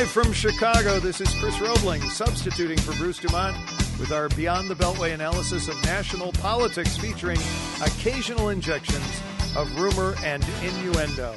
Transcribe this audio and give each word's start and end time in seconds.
Live 0.00 0.10
from 0.10 0.32
Chicago, 0.32 0.98
this 0.98 1.20
is 1.20 1.28
Chris 1.34 1.56
Robling 1.56 2.00
substituting 2.08 2.78
for 2.78 2.94
Bruce 2.94 3.18
Dumont 3.18 3.54
with 3.98 4.12
our 4.12 4.30
Beyond 4.30 4.70
the 4.70 4.74
Beltway 4.74 5.12
analysis 5.12 5.68
of 5.68 5.74
national 5.84 6.32
politics 6.32 6.96
featuring 6.96 7.36
occasional 7.82 8.48
injections 8.48 9.04
of 9.54 9.70
rumor 9.78 10.14
and 10.24 10.42
innuendo. 10.64 11.36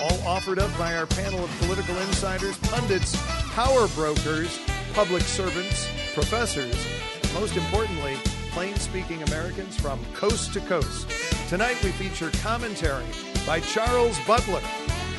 All 0.00 0.20
offered 0.28 0.60
up 0.60 0.70
by 0.78 0.94
our 0.94 1.06
panel 1.06 1.42
of 1.42 1.50
political 1.58 1.98
insiders, 2.02 2.56
pundits, 2.58 3.16
power 3.52 3.88
brokers, 3.88 4.60
public 4.92 5.22
servants, 5.22 5.88
professors, 6.14 6.86
and 7.20 7.34
most 7.34 7.56
importantly, 7.56 8.14
plain 8.52 8.76
speaking 8.76 9.24
Americans 9.24 9.76
from 9.76 9.98
coast 10.14 10.52
to 10.52 10.60
coast. 10.60 11.10
Tonight 11.48 11.82
we 11.82 11.90
feature 11.90 12.30
commentary 12.44 13.06
by 13.44 13.58
Charles 13.58 14.20
Butler, 14.24 14.62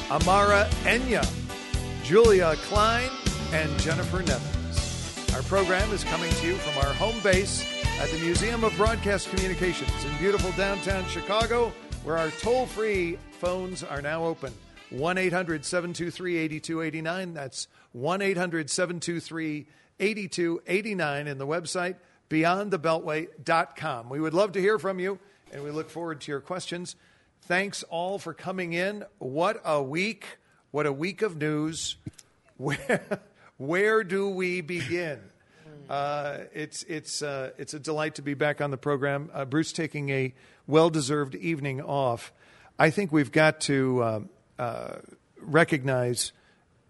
Amara 0.10 0.70
Enyia, 0.86 1.30
Julia 2.06 2.56
Klein, 2.58 3.10
and 3.52 3.80
Jennifer 3.80 4.22
Nevins. 4.22 5.34
Our 5.34 5.42
program 5.42 5.92
is 5.92 6.04
coming 6.04 6.32
to 6.34 6.46
you 6.46 6.54
from 6.54 6.86
our 6.86 6.94
home 6.94 7.20
base 7.24 7.66
at 8.00 8.12
the 8.12 8.20
Museum 8.20 8.64
of 8.64 8.78
Broadcast 8.78 9.28
Communications 9.32 10.06
in 10.06 10.16
beautiful 10.18 10.52
downtown 10.52 11.04
Chicago, 11.08 11.74
where 12.04 12.16
our 12.16 12.30
toll 12.30 12.68
free 12.68 13.18
phones 13.40 13.84
are 13.84 14.04
now 14.04 14.24
open. 14.24 14.54
1 14.92 15.18
800 15.18 15.66
723 15.66 16.38
8289. 16.38 17.34
That's 17.34 17.68
1 17.94 18.22
800 18.22 18.70
723 18.70 19.66
8289. 20.00 21.28
And 21.28 21.42
the 21.42 21.48
website 21.48 21.96
beyondthebeltway.com. 22.30 24.10
We 24.10 24.20
would 24.20 24.36
love 24.36 24.52
to 24.52 24.62
hear 24.62 24.78
from 24.78 25.00
you, 25.00 25.18
and 25.52 25.64
we 25.64 25.72
look 25.72 25.90
forward 25.90 26.22
to 26.22 26.32
your 26.32 26.42
questions. 26.42 26.96
Thanks 27.42 27.82
all 27.90 28.20
for 28.20 28.36
coming 28.36 28.74
in. 28.74 29.06
What 29.18 29.60
a 29.66 29.82
week! 29.82 30.38
What 30.76 30.86
a 30.86 30.92
week 30.92 31.22
of 31.22 31.38
news. 31.38 31.96
Where, 32.58 33.22
where 33.56 34.04
do 34.04 34.28
we 34.30 34.60
begin? 34.60 35.22
Uh, 35.90 36.40
it's, 36.54 36.84
it's, 36.84 37.22
uh, 37.22 37.52
it's 37.58 37.74
a 37.74 37.80
delight 37.80 38.16
to 38.16 38.22
be 38.22 38.34
back 38.34 38.60
on 38.60 38.72
the 38.72 38.78
program. 38.78 39.30
Uh, 39.34 39.46
Bruce 39.46 39.72
taking 39.72 40.10
a 40.10 40.34
well 40.68 40.90
deserved 40.90 41.34
evening 41.34 41.80
off. 41.80 42.34
I 42.78 42.90
think 42.90 43.14
we've 43.14 43.32
got 43.32 43.62
to 43.62 44.04
um, 44.04 44.30
uh, 44.60 44.96
recognize 45.40 46.34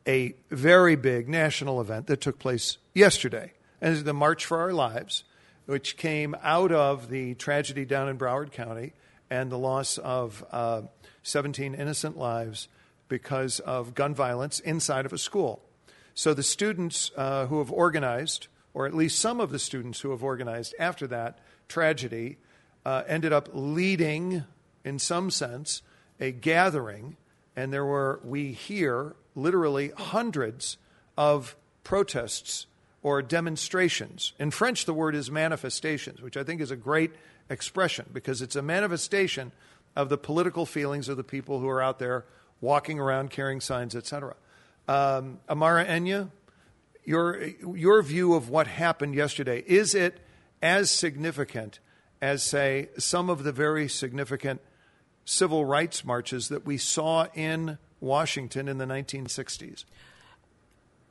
a 0.08 0.34
very 0.50 0.96
big 0.96 1.30
national 1.30 1.80
event 1.80 2.08
that 2.08 2.22
took 2.22 2.40
place 2.40 2.80
yesterday, 2.96 3.54
and 3.82 3.98
the 3.98 4.16
March 4.16 4.46
for 4.46 4.62
Our 4.62 4.74
Lives, 4.74 5.26
which 5.68 5.96
came 5.96 6.36
out 6.42 6.72
of 6.72 7.10
the 7.10 7.36
tragedy 7.36 7.86
down 7.86 8.10
in 8.10 8.18
Broward 8.18 8.52
County 8.52 8.94
and 9.30 9.52
the 9.52 9.60
loss 9.60 10.00
of 10.00 10.44
uh, 10.52 10.82
17 11.22 11.76
innocent 11.76 12.18
lives 12.18 12.68
because 13.08 13.60
of 13.60 13.94
gun 13.94 14.14
violence 14.14 14.60
inside 14.60 15.06
of 15.06 15.14
a 15.14 15.18
school. 15.18 15.62
So 16.14 16.34
the 16.34 16.44
students 16.44 17.12
uh, 17.18 17.48
who 17.48 17.60
have 17.60 17.72
organized, 17.72 18.48
or 18.74 18.86
at 18.86 18.94
least 18.94 19.20
some 19.20 19.40
of 19.40 19.52
the 19.52 19.60
students 19.60 20.00
who 20.00 20.12
have 20.12 20.24
organized 20.24 20.74
after 20.80 21.08
that 21.08 21.40
tragedy, 21.68 22.38
uh, 22.86 23.04
ended 23.08 23.34
up 23.34 23.50
leading, 23.54 24.44
in 24.84 25.00
some 25.00 25.30
sense, 25.30 25.82
a 26.20 26.32
gathering. 26.32 27.18
And 27.56 27.74
there 27.74 27.86
were, 27.86 28.20
we 28.24 28.54
hear, 28.54 29.16
literally 29.36 29.92
hundreds 29.98 30.78
of 31.18 31.56
protests 31.84 32.68
or 33.04 33.22
demonstrations. 33.22 34.34
In 34.40 34.52
French, 34.52 34.86
the 34.86 34.94
word 34.94 35.16
is 35.16 35.30
manifestations, 35.30 36.22
which 36.22 36.38
I 36.38 36.44
think 36.44 36.62
is 36.62 36.72
a 36.72 36.76
great 36.76 37.12
expression 37.50 38.06
because 38.12 38.42
it's 38.42 38.56
a 38.56 38.62
manifestation 38.62 39.52
of 39.96 40.10
the 40.10 40.18
political 40.18 40.66
feelings 40.66 41.08
of 41.08 41.18
the 41.18 41.24
people 41.24 41.60
who 41.60 41.70
are 41.70 41.82
out 41.82 42.00
there 42.00 42.26
walking 42.62 43.00
around 43.00 43.32
carrying 43.32 43.62
signs, 43.62 43.96
etc. 43.96 44.36
Um, 44.88 45.40
Amara 45.50 45.86
Enyia, 45.86 46.32
your, 47.04 47.44
your 47.44 48.02
view 48.02 48.34
of 48.34 48.50
what 48.50 48.68
happened 48.68 49.16
yesterday, 49.16 49.64
is 49.68 49.94
it 49.94 50.20
as 50.62 50.90
significant 50.90 51.80
as, 52.22 52.44
say, 52.44 52.90
some 52.98 53.30
of 53.30 53.44
the 53.44 53.52
very 53.52 53.88
significant 53.88 54.62
civil 55.24 55.66
rights 55.66 56.04
marches 56.06 56.50
that 56.50 56.66
we 56.66 56.78
saw 56.78 57.28
in 57.34 57.78
Washington 58.00 58.68
in 58.68 58.78
the 58.78 58.86
1960s? 58.86 59.86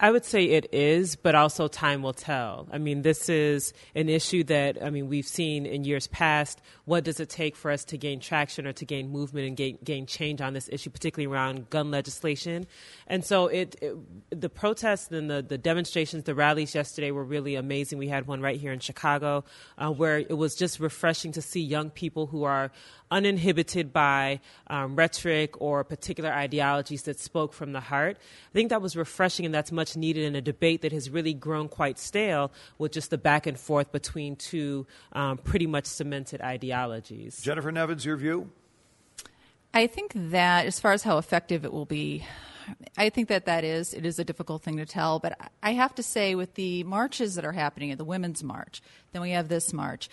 I 0.01 0.11
would 0.11 0.25
say 0.25 0.45
it 0.47 0.75
is, 0.75 1.15
but 1.15 1.37
also 1.37 1.69
time 1.69 2.03
will 2.03 2.13
tell. 2.13 2.67
I 2.73 2.79
mean, 2.79 3.03
this 3.03 3.29
is 3.29 3.73
an 3.95 4.09
issue 4.09 4.43
that, 4.45 4.83
I 4.83 4.91
mean, 4.91 5.09
we've 5.09 5.27
seen 5.27 5.67
in 5.67 5.85
years 5.85 6.09
past. 6.09 6.61
What 6.85 7.05
does 7.05 7.21
it 7.21 7.29
take 7.29 7.55
for 7.55 7.71
us 7.71 7.85
to 7.87 7.97
gain 7.97 8.19
traction 8.19 8.67
or 8.67 8.73
to 8.73 8.85
gain 8.85 9.11
movement 9.11 9.47
and 9.47 9.57
gain, 9.57 9.79
gain 9.85 10.07
change 10.07 10.41
on 10.41 10.53
this 10.53 10.69
issue, 10.73 10.91
particularly 10.91 11.33
around 11.33 11.71
gun 11.71 11.93
legislation? 11.93 12.67
And 13.07 13.25
so 13.25 13.47
it, 13.47 13.77
it 13.81 14.41
the 14.41 14.49
protests 14.49 15.13
and 15.13 15.31
the, 15.31 15.43
the 15.43 15.59
demonstrations, 15.59 16.25
the 16.25 16.35
rallies 16.35 16.75
yesterday 16.75 17.13
were 17.13 17.25
really 17.25 17.55
amazing. 17.55 17.99
We 17.99 18.09
had 18.09 18.27
one 18.27 18.41
right 18.41 18.59
here 18.59 18.73
in 18.73 18.81
Chicago 18.81 19.45
uh, 19.79 19.93
where 19.93 20.19
it 20.19 20.37
was 20.37 20.57
just 20.57 20.81
refreshing 20.81 21.31
to 21.33 21.43
see 21.43 21.61
young 21.61 21.91
people 21.91 22.27
who 22.27 22.43
are 22.43 22.73
uninhibited 23.11 23.93
by 23.93 24.41
um, 24.67 24.97
rhetoric 24.97 25.61
or 25.61 25.85
particular 25.85 26.33
ideologies 26.33 27.03
that 27.03 27.21
spoke 27.21 27.53
from 27.53 27.73
the 27.73 27.81
heart. 27.81 28.17
I 28.19 28.53
think 28.53 28.71
that 28.71 28.83
was 28.83 28.97
refreshing 28.97 29.47
and 29.47 29.55
that's 29.55 29.71
much 29.71 29.84
needed 29.97 30.25
in 30.25 30.35
a 30.35 30.41
debate 30.41 30.83
that 30.83 30.93
has 30.93 31.11
really 31.11 31.35
grown 31.35 31.69
quite 31.69 31.99
stale 31.99 32.53
with 32.79 32.93
just 32.93 33.11
the 33.11 33.19
back 33.19 33.47
and 33.47 33.59
forth 33.59 33.93
between 33.93 34.37
two 34.37 34.87
um, 35.13 35.39
pretty 35.39 35.67
much 35.67 35.87
cemented 35.87 36.41
ideologies. 36.41 37.41
Jennifer 37.43 37.71
Nevins, 37.71 38.05
your 38.05 38.17
view? 38.17 38.51
I 39.73 39.87
think 39.87 40.13
that 40.15 40.67
as 40.67 40.79
far 40.79 40.93
as 40.93 41.03
how 41.03 41.19
effective 41.19 41.65
it 41.65 41.73
will 41.73 41.87
be, 41.87 42.25
I 42.97 43.11
think 43.11 43.29
that 43.29 43.45
that 43.47 43.65
is 43.65 43.93
it 43.93 44.07
is 44.07 44.19
a 44.19 44.25
difficult 44.25 44.63
thing 44.63 44.77
to 44.79 44.87
tell. 44.87 45.19
But 45.19 45.39
I 45.63 45.73
have 45.73 45.95
to 45.97 46.03
say, 46.03 46.35
with 46.35 46.55
the 46.55 46.85
marches 46.85 47.35
that 47.35 47.45
are 47.45 47.53
happening, 47.53 47.91
at 47.91 47.99
the 47.99 48.05
Women's 48.05 48.43
March, 48.43 48.81
then 49.13 49.21
we 49.21 49.31
have 49.31 49.49
this 49.49 49.73
march 49.73 50.09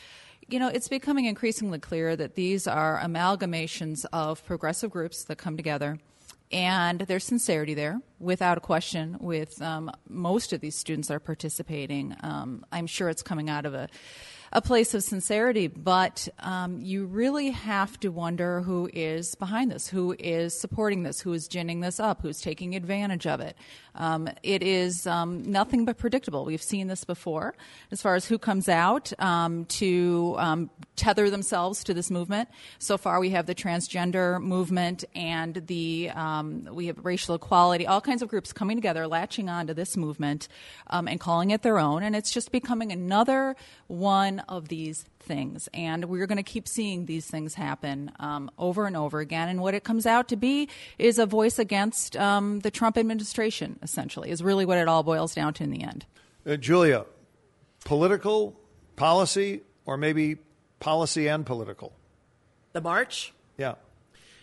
you 0.51 0.59
know, 0.59 0.67
it's 0.67 0.89
becoming 0.89 1.25
increasingly 1.25 1.79
clear 1.79 2.15
that 2.15 2.35
these 2.35 2.67
are 2.67 2.99
amalgamations 2.99 4.05
of 4.11 4.45
progressive 4.45 4.91
groups 4.91 5.23
that 5.25 5.37
come 5.37 5.55
together. 5.55 5.97
And 6.51 6.99
there's 7.01 7.23
sincerity 7.23 7.73
there, 7.73 8.01
without 8.19 8.57
a 8.57 8.61
question, 8.61 9.17
with 9.19 9.61
um, 9.61 9.91
most 10.07 10.53
of 10.53 10.59
these 10.59 10.75
students 10.75 11.07
that 11.07 11.15
are 11.15 11.19
participating. 11.19 12.15
Um, 12.21 12.65
I'm 12.71 12.87
sure 12.87 13.09
it's 13.09 13.23
coming 13.23 13.49
out 13.49 13.65
of 13.65 13.73
a 13.73 13.87
a 14.53 14.61
place 14.61 14.93
of 14.93 15.03
sincerity, 15.03 15.67
but 15.67 16.27
um, 16.39 16.81
you 16.81 17.05
really 17.05 17.51
have 17.51 17.97
to 18.01 18.09
wonder 18.09 18.61
who 18.61 18.89
is 18.91 19.33
behind 19.35 19.71
this, 19.71 19.87
who 19.87 20.13
is 20.19 20.59
supporting 20.59 21.03
this, 21.03 21.21
who 21.21 21.31
is 21.31 21.47
ginning 21.47 21.79
this 21.79 21.99
up, 21.99 22.21
who's 22.21 22.41
taking 22.41 22.75
advantage 22.75 23.25
of 23.25 23.39
it. 23.39 23.55
Um, 23.95 24.29
it 24.43 24.63
is 24.63 25.05
um, 25.05 25.43
nothing 25.51 25.85
but 25.85 25.97
predictable. 25.97 26.45
We've 26.45 26.61
seen 26.61 26.87
this 26.87 27.03
before 27.03 27.55
as 27.91 28.01
far 28.01 28.15
as 28.15 28.25
who 28.25 28.37
comes 28.37 28.69
out 28.69 29.11
um, 29.19 29.65
to 29.65 30.35
um, 30.39 30.69
tether 30.95 31.29
themselves 31.29 31.83
to 31.85 31.93
this 31.93 32.09
movement. 32.09 32.49
So 32.79 32.97
far, 32.97 33.19
we 33.19 33.31
have 33.31 33.45
the 33.45 33.55
transgender 33.55 34.41
movement 34.41 35.03
and 35.13 35.55
the 35.67 36.11
um, 36.15 36.67
we 36.71 36.87
have 36.87 37.03
racial 37.03 37.35
equality, 37.35 37.85
all 37.85 38.01
kinds 38.01 38.21
of 38.21 38.29
groups 38.29 38.53
coming 38.53 38.77
together, 38.77 39.07
latching 39.07 39.49
on 39.49 39.67
to 39.67 39.73
this 39.73 39.97
movement 39.97 40.47
and 40.89 41.19
calling 41.19 41.51
it 41.51 41.61
their 41.61 41.79
own, 41.79 42.03
and 42.03 42.15
it's 42.15 42.31
just 42.31 42.51
becoming 42.51 42.91
another 42.91 43.55
one 43.87 44.39
of 44.47 44.67
these 44.67 45.05
things. 45.21 45.69
And 45.73 46.05
we're 46.05 46.27
going 46.27 46.37
to 46.37 46.43
keep 46.43 46.67
seeing 46.67 47.05
these 47.05 47.27
things 47.27 47.55
happen 47.55 48.11
um, 48.19 48.49
over 48.57 48.85
and 48.85 48.95
over 48.97 49.19
again. 49.19 49.49
And 49.49 49.61
what 49.61 49.73
it 49.73 49.83
comes 49.83 50.05
out 50.05 50.27
to 50.29 50.35
be 50.35 50.69
is 50.97 51.19
a 51.19 51.25
voice 51.25 51.59
against 51.59 52.15
um, 52.17 52.59
the 52.59 52.71
Trump 52.71 52.97
administration, 52.97 53.79
essentially, 53.81 54.29
is 54.29 54.43
really 54.43 54.65
what 54.65 54.77
it 54.77 54.87
all 54.87 55.03
boils 55.03 55.35
down 55.35 55.53
to 55.55 55.63
in 55.63 55.71
the 55.71 55.83
end. 55.83 56.05
Uh, 56.45 56.55
Julia, 56.55 57.05
political, 57.85 58.55
policy, 58.95 59.61
or 59.85 59.97
maybe 59.97 60.37
policy 60.79 61.27
and 61.27 61.45
political? 61.45 61.93
The 62.73 62.81
march? 62.81 63.33
Yeah. 63.57 63.75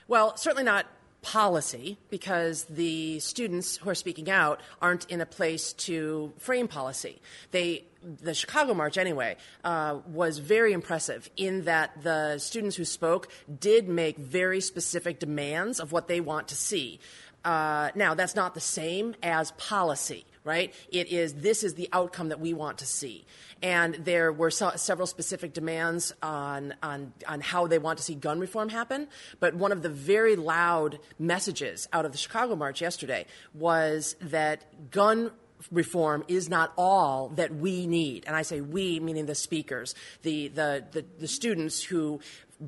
Well, 0.06 0.36
certainly 0.36 0.64
not 0.64 0.86
policy 1.22 1.98
because 2.10 2.64
the 2.64 3.18
students 3.20 3.76
who 3.76 3.90
are 3.90 3.94
speaking 3.94 4.30
out 4.30 4.60
aren't 4.80 5.04
in 5.10 5.20
a 5.20 5.26
place 5.26 5.72
to 5.72 6.32
frame 6.38 6.68
policy. 6.68 7.20
They 7.50 7.84
the 8.22 8.32
Chicago 8.32 8.74
March, 8.74 8.96
anyway, 8.96 9.36
uh, 9.64 9.98
was 10.06 10.38
very 10.38 10.72
impressive 10.72 11.28
in 11.36 11.64
that 11.64 12.02
the 12.02 12.38
students 12.38 12.76
who 12.76 12.84
spoke 12.84 13.28
did 13.58 13.88
make 13.88 14.16
very 14.16 14.60
specific 14.60 15.18
demands 15.18 15.80
of 15.80 15.90
what 15.90 16.06
they 16.06 16.20
want 16.20 16.48
to 16.48 16.54
see. 16.54 17.00
Uh, 17.44 17.90
now, 17.94 18.14
that's 18.14 18.36
not 18.36 18.54
the 18.54 18.60
same 18.60 19.14
as 19.22 19.50
policy, 19.52 20.24
right? 20.44 20.74
It 20.90 21.08
is 21.08 21.34
this 21.34 21.62
is 21.62 21.74
the 21.74 21.88
outcome 21.92 22.28
that 22.28 22.40
we 22.40 22.54
want 22.54 22.78
to 22.78 22.86
see 22.86 23.26
and 23.62 23.94
there 23.94 24.32
were 24.32 24.50
so, 24.50 24.72
several 24.76 25.06
specific 25.06 25.52
demands 25.52 26.14
on, 26.22 26.74
on, 26.82 27.12
on 27.26 27.40
how 27.40 27.66
they 27.66 27.78
want 27.78 27.98
to 27.98 28.04
see 28.04 28.14
gun 28.14 28.38
reform 28.38 28.68
happen. 28.68 29.08
But 29.40 29.54
one 29.54 29.72
of 29.72 29.82
the 29.82 29.88
very 29.88 30.36
loud 30.36 31.00
messages 31.18 31.88
out 31.92 32.04
of 32.04 32.12
the 32.12 32.18
Chicago 32.18 32.54
March 32.54 32.80
yesterday 32.80 33.26
was 33.54 34.14
that 34.20 34.90
gun 34.90 35.32
reform 35.72 36.24
is 36.28 36.48
not 36.48 36.72
all 36.76 37.30
that 37.30 37.52
we 37.56 37.88
need. 37.88 38.24
And 38.26 38.36
I 38.36 38.42
say 38.42 38.60
we, 38.60 39.00
meaning 39.00 39.26
the 39.26 39.34
speakers, 39.34 39.96
the, 40.22 40.48
the, 40.48 40.84
the, 40.92 41.04
the 41.18 41.28
students 41.28 41.82
who 41.82 42.20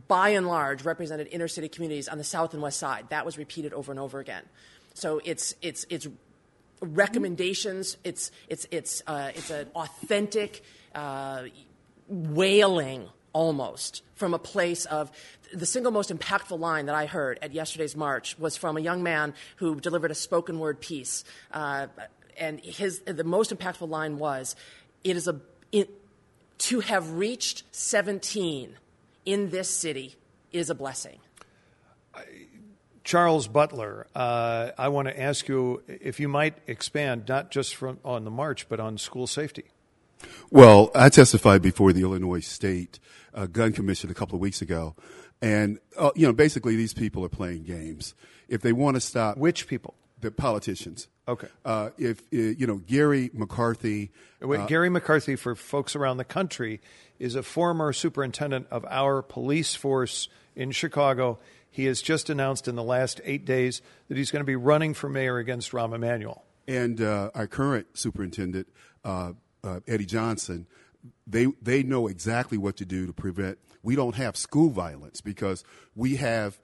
by 0.08 0.30
and 0.30 0.46
large 0.46 0.84
represented 0.84 1.28
inner 1.30 1.48
city 1.48 1.68
communities 1.68 2.08
on 2.08 2.18
the 2.18 2.24
south 2.24 2.52
and 2.52 2.62
west 2.62 2.78
side. 2.78 3.06
That 3.10 3.24
was 3.24 3.38
repeated 3.38 3.72
over 3.72 3.92
and 3.92 4.00
over 4.00 4.18
again. 4.18 4.42
So 4.94 5.20
it's, 5.24 5.54
it's, 5.62 5.86
it's 5.88 6.08
recommendations. 6.80 7.96
It's 8.04 8.30
it's 8.48 8.66
it's 8.70 9.02
uh, 9.06 9.30
it's 9.34 9.50
an 9.50 9.68
authentic 9.74 10.62
uh, 10.94 11.44
wailing 12.08 13.08
almost 13.32 14.02
from 14.14 14.34
a 14.34 14.38
place 14.38 14.84
of 14.86 15.10
the 15.52 15.66
single 15.66 15.92
most 15.92 16.10
impactful 16.10 16.58
line 16.58 16.86
that 16.86 16.94
I 16.94 17.06
heard 17.06 17.38
at 17.42 17.52
yesterday's 17.52 17.96
march 17.96 18.38
was 18.38 18.56
from 18.56 18.76
a 18.76 18.80
young 18.80 19.02
man 19.02 19.34
who 19.56 19.80
delivered 19.80 20.10
a 20.10 20.14
spoken 20.14 20.58
word 20.58 20.80
piece, 20.80 21.24
uh, 21.52 21.88
and 22.36 22.60
his 22.60 23.00
the 23.00 23.24
most 23.24 23.56
impactful 23.56 23.88
line 23.88 24.18
was, 24.18 24.56
"It 25.04 25.16
is 25.16 25.28
a 25.28 25.40
it, 25.72 25.90
to 26.58 26.80
have 26.80 27.12
reached 27.12 27.64
17 27.72 28.76
in 29.24 29.50
this 29.50 29.68
city 29.68 30.16
is 30.52 30.70
a 30.70 30.74
blessing." 30.74 31.18
Charles 33.04 33.48
Butler, 33.48 34.06
uh, 34.14 34.70
I 34.76 34.88
want 34.88 35.08
to 35.08 35.20
ask 35.20 35.48
you 35.48 35.82
if 35.86 36.20
you 36.20 36.28
might 36.28 36.58
expand 36.66 37.24
not 37.28 37.50
just 37.50 37.74
from, 37.74 37.98
on 38.04 38.24
the 38.24 38.30
march, 38.30 38.68
but 38.68 38.80
on 38.80 38.98
school 38.98 39.26
safety. 39.26 39.64
Well, 40.50 40.90
I 40.94 41.08
testified 41.08 41.62
before 41.62 41.92
the 41.92 42.02
Illinois 42.02 42.44
State 42.44 42.98
uh, 43.34 43.46
Gun 43.46 43.72
Commission 43.72 44.10
a 44.10 44.14
couple 44.14 44.34
of 44.34 44.40
weeks 44.40 44.60
ago, 44.60 44.94
and 45.40 45.78
uh, 45.96 46.10
you 46.14 46.26
know, 46.26 46.32
basically, 46.32 46.76
these 46.76 46.92
people 46.92 47.24
are 47.24 47.30
playing 47.30 47.64
games. 47.64 48.14
If 48.48 48.60
they 48.60 48.72
want 48.72 48.96
to 48.96 49.00
stop, 49.00 49.38
which 49.38 49.66
people? 49.66 49.94
The 50.20 50.30
politicians. 50.30 51.08
Okay. 51.26 51.48
Uh, 51.64 51.90
if 51.96 52.20
uh, 52.20 52.36
you 52.36 52.66
know 52.66 52.76
Garry 52.76 53.30
McCarthy, 53.32 54.10
Wait, 54.42 54.66
Garry 54.66 54.90
McCarthy, 54.90 55.36
for 55.36 55.54
folks 55.54 55.96
around 55.96 56.18
the 56.18 56.24
country, 56.24 56.80
is 57.18 57.34
a 57.34 57.42
former 57.42 57.92
superintendent 57.92 58.66
of 58.70 58.84
our 58.86 59.22
police 59.22 59.74
force 59.74 60.28
in 60.56 60.72
Chicago. 60.72 61.38
He 61.70 61.84
has 61.84 62.02
just 62.02 62.28
announced 62.28 62.66
in 62.66 62.74
the 62.74 62.82
last 62.82 63.20
eight 63.24 63.44
days 63.44 63.80
that 64.08 64.16
he's 64.16 64.30
going 64.30 64.40
to 64.40 64.46
be 64.46 64.56
running 64.56 64.92
for 64.92 65.08
mayor 65.08 65.38
against 65.38 65.70
Rahm 65.70 65.94
Emanuel. 65.94 66.44
And 66.66 67.00
uh, 67.00 67.30
our 67.34 67.46
current 67.46 67.86
superintendent, 67.94 68.68
uh, 69.04 69.32
uh, 69.62 69.80
Eddie 69.86 70.06
Johnson, 70.06 70.66
they 71.26 71.46
they 71.62 71.82
know 71.82 72.06
exactly 72.06 72.58
what 72.58 72.76
to 72.76 72.84
do 72.84 73.06
to 73.06 73.12
prevent. 73.12 73.58
We 73.82 73.96
don't 73.96 74.16
have 74.16 74.36
school 74.36 74.70
violence 74.70 75.20
because 75.20 75.64
we 75.94 76.16
have 76.16 76.58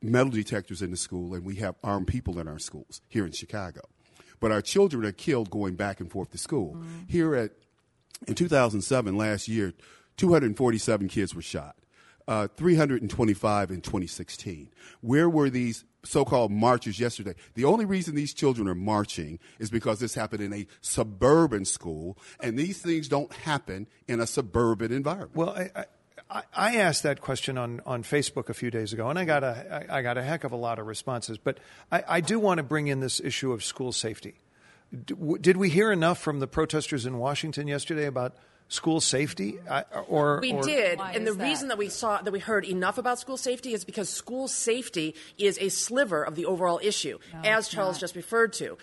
metal 0.00 0.30
detectors 0.30 0.80
in 0.80 0.90
the 0.90 0.96
school 0.96 1.34
and 1.34 1.44
we 1.44 1.56
have 1.56 1.74
armed 1.82 2.06
people 2.06 2.38
in 2.38 2.46
our 2.46 2.58
schools 2.58 3.00
here 3.08 3.26
in 3.26 3.32
Chicago. 3.32 3.80
But 4.38 4.52
our 4.52 4.62
children 4.62 5.04
are 5.04 5.12
killed 5.12 5.50
going 5.50 5.74
back 5.74 5.98
and 5.98 6.10
forth 6.10 6.30
to 6.30 6.38
school. 6.38 6.74
Mm-hmm. 6.74 6.98
Here 7.08 7.34
at 7.34 7.52
in 8.26 8.34
2007, 8.34 9.16
last 9.16 9.48
year, 9.48 9.72
247 10.16 11.08
kids 11.08 11.34
were 11.34 11.42
shot 11.42 11.76
uh, 12.28 12.46
325 12.56 13.70
in 13.70 13.80
2016. 13.80 14.68
Where 15.00 15.30
were 15.30 15.48
these 15.48 15.84
so-called 16.04 16.52
marchers 16.52 17.00
yesterday? 17.00 17.34
The 17.54 17.64
only 17.64 17.86
reason 17.86 18.14
these 18.14 18.34
children 18.34 18.68
are 18.68 18.74
marching 18.74 19.38
is 19.58 19.70
because 19.70 19.98
this 19.98 20.14
happened 20.14 20.42
in 20.42 20.52
a 20.52 20.66
suburban 20.82 21.64
school, 21.64 22.18
and 22.40 22.58
these 22.58 22.80
things 22.80 23.08
don't 23.08 23.32
happen 23.32 23.86
in 24.06 24.20
a 24.20 24.26
suburban 24.26 24.92
environment. 24.92 25.34
Well, 25.34 25.50
I, 25.50 25.86
I, 26.30 26.42
I 26.54 26.76
asked 26.76 27.02
that 27.04 27.22
question 27.22 27.56
on, 27.56 27.80
on 27.86 28.02
Facebook 28.02 28.50
a 28.50 28.54
few 28.54 28.70
days 28.70 28.92
ago, 28.92 29.08
and 29.08 29.18
I 29.18 29.24
got 29.24 29.42
a 29.42 29.86
I 29.88 30.02
got 30.02 30.18
a 30.18 30.22
heck 30.22 30.44
of 30.44 30.52
a 30.52 30.56
lot 30.56 30.78
of 30.78 30.86
responses. 30.86 31.38
But 31.38 31.58
I, 31.90 32.04
I 32.06 32.20
do 32.20 32.38
want 32.38 32.58
to 32.58 32.62
bring 32.62 32.88
in 32.88 33.00
this 33.00 33.20
issue 33.20 33.52
of 33.52 33.64
school 33.64 33.92
safety. 33.92 34.34
Did 35.40 35.56
we 35.56 35.70
hear 35.70 35.90
enough 35.90 36.18
from 36.18 36.40
the 36.40 36.46
protesters 36.46 37.06
in 37.06 37.18
Washington 37.18 37.66
yesterday 37.68 38.06
about 38.06 38.36
school 38.68 39.00
safety 39.00 39.58
uh, 39.68 39.82
or 40.08 40.40
we 40.40 40.52
or 40.52 40.62
did 40.62 41.00
and 41.00 41.26
the 41.26 41.32
that? 41.32 41.42
reason 41.42 41.68
that 41.68 41.78
we 41.78 41.88
saw 41.88 42.20
that 42.20 42.32
we 42.32 42.38
heard 42.38 42.64
enough 42.66 42.98
about 42.98 43.18
school 43.18 43.36
safety 43.38 43.72
is 43.72 43.84
because 43.84 44.08
school 44.10 44.46
safety 44.46 45.14
is 45.38 45.58
a 45.58 45.70
sliver 45.70 46.22
of 46.22 46.34
the 46.34 46.44
overall 46.44 46.78
issue 46.82 47.18
no, 47.32 47.40
as 47.48 47.68
charles 47.68 47.96
not. 47.96 48.00
just 48.00 48.14
referred 48.16 48.52
to 48.52 48.76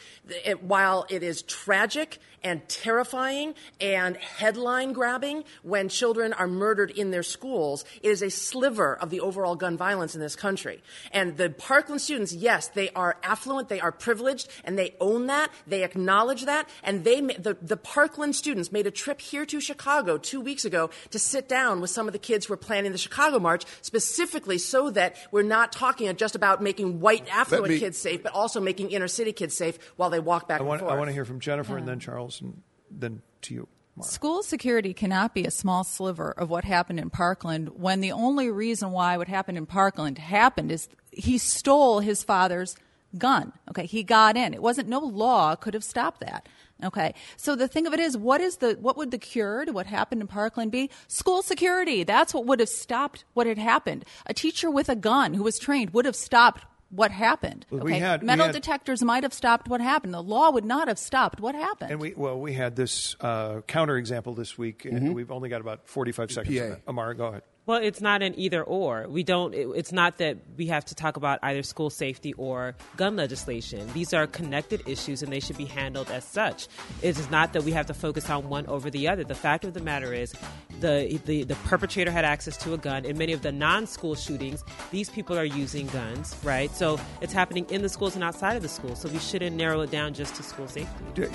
it, 0.43 0.63
while 0.63 1.05
it 1.09 1.21
is 1.21 1.43
tragic 1.43 2.19
and 2.45 2.67
terrifying 2.69 3.53
and 3.81 4.15
headline 4.15 4.93
grabbing 4.93 5.43
when 5.63 5.89
children 5.89 6.31
are 6.31 6.47
murdered 6.47 6.91
in 6.91 7.11
their 7.11 7.23
schools 7.23 7.83
it 8.01 8.09
is 8.09 8.21
a 8.21 8.29
sliver 8.29 8.95
of 8.95 9.09
the 9.09 9.19
overall 9.19 9.55
gun 9.55 9.75
violence 9.75 10.15
in 10.15 10.21
this 10.21 10.37
country 10.37 10.81
and 11.11 11.35
the 11.35 11.49
parkland 11.49 11.99
students 11.99 12.31
yes 12.31 12.69
they 12.69 12.89
are 12.91 13.17
affluent 13.21 13.67
they 13.67 13.81
are 13.81 13.91
privileged 13.91 14.47
and 14.63 14.79
they 14.79 14.95
own 15.01 15.25
that 15.27 15.51
they 15.67 15.83
acknowledge 15.83 16.45
that 16.45 16.69
and 16.83 17.03
they 17.03 17.19
the, 17.19 17.57
the 17.61 17.75
parkland 17.75 18.33
students 18.33 18.71
made 18.71 18.87
a 18.87 18.91
trip 18.91 19.19
here 19.19 19.45
to 19.45 19.59
chicago 19.59 20.05
Chicago 20.05 20.17
two 20.17 20.41
weeks 20.41 20.65
ago 20.65 20.89
to 21.11 21.19
sit 21.19 21.49
down 21.49 21.81
with 21.81 21.89
some 21.89 22.07
of 22.07 22.13
the 22.13 22.19
kids 22.19 22.45
who 22.45 22.53
are 22.53 22.57
planning 22.57 22.91
the 22.91 22.97
Chicago 22.97 23.39
March, 23.39 23.65
specifically 23.81 24.57
so 24.57 24.89
that 24.91 25.15
we're 25.31 25.43
not 25.43 25.71
talking 25.71 26.13
just 26.15 26.35
about 26.35 26.61
making 26.61 26.99
white 26.99 27.27
affluent 27.31 27.73
me, 27.73 27.79
kids 27.79 27.97
safe, 27.97 28.21
but 28.21 28.33
also 28.33 28.59
making 28.59 28.91
inner 28.91 29.07
city 29.07 29.33
kids 29.33 29.55
safe 29.55 29.77
while 29.95 30.09
they 30.09 30.19
walk 30.19 30.47
back 30.47 30.59
I 30.59 30.63
want, 30.63 30.81
and 30.81 30.87
forth. 30.87 30.93
I 30.93 30.97
want 30.97 31.09
to 31.09 31.13
hear 31.13 31.25
from 31.25 31.39
Jennifer 31.39 31.73
yeah. 31.73 31.79
and 31.79 31.87
then 31.87 31.99
mm. 31.99 32.01
Charles 32.01 32.34
and 32.41 32.61
then 32.89 33.21
to 33.43 33.53
you. 33.53 33.67
Mark. 33.95 34.09
School 34.09 34.43
security 34.43 34.93
cannot 34.93 35.33
be 35.33 35.45
a 35.45 35.51
small 35.51 35.85
sliver 35.85 36.31
of 36.31 36.49
what 36.49 36.65
happened 36.65 36.99
in 36.99 37.09
Parkland 37.09 37.69
when 37.79 38.01
the 38.01 38.11
only 38.11 38.49
reason 38.49 38.91
why 38.91 39.15
what 39.15 39.29
happened 39.29 39.57
in 39.57 39.65
Parkland 39.65 40.17
happened 40.17 40.69
is 40.69 40.89
he 41.11 41.37
stole 41.37 42.01
his 42.01 42.21
father's 42.21 42.75
gun. 43.17 43.53
Okay, 43.69 43.85
he 43.85 44.03
got 44.03 44.35
in. 44.35 44.53
It 44.53 44.61
wasn't 44.61 44.89
no 44.89 44.99
law 44.99 45.55
could 45.55 45.73
have 45.73 45.83
stopped 45.83 46.19
that. 46.21 46.47
Okay. 46.83 47.13
So 47.37 47.55
the 47.55 47.69
thing 47.69 47.87
of 47.87 47.93
it 47.93 47.99
is, 48.01 48.17
what 48.17 48.41
is 48.41 48.57
the 48.57 48.73
what 48.81 48.97
would 48.97 49.11
the 49.11 49.17
cure 49.17 49.63
to 49.63 49.71
what 49.71 49.87
happened 49.87 50.21
in 50.21 50.27
Parkland 50.27 50.71
be? 50.71 50.89
School 51.07 51.41
security. 51.41 52.03
That's 52.03 52.33
what 52.33 52.45
would 52.45 52.59
have 52.59 52.69
stopped 52.69 53.23
what 53.33 53.47
had 53.47 53.57
happened. 53.57 54.03
A 54.25 54.33
teacher 54.33 54.69
with 54.69 54.89
a 54.89 54.95
gun 54.95 55.33
who 55.33 55.43
was 55.43 55.57
trained 55.57 55.91
would 55.91 56.05
have 56.05 56.15
stopped 56.15 56.65
what 56.89 57.11
happened. 57.11 57.65
Well, 57.69 57.83
okay, 57.83 57.99
had, 57.99 58.23
metal 58.23 58.45
had, 58.45 58.53
detectors 58.53 59.03
might 59.03 59.23
have 59.23 59.33
stopped 59.33 59.67
what 59.67 59.81
happened. 59.81 60.13
The 60.13 60.23
law 60.23 60.51
would 60.51 60.65
not 60.65 60.87
have 60.87 60.99
stopped 60.99 61.39
what 61.39 61.55
happened. 61.55 61.91
And 61.91 61.99
we 61.99 62.13
well, 62.15 62.39
we 62.39 62.53
had 62.53 62.75
this 62.75 63.15
uh, 63.19 63.61
counter 63.67 63.97
example 63.97 64.33
this 64.33 64.57
week. 64.57 64.83
Mm-hmm. 64.83 65.13
We've 65.13 65.31
only 65.31 65.49
got 65.49 65.61
about 65.61 65.87
forty-five 65.87 66.31
seconds. 66.31 66.57
PA. 66.57 66.75
Amara, 66.87 67.15
go 67.15 67.25
ahead. 67.27 67.43
Well, 67.67 67.81
it's 67.81 67.99
not 67.99 68.21
an 68.21 68.37
either 68.37 68.61
or. 68.61 69.07
We 69.09 69.23
don't. 69.23 69.55
It, 69.55 69.67
it's 69.75 69.91
not 69.91 70.19
that 70.19 70.37
we 70.55 70.67
have 70.67 70.85
to 70.85 70.95
talk 70.95 71.17
about 71.17 71.39
either 71.41 71.63
school 71.63 71.89
safety 71.89 72.33
or 72.33 72.75
gun 72.95 73.15
legislation. 73.15 73.89
These 73.93 74.13
are 74.13 74.27
connected 74.27 74.87
issues, 74.87 75.23
and 75.23 75.33
they 75.33 75.39
should 75.39 75.57
be 75.57 75.65
handled 75.65 76.11
as 76.11 76.25
such. 76.25 76.67
It 77.01 77.17
is 77.17 77.29
not 77.31 77.53
that 77.53 77.63
we 77.63 77.71
have 77.71 77.87
to 77.87 77.95
focus 77.95 78.29
on 78.29 78.49
one 78.49 78.67
over 78.67 78.91
the 78.91 79.07
other. 79.07 79.23
The 79.23 79.33
fact 79.33 79.65
of 79.65 79.73
the 79.73 79.81
matter 79.81 80.13
is, 80.13 80.35
the 80.79 81.19
the, 81.25 81.43
the 81.43 81.55
perpetrator 81.55 82.11
had 82.11 82.23
access 82.23 82.55
to 82.57 82.75
a 82.75 82.77
gun. 82.77 83.03
In 83.03 83.17
many 83.17 83.33
of 83.33 83.41
the 83.41 83.51
non-school 83.51 84.13
shootings, 84.13 84.63
these 84.91 85.09
people 85.09 85.35
are 85.35 85.45
using 85.45 85.87
guns, 85.87 86.35
right? 86.43 86.69
So 86.75 86.99
it's 87.19 87.33
happening 87.33 87.65
in 87.71 87.81
the 87.81 87.89
schools 87.89 88.13
and 88.13 88.23
outside 88.23 88.55
of 88.55 88.61
the 88.61 88.69
schools. 88.69 89.01
So 89.01 89.09
we 89.09 89.17
shouldn't 89.17 89.55
narrow 89.55 89.81
it 89.81 89.89
down 89.89 90.13
just 90.13 90.35
to 90.35 90.43
school 90.43 90.67
safety. 90.67 90.87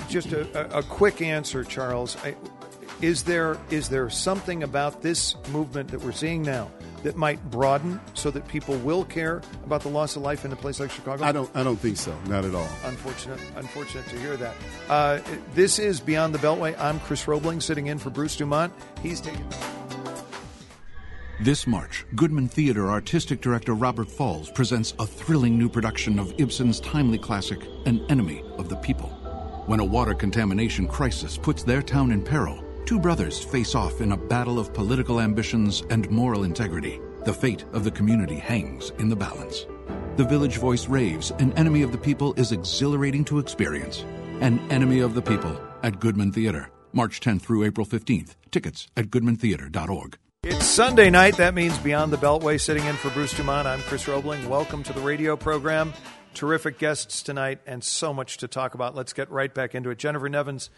Just 0.07 0.31
a, 0.31 0.77
a 0.77 0.81
quick 0.83 1.21
answer, 1.21 1.65
Charles. 1.65 2.15
I, 2.23 2.35
is 3.01 3.23
there 3.23 3.57
is 3.69 3.89
there 3.89 4.09
something 4.09 4.63
about 4.63 5.01
this 5.01 5.35
movement 5.51 5.89
that 5.89 6.01
we're 6.01 6.11
seeing 6.11 6.41
now 6.41 6.71
that 7.03 7.15
might 7.15 7.43
broaden 7.49 7.99
so 8.13 8.29
that 8.29 8.47
people 8.47 8.75
will 8.77 9.03
care 9.03 9.41
about 9.65 9.81
the 9.81 9.89
loss 9.89 10.15
of 10.15 10.21
life 10.21 10.45
in 10.45 10.51
a 10.51 10.55
place 10.55 10.79
like 10.79 10.91
Chicago? 10.91 11.23
I 11.23 11.31
don't. 11.31 11.49
I 11.55 11.63
don't 11.63 11.77
think 11.77 11.97
so. 11.97 12.15
Not 12.27 12.45
at 12.45 12.53
all. 12.53 12.69
Unfortunate. 12.83 13.39
Unfortunate 13.55 14.07
to 14.07 14.19
hear 14.19 14.37
that. 14.37 14.55
Uh, 14.87 15.19
this 15.55 15.79
is 15.79 15.99
Beyond 15.99 16.35
the 16.35 16.39
Beltway. 16.39 16.79
I'm 16.79 16.99
Chris 17.01 17.25
Robling, 17.25 17.61
sitting 17.61 17.87
in 17.87 17.97
for 17.97 18.09
Bruce 18.09 18.35
Dumont. 18.35 18.73
He's 19.01 19.19
taking. 19.19 19.47
This 21.39 21.65
March, 21.65 22.05
Goodman 22.15 22.47
Theater 22.47 22.91
artistic 22.91 23.41
director 23.41 23.73
Robert 23.73 24.11
Falls 24.11 24.51
presents 24.51 24.93
a 24.99 25.07
thrilling 25.07 25.57
new 25.57 25.69
production 25.69 26.19
of 26.19 26.31
Ibsen's 26.39 26.79
timely 26.81 27.17
classic, 27.17 27.59
An 27.87 28.05
Enemy 28.09 28.43
of 28.59 28.69
the 28.69 28.75
People. 28.75 29.09
When 29.65 29.79
a 29.79 29.85
water 29.85 30.13
contamination 30.13 30.87
crisis 30.87 31.37
puts 31.37 31.63
their 31.63 31.81
town 31.81 32.11
in 32.11 32.21
peril, 32.21 32.63
Two 32.91 32.99
brothers 32.99 33.41
face 33.41 33.73
off 33.73 34.01
in 34.01 34.11
a 34.11 34.17
battle 34.17 34.59
of 34.59 34.73
political 34.73 35.21
ambitions 35.21 35.81
and 35.89 36.11
moral 36.11 36.43
integrity. 36.43 36.99
The 37.23 37.31
fate 37.31 37.63
of 37.71 37.85
the 37.85 37.91
community 37.91 38.35
hangs 38.35 38.91
in 38.99 39.07
the 39.07 39.15
balance. 39.15 39.65
The 40.17 40.25
Village 40.25 40.57
Voice 40.57 40.89
raves 40.89 41.31
An 41.39 41.53
Enemy 41.53 41.83
of 41.83 41.93
the 41.93 41.97
People 41.97 42.33
is 42.33 42.51
exhilarating 42.51 43.23
to 43.23 43.39
experience. 43.39 44.03
An 44.41 44.59
Enemy 44.69 44.99
of 44.99 45.13
the 45.13 45.21
People 45.21 45.57
at 45.83 46.01
Goodman 46.01 46.33
Theater, 46.33 46.69
March 46.91 47.21
10th 47.21 47.43
through 47.43 47.63
April 47.63 47.87
15th. 47.87 48.35
Tickets 48.51 48.89
at 48.97 49.05
goodmantheater.org. 49.05 50.17
It's 50.43 50.65
Sunday 50.65 51.09
night. 51.09 51.37
That 51.37 51.53
means 51.53 51.77
Beyond 51.77 52.11
the 52.11 52.17
Beltway, 52.17 52.59
sitting 52.59 52.83
in 52.83 52.97
for 52.97 53.09
Bruce 53.11 53.37
Dumont. 53.37 53.69
I'm 53.69 53.79
Chris 53.83 54.03
Robling. 54.03 54.47
Welcome 54.47 54.83
to 54.83 54.91
the 54.91 54.99
radio 54.99 55.37
program. 55.37 55.93
Terrific 56.33 56.77
guests 56.77 57.23
tonight 57.23 57.59
and 57.65 57.85
so 57.85 58.13
much 58.13 58.39
to 58.39 58.49
talk 58.49 58.73
about. 58.73 58.95
Let's 58.95 59.13
get 59.13 59.31
right 59.31 59.53
back 59.53 59.75
into 59.75 59.91
it. 59.91 59.97
Jennifer 59.97 60.27
Nevins, 60.27 60.69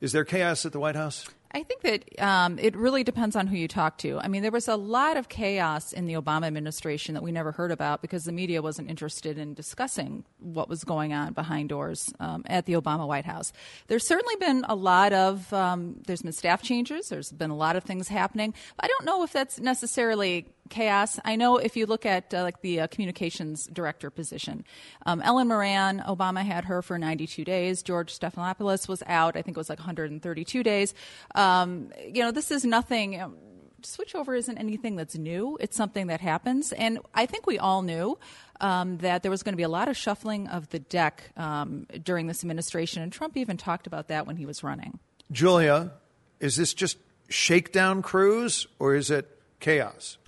is 0.00 0.12
there 0.12 0.24
chaos 0.24 0.64
at 0.64 0.72
the 0.72 0.80
White 0.80 0.96
House? 0.96 1.26
I 1.50 1.62
think 1.62 1.80
that 1.82 2.22
um, 2.22 2.58
it 2.58 2.76
really 2.76 3.04
depends 3.04 3.34
on 3.34 3.46
who 3.46 3.56
you 3.56 3.68
talk 3.68 3.96
to. 3.98 4.18
I 4.18 4.28
mean, 4.28 4.42
there 4.42 4.50
was 4.50 4.68
a 4.68 4.76
lot 4.76 5.16
of 5.16 5.30
chaos 5.30 5.94
in 5.94 6.04
the 6.04 6.14
Obama 6.14 6.46
administration 6.46 7.14
that 7.14 7.22
we 7.22 7.32
never 7.32 7.52
heard 7.52 7.70
about 7.70 8.02
because 8.02 8.24
the 8.24 8.32
media 8.32 8.60
wasn't 8.60 8.90
interested 8.90 9.38
in 9.38 9.54
discussing 9.54 10.24
what 10.40 10.68
was 10.68 10.84
going 10.84 11.14
on 11.14 11.32
behind 11.32 11.70
doors 11.70 12.12
um, 12.20 12.44
at 12.46 12.66
the 12.66 12.74
Obama 12.74 13.06
White 13.06 13.24
House. 13.24 13.52
There's 13.86 14.06
certainly 14.06 14.36
been 14.36 14.66
a 14.68 14.74
lot 14.74 15.14
of 15.14 15.50
um, 15.54 16.02
there's 16.06 16.22
been 16.22 16.32
staff 16.32 16.62
changes. 16.62 17.08
There's 17.08 17.32
been 17.32 17.50
a 17.50 17.56
lot 17.56 17.76
of 17.76 17.84
things 17.84 18.08
happening. 18.08 18.52
I 18.78 18.86
don't 18.86 19.06
know 19.06 19.22
if 19.22 19.32
that's 19.32 19.58
necessarily 19.58 20.46
chaos. 20.68 21.18
I 21.24 21.36
know 21.36 21.56
if 21.56 21.76
you 21.76 21.86
look 21.86 22.06
at 22.06 22.32
uh, 22.32 22.42
like 22.42 22.60
the 22.60 22.80
uh, 22.80 22.86
communications 22.88 23.66
director 23.72 24.10
position, 24.10 24.64
um, 25.06 25.20
Ellen 25.22 25.48
Moran, 25.48 26.00
Obama 26.06 26.44
had 26.44 26.64
her 26.64 26.82
for 26.82 26.98
92 26.98 27.44
days. 27.44 27.82
George 27.82 28.18
Stephanopoulos 28.18 28.88
was 28.88 29.02
out. 29.06 29.36
I 29.36 29.42
think 29.42 29.56
it 29.56 29.60
was 29.60 29.68
like 29.68 29.78
132 29.78 30.62
days. 30.62 30.94
Um, 31.34 31.90
you 32.06 32.22
know, 32.22 32.30
this 32.30 32.50
is 32.50 32.64
nothing. 32.64 33.20
Um, 33.20 33.36
switchover 33.82 34.36
isn't 34.36 34.58
anything 34.58 34.96
that's 34.96 35.16
new. 35.16 35.56
It's 35.60 35.76
something 35.76 36.08
that 36.08 36.20
happens, 36.20 36.72
and 36.72 36.98
I 37.14 37.26
think 37.26 37.46
we 37.46 37.58
all 37.58 37.82
knew 37.82 38.18
um, 38.60 38.98
that 38.98 39.22
there 39.22 39.30
was 39.30 39.42
going 39.42 39.52
to 39.52 39.56
be 39.56 39.62
a 39.62 39.68
lot 39.68 39.88
of 39.88 39.96
shuffling 39.96 40.48
of 40.48 40.68
the 40.70 40.80
deck 40.80 41.30
um, 41.36 41.86
during 42.02 42.26
this 42.26 42.42
administration, 42.42 43.02
and 43.02 43.12
Trump 43.12 43.36
even 43.36 43.56
talked 43.56 43.86
about 43.86 44.08
that 44.08 44.26
when 44.26 44.36
he 44.36 44.46
was 44.46 44.62
running. 44.62 44.98
Julia, 45.30 45.92
is 46.40 46.56
this 46.56 46.74
just 46.74 46.98
shakedown 47.28 48.02
cruise 48.02 48.66
or 48.78 48.94
is 48.94 49.10
it 49.10 49.38
chaos? 49.60 50.18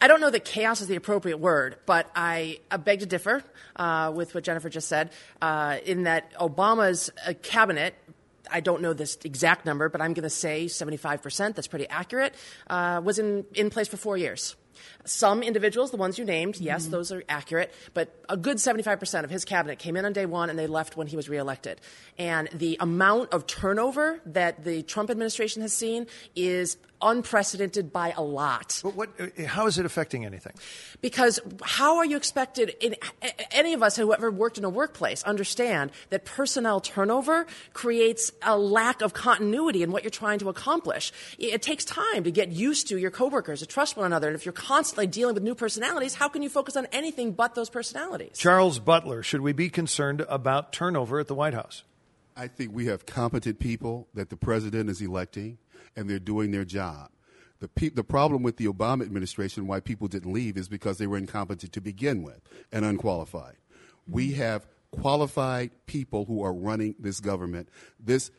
I 0.00 0.06
don't 0.06 0.20
know 0.20 0.30
that 0.30 0.44
chaos 0.44 0.80
is 0.80 0.86
the 0.86 0.96
appropriate 0.96 1.38
word, 1.38 1.76
but 1.84 2.08
I, 2.14 2.60
I 2.70 2.76
beg 2.76 3.00
to 3.00 3.06
differ 3.06 3.42
uh, 3.74 4.12
with 4.14 4.34
what 4.34 4.44
Jennifer 4.44 4.68
just 4.68 4.88
said, 4.88 5.10
uh, 5.42 5.78
in 5.84 6.04
that 6.04 6.32
Obama's 6.34 7.10
uh, 7.26 7.34
cabinet 7.42 7.94
I 8.50 8.60
don't 8.60 8.80
know 8.80 8.92
this 8.92 9.18
exact 9.24 9.66
number, 9.66 9.88
but 9.88 10.00
I'm 10.00 10.14
going 10.14 10.22
to 10.22 10.30
say 10.30 10.66
75%, 10.66 11.54
that's 11.54 11.68
pretty 11.68 11.88
accurate, 11.88 12.34
uh, 12.68 13.00
was 13.04 13.18
in, 13.18 13.44
in 13.54 13.68
place 13.70 13.88
for 13.88 13.96
four 13.96 14.16
years. 14.16 14.56
Some 15.04 15.42
individuals, 15.42 15.90
the 15.90 15.96
ones 15.96 16.18
you 16.18 16.24
named, 16.24 16.58
yes, 16.58 16.82
mm-hmm. 16.82 16.92
those 16.92 17.12
are 17.12 17.22
accurate, 17.28 17.74
but 17.94 18.14
a 18.28 18.36
good 18.36 18.58
75% 18.58 19.24
of 19.24 19.30
his 19.30 19.44
cabinet 19.44 19.78
came 19.78 19.96
in 19.96 20.04
on 20.04 20.12
day 20.12 20.26
one 20.26 20.50
and 20.50 20.58
they 20.58 20.66
left 20.66 20.96
when 20.96 21.06
he 21.06 21.16
was 21.16 21.28
reelected. 21.28 21.80
And 22.16 22.48
the 22.52 22.76
amount 22.80 23.32
of 23.32 23.46
turnover 23.46 24.20
that 24.26 24.64
the 24.64 24.82
Trump 24.82 25.10
administration 25.10 25.62
has 25.62 25.72
seen 25.72 26.06
is 26.36 26.76
unprecedented 27.00 27.92
by 27.92 28.12
a 28.16 28.22
lot. 28.22 28.80
But 28.82 28.94
what, 28.94 29.10
uh, 29.20 29.44
how 29.44 29.66
is 29.66 29.78
it 29.78 29.86
affecting 29.86 30.24
anything? 30.24 30.52
Because 31.00 31.40
how 31.62 31.98
are 31.98 32.04
you 32.04 32.16
expected, 32.16 32.74
in, 32.80 32.96
any 33.50 33.74
of 33.74 33.82
us 33.82 33.96
who 33.96 34.12
ever 34.12 34.30
worked 34.30 34.58
in 34.58 34.64
a 34.64 34.70
workplace 34.70 35.22
understand 35.22 35.90
that 36.10 36.24
personnel 36.24 36.80
turnover 36.80 37.46
creates 37.72 38.32
a 38.42 38.58
lack 38.58 39.02
of 39.02 39.14
continuity 39.14 39.82
in 39.82 39.92
what 39.92 40.02
you're 40.02 40.10
trying 40.10 40.38
to 40.40 40.48
accomplish. 40.48 41.12
It 41.38 41.62
takes 41.62 41.84
time 41.84 42.24
to 42.24 42.30
get 42.30 42.50
used 42.50 42.88
to 42.88 42.98
your 42.98 43.10
coworkers, 43.10 43.60
to 43.60 43.66
trust 43.66 43.96
one 43.96 44.06
another, 44.06 44.28
and 44.28 44.36
if 44.36 44.44
you're 44.44 44.52
constantly 44.52 45.06
dealing 45.06 45.34
with 45.34 45.42
new 45.42 45.54
personalities, 45.54 46.14
how 46.14 46.28
can 46.28 46.42
you 46.42 46.48
focus 46.48 46.76
on 46.76 46.86
anything 46.92 47.32
but 47.32 47.54
those 47.54 47.70
personalities? 47.70 48.36
Charles 48.36 48.78
Butler, 48.78 49.22
should 49.22 49.40
we 49.40 49.52
be 49.52 49.68
concerned 49.68 50.24
about 50.28 50.72
turnover 50.72 51.18
at 51.20 51.28
the 51.28 51.34
White 51.34 51.54
House? 51.54 51.84
I 52.36 52.46
think 52.46 52.72
we 52.72 52.86
have 52.86 53.04
competent 53.04 53.58
people 53.58 54.06
that 54.14 54.30
the 54.30 54.36
president 54.36 54.88
is 54.88 55.02
electing, 55.02 55.58
and 55.98 56.08
they're 56.08 56.18
doing 56.18 56.50
their 56.52 56.64
job. 56.64 57.10
The, 57.60 57.68
pe- 57.68 57.88
the 57.88 58.04
problem 58.04 58.42
with 58.42 58.56
the 58.56 58.66
Obama 58.66 59.02
administration, 59.02 59.66
why 59.66 59.80
people 59.80 60.06
didn't 60.06 60.32
leave, 60.32 60.56
is 60.56 60.68
because 60.68 60.98
they 60.98 61.08
were 61.08 61.18
incompetent 61.18 61.72
to 61.72 61.80
begin 61.80 62.22
with 62.22 62.40
and 62.70 62.84
unqualified. 62.84 63.56
We 64.08 64.28
mm-hmm. 64.28 64.40
have 64.42 64.66
qualified 64.92 65.70
people 65.86 66.24
who 66.24 66.42
are 66.42 66.54
running 66.54 66.94
this 66.98 67.20
government. 67.20 67.68
This 67.98 68.30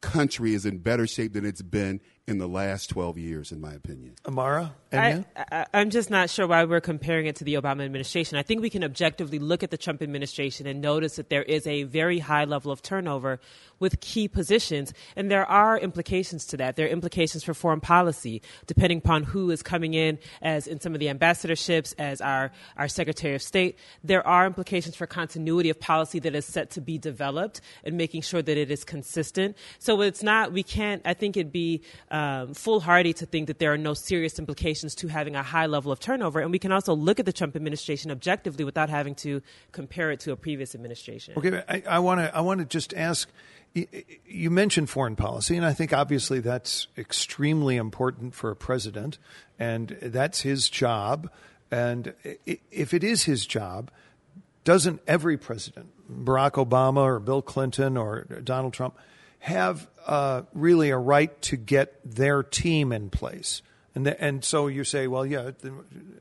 country 0.00 0.54
is 0.54 0.64
in 0.64 0.78
better 0.78 1.06
shape 1.06 1.32
than 1.32 1.44
it's 1.44 1.62
been 1.62 2.00
in 2.28 2.38
the 2.38 2.48
last 2.48 2.90
12 2.90 3.18
years, 3.18 3.52
in 3.52 3.60
my 3.60 3.72
opinion. 3.72 4.14
Amara? 4.26 4.74
I, 4.92 5.24
am 5.72 5.90
just 5.90 6.10
not 6.10 6.28
sure 6.28 6.46
why 6.46 6.64
we're 6.64 6.80
comparing 6.80 7.26
it 7.26 7.36
to 7.36 7.44
the 7.44 7.54
Obama 7.54 7.84
administration. 7.84 8.36
I 8.36 8.42
think 8.42 8.62
we 8.62 8.70
can 8.70 8.82
objectively 8.82 9.38
look 9.38 9.62
at 9.62 9.70
the 9.70 9.76
Trump 9.76 10.02
administration 10.02 10.66
and 10.66 10.80
notice 10.80 11.16
that 11.16 11.28
there 11.28 11.44
is 11.44 11.66
a 11.66 11.84
very 11.84 12.18
high 12.18 12.44
level 12.44 12.72
of 12.72 12.82
turnover 12.82 13.38
with 13.78 14.00
key 14.00 14.26
positions, 14.26 14.92
and 15.14 15.30
there 15.30 15.44
are 15.44 15.78
implications 15.78 16.46
to 16.46 16.56
that. 16.56 16.76
There 16.76 16.86
are 16.86 16.90
implications 16.90 17.44
for 17.44 17.54
foreign 17.54 17.80
policy, 17.80 18.42
depending 18.66 18.98
upon 18.98 19.22
who 19.22 19.50
is 19.50 19.62
coming 19.62 19.94
in 19.94 20.18
as 20.42 20.66
in 20.66 20.80
some 20.80 20.94
of 20.94 21.00
the 21.00 21.06
ambassadorships, 21.06 21.94
as 21.98 22.20
our, 22.20 22.50
our 22.76 22.88
Secretary 22.88 23.34
of 23.34 23.42
State. 23.42 23.78
There 24.02 24.26
are 24.26 24.46
implications 24.46 24.96
for 24.96 25.06
continuity 25.06 25.70
of 25.70 25.78
policy 25.78 26.18
that 26.20 26.34
is 26.34 26.46
set 26.46 26.70
to 26.70 26.80
be 26.80 26.98
developed 26.98 27.60
and 27.84 27.96
making 27.96 28.22
sure 28.22 28.42
that 28.42 28.56
it 28.56 28.70
is 28.70 28.82
consistent. 28.82 29.56
So 29.78 30.00
it's 30.00 30.22
not, 30.22 30.52
we 30.52 30.62
can't, 30.62 31.02
I 31.04 31.14
think 31.14 31.36
it'd 31.36 31.52
be 31.52 31.82
um, 32.10 32.15
Um, 32.16 32.54
foolhardy 32.54 33.12
to 33.12 33.26
think 33.26 33.46
that 33.48 33.58
there 33.58 33.74
are 33.74 33.76
no 33.76 33.92
serious 33.92 34.38
implications 34.38 34.94
to 34.94 35.08
having 35.08 35.36
a 35.36 35.42
high 35.42 35.66
level 35.66 35.92
of 35.92 36.00
turnover. 36.00 36.40
And 36.40 36.50
we 36.50 36.58
can 36.58 36.72
also 36.72 36.94
look 36.94 37.20
at 37.20 37.26
the 37.26 37.32
Trump 37.32 37.54
administration 37.54 38.10
objectively 38.10 38.64
without 38.64 38.88
having 38.88 39.14
to 39.16 39.42
compare 39.72 40.10
it 40.10 40.20
to 40.20 40.32
a 40.32 40.36
previous 40.36 40.74
administration. 40.74 41.34
Okay, 41.36 41.82
I 41.86 41.98
want 41.98 42.20
to 42.20 42.34
I 42.34 42.40
want 42.40 42.60
to 42.60 42.64
just 42.64 42.94
ask. 42.94 43.28
You 43.74 44.50
mentioned 44.50 44.88
foreign 44.88 45.16
policy, 45.16 45.58
and 45.58 45.66
I 45.66 45.74
think 45.74 45.92
obviously 45.92 46.40
that's 46.40 46.86
extremely 46.96 47.76
important 47.76 48.34
for 48.34 48.50
a 48.50 48.56
president, 48.56 49.18
and 49.58 49.98
that's 50.00 50.40
his 50.40 50.70
job. 50.70 51.30
And 51.70 52.14
if 52.46 52.94
it 52.94 53.04
is 53.04 53.24
his 53.24 53.44
job, 53.44 53.90
doesn't 54.64 55.02
every 55.06 55.36
president, 55.36 55.88
Barack 56.10 56.52
Obama 56.52 57.02
or 57.02 57.20
Bill 57.20 57.42
Clinton 57.42 57.98
or 57.98 58.24
Donald 58.42 58.72
Trump, 58.72 58.96
have 59.40 59.88
uh, 60.06 60.42
really 60.52 60.90
a 60.90 60.98
right 60.98 61.40
to 61.42 61.56
get 61.56 62.00
their 62.04 62.42
team 62.42 62.92
in 62.92 63.10
place. 63.10 63.62
And, 63.94 64.06
the, 64.06 64.20
and 64.22 64.44
so 64.44 64.66
you 64.66 64.84
say, 64.84 65.06
well, 65.06 65.24
yeah, 65.24 65.52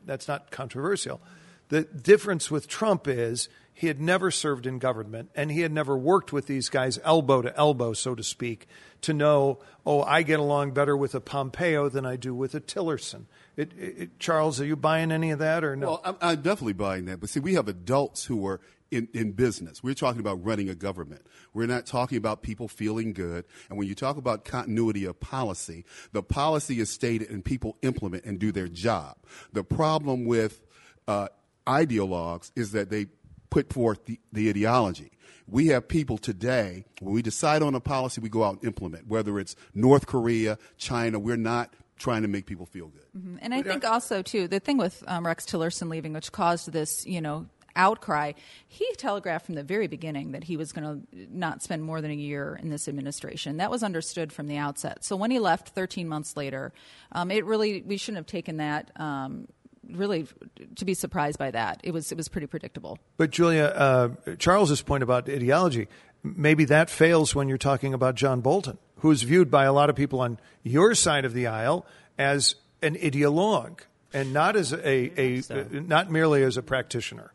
that's 0.05 0.27
not 0.27 0.51
controversial. 0.51 1.21
The 1.69 1.83
difference 1.83 2.49
with 2.51 2.67
Trump 2.67 3.07
is 3.07 3.49
he 3.73 3.87
had 3.87 3.99
never 3.99 4.31
served 4.31 4.65
in 4.65 4.79
government 4.79 5.29
and 5.35 5.51
he 5.51 5.61
had 5.61 5.71
never 5.71 5.97
worked 5.97 6.31
with 6.31 6.47
these 6.47 6.69
guys 6.69 6.97
elbow 7.03 7.41
to 7.41 7.55
elbow, 7.57 7.91
so 7.93 8.15
to 8.15 8.23
speak, 8.23 8.67
to 9.01 9.13
know, 9.13 9.59
oh, 9.85 10.01
I 10.03 10.23
get 10.23 10.39
along 10.39 10.71
better 10.71 10.95
with 10.95 11.13
a 11.13 11.19
Pompeo 11.19 11.89
than 11.89 12.05
I 12.05 12.15
do 12.15 12.33
with 12.33 12.55
a 12.55 12.61
Tillerson. 12.61 13.25
It, 13.57 13.71
it, 13.77 14.19
Charles, 14.19 14.61
are 14.61 14.65
you 14.65 14.77
buying 14.77 15.11
any 15.11 15.31
of 15.31 15.39
that 15.39 15.63
or 15.63 15.75
no? 15.75 15.87
Well, 15.87 16.01
I'm, 16.05 16.15
I'm 16.21 16.41
definitely 16.41 16.73
buying 16.73 17.05
that. 17.05 17.19
But 17.19 17.29
see, 17.29 17.41
we 17.41 17.55
have 17.55 17.67
adults 17.67 18.25
who 18.25 18.47
are 18.47 18.61
in, 18.91 19.07
in 19.13 19.31
business. 19.31 19.83
We're 19.83 19.93
talking 19.95 20.19
about 20.19 20.43
running 20.43 20.69
a 20.69 20.75
government. 20.75 21.25
We're 21.53 21.67
not 21.67 21.85
talking 21.85 22.17
about 22.17 22.41
people 22.41 22.67
feeling 22.67 23.13
good. 23.13 23.45
And 23.69 23.77
when 23.77 23.87
you 23.87 23.95
talk 23.95 24.17
about 24.17 24.45
continuity 24.45 25.05
of 25.05 25.19
policy, 25.19 25.85
the 26.11 26.23
policy 26.23 26.79
is 26.79 26.89
stated 26.89 27.29
and 27.29 27.43
people 27.43 27.77
implement 27.81 28.25
and 28.25 28.39
do 28.39 28.51
their 28.51 28.67
job. 28.67 29.17
The 29.53 29.63
problem 29.63 30.25
with 30.25 30.61
uh, 31.07 31.27
ideologues 31.65 32.51
is 32.55 32.71
that 32.71 32.89
they 32.89 33.07
put 33.49 33.71
forth 33.71 34.05
the, 34.05 34.19
the 34.31 34.49
ideology. 34.49 35.11
We 35.47 35.67
have 35.67 35.87
people 35.87 36.17
today, 36.17 36.85
when 36.99 37.13
we 37.13 37.21
decide 37.21 37.61
on 37.61 37.75
a 37.75 37.79
policy, 37.79 38.19
we 38.19 38.29
go 38.29 38.43
out 38.43 38.55
and 38.55 38.65
implement, 38.65 39.07
whether 39.07 39.39
it's 39.39 39.55
North 39.73 40.07
Korea, 40.07 40.57
China, 40.77 41.19
we're 41.19 41.37
not 41.37 41.73
trying 41.97 42.23
to 42.23 42.27
make 42.27 42.45
people 42.45 42.65
feel 42.65 42.87
good. 42.87 43.05
Mm-hmm. 43.17 43.37
And 43.41 43.53
I 43.53 43.61
think 43.61 43.85
also 43.85 44.21
too 44.21 44.47
the 44.47 44.59
thing 44.59 44.77
with 44.77 45.03
um, 45.07 45.25
Rex 45.25 45.45
Tillerson 45.45 45.89
leaving, 45.89 46.13
which 46.13 46.31
caused 46.31 46.71
this, 46.71 47.05
you 47.05 47.21
know, 47.21 47.45
outcry, 47.75 48.33
he 48.67 48.87
telegraphed 48.97 49.45
from 49.45 49.55
the 49.55 49.63
very 49.63 49.87
beginning 49.87 50.31
that 50.31 50.43
he 50.43 50.57
was 50.57 50.71
going 50.71 51.07
to 51.11 51.27
not 51.31 51.61
spend 51.61 51.83
more 51.83 52.01
than 52.01 52.11
a 52.11 52.15
year 52.15 52.59
in 52.61 52.69
this 52.69 52.87
administration. 52.87 53.57
That 53.57 53.71
was 53.71 53.83
understood 53.83 54.31
from 54.31 54.47
the 54.47 54.57
outset. 54.57 55.03
So 55.03 55.15
when 55.15 55.31
he 55.31 55.39
left 55.39 55.69
13 55.69 56.07
months 56.07 56.35
later, 56.37 56.73
um, 57.11 57.31
it 57.31 57.45
really 57.45 57.81
we 57.81 57.97
shouldn't 57.97 58.17
have 58.17 58.27
taken 58.27 58.57
that. 58.57 58.91
Um, 58.95 59.47
really 59.91 60.27
to 60.75 60.83
be 60.83 60.95
surprised 60.95 61.37
by 61.37 61.51
that 61.51 61.79
it 61.83 61.91
was 61.91 62.11
it 62.11 62.15
was 62.15 62.27
pretty 62.27 62.47
predictable 62.47 62.97
but 63.17 63.29
julia 63.29 63.65
uh, 63.65 64.09
charles's 64.39 64.81
point 64.81 65.03
about 65.03 65.29
ideology 65.29 65.87
maybe 66.23 66.65
that 66.65 66.89
fails 66.89 67.35
when 67.35 67.47
you're 67.47 67.57
talking 67.59 67.93
about 67.93 68.15
john 68.15 68.41
bolton 68.41 68.79
who's 69.01 69.21
viewed 69.21 69.51
by 69.51 69.65
a 69.65 69.71
lot 69.71 69.87
of 69.87 69.95
people 69.95 70.21
on 70.21 70.39
your 70.63 70.95
side 70.95 71.23
of 71.23 71.33
the 71.33 71.45
aisle 71.45 71.85
as 72.17 72.55
an 72.81 72.95
ideologue 72.95 73.81
and 74.13 74.33
not 74.33 74.55
as 74.55 74.71
a, 74.71 75.21
a, 75.21 75.43
a 75.49 75.65
not 75.81 76.09
merely 76.09 76.41
as 76.41 76.57
a 76.57 76.63
practitioner 76.63 77.31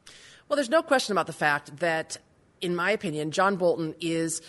well, 0.50 0.56
there's 0.56 0.68
no 0.68 0.82
question 0.82 1.12
about 1.12 1.28
the 1.28 1.32
fact 1.32 1.76
that, 1.76 2.18
in 2.60 2.74
my 2.74 2.90
opinion, 2.90 3.30
John 3.30 3.54
Bolton 3.54 3.94
is 4.00 4.42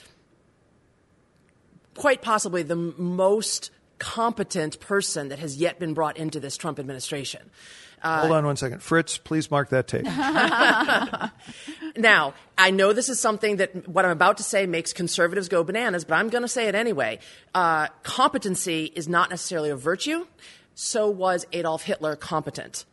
quite 1.93 2.23
possibly 2.23 2.63
the 2.63 2.75
most 2.75 3.69
competent 3.99 4.79
person 4.79 5.29
that 5.29 5.37
has 5.37 5.57
yet 5.57 5.77
been 5.77 5.93
brought 5.93 6.17
into 6.17 6.39
this 6.39 6.57
Trump 6.57 6.79
administration. 6.79 7.51
Uh, 8.01 8.21
Hold 8.21 8.31
on 8.31 8.45
one 8.47 8.55
second. 8.55 8.81
Fritz, 8.81 9.19
please 9.19 9.51
mark 9.51 9.69
that 9.69 9.87
tape. 9.87 10.05
now, 11.95 12.33
I 12.57 12.71
know 12.71 12.93
this 12.93 13.09
is 13.09 13.19
something 13.19 13.57
that 13.57 13.87
what 13.87 14.03
I'm 14.03 14.09
about 14.09 14.37
to 14.37 14.43
say 14.43 14.65
makes 14.65 14.93
conservatives 14.93 15.49
go 15.49 15.63
bananas, 15.63 16.03
but 16.03 16.15
I'm 16.15 16.29
going 16.29 16.41
to 16.41 16.47
say 16.47 16.67
it 16.67 16.73
anyway. 16.73 17.19
Uh, 17.53 17.89
competency 18.01 18.85
is 18.95 19.07
not 19.07 19.29
necessarily 19.29 19.69
a 19.69 19.75
virtue. 19.75 20.25
So 20.73 21.11
was 21.11 21.45
Adolf 21.53 21.83
Hitler 21.83 22.15
competent. 22.15 22.85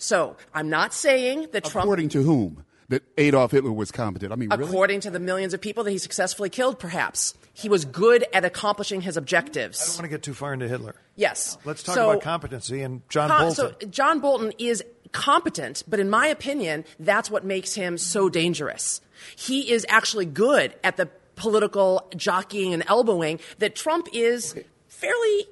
So 0.00 0.36
I'm 0.54 0.70
not 0.70 0.94
saying 0.94 1.48
that 1.52 1.64
Trump. 1.64 1.84
According 1.84 2.08
to 2.10 2.22
whom? 2.22 2.64
That 2.88 3.04
Adolf 3.18 3.52
Hitler 3.52 3.70
was 3.70 3.92
competent. 3.92 4.32
I 4.32 4.34
mean, 4.34 4.48
really? 4.48 4.64
according 4.64 5.00
to 5.02 5.10
the 5.10 5.20
millions 5.20 5.54
of 5.54 5.60
people 5.60 5.84
that 5.84 5.92
he 5.92 5.98
successfully 5.98 6.50
killed, 6.50 6.80
perhaps 6.80 7.34
he 7.52 7.68
was 7.68 7.84
good 7.84 8.26
at 8.32 8.44
accomplishing 8.44 9.00
his 9.00 9.16
objectives. 9.16 9.80
I 9.80 9.86
don't 9.86 9.96
want 9.98 10.04
to 10.06 10.08
get 10.08 10.22
too 10.24 10.34
far 10.34 10.52
into 10.52 10.66
Hitler. 10.66 10.96
Yes. 11.14 11.56
Let's 11.64 11.84
talk 11.84 11.94
so, 11.94 12.10
about 12.10 12.22
competency 12.22 12.82
and 12.82 13.08
John 13.08 13.28
com- 13.28 13.42
Bolton. 13.42 13.74
So 13.80 13.86
John 13.86 14.18
Bolton 14.18 14.52
is 14.58 14.82
competent, 15.12 15.84
but 15.86 16.00
in 16.00 16.10
my 16.10 16.26
opinion, 16.26 16.84
that's 16.98 17.30
what 17.30 17.44
makes 17.44 17.74
him 17.74 17.96
so 17.96 18.28
dangerous. 18.28 19.00
He 19.36 19.70
is 19.70 19.86
actually 19.88 20.26
good 20.26 20.74
at 20.82 20.96
the 20.96 21.08
political 21.36 22.08
jockeying 22.16 22.74
and 22.74 22.82
elbowing 22.88 23.38
that 23.58 23.76
Trump 23.76 24.08
is 24.12 24.52
okay. 24.52 24.66
fairly 24.88 25.46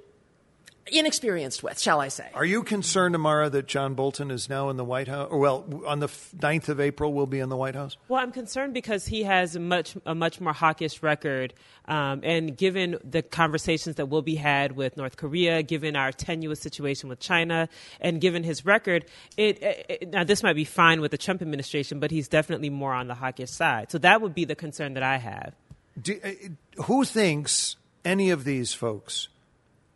inexperienced 0.93 1.63
with, 1.63 1.79
shall 1.79 2.01
I 2.01 2.09
say. 2.09 2.29
Are 2.35 2.45
you 2.45 2.63
concerned, 2.63 3.15
Amara, 3.15 3.51
that 3.51 3.67
John 3.67 3.95
Bolton 3.95 4.31
is 4.31 4.49
now 4.49 4.69
in 4.69 4.77
the 4.77 4.85
White 4.85 5.09
House? 5.09 5.29
Or, 5.31 5.39
well, 5.39 5.65
on 5.87 6.01
the 6.01 6.07
f- 6.07 6.31
9th 6.37 6.69
of 6.69 6.81
April, 6.81 7.13
will 7.13 7.27
be 7.27 7.39
in 7.39 7.49
the 7.49 7.57
White 7.57 7.75
House? 7.75 7.97
Well, 8.09 8.21
I'm 8.21 8.33
concerned 8.33 8.75
because 8.75 9.07
he 9.07 9.23
has 9.23 9.57
a 9.57 9.61
much 9.61 9.97
a 10.07 10.15
much 10.15 10.41
more 10.41 10.53
hawkish 10.53 11.03
record, 11.03 11.55
um, 11.87 12.21
and 12.23 12.57
given 12.57 12.99
the 13.05 13.23
conversations 13.23 13.97
that 13.97 14.07
will 14.07 14.23
be 14.23 14.35
had 14.35 14.73
with 14.73 14.97
North 14.97 15.17
Korea, 15.17 15.63
given 15.63 15.97
our 15.97 16.13
tenuous 16.13 16.61
situation 16.61 17.09
with 17.09 17.21
China, 17.21 17.69
and 18.01 18.21
given 18.21 18.43
his 18.43 18.65
record, 18.65 19.05
it, 19.37 19.63
it 19.63 20.09
now 20.11 20.25
this 20.25 20.43
might 20.43 20.57
be 20.57 20.65
fine 20.65 21.01
with 21.01 21.11
the 21.11 21.19
Trump 21.19 21.43
administration, 21.43 22.01
but 22.01 22.11
he's 22.11 22.29
definitely 22.29 22.71
more 22.71 22.93
on 22.93 23.09
the 23.09 23.15
hawkish 23.15 23.51
side. 23.51 23.91
So 23.91 23.99
that 23.99 24.21
would 24.21 24.35
be 24.35 24.45
the 24.45 24.57
concern 24.57 24.95
that 24.95 25.03
I 25.03 25.19
have. 25.19 25.55
Do, 26.01 26.19
uh, 26.23 26.83
who 26.85 27.05
thinks 27.05 27.77
any 28.05 28.31
of 28.31 28.45
these 28.45 28.73
folks 28.73 29.29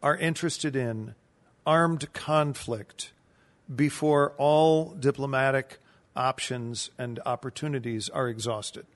are 0.02 0.16
interested 0.16 0.74
in 0.74 1.14
armed 1.66 2.12
conflict 2.12 3.12
before 3.74 4.32
all 4.36 4.90
diplomatic 4.94 5.78
options 6.16 6.90
and 6.98 7.20
opportunities 7.24 8.08
are 8.08 8.28
exhausted? 8.28 8.86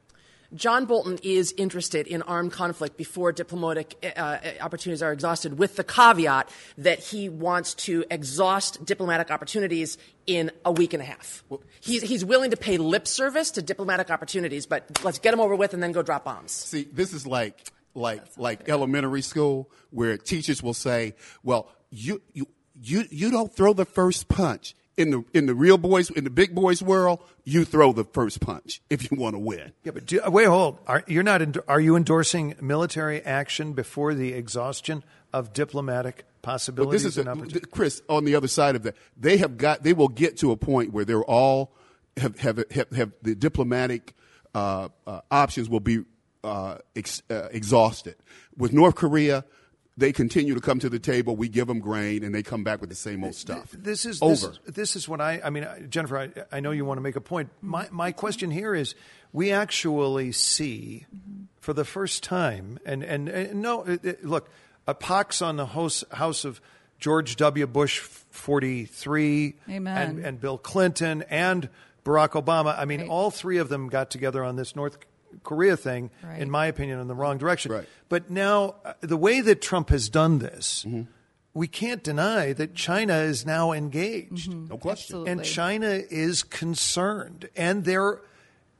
John 0.55 0.85
Bolton 0.87 1.19
is 1.23 1.53
interested 1.57 2.07
in 2.07 2.23
armed 2.23 2.53
conflict 2.53 2.97
before 2.97 3.33
diplomatic 3.33 4.15
uh, 4.17 4.39
opportunities 4.61 5.03
are 5.03 5.13
exhausted, 5.13 5.59
with 5.59 5.77
the 5.77 5.83
caveat 5.83 6.49
that 6.79 7.01
he 7.01 7.29
wants 7.29 7.75
to 7.75 8.05
exhaust 8.11 8.85
diplomatic 8.85 9.31
opportunities 9.31 9.99
in 10.27 10.53
a 10.65 10.71
week 10.71 10.93
and 10.93 11.03
a 11.03 11.07
half. 11.07 11.43
He's, 11.81 12.03
he's 12.03 12.25
willing 12.25 12.53
to 12.53 12.57
pay 12.57 12.79
lip 12.79 13.09
service 13.09 13.51
to 13.53 13.63
diplomatic 13.63 14.11
opportunities, 14.11 14.67
but 14.67 15.03
let's 15.03 15.19
get 15.19 15.33
them 15.33 15.41
over 15.41 15.57
with 15.57 15.75
and 15.75 15.83
then 15.83 15.93
go 15.93 16.03
drop 16.03 16.25
bombs. 16.25 16.53
See, 16.53 16.85
this 16.93 17.13
is 17.13 17.27
like 17.27 17.73
like 17.97 18.23
like 18.37 18.69
elementary 18.69 19.23
school 19.23 19.71
where 19.91 20.17
teachers 20.17 20.63
will 20.63 20.75
say, 20.75 21.15
"Well, 21.43 21.71
you 21.91 22.23
you 22.33 22.47
you 22.81 23.05
you 23.11 23.31
don't 23.31 23.55
throw 23.55 23.73
the 23.73 23.85
first 23.85 24.29
punch." 24.29 24.75
In 24.97 25.11
the 25.11 25.25
in 25.35 25.45
the 25.45 25.55
real 25.55 25.77
boys 25.77 26.09
in 26.09 26.25
the 26.25 26.31
big 26.31 26.55
boys 26.55 26.83
world, 26.83 27.21
you 27.45 27.67
throw 27.67 27.93
the 27.93 28.05
first 28.05 28.41
punch 28.41 28.81
if 28.89 29.11
you 29.11 29.19
want 29.19 29.35
to 29.35 29.39
win. 29.39 29.73
Yeah, 29.85 29.93
but 29.93 30.07
do, 30.07 30.21
wait, 30.29 30.47
hold. 30.47 30.79
Are 30.87 31.05
you're 31.07 31.23
not? 31.23 31.43
Are 31.69 31.81
you 31.81 31.97
endorsing 31.97 32.55
military 32.63 33.21
action 33.23 33.75
before 33.75 34.15
the 34.15 34.33
exhaustion 34.33 35.05
of 35.35 35.53
diplomatic 35.53 36.25
But 36.41 36.43
possibilities 36.43 37.03
this 37.03 37.13
is 37.13 37.19
and 37.19 37.29
a, 37.29 37.33
opportunities? 37.33 37.69
Chris. 37.71 38.01
On 38.09 38.25
the 38.25 38.37
other 38.37 38.49
side 38.49 38.75
of 38.75 38.85
that, 38.85 38.97
they 39.19 39.37
have 39.37 39.59
got. 39.59 39.83
They 39.83 39.93
will 39.93 40.09
get 40.09 40.39
to 40.39 40.51
a 40.51 40.57
point 40.57 40.95
where 40.95 41.05
they're 41.05 41.23
all 41.23 41.75
have 42.17 42.39
have 42.39 42.65
have, 42.71 42.91
have 42.93 43.13
the 43.21 43.35
diplomatic 43.35 44.15
uh, 44.55 44.89
uh, 45.07 45.21
options 45.31 45.69
will 45.69 45.81
be 45.81 46.05
uh, 46.47 46.79
ex, 46.95 47.23
uh, 47.31 47.49
exhausted. 47.51 48.17
With 48.57 48.73
North 48.73 48.95
Korea, 48.95 49.45
they 49.99 50.13
continue 50.13 50.55
to 50.55 50.61
come 50.61 50.79
to 50.79 50.89
the 50.89 50.99
table. 50.99 51.37
We 51.37 51.49
give 51.49 51.67
them 51.67 51.81
grain, 51.81 52.23
and 52.23 52.35
they 52.35 52.43
come 52.43 52.65
back 52.65 52.81
with 52.81 52.91
the 52.91 52.97
same 52.97 53.25
old 53.25 53.35
stuff. 53.35 53.71
This 53.73 54.05
is 54.05 54.21
over. 54.23 54.49
This, 54.65 54.75
this 54.75 54.97
is 54.97 55.09
what 55.09 55.21
I. 55.21 55.41
I 55.45 55.51
mean, 55.51 55.67
Jennifer, 55.89 56.19
I, 56.19 56.31
I 56.53 56.61
know 56.61 56.71
you 56.71 56.85
want 56.85 56.99
to 56.99 57.03
make 57.03 57.17
a 57.17 57.21
point. 57.21 57.51
My 57.63 57.89
my 57.91 58.13
question 58.13 58.51
here 58.51 58.75
is: 58.75 58.95
we 59.33 59.53
actually 59.53 60.33
see, 60.33 61.07
for 61.61 61.73
the 61.73 61.85
first 61.85 62.23
time, 62.23 62.79
and 62.85 63.03
and, 63.03 63.29
and 63.29 63.63
no, 63.63 63.83
it, 63.85 64.05
it- 64.05 64.25
look, 64.25 64.49
a 64.87 64.95
pox 64.95 65.41
on 65.43 65.57
the 65.57 65.67
house, 65.67 66.05
house 66.13 66.45
of 66.45 66.61
George 66.99 67.37
W. 67.37 67.67
Bush, 67.67 67.99
forty 68.01 68.85
three, 68.85 69.57
Amen. 69.69 69.97
and 69.97 70.25
and 70.27 70.41
Bill 70.41 70.59
Clinton 70.59 71.23
and 71.31 71.71
Barack 72.05 72.41
Obama. 72.43 72.79
I 72.79 72.85
mean, 72.85 73.09
all 73.09 73.31
three 73.31 73.57
of 73.59 73.69
them 73.71 73.89
got 73.89 74.11
together 74.11 74.45
on 74.45 74.57
this 74.57 74.77
North 74.77 74.99
Korea 75.43 75.77
thing, 75.77 76.11
Right. 76.23 76.41
in 76.41 76.51
my 76.51 76.67
opinion, 76.67 77.01
in 77.01 77.09
the 77.09 77.15
wrong 77.15 77.39
direction. 77.39 77.73
Right. 77.73 77.89
But 78.09 78.31
now, 78.31 78.77
uh, 78.85 78.95
the 79.01 79.17
way 79.17 79.41
that 79.41 79.61
Trump 79.63 79.91
has 79.91 80.09
done 80.09 80.39
this, 80.39 80.85
Mm-hmm. 80.87 81.03
we 81.55 81.69
can't 81.69 82.03
deny 82.03 82.53
that 82.53 82.75
China 82.75 83.15
is 83.19 83.47
now 83.47 83.73
engaged. 83.73 84.53
No 84.53 84.77
question. 84.77 85.17
Absolutely. 85.27 85.33
And 85.33 85.45
China 85.45 85.89
is 86.11 86.43
concerned, 86.43 87.49
and 87.57 87.85
they're 87.85 88.21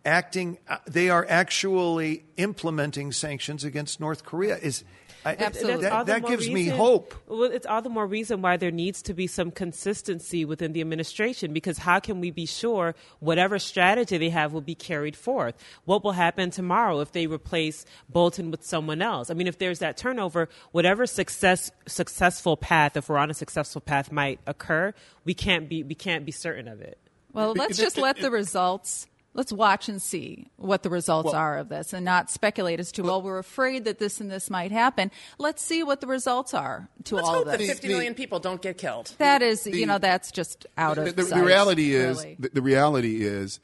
acting. 0.05 0.59
uh, 0.69 0.79
They 0.87 1.11
are 1.11 1.27
actually 1.29 2.25
implementing 2.37 3.13
sanctions 3.13 3.65
against 3.65 3.99
North 4.01 4.25
Korea. 4.25 4.57
Is 4.59 4.85
I, 5.27 5.35
Absolutely. 5.41 5.83
that, 5.83 6.07
that 6.07 6.23
more 6.23 6.31
gives 6.31 6.49
me 6.49 6.69
hope. 6.69 7.13
Well, 7.27 7.43
it's 7.43 7.67
all 7.67 7.83
the 7.83 7.89
more 7.89 8.07
reason 8.07 8.43
why 8.43 8.57
there 8.57 8.71
needs 8.71 9.03
to 9.03 9.13
be 9.13 9.27
some 9.27 9.51
consistency 9.51 10.45
within 10.45 10.73
the 10.73 10.81
administration 10.81 11.53
because 11.53 11.79
how 11.79 11.99
can 11.99 12.21
we 12.21 12.31
be 12.31 12.47
sure 12.47 12.95
whatever 13.19 13.59
strategy 13.59 14.19
they 14.19 14.31
have 14.31 14.53
will 14.53 14.61
be 14.61 14.77
carried 14.77 15.17
forth? 15.17 15.57
What 15.85 16.05
will 16.05 16.13
happen 16.13 16.51
tomorrow 16.51 17.01
if 17.01 17.11
they 17.11 17.27
replace 17.27 17.85
Bolton 18.09 18.53
with 18.53 18.65
someone 18.65 19.03
else? 19.03 19.29
I 19.29 19.35
mean, 19.35 19.49
if 19.49 19.59
there's 19.59 19.81
that 19.81 19.97
turnover, 19.97 20.49
whatever 20.71 21.07
success 21.07 21.73
successful 21.87 22.57
path, 22.57 22.97
if 22.97 23.09
we're 23.09 23.19
on 23.19 23.29
a 23.29 23.35
successful 23.35 23.81
path, 23.81 24.13
might 24.13 24.39
occur, 24.47 24.95
we 25.25 25.35
can't 25.35 25.69
be 25.69 25.83
we 25.83 25.97
can't 25.97 26.25
be 26.25 26.31
certain 26.31 26.69
of 26.69 26.81
it. 26.81 26.99
Well, 27.33 27.53
let's 27.53 27.77
just 27.77 27.99
let 27.99 28.19
the 28.19 28.31
results. 28.31 29.09
Let's 29.37 29.53
watch 29.53 29.91
and 29.91 30.01
see 30.01 30.47
what 30.57 30.83
the 30.83 30.89
results 30.89 31.35
are 31.35 31.59
of 31.59 31.69
this, 31.69 31.93
and 31.93 32.07
not 32.07 32.31
speculate 32.31 32.81
as 32.81 32.91
to 32.93 33.03
well, 33.03 33.21
we're 33.21 33.39
afraid 33.39 33.85
that 33.85 33.99
this 33.99 34.19
and 34.19 34.31
this 34.31 34.49
might 34.49 34.73
happen. 34.73 35.11
Let's 35.39 35.63
see 35.63 35.83
what 35.83 36.01
the 36.01 36.07
results 36.07 36.55
are 36.55 36.89
to 37.05 37.17
Let's 37.17 37.29
all 37.29 37.35
hope 37.35 37.45
of 37.45 37.53
that 37.53 37.59
this. 37.59 37.69
50 37.69 37.89
million 37.89 38.15
people 38.15 38.41
don't 38.41 38.63
get 38.63 38.79
killed. 38.79 39.13
That 39.19 39.43
is, 39.43 39.67
you 39.67 39.85
know, 39.85 39.99
that's 39.99 40.33
just 40.33 40.67
out 40.79 40.97
the, 40.97 41.09
of 41.09 41.17
the, 41.17 41.23
sight, 41.25 41.39
the 41.39 41.45
reality 41.45 41.95
is 41.95 42.19
really. 42.19 42.37
the, 42.39 42.49
the 42.49 42.63
reality 42.63 43.25
is 43.25 43.61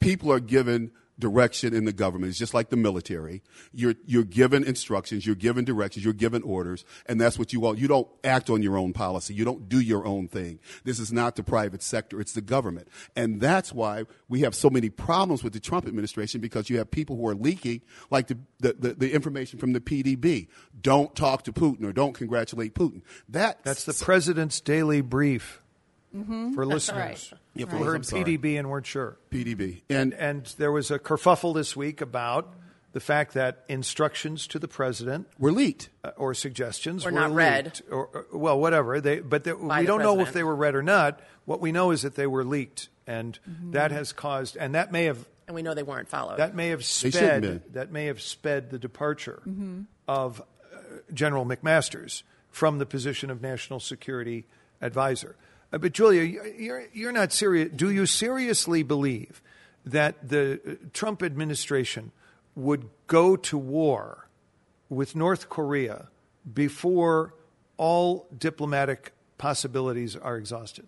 people 0.00 0.30
are 0.30 0.40
given 0.40 0.90
direction 1.18 1.74
in 1.74 1.84
the 1.84 1.92
government. 1.92 2.30
It's 2.30 2.38
just 2.38 2.54
like 2.54 2.68
the 2.68 2.76
military. 2.76 3.42
You're 3.72 3.94
you're 4.04 4.24
given 4.24 4.64
instructions 4.64 5.26
you're 5.26 5.34
given 5.34 5.64
directions 5.64 6.04
you're 6.04 6.14
given 6.14 6.42
orders 6.42 6.84
and 7.06 7.20
that's 7.20 7.38
what 7.38 7.52
you 7.52 7.60
want 7.60 7.78
you 7.78 7.88
don't 7.88 8.08
act 8.22 8.50
on 8.50 8.62
your 8.62 8.76
own 8.76 8.92
policy. 8.92 9.34
You 9.34 9.44
don't 9.44 9.68
do 9.68 9.80
your 9.80 10.06
own 10.06 10.28
thing. 10.28 10.58
This 10.84 10.98
is 10.98 11.12
not 11.12 11.36
the 11.36 11.42
private 11.42 11.82
sector 11.82 12.20
it's 12.20 12.32
the 12.32 12.42
government. 12.42 12.88
And 13.14 13.40
that's 13.40 13.72
why 13.72 14.04
we 14.28 14.40
have 14.40 14.54
so 14.54 14.68
many 14.68 14.90
problems 14.90 15.42
with 15.42 15.52
the 15.52 15.60
Trump 15.60 15.86
administration 15.86 16.40
because 16.40 16.68
you 16.68 16.78
have 16.78 16.90
people 16.90 17.16
who 17.16 17.26
are 17.28 17.34
leaking 17.34 17.82
like 18.10 18.26
the 18.26 18.38
the, 18.58 18.74
the, 18.74 18.94
the 18.94 19.12
information 19.12 19.58
from 19.58 19.72
the 19.72 19.80
PDB 19.80 20.48
don't 20.80 21.14
talk 21.14 21.44
to 21.44 21.52
Putin 21.52 21.84
or 21.84 21.92
don't 21.92 22.14
congratulate 22.14 22.74
Putin. 22.74 23.02
That 23.28 23.62
That's 23.64 23.84
the 23.84 23.94
president's 24.04 24.60
daily 24.60 25.00
brief 25.00 25.62
for 26.54 26.64
listeners. 26.66 27.30
right. 27.32 27.40
Yeah, 27.54 27.66
for 27.66 27.76
who 27.76 27.84
heard. 27.84 28.02
PDB 28.02 28.58
and 28.58 28.68
weren't 28.70 28.86
sure. 28.86 29.16
PDB 29.30 29.82
And, 29.90 30.12
and 30.14 30.44
there 30.58 30.72
was 30.72 30.90
a 30.90 30.98
kerfuffle 30.98 31.54
this 31.54 31.74
week 31.76 32.00
about 32.00 32.52
the 32.92 33.00
fact 33.00 33.34
that 33.34 33.64
instructions 33.68 34.46
to 34.48 34.58
the 34.58 34.68
president 34.68 35.26
we're 35.38 35.50
leaked 35.50 35.90
uh, 36.04 36.10
or 36.16 36.32
suggestions 36.34 37.04
Or 37.04 37.10
were 37.12 37.20
not 37.20 37.32
read. 37.32 37.80
or, 37.90 38.06
or- 38.06 38.26
well, 38.32 38.58
whatever. 38.58 39.00
They, 39.00 39.20
but 39.20 39.44
they, 39.44 39.52
we 39.52 39.68
the 39.68 39.84
don't 39.84 40.00
know 40.00 40.20
if 40.20 40.32
they 40.32 40.42
were 40.44 40.56
read 40.56 40.74
or 40.74 40.82
not. 40.82 41.20
What 41.44 41.60
we 41.60 41.72
know 41.72 41.90
is 41.90 42.02
that 42.02 42.14
they 42.14 42.26
were 42.26 42.44
leaked, 42.44 42.88
and 43.06 43.38
Mm-hmm. 43.48 43.72
that 43.72 43.90
has 43.92 44.12
caused, 44.12 44.56
and 44.56 44.74
that 44.74 44.90
may 44.92 45.04
have 45.04 45.24
And 45.46 45.54
we 45.54 45.62
know 45.62 45.74
they 45.74 45.82
weren't 45.82 46.08
followed. 46.08 46.38
that 46.38 46.54
may 46.54 46.68
have 46.70 46.84
sped 46.84 47.62
that 47.74 47.92
may 47.92 48.06
have 48.06 48.20
sped 48.22 48.70
the 48.70 48.78
departure 48.78 49.42
Mm-hmm. 49.46 49.82
of 50.08 50.40
uh, 50.40 50.76
General 51.12 51.44
McMaster's 51.46 52.22
from 52.50 52.78
the 52.78 52.86
position 52.86 53.30
of 53.30 53.42
national 53.42 53.78
security 53.80 54.46
advisor. 54.80 55.36
Uh, 55.76 55.78
but 55.78 55.92
Julia, 55.92 56.22
you- 56.22 56.42
you're 56.58 56.84
you're 56.94 57.12
not 57.12 57.32
serious. 57.32 57.70
Do 57.76 57.90
you 57.90 58.06
seriously 58.06 58.82
believe 58.82 59.42
that 59.84 60.26
the 60.26 60.58
uh, 60.66 60.74
Trump 60.94 61.22
administration 61.22 62.12
would 62.54 62.88
go 63.06 63.36
to 63.36 63.58
war 63.58 64.26
with 64.88 65.14
North 65.14 65.50
Korea 65.50 66.08
before 66.54 67.34
all 67.76 68.26
diplomatic 68.36 69.12
possibilities 69.36 70.16
are 70.16 70.38
exhausted? 70.38 70.86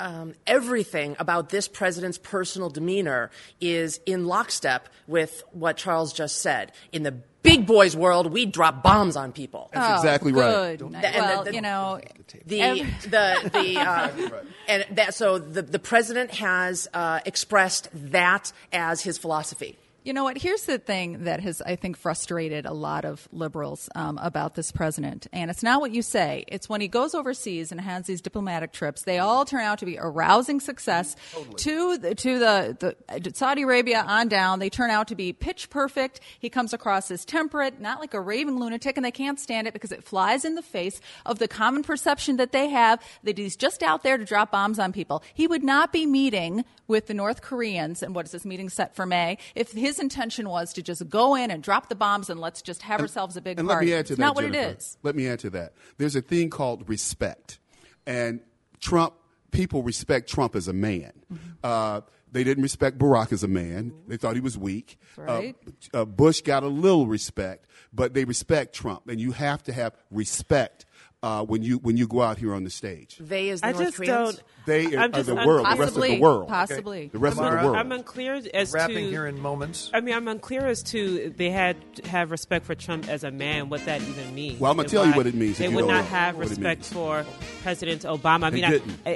um, 0.00 0.34
everything 0.46 1.16
about 1.18 1.48
this 1.48 1.66
president's 1.66 2.18
personal 2.18 2.70
demeanor 2.70 3.30
is 3.60 3.98
in 4.06 4.26
lockstep 4.26 4.88
with 5.08 5.42
what 5.50 5.76
Charles 5.76 6.12
just 6.12 6.40
said. 6.40 6.70
In 6.92 7.02
the 7.02 7.10
big 7.42 7.66
boys 7.66 7.96
world, 7.96 8.32
we 8.32 8.46
drop 8.46 8.80
bombs 8.84 9.16
on 9.16 9.32
people. 9.32 9.70
That's 9.72 10.00
exactly 10.00 10.30
right. 10.32 10.78
Good. 10.78 10.92
The- 10.92 11.06
and 11.08 11.16
well, 11.16 11.42
the- 11.42 11.50
the- 11.50 11.56
you 11.56 11.62
know, 11.62 12.00
The 12.46 12.84
the 13.08 13.50
the 13.52 13.80
uh, 13.80 14.08
and 14.68 14.86
that 14.92 15.14
so 15.14 15.38
the 15.38 15.62
the 15.62 15.80
president 15.80 16.30
has 16.34 16.86
uh, 16.94 17.18
expressed 17.26 17.88
that 17.92 18.52
as 18.72 19.00
his 19.00 19.18
philosophy. 19.18 19.78
You 20.08 20.14
know 20.14 20.24
what? 20.24 20.38
Here's 20.38 20.62
the 20.62 20.78
thing 20.78 21.24
that 21.24 21.40
has, 21.40 21.60
I 21.60 21.76
think, 21.76 21.98
frustrated 21.98 22.64
a 22.64 22.72
lot 22.72 23.04
of 23.04 23.28
liberals 23.30 23.90
um, 23.94 24.16
about 24.16 24.54
this 24.54 24.72
president. 24.72 25.26
And 25.34 25.50
it's 25.50 25.62
not 25.62 25.82
what 25.82 25.90
you 25.90 26.00
say. 26.00 26.46
It's 26.48 26.66
when 26.66 26.80
he 26.80 26.88
goes 26.88 27.14
overseas 27.14 27.72
and 27.72 27.78
has 27.78 28.06
these 28.06 28.22
diplomatic 28.22 28.72
trips, 28.72 29.02
they 29.02 29.18
all 29.18 29.44
turn 29.44 29.60
out 29.60 29.80
to 29.80 29.84
be 29.84 29.96
a 29.96 30.06
rousing 30.06 30.60
success. 30.60 31.14
Totally. 31.30 31.56
To, 31.56 31.98
the, 31.98 32.14
to 32.14 32.38
the, 32.38 32.96
the 33.20 33.32
Saudi 33.34 33.64
Arabia 33.64 34.02
on 34.02 34.28
down, 34.28 34.60
they 34.60 34.70
turn 34.70 34.88
out 34.88 35.08
to 35.08 35.14
be 35.14 35.34
pitch 35.34 35.68
perfect. 35.68 36.20
He 36.38 36.48
comes 36.48 36.72
across 36.72 37.10
as 37.10 37.26
temperate, 37.26 37.78
not 37.78 38.00
like 38.00 38.14
a 38.14 38.20
raving 38.22 38.58
lunatic, 38.58 38.96
and 38.96 39.04
they 39.04 39.10
can't 39.10 39.38
stand 39.38 39.66
it 39.66 39.74
because 39.74 39.92
it 39.92 40.02
flies 40.02 40.42
in 40.46 40.54
the 40.54 40.62
face 40.62 41.02
of 41.26 41.38
the 41.38 41.48
common 41.48 41.82
perception 41.82 42.38
that 42.38 42.52
they 42.52 42.70
have 42.70 42.98
that 43.24 43.36
he's 43.36 43.56
just 43.56 43.82
out 43.82 44.04
there 44.04 44.16
to 44.16 44.24
drop 44.24 44.52
bombs 44.52 44.78
on 44.78 44.90
people. 44.90 45.22
He 45.34 45.46
would 45.46 45.62
not 45.62 45.92
be 45.92 46.06
meeting 46.06 46.64
with 46.86 47.08
the 47.08 47.14
North 47.14 47.42
Koreans, 47.42 48.02
and 48.02 48.14
what 48.14 48.24
is 48.24 48.32
this 48.32 48.46
meeting 48.46 48.70
set 48.70 48.96
for 48.96 49.04
May, 49.04 49.36
if 49.54 49.72
his 49.72 49.97
intention 49.98 50.48
was 50.48 50.72
to 50.74 50.82
just 50.82 51.08
go 51.08 51.34
in 51.34 51.50
and 51.50 51.62
drop 51.62 51.88
the 51.88 51.94
bombs 51.94 52.30
and 52.30 52.40
let's 52.40 52.62
just 52.62 52.82
have 52.82 53.00
and, 53.00 53.08
ourselves 53.08 53.36
a 53.36 53.40
big 53.40 53.58
and 53.58 53.68
party. 53.68 53.86
Let 53.86 53.92
me 53.92 53.98
add 53.98 54.06
to 54.06 54.12
it's 54.12 54.18
that, 54.18 54.24
not 54.24 54.34
what 54.34 54.42
Jennifer. 54.42 54.70
it 54.70 54.78
is. 54.78 54.98
Let 55.02 55.16
me 55.16 55.28
add 55.28 55.38
to 55.40 55.50
that. 55.50 55.72
There's 55.96 56.16
a 56.16 56.22
thing 56.22 56.50
called 56.50 56.88
respect. 56.88 57.58
And 58.06 58.40
Trump, 58.80 59.14
people 59.50 59.82
respect 59.82 60.28
Trump 60.28 60.56
as 60.56 60.68
a 60.68 60.72
man. 60.72 61.12
Mm-hmm. 61.32 61.48
Uh, 61.62 62.00
they 62.30 62.44
didn't 62.44 62.62
respect 62.62 62.98
Barack 62.98 63.32
as 63.32 63.42
a 63.42 63.48
man. 63.48 63.92
They 64.06 64.16
thought 64.16 64.34
he 64.34 64.40
was 64.40 64.58
weak. 64.58 64.98
Right. 65.16 65.56
Uh, 65.94 66.02
uh, 66.02 66.04
Bush 66.04 66.42
got 66.42 66.62
a 66.62 66.68
little 66.68 67.06
respect, 67.06 67.66
but 67.92 68.14
they 68.14 68.24
respect 68.24 68.74
Trump. 68.74 69.08
And 69.08 69.20
you 69.20 69.32
have 69.32 69.62
to 69.64 69.72
have 69.72 69.94
respect 70.10 70.84
uh, 71.22 71.44
when 71.44 71.62
you 71.62 71.78
when 71.78 71.96
you 71.96 72.06
go 72.06 72.22
out 72.22 72.38
here 72.38 72.54
on 72.54 72.64
the 72.64 72.70
stage. 72.70 73.16
They 73.20 73.48
is 73.48 73.60
the 73.60 73.66
I 73.68 73.72
North 73.72 73.84
just 73.84 73.96
Koreans? 73.96 74.36
don't. 74.36 74.42
They 74.66 74.86
are, 74.94 74.98
I'm 75.00 75.10
are 75.10 75.16
just 75.16 75.26
the 75.26 75.36
un- 75.36 75.46
world, 75.46 75.66
the 75.66 75.76
possibly, 75.76 75.80
rest 75.80 75.96
of 75.96 76.02
the 76.02 76.20
world. 76.20 76.48
Possibly. 76.48 77.08
The 77.08 77.18
rest 77.18 77.38
Amara, 77.38 77.54
of 77.56 77.60
the 77.60 77.66
world. 77.66 77.76
I'm 77.78 77.92
unclear 77.92 78.40
as 78.54 78.72
Wrapping 78.72 78.96
to. 78.96 79.10
here 79.10 79.26
in 79.26 79.40
moments. 79.40 79.90
I 79.92 80.00
mean, 80.00 80.14
I'm 80.14 80.28
unclear 80.28 80.66
as 80.66 80.82
to 80.84 81.30
they 81.36 81.50
had 81.50 81.76
to 81.96 82.08
have 82.08 82.30
respect 82.30 82.66
for 82.66 82.74
Trump 82.74 83.08
as 83.08 83.24
a 83.24 83.30
man, 83.30 83.68
what 83.68 83.84
that 83.86 84.00
even 84.02 84.34
means. 84.34 84.60
Well, 84.60 84.70
I'm 84.70 84.76
gonna 84.76 84.84
and 84.84 84.92
tell 84.92 85.04
you 85.06 85.10
why 85.12 85.16
what 85.16 85.26
it 85.26 85.34
means 85.34 85.52
if 85.52 85.58
They 85.58 85.68
you 85.68 85.74
would 85.74 85.82
don't 85.82 85.90
not 85.90 86.02
know 86.04 86.10
have 86.10 86.36
what 86.36 86.46
it 86.46 86.50
respect 86.50 86.80
means. 86.82 86.92
for 86.92 87.26
President 87.62 88.02
Obama. 88.02 88.44
I 88.44 88.50
They 88.50 88.56
mean, 88.56 88.64
I, 88.64 88.70
didn't. 88.70 88.98
I- 89.06 89.10
I- 89.10 89.14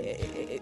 I- 0.55 0.61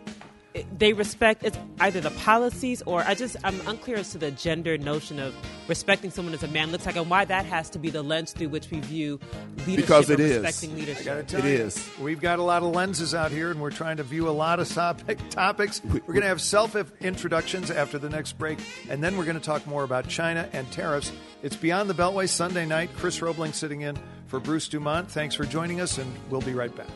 they 0.78 0.92
respect 0.92 1.44
it's 1.44 1.56
either 1.78 2.00
the 2.00 2.10
policies 2.10 2.82
or 2.82 3.02
I 3.04 3.14
just 3.14 3.36
I'm 3.44 3.60
unclear 3.68 3.98
as 3.98 4.10
to 4.12 4.18
the 4.18 4.32
gender 4.32 4.76
notion 4.78 5.20
of 5.20 5.32
respecting 5.68 6.10
someone 6.10 6.34
as 6.34 6.42
a 6.42 6.48
man 6.48 6.72
looks 6.72 6.86
like 6.86 6.96
and 6.96 7.08
why 7.08 7.24
that 7.24 7.44
has 7.46 7.70
to 7.70 7.78
be 7.78 7.88
the 7.90 8.02
lens 8.02 8.32
through 8.32 8.48
which 8.48 8.68
we 8.70 8.80
view 8.80 9.20
leadership 9.58 9.76
Because 9.76 10.10
it 10.10 10.18
or 10.18 10.22
is. 10.24 10.42
respecting 10.42 10.72
I 10.72 10.74
leadership. 10.80 11.04
gotta 11.04 11.22
tell 11.22 11.40
It 11.44 11.44
you, 11.58 11.64
is. 11.66 11.88
We've 12.00 12.20
got 12.20 12.40
a 12.40 12.42
lot 12.42 12.64
of 12.64 12.74
lenses 12.74 13.14
out 13.14 13.30
here, 13.30 13.50
and 13.52 13.60
we're 13.60 13.70
trying 13.70 13.98
to 13.98 14.02
view 14.02 14.28
a 14.28 14.30
lot 14.30 14.58
of 14.58 14.68
topic, 14.68 15.18
topics. 15.30 15.80
We're 15.84 16.00
going 16.00 16.22
to 16.22 16.26
have 16.26 16.40
self 16.40 16.74
introductions 17.00 17.70
after 17.70 17.98
the 17.98 18.08
next 18.08 18.32
break, 18.38 18.58
and 18.88 19.02
then 19.04 19.16
we're 19.16 19.24
going 19.24 19.38
to 19.38 19.44
talk 19.44 19.66
more 19.68 19.84
about 19.84 20.08
China 20.08 20.48
and 20.52 20.70
tariffs. 20.72 21.12
It's 21.42 21.54
Beyond 21.56 21.88
the 21.88 21.94
Beltway 21.94 22.28
Sunday 22.28 22.66
night. 22.66 22.90
Chris 22.96 23.20
Robling 23.20 23.54
sitting 23.54 23.82
in 23.82 23.96
for 24.26 24.40
Bruce 24.40 24.68
Dumont. 24.68 25.10
Thanks 25.10 25.34
for 25.36 25.44
joining 25.44 25.80
us, 25.80 25.98
and 25.98 26.12
we'll 26.28 26.40
be 26.40 26.54
right 26.54 26.74
back. 26.74 26.88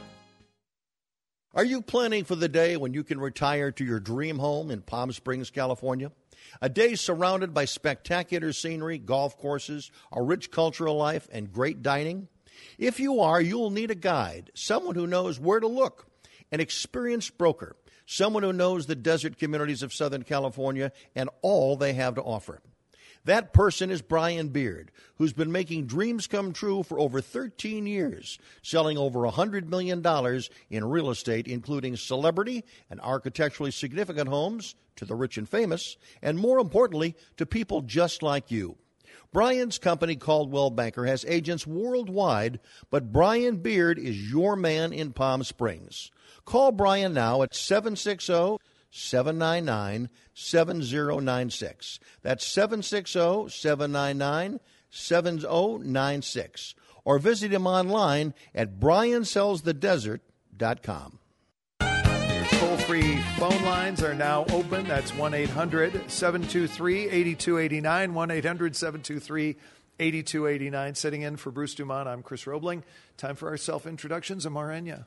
Are 1.56 1.64
you 1.64 1.82
planning 1.82 2.24
for 2.24 2.34
the 2.34 2.48
day 2.48 2.76
when 2.76 2.94
you 2.94 3.04
can 3.04 3.20
retire 3.20 3.70
to 3.70 3.84
your 3.84 4.00
dream 4.00 4.40
home 4.40 4.72
in 4.72 4.82
Palm 4.82 5.12
Springs, 5.12 5.50
California? 5.50 6.10
A 6.60 6.68
day 6.68 6.96
surrounded 6.96 7.54
by 7.54 7.64
spectacular 7.64 8.52
scenery, 8.52 8.98
golf 8.98 9.38
courses, 9.38 9.92
a 10.10 10.20
rich 10.20 10.50
cultural 10.50 10.96
life, 10.96 11.28
and 11.30 11.52
great 11.52 11.80
dining? 11.80 12.26
If 12.76 12.98
you 12.98 13.20
are, 13.20 13.40
you'll 13.40 13.70
need 13.70 13.92
a 13.92 13.94
guide, 13.94 14.50
someone 14.54 14.96
who 14.96 15.06
knows 15.06 15.38
where 15.38 15.60
to 15.60 15.68
look, 15.68 16.08
an 16.50 16.58
experienced 16.58 17.38
broker, 17.38 17.76
someone 18.04 18.42
who 18.42 18.52
knows 18.52 18.86
the 18.86 18.96
desert 18.96 19.38
communities 19.38 19.84
of 19.84 19.94
Southern 19.94 20.24
California 20.24 20.90
and 21.14 21.30
all 21.40 21.76
they 21.76 21.92
have 21.92 22.16
to 22.16 22.22
offer. 22.22 22.62
That 23.24 23.54
person 23.54 23.90
is 23.90 24.02
Brian 24.02 24.48
Beard, 24.48 24.90
who's 25.16 25.32
been 25.32 25.50
making 25.50 25.86
dreams 25.86 26.26
come 26.26 26.52
true 26.52 26.82
for 26.82 26.98
over 26.98 27.22
13 27.22 27.86
years, 27.86 28.38
selling 28.62 28.98
over 28.98 29.20
$100 29.20 29.66
million 29.66 30.04
in 30.68 30.84
real 30.84 31.10
estate, 31.10 31.48
including 31.48 31.96
celebrity 31.96 32.64
and 32.90 33.00
architecturally 33.00 33.70
significant 33.70 34.28
homes 34.28 34.74
to 34.96 35.06
the 35.06 35.14
rich 35.14 35.38
and 35.38 35.48
famous, 35.48 35.96
and 36.22 36.38
more 36.38 36.58
importantly, 36.58 37.16
to 37.38 37.46
people 37.46 37.80
just 37.80 38.22
like 38.22 38.50
you. 38.50 38.76
Brian's 39.32 39.78
company, 39.78 40.16
Coldwell 40.16 40.70
Banker, 40.70 41.06
has 41.06 41.24
agents 41.26 41.66
worldwide, 41.66 42.60
but 42.90 43.10
Brian 43.10 43.56
Beard 43.56 43.98
is 43.98 44.30
your 44.30 44.54
man 44.54 44.92
in 44.92 45.12
Palm 45.12 45.42
Springs. 45.42 46.10
Call 46.44 46.72
Brian 46.72 47.14
now 47.14 47.42
at 47.42 47.54
760 47.54 48.58
799 48.96 50.08
7096. 50.34 51.98
That's 52.22 52.46
760 52.46 53.48
799 53.48 54.60
7096. 54.88 56.76
Or 57.04 57.18
visit 57.18 57.52
him 57.52 57.66
online 57.66 58.34
at 58.54 58.78
briansellsthedesert.com. 58.78 61.18
Toll 61.80 62.76
free 62.78 63.18
phone 63.36 63.64
lines 63.64 64.00
are 64.02 64.14
now 64.14 64.46
open. 64.52 64.86
That's 64.86 65.12
1 65.14 65.34
800 65.34 66.08
723 66.08 67.08
8289. 67.08 68.14
1 68.14 68.30
800 68.30 68.76
723 68.76 69.56
8289. 69.98 70.94
Sitting 70.94 71.22
in 71.22 71.36
for 71.36 71.50
Bruce 71.50 71.74
Dumont, 71.74 72.08
I'm 72.08 72.22
Chris 72.22 72.44
Robling. 72.44 72.84
Time 73.16 73.34
for 73.34 73.48
our 73.48 73.56
self 73.56 73.88
introductions. 73.88 74.46
Amar 74.46 74.68
Enyia. 74.68 75.06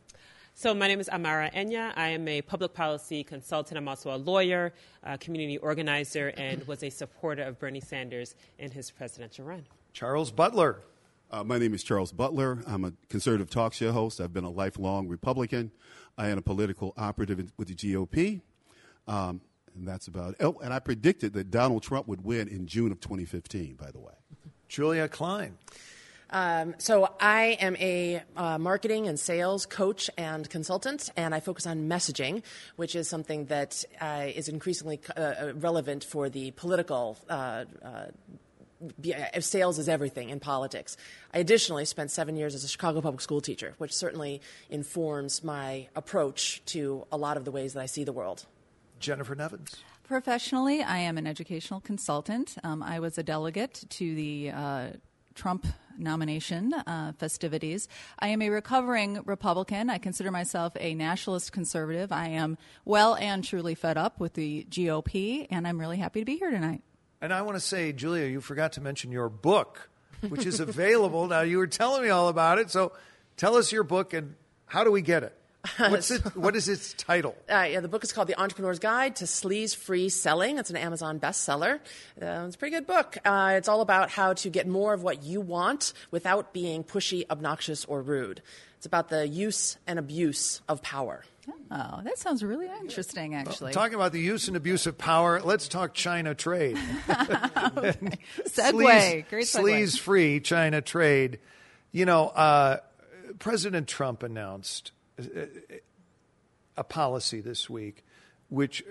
So, 0.60 0.74
my 0.74 0.88
name 0.88 1.00
is 1.00 1.08
Amara 1.08 1.52
Enyia. 1.52 1.94
I 1.96 2.08
am 2.08 2.28
a 2.28 2.42
public 2.42 2.74
policy 2.74 3.24
consultant. 3.24 3.78
I'm 3.78 3.88
also 3.88 4.16
a 4.16 4.18
lawyer, 4.18 4.74
a 5.04 5.16
community 5.16 5.60
organizer, 5.60 6.34
and 6.36 6.66
was 6.68 6.82
a 6.82 6.90
supporter 6.90 7.44
of 7.44 7.60
Bernie 7.60 7.80
Sanders 7.80 8.34
in 8.58 8.72
his 8.72 8.90
presidential 8.90 9.46
run. 9.46 9.68
Charles 9.94 10.32
Butler. 10.32 10.82
Uh, 11.30 11.44
my 11.44 11.60
name 11.60 11.76
is 11.76 11.84
Charles 11.84 12.12
Butler. 12.12 12.64
I'm 12.66 12.86
a 12.86 12.94
conservative 13.08 13.52
talk 13.52 13.74
show 13.74 13.92
host. 13.92 14.20
I've 14.20 14.34
been 14.34 14.46
a 14.46 14.50
lifelong 14.50 15.08
Republican. 15.08 15.70
I 16.18 16.30
am 16.30 16.40
a 16.40 16.42
political 16.42 16.92
operative 16.98 17.54
with 17.56 17.68
the 17.68 17.76
GOP. 17.76 18.42
Um, 19.08 19.42
and 19.76 19.88
that's 19.88 20.08
about 20.08 20.32
it. 20.32 20.38
Oh, 20.40 20.58
and 20.64 20.74
I 20.74 20.80
predicted 20.80 21.34
that 21.34 21.52
Donald 21.52 21.84
Trump 21.84 22.08
would 22.08 22.24
win 22.24 22.48
in 22.48 22.66
June 22.66 22.92
of 22.92 23.00
2015, 23.00 23.76
by 23.76 23.92
the 23.92 24.00
way. 24.00 24.14
Julia 24.68 25.08
Klein. 25.08 25.56
Um, 26.30 26.76
so 26.78 27.10
I 27.20 27.58
am 27.60 27.76
a 27.78 28.22
uh, 28.36 28.58
marketing 28.58 29.08
and 29.08 29.20
sales 29.20 29.66
coach 29.66 30.10
and 30.18 30.50
consultant, 30.50 31.10
and 31.16 31.34
I 31.34 31.40
focus 31.40 31.66
on 31.66 31.88
messaging, 31.88 32.44
which 32.76 32.96
is 32.96 33.08
something 33.08 33.46
that 33.46 33.86
uh, 34.02 34.28
is 34.34 34.50
increasingly 34.50 35.00
uh, 35.16 35.54
relevant 35.56 36.04
for 36.04 36.30
the 36.30 36.52
political. 36.52 37.18
Uh, 37.30 37.66
be, 39.00 39.14
uh, 39.14 39.42
sales 39.42 39.80
is 39.80 39.90
everything 39.90 40.30
in 40.30 40.40
politics. 40.40 40.98
I 41.34 41.40
additionally 41.40 41.86
spent 41.86 42.12
seven 42.12 42.36
years 42.36 42.54
as 42.54 42.64
a 42.64 42.68
Chicago 42.68 43.02
public 43.02 43.22
school 43.22 43.42
teacher, 43.42 43.74
which 43.78 43.94
certainly 43.94 44.42
informs 44.70 45.44
my 45.44 45.88
approach 45.96 46.62
to 46.68 47.06
a 47.12 47.18
lot 47.18 47.38
of 47.38 47.46
the 47.46 47.52
ways 47.52 47.74
that 47.74 47.82
I 47.82 47.86
see 47.88 48.04
the 48.04 48.14
world. 48.14 48.46
Jennifer 49.00 49.36
Nevins. 49.36 49.76
Professionally, 50.04 50.82
I 50.82 51.00
am 51.00 51.18
an 51.18 51.28
educational 51.28 51.82
consultant. 51.82 52.56
Um, 52.64 52.82
I 52.82 53.00
was 53.00 53.18
a 53.18 53.24
delegate 53.24 53.84
to 53.90 54.16
the 54.16 54.52
uh, 54.52 54.88
Trump 55.38 55.66
nomination 55.98 56.74
uh, 56.74 57.14
festivities. 57.18 57.88
I 58.20 58.30
am 58.30 58.42
a 58.42 58.50
recovering 58.50 59.22
Republican. 59.26 59.90
I 59.90 59.98
consider 59.98 60.32
myself 60.32 60.74
a 60.80 60.94
nationalist 60.94 61.52
conservative. 61.52 62.12
I 62.12 62.30
am 62.30 62.58
well 62.86 63.16
and 63.16 63.44
truly 63.44 63.76
fed 63.76 63.98
up 63.98 64.20
with 64.20 64.34
the 64.34 64.66
GOP, 64.70 65.48
and 65.50 65.68
I'm 65.68 65.80
really 65.80 65.98
happy 65.98 66.20
to 66.20 66.26
be 66.26 66.38
here 66.38 66.52
tonight. 66.52 66.82
And 67.22 67.34
I 67.34 67.42
want 67.44 67.56
to 67.56 67.62
say, 67.62 67.94
Julia, 67.94 68.26
you 68.26 68.42
forgot 68.42 68.74
to 68.74 68.82
mention 68.82 69.12
your 69.12 69.30
book, 69.30 69.90
which 70.28 70.46
is 70.46 70.60
available. 70.60 71.28
now, 71.28 71.42
you 71.42 71.58
were 71.58 71.68
telling 71.68 72.04
me 72.04 72.10
all 72.10 72.28
about 72.28 72.60
it. 72.60 72.70
So 72.70 72.92
tell 73.38 73.56
us 73.56 73.72
your 73.72 73.84
book 73.84 74.14
and 74.14 74.36
how 74.66 74.84
do 74.84 74.92
we 74.92 75.02
get 75.02 75.24
it? 75.24 75.36
What's 75.78 76.12
it, 76.12 76.22
what 76.36 76.56
is 76.56 76.68
its 76.70 76.94
title? 76.94 77.36
Uh, 77.50 77.68
yeah, 77.70 77.80
the 77.80 77.88
book 77.88 78.04
is 78.04 78.12
called 78.14 78.28
The 78.28 78.40
Entrepreneur's 78.40 78.80
Guide 78.80 79.16
to 79.18 79.26
Sleaze 79.26 79.76
Free 79.76 80.10
Selling. 80.10 80.58
It's 80.58 80.70
an 80.70 80.76
Amazon 80.78 81.20
bestseller. 81.20 81.76
Uh, 82.22 82.46
it's 82.46 82.56
a 82.56 82.58
pretty 82.58 82.76
good 82.76 82.88
book. 82.88 83.18
Uh, 83.26 83.54
it's 83.56 83.68
all 83.68 83.82
about 83.82 84.10
how 84.10 84.34
to 84.34 84.50
get 84.50 84.68
more 84.68 84.94
of 84.94 85.04
what 85.04 85.24
you 85.24 85.42
want 85.42 85.94
without 86.12 86.54
being 86.54 86.84
pushy, 86.84 87.26
obnoxious, 87.30 87.86
or 87.86 88.02
rude. 88.02 88.42
It's 88.78 88.86
about 88.86 89.10
the 89.10 89.28
use 89.28 89.78
and 89.88 89.98
abuse 89.98 90.62
of 90.68 90.82
power. 90.82 91.24
Oh, 91.72 92.02
that 92.04 92.18
sounds 92.18 92.44
really 92.44 92.68
interesting, 92.82 93.34
actually. 93.34 93.72
Talking 93.74 93.96
about 93.96 94.12
the 94.12 94.20
use 94.20 94.48
and 94.48 94.58
abuse 94.58 94.86
of 94.86 94.98
power, 94.98 95.42
let's 95.42 95.68
talk 95.68 95.94
China 95.94 96.36
trade. 96.36 96.76
Segue. 97.08 98.14
Sleaze, 98.46 99.30
Great 99.30 99.46
segue. 99.46 99.62
sleaze 99.64 100.00
free 100.00 100.40
China 100.40 100.82
trade. 100.82 101.40
You 101.92 102.06
know, 102.06 102.28
uh, 102.28 102.78
President 103.40 103.88
Trump 103.88 104.24
announced 104.24 104.92
a 106.78 106.84
policy 106.84 107.42
this 107.42 107.70
week 107.70 108.04
which 108.50 108.84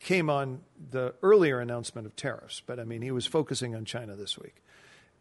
came 0.00 0.30
on 0.30 0.60
the 0.90 1.14
earlier 1.22 1.60
announcement 1.60 2.06
of 2.06 2.16
tariffs, 2.16 2.62
but 2.66 2.80
I 2.80 2.84
mean, 2.84 3.02
he 3.02 3.10
was 3.10 3.26
focusing 3.26 3.74
on 3.74 3.84
China 3.84 4.16
this 4.16 4.38
week. 4.38 4.62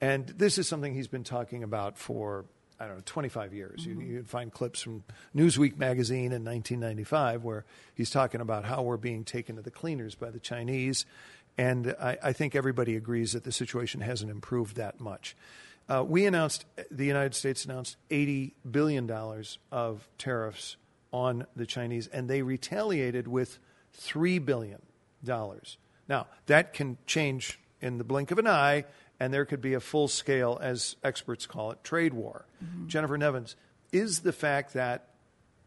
And 0.02 0.28
this 0.28 0.58
is 0.58 0.68
something 0.68 0.94
he's 0.94 1.08
been 1.08 1.24
talking 1.24 1.64
about 1.64 1.98
for, 1.98 2.46
I 2.80 2.88
don't 2.88 2.98
know, 2.98 3.04
25 3.06 3.54
years. 3.54 3.86
You, 3.86 3.96
mm-hmm. 3.96 4.12
you'd 4.12 4.28
find 4.28 4.52
clips 4.52 4.82
from 4.82 5.04
Newsweek 5.36 5.78
magazine 5.78 6.32
in 6.32 6.44
1995 6.44 7.44
where 7.44 7.66
he's 7.94 8.10
talking 8.10 8.42
about 8.42 8.66
how 8.66 8.82
we're 8.82 8.98
being 8.98 9.24
taken 9.24 9.56
to 9.56 9.62
the 9.62 9.72
cleaners 9.72 10.16
by 10.16 10.32
the 10.32 10.40
Chinese. 10.40 11.06
And 11.58 11.96
I, 12.02 12.18
I 12.22 12.34
think 12.34 12.56
everybody 12.56 12.96
agrees 12.96 13.34
that 13.34 13.44
the 13.44 13.52
situation 13.52 14.02
hasn't 14.02 14.32
improved 14.32 14.76
that 14.76 15.00
much. 15.00 15.36
Uh, 15.88 16.04
we 16.08 16.26
announced, 16.26 16.66
the 16.90 17.06
United 17.06 17.36
States 17.36 17.66
announced 17.66 17.98
$80 18.10 18.54
billion 18.70 19.10
of 19.72 20.08
tariffs 20.18 20.78
on 21.14 21.46
the 21.56 21.66
Chinese, 21.66 22.08
and 22.08 22.30
they 22.30 22.42
retaliated 22.42 23.28
with 23.28 23.60
$3 24.00 24.44
billion. 24.44 24.82
Now, 26.08 26.28
that 26.48 26.74
can 26.74 26.98
change 27.06 27.60
in 27.82 27.98
the 27.98 28.04
blink 28.04 28.32
of 28.32 28.40
an 28.40 28.48
eye, 28.48 28.86
and 29.20 29.34
there 29.34 29.46
could 29.46 29.62
be 29.62 29.74
a 29.74 29.80
full 29.80 30.08
scale, 30.08 30.60
as 30.62 30.96
experts 31.04 31.46
call 31.46 31.72
it, 31.72 31.84
trade 31.84 32.14
war. 32.14 32.46
Mm-hmm. 32.64 32.88
Jennifer 32.88 33.18
Nevins, 33.18 33.56
is 33.92 34.20
the 34.20 34.34
fact 34.34 34.74
that 34.74 35.10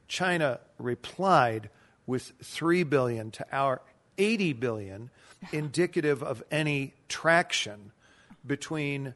China 0.09 0.61
replied 0.79 1.71
with 2.07 2.33
3 2.43 2.83
billion 2.85 3.31
to 3.31 3.47
our 3.53 3.81
80 4.17 4.53
billion 4.55 5.11
indicative 5.53 6.23
of 6.23 6.43
any 6.51 6.95
traction 7.09 7.93
between 8.47 9.15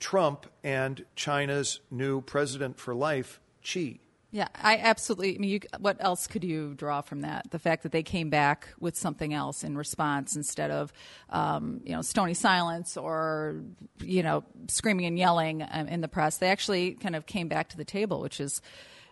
Trump 0.00 0.46
and 0.64 1.04
China's 1.14 1.80
new 1.90 2.20
president 2.20 2.78
for 2.78 2.94
life, 2.94 3.40
Xi? 3.60 4.00
Yeah, 4.32 4.46
I 4.54 4.76
absolutely. 4.78 5.34
I 5.34 5.38
mean, 5.38 5.50
you, 5.50 5.60
what 5.80 5.96
else 5.98 6.28
could 6.28 6.44
you 6.44 6.74
draw 6.74 7.00
from 7.00 7.22
that? 7.22 7.50
The 7.50 7.58
fact 7.58 7.82
that 7.82 7.90
they 7.90 8.04
came 8.04 8.30
back 8.30 8.68
with 8.78 8.96
something 8.96 9.34
else 9.34 9.64
in 9.64 9.76
response 9.76 10.36
instead 10.36 10.70
of, 10.70 10.92
um, 11.30 11.80
you 11.84 11.92
know, 11.92 12.02
stony 12.02 12.34
silence 12.34 12.96
or, 12.96 13.62
you 14.00 14.22
know, 14.22 14.44
screaming 14.68 15.06
and 15.06 15.18
yelling 15.18 15.66
um, 15.68 15.88
in 15.88 16.00
the 16.00 16.06
press. 16.06 16.36
They 16.36 16.48
actually 16.48 16.92
kind 16.92 17.16
of 17.16 17.26
came 17.26 17.48
back 17.48 17.70
to 17.70 17.76
the 17.76 17.84
table, 17.84 18.20
which 18.20 18.38
is 18.38 18.62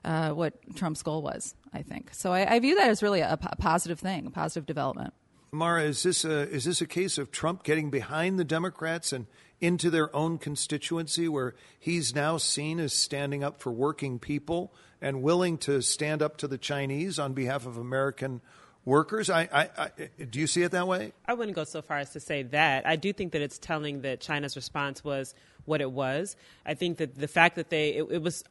uh, 0.05 0.31
what 0.31 0.55
Trump's 0.77 1.03
goal 1.03 1.21
was, 1.21 1.57
I 1.73 1.83
think. 1.83 2.15
So 2.15 2.33
I, 2.33 2.55
I 2.55 2.61
view 2.61 2.77
that 2.77 2.89
as 2.89 3.03
really 3.03 3.21
a, 3.21 3.33
a 3.43 3.57
positive 3.57 3.99
thing, 3.99 4.27
a 4.27 4.31
positive 4.31 4.67
development. 4.67 5.15
Mara, 5.51 5.85
is 5.85 6.03
this 6.03 6.25
a 6.25 6.49
is 6.49 6.65
this 6.65 6.81
a 6.81 6.87
case 6.87 7.19
of 7.19 7.31
Trump 7.31 7.65
getting 7.65 7.91
behind 7.91 8.39
the 8.39 8.45
Democrats 8.45 9.13
and 9.13 9.27
into 9.61 9.91
their 9.91 10.15
own 10.15 10.39
constituency, 10.39 11.29
where 11.29 11.55
he's 11.79 12.15
now 12.15 12.37
seen 12.37 12.79
as 12.81 12.93
standing 12.93 13.43
up 13.43 13.61
for 13.61 13.73
working 13.73 14.19
people 14.19 14.73
and 15.01 15.23
willing 15.23 15.59
to 15.59 15.81
stand 15.83 16.23
up 16.23 16.37
to 16.39 16.49
the 16.49 16.59
Chinese 16.59 17.19
on 17.19 17.33
behalf 17.33 17.67
of 17.67 17.77
American 17.77 18.41
workers? 18.85 19.31
I, 19.31 19.49
I, 19.53 19.69
I, 19.85 19.91
do 20.25 20.41
you 20.41 20.47
see 20.47 20.63
it 20.63 20.73
that 20.73 20.89
way? 20.89 21.13
I 21.27 21.35
wouldn't 21.35 21.55
go 21.55 21.65
so 21.65 21.83
far 21.83 21.99
as 21.99 22.11
to 22.11 22.21
say 22.21 22.43
that. 22.45 22.87
I 22.87 22.97
do 22.97 23.13
think 23.13 23.33
that 23.33 23.43
it's 23.43 23.59
telling 23.59 24.03
that 24.03 24.21
China's 24.21 24.57
response 24.57 25.05
was 25.05 25.35
what 25.65 25.81
it 25.81 25.91
was. 25.91 26.37
I 26.65 26.75
think 26.75 26.99
that 26.99 27.15
the 27.15 27.29
fact 27.29 27.57
that 27.57 27.71
they 27.71 27.91
it, 27.91 28.07
it 28.11 28.23
was 28.23 28.43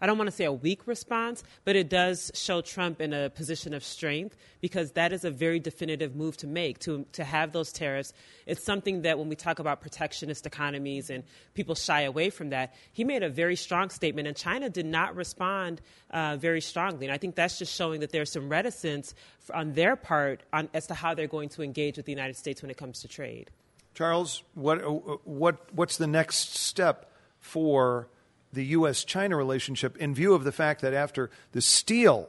I 0.00 0.06
don't 0.06 0.16
want 0.16 0.28
to 0.28 0.36
say 0.36 0.44
a 0.44 0.52
weak 0.52 0.86
response, 0.86 1.44
but 1.64 1.76
it 1.76 1.88
does 1.88 2.30
show 2.34 2.60
Trump 2.60 3.00
in 3.00 3.12
a 3.12 3.30
position 3.30 3.74
of 3.74 3.84
strength 3.84 4.36
because 4.60 4.92
that 4.92 5.12
is 5.12 5.24
a 5.24 5.30
very 5.30 5.58
definitive 5.58 6.16
move 6.16 6.36
to 6.38 6.46
make 6.46 6.78
to, 6.80 7.04
to 7.12 7.24
have 7.24 7.52
those 7.52 7.72
tariffs. 7.72 8.12
It's 8.46 8.62
something 8.64 9.02
that 9.02 9.18
when 9.18 9.28
we 9.28 9.36
talk 9.36 9.58
about 9.58 9.80
protectionist 9.80 10.46
economies 10.46 11.10
and 11.10 11.24
people 11.54 11.74
shy 11.74 12.02
away 12.02 12.30
from 12.30 12.50
that, 12.50 12.74
he 12.92 13.04
made 13.04 13.22
a 13.22 13.28
very 13.28 13.56
strong 13.56 13.90
statement, 13.90 14.26
and 14.26 14.36
China 14.36 14.70
did 14.70 14.86
not 14.86 15.14
respond 15.16 15.80
uh, 16.10 16.36
very 16.36 16.60
strongly. 16.60 17.06
And 17.06 17.12
I 17.12 17.18
think 17.18 17.34
that's 17.34 17.58
just 17.58 17.74
showing 17.74 18.00
that 18.00 18.10
there's 18.10 18.32
some 18.32 18.48
reticence 18.48 19.14
on 19.52 19.72
their 19.74 19.96
part 19.96 20.42
on, 20.52 20.68
as 20.72 20.86
to 20.86 20.94
how 20.94 21.14
they're 21.14 21.26
going 21.26 21.48
to 21.50 21.62
engage 21.62 21.96
with 21.96 22.06
the 22.06 22.12
United 22.12 22.36
States 22.36 22.62
when 22.62 22.70
it 22.70 22.76
comes 22.76 23.00
to 23.00 23.08
trade. 23.08 23.50
Charles, 23.94 24.42
what, 24.54 25.26
what, 25.26 25.74
what's 25.74 25.96
the 25.96 26.06
next 26.06 26.56
step 26.56 27.12
for? 27.40 28.08
The 28.52 28.66
U.S. 28.66 29.04
China 29.04 29.36
relationship 29.36 29.96
in 29.96 30.14
view 30.14 30.34
of 30.34 30.44
the 30.44 30.52
fact 30.52 30.80
that 30.82 30.94
after 30.94 31.30
the 31.52 31.60
steel 31.60 32.28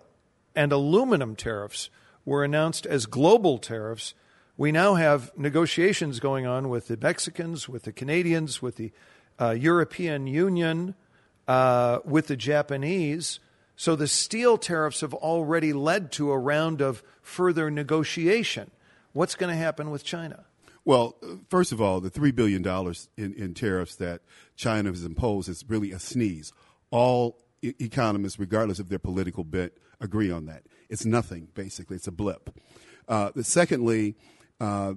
and 0.56 0.72
aluminum 0.72 1.36
tariffs 1.36 1.90
were 2.26 2.44
announced 2.44 2.86
as 2.86 3.06
global 3.06 3.58
tariffs, 3.58 4.14
we 4.58 4.72
now 4.72 4.96
have 4.96 5.36
negotiations 5.38 6.20
going 6.20 6.46
on 6.46 6.70
with 6.70 6.88
the 6.88 6.98
Mexicans, 6.98 7.68
with 7.68 7.84
the 7.84 7.92
Canadians, 7.92 8.62
with 8.62 8.76
the 8.76 8.92
uh, 9.40 9.52
European 9.52 10.28
Union, 10.28 10.94
uh, 11.48 12.00
with 12.06 12.28
the 12.28 12.36
Japanese. 12.36 13.40
So 13.76 13.96
the 13.96 14.08
steel 14.08 14.58
tariffs 14.58 15.02
have 15.02 15.14
already 15.14 15.74
led 15.74 16.12
to 16.14 16.32
a 16.32 16.38
round 16.38 16.82
of 16.82 17.02
further 17.22 17.72
negotiation. 17.72 18.70
What's 19.14 19.36
going 19.36 19.52
to 19.52 19.58
happen 19.58 19.90
with 19.90 20.04
China? 20.04 20.46
Well, 20.84 21.16
first 21.50 21.72
of 21.72 21.82
all, 21.82 22.02
the 22.02 22.10
$3 22.10 22.34
billion 22.34 22.66
in, 23.18 23.34
in 23.34 23.54
tariffs 23.54 23.96
that 23.98 24.22
China 24.56 24.90
has 24.90 25.06
imposed 25.06 25.48
is 25.48 25.64
really 25.68 25.92
a 25.92 26.00
sneeze. 26.00 26.52
All 26.90 27.38
e- 27.62 27.74
economists, 27.80 28.40
regardless 28.40 28.80
of 28.80 28.90
their 28.90 29.00
political 29.00 29.44
bent, 29.44 29.74
agree 30.00 30.32
on 30.32 30.46
that. 30.48 30.64
It's 30.90 31.06
nothing, 31.06 31.50
basically. 31.54 31.98
It's 31.98 32.08
a 32.08 32.12
blip. 32.12 32.50
Uh, 33.08 33.32
secondly, 33.42 34.16
uh, 34.60 34.94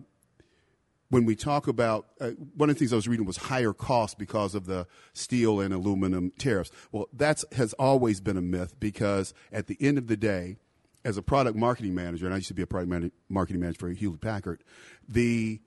when 1.11 1.27
we 1.27 1.37
talk 1.37 1.69
about 1.69 2.07
uh, 2.21 2.31
one 2.57 2.71
of 2.71 2.77
the 2.77 2.79
things 2.79 2.93
I 2.93 2.97
was 2.97 3.07
reading 3.07 3.27
was 3.27 3.37
higher 3.37 3.73
costs 3.73 4.15
because 4.15 4.55
of 4.55 4.67
the 4.67 4.87
steel 5.13 5.61
and 5.61 5.73
aluminum 5.73 6.33
tariffs. 6.39 6.71
Well, 6.93 7.09
that 7.13 7.45
has 7.53 7.73
always 7.75 8.21
been 8.21 8.37
a 8.37 8.43
myth 8.43 8.75
because 8.81 9.35
at 9.53 9.67
the 9.67 9.77
end 9.81 9.99
of 9.99 10.07
the 10.07 10.17
day, 10.17 10.57
as 11.05 11.19
a 11.19 11.23
product 11.23 11.57
marketing 11.57 11.95
manager, 11.95 12.25
and 12.25 12.35
I 12.35 12.39
used 12.39 12.49
to 12.49 12.55
be 12.55 12.63
a 12.63 12.67
product 12.67 13.13
marketing 13.29 13.61
manager 13.61 13.79
for 13.79 13.89
Hewlett 13.91 14.23
Packard, 14.23 14.65
the 15.07 15.61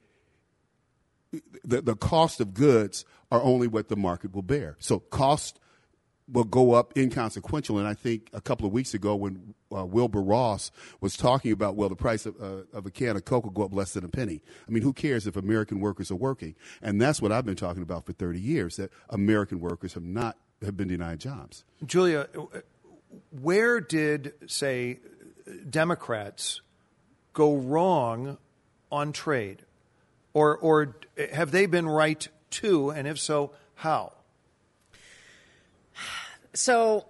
the, 1.63 1.81
the 1.81 1.95
cost 1.95 2.39
of 2.39 2.53
goods 2.53 3.05
are 3.31 3.41
only 3.41 3.67
what 3.67 3.89
the 3.89 3.95
market 3.95 4.33
will 4.33 4.41
bear. 4.41 4.77
So 4.79 4.99
cost 4.99 5.59
will 6.29 6.43
go 6.43 6.73
up 6.73 6.97
inconsequential. 6.97 7.77
And 7.77 7.87
I 7.87 7.93
think 7.93 8.29
a 8.33 8.41
couple 8.41 8.67
of 8.67 8.73
weeks 8.73 8.93
ago 8.93 9.15
when 9.15 9.53
uh, 9.75 9.85
Wilbur 9.85 10.21
Ross 10.21 10.71
was 10.99 11.15
talking 11.15 11.51
about, 11.51 11.75
well, 11.75 11.89
the 11.89 11.95
price 11.95 12.25
of, 12.25 12.35
uh, 12.41 12.63
of 12.73 12.85
a 12.85 12.91
can 12.91 13.15
of 13.15 13.25
Coke 13.25 13.45
will 13.45 13.51
go 13.51 13.63
up 13.63 13.73
less 13.73 13.93
than 13.93 14.03
a 14.03 14.09
penny. 14.09 14.41
I 14.67 14.71
mean, 14.71 14.83
who 14.83 14.93
cares 14.93 15.25
if 15.25 15.35
American 15.35 15.79
workers 15.79 16.11
are 16.11 16.15
working? 16.15 16.55
And 16.81 17.01
that's 17.01 17.21
what 17.21 17.31
I've 17.31 17.45
been 17.45 17.55
talking 17.55 17.83
about 17.83 18.05
for 18.05 18.13
30 18.13 18.39
years, 18.39 18.75
that 18.77 18.91
American 19.09 19.59
workers 19.59 19.93
have 19.93 20.03
not 20.03 20.37
have 20.63 20.75
been 20.75 20.87
denied 20.87 21.19
jobs. 21.19 21.63
Julia, 21.85 22.27
where 23.29 23.79
did, 23.79 24.33
say, 24.47 24.99
Democrats 25.69 26.61
go 27.33 27.55
wrong 27.55 28.37
on 28.91 29.11
trade? 29.11 29.63
Or, 30.37 30.55
or 30.55 30.95
have 31.33 31.49
they 31.49 31.65
been 31.65 31.89
right 31.89 32.27
too? 32.51 32.91
And 32.91 33.07
if 33.07 33.17
so, 33.17 33.53
how? 33.73 34.13
So 36.53 37.07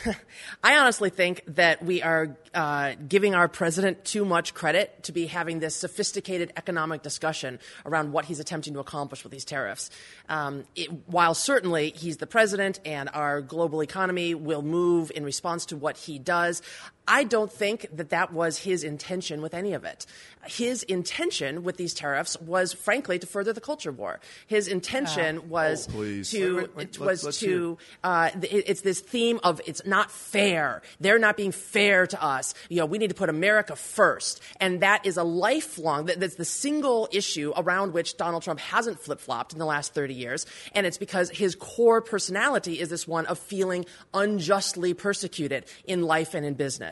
I 0.64 0.78
honestly 0.78 1.10
think 1.10 1.42
that 1.48 1.84
we 1.84 2.00
are 2.00 2.34
uh, 2.54 2.94
giving 3.06 3.34
our 3.34 3.46
president 3.46 4.06
too 4.06 4.24
much 4.24 4.54
credit 4.54 5.02
to 5.02 5.12
be 5.12 5.26
having 5.26 5.60
this 5.60 5.76
sophisticated 5.76 6.50
economic 6.56 7.02
discussion 7.02 7.58
around 7.84 8.12
what 8.12 8.24
he's 8.24 8.40
attempting 8.40 8.72
to 8.72 8.80
accomplish 8.80 9.22
with 9.22 9.32
these 9.32 9.44
tariffs. 9.44 9.90
Um, 10.30 10.64
it, 10.74 10.88
while 11.08 11.34
certainly 11.34 11.90
he's 11.90 12.16
the 12.16 12.26
president 12.26 12.80
and 12.86 13.10
our 13.12 13.42
global 13.42 13.82
economy 13.82 14.34
will 14.34 14.62
move 14.62 15.12
in 15.14 15.24
response 15.24 15.66
to 15.66 15.76
what 15.76 15.98
he 15.98 16.18
does, 16.18 16.62
I 17.06 17.24
don't 17.24 17.52
think 17.52 17.86
that 17.92 18.10
that 18.10 18.32
was 18.32 18.58
his 18.58 18.84
intention 18.84 19.42
with 19.42 19.54
any 19.54 19.72
of 19.72 19.84
it. 19.84 20.06
His 20.46 20.82
intention 20.84 21.62
with 21.62 21.76
these 21.76 21.94
tariffs 21.94 22.40
was, 22.40 22.72
frankly, 22.72 23.18
to 23.18 23.26
further 23.26 23.52
the 23.52 23.60
culture 23.60 23.92
war. 23.92 24.20
His 24.46 24.66
intention 24.66 25.36
yeah. 25.36 25.46
was 25.46 25.88
oh, 25.88 25.92
to 25.92 26.56
wait, 26.56 26.76
wait, 26.76 26.76
wait, 26.76 26.98
was 26.98 27.24
let's, 27.24 27.38
to 27.40 27.78
uh, 28.02 28.30
it's 28.42 28.80
this 28.80 29.00
theme 29.00 29.38
of 29.44 29.60
it's 29.66 29.84
not 29.86 30.10
fair. 30.10 30.82
They're 31.00 31.18
not 31.18 31.36
being 31.36 31.52
fair 31.52 32.06
to 32.08 32.22
us. 32.22 32.54
You 32.68 32.78
know, 32.78 32.86
we 32.86 32.98
need 32.98 33.08
to 33.08 33.14
put 33.14 33.28
America 33.28 33.76
first, 33.76 34.42
and 34.60 34.80
that 34.80 35.06
is 35.06 35.16
a 35.16 35.24
lifelong. 35.24 36.06
That's 36.06 36.34
the 36.34 36.44
single 36.44 37.08
issue 37.12 37.52
around 37.56 37.92
which 37.92 38.16
Donald 38.16 38.42
Trump 38.42 38.58
hasn't 38.60 39.00
flip 39.00 39.20
flopped 39.20 39.52
in 39.52 39.60
the 39.60 39.66
last 39.66 39.94
thirty 39.94 40.14
years, 40.14 40.44
and 40.74 40.86
it's 40.86 40.98
because 40.98 41.30
his 41.30 41.54
core 41.54 42.00
personality 42.00 42.80
is 42.80 42.88
this 42.88 43.06
one 43.06 43.26
of 43.26 43.38
feeling 43.38 43.86
unjustly 44.12 44.92
persecuted 44.92 45.64
in 45.84 46.02
life 46.02 46.34
and 46.34 46.44
in 46.44 46.54
business. 46.54 46.91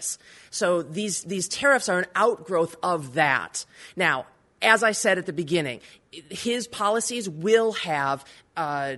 So 0.50 0.82
these, 0.82 1.24
these 1.24 1.48
tariffs 1.48 1.88
are 1.88 2.00
an 2.00 2.06
outgrowth 2.14 2.76
of 2.82 3.14
that. 3.14 3.64
Now, 3.96 4.26
as 4.62 4.82
I 4.82 4.92
said 4.92 5.18
at 5.18 5.26
the 5.26 5.32
beginning, 5.32 5.80
his 6.30 6.66
policies 6.66 7.28
will 7.28 7.72
have 7.72 8.24
uh, 8.56 8.96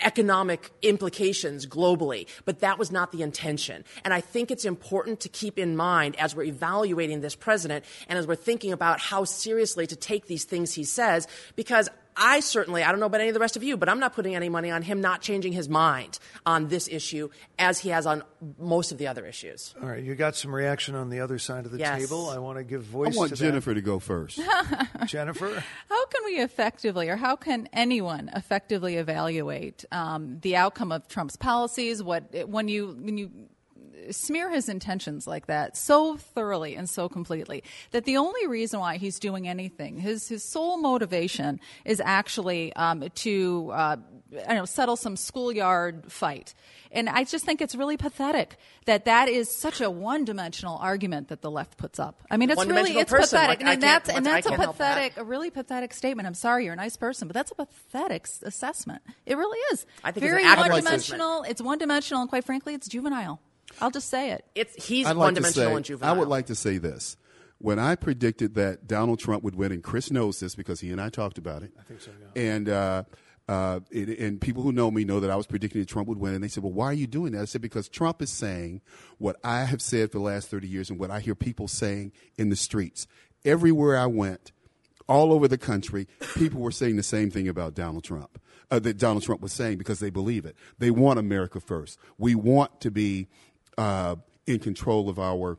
economic 0.00 0.70
implications 0.82 1.66
globally, 1.66 2.26
but 2.44 2.60
that 2.60 2.78
was 2.78 2.90
not 2.90 3.12
the 3.12 3.22
intention. 3.22 3.84
And 4.04 4.14
I 4.14 4.20
think 4.20 4.50
it's 4.50 4.64
important 4.64 5.20
to 5.20 5.28
keep 5.28 5.58
in 5.58 5.76
mind 5.76 6.16
as 6.18 6.34
we're 6.34 6.44
evaluating 6.44 7.20
this 7.20 7.34
president 7.34 7.84
and 8.08 8.18
as 8.18 8.26
we're 8.26 8.34
thinking 8.34 8.72
about 8.72 9.00
how 9.00 9.24
seriously 9.24 9.86
to 9.86 9.96
take 9.96 10.26
these 10.26 10.44
things 10.44 10.72
he 10.72 10.84
says, 10.84 11.28
because 11.56 11.88
I 12.16 12.40
certainly, 12.40 12.82
I 12.82 12.90
don't 12.90 13.00
know 13.00 13.06
about 13.06 13.20
any 13.20 13.30
of 13.30 13.34
the 13.34 13.40
rest 13.40 13.56
of 13.56 13.62
you, 13.62 13.76
but 13.76 13.88
I'm 13.88 13.98
not 13.98 14.14
putting 14.14 14.34
any 14.34 14.48
money 14.48 14.70
on 14.70 14.82
him 14.82 15.00
not 15.00 15.22
changing 15.22 15.52
his 15.52 15.68
mind 15.68 16.18
on 16.44 16.68
this 16.68 16.88
issue 16.88 17.30
as 17.58 17.78
he 17.78 17.88
has 17.88 18.06
on 18.06 18.22
most 18.58 18.92
of 18.92 18.98
the 18.98 19.06
other 19.06 19.24
issues. 19.26 19.74
All 19.80 19.88
right, 19.88 20.02
you 20.02 20.14
got 20.14 20.36
some 20.36 20.54
reaction 20.54 20.94
on 20.94 21.10
the 21.10 21.20
other 21.20 21.38
side 21.38 21.64
of 21.64 21.72
the 21.72 21.78
yes. 21.78 22.00
table. 22.00 22.28
I 22.28 22.38
want 22.38 22.58
to 22.58 22.64
give 22.64 22.82
voice 22.82 23.14
I 23.14 23.18
want 23.18 23.30
to 23.30 23.36
Jennifer 23.36 23.70
that. 23.70 23.76
to 23.76 23.80
go 23.80 23.98
first. 23.98 24.40
Jennifer? 25.06 25.64
How 25.88 26.06
can 26.06 26.24
we 26.24 26.40
effectively, 26.40 27.08
or 27.08 27.16
how 27.16 27.36
can 27.36 27.68
anyone 27.72 28.30
effectively 28.34 28.96
evaluate 28.96 29.84
um, 29.90 30.38
the 30.40 30.56
outcome 30.56 30.92
of 30.92 31.08
Trump's 31.08 31.36
policies? 31.36 32.02
What 32.02 32.48
when 32.48 32.68
you 32.68 32.96
when 33.00 33.16
you 33.16 33.30
smear 34.10 34.50
his 34.50 34.68
intentions 34.68 35.26
like 35.26 35.46
that 35.46 35.76
so 35.76 36.16
thoroughly 36.16 36.74
and 36.74 36.88
so 36.88 37.08
completely 37.08 37.62
that 37.90 38.04
the 38.04 38.16
only 38.16 38.46
reason 38.46 38.80
why 38.80 38.96
he's 38.96 39.18
doing 39.18 39.48
anything, 39.48 39.98
his 39.98 40.28
his 40.28 40.44
sole 40.44 40.78
motivation, 40.78 41.60
is 41.84 42.00
actually 42.04 42.74
um, 42.74 43.04
to 43.14 43.70
uh, 43.72 43.96
I 44.48 44.54
know 44.54 44.64
settle 44.64 44.96
some 44.96 45.16
schoolyard 45.16 46.10
fight. 46.10 46.54
And 46.90 47.08
I 47.08 47.24
just 47.24 47.44
think 47.44 47.62
it's 47.62 47.74
really 47.74 47.96
pathetic 47.96 48.56
that 48.84 49.06
that 49.06 49.28
is 49.28 49.54
such 49.54 49.80
a 49.80 49.90
one-dimensional 49.90 50.76
argument 50.76 51.28
that 51.28 51.40
the 51.40 51.50
left 51.50 51.78
puts 51.78 51.98
up. 51.98 52.22
I 52.30 52.36
mean, 52.36 52.50
it's 52.50 52.64
really 52.66 52.98
it's 52.98 53.10
person. 53.10 53.38
pathetic, 53.38 53.60
Like, 53.60 53.68
I 53.68 53.72
and 53.74 53.82
that's 53.82 54.08
and 54.10 54.26
that's 54.26 54.46
a 54.46 54.50
can't 54.50 54.60
that. 54.60 54.72
pathetic, 54.72 55.12
a 55.16 55.24
really 55.24 55.50
pathetic 55.50 55.94
statement. 55.94 56.26
I'm 56.26 56.34
sorry, 56.34 56.64
you're 56.64 56.74
a 56.74 56.76
nice 56.76 56.96
person, 56.96 57.28
but 57.28 57.34
that's 57.34 57.50
a 57.50 57.54
pathetic 57.54 58.28
assessment. 58.42 59.02
It 59.24 59.36
really 59.36 59.58
is. 59.72 59.86
I 60.04 60.12
think 60.12 60.24
it's 60.24 60.32
very 60.32 60.44
an 60.44 60.58
one-dimensional. 60.58 61.44
It's 61.44 61.62
one-dimensional, 61.62 62.20
and 62.20 62.28
quite 62.28 62.44
frankly, 62.44 62.74
it's 62.74 62.88
juvenile. 62.88 63.40
I'll 63.80 63.90
just 63.90 64.08
say 64.08 64.30
it. 64.30 64.44
It's 64.54 64.86
he's 64.86 65.06
I'd 65.06 65.16
one 65.16 65.26
like 65.26 65.34
to 65.34 65.40
dimensional 65.40 65.68
say, 65.70 65.76
and 65.76 65.84
juvenile. 65.84 66.14
I 66.14 66.18
would 66.18 66.28
like 66.28 66.46
to 66.46 66.54
say 66.54 66.78
this. 66.78 67.16
When 67.58 67.78
I 67.78 67.94
predicted 67.94 68.54
that 68.54 68.88
Donald 68.88 69.20
Trump 69.20 69.44
would 69.44 69.54
win, 69.54 69.70
and 69.70 69.82
Chris 69.82 70.10
knows 70.10 70.40
this 70.40 70.56
because 70.56 70.80
he 70.80 70.90
and 70.90 71.00
I 71.00 71.10
talked 71.10 71.38
about 71.38 71.62
it. 71.62 71.72
I 71.78 71.82
think 71.84 72.00
so, 72.00 72.10
yeah. 72.34 72.42
And, 72.42 72.68
uh, 72.68 73.04
uh, 73.48 73.80
it, 73.90 74.18
and 74.18 74.40
people 74.40 74.62
who 74.62 74.72
know 74.72 74.90
me 74.90 75.04
know 75.04 75.20
that 75.20 75.30
I 75.30 75.36
was 75.36 75.46
predicting 75.46 75.80
that 75.80 75.88
Trump 75.88 76.08
would 76.08 76.18
win. 76.18 76.34
And 76.34 76.42
they 76.42 76.48
said, 76.48 76.62
well, 76.64 76.72
why 76.72 76.86
are 76.86 76.92
you 76.92 77.06
doing 77.06 77.32
that? 77.32 77.42
I 77.42 77.44
said, 77.44 77.60
because 77.60 77.88
Trump 77.88 78.20
is 78.20 78.30
saying 78.30 78.80
what 79.18 79.36
I 79.44 79.64
have 79.64 79.82
said 79.82 80.10
for 80.10 80.18
the 80.18 80.24
last 80.24 80.48
30 80.48 80.66
years 80.66 80.90
and 80.90 80.98
what 80.98 81.10
I 81.10 81.20
hear 81.20 81.34
people 81.34 81.68
saying 81.68 82.12
in 82.36 82.48
the 82.48 82.56
streets. 82.56 83.06
Everywhere 83.44 83.96
I 83.96 84.06
went, 84.06 84.52
all 85.08 85.32
over 85.32 85.48
the 85.48 85.58
country, 85.58 86.06
people 86.34 86.60
were 86.60 86.70
saying 86.70 86.96
the 86.96 87.02
same 87.02 87.30
thing 87.30 87.48
about 87.48 87.74
Donald 87.74 88.04
Trump. 88.04 88.40
Uh, 88.70 88.78
that 88.78 88.96
Donald 88.96 89.22
Trump 89.22 89.42
was 89.42 89.52
saying 89.52 89.76
because 89.76 90.00
they 90.00 90.08
believe 90.08 90.46
it. 90.46 90.56
They 90.78 90.90
want 90.90 91.18
America 91.18 91.60
first. 91.60 91.98
We 92.16 92.34
want 92.34 92.80
to 92.80 92.90
be 92.90 93.28
uh, 93.78 94.16
in 94.46 94.58
control 94.58 95.08
of 95.08 95.18
our 95.18 95.58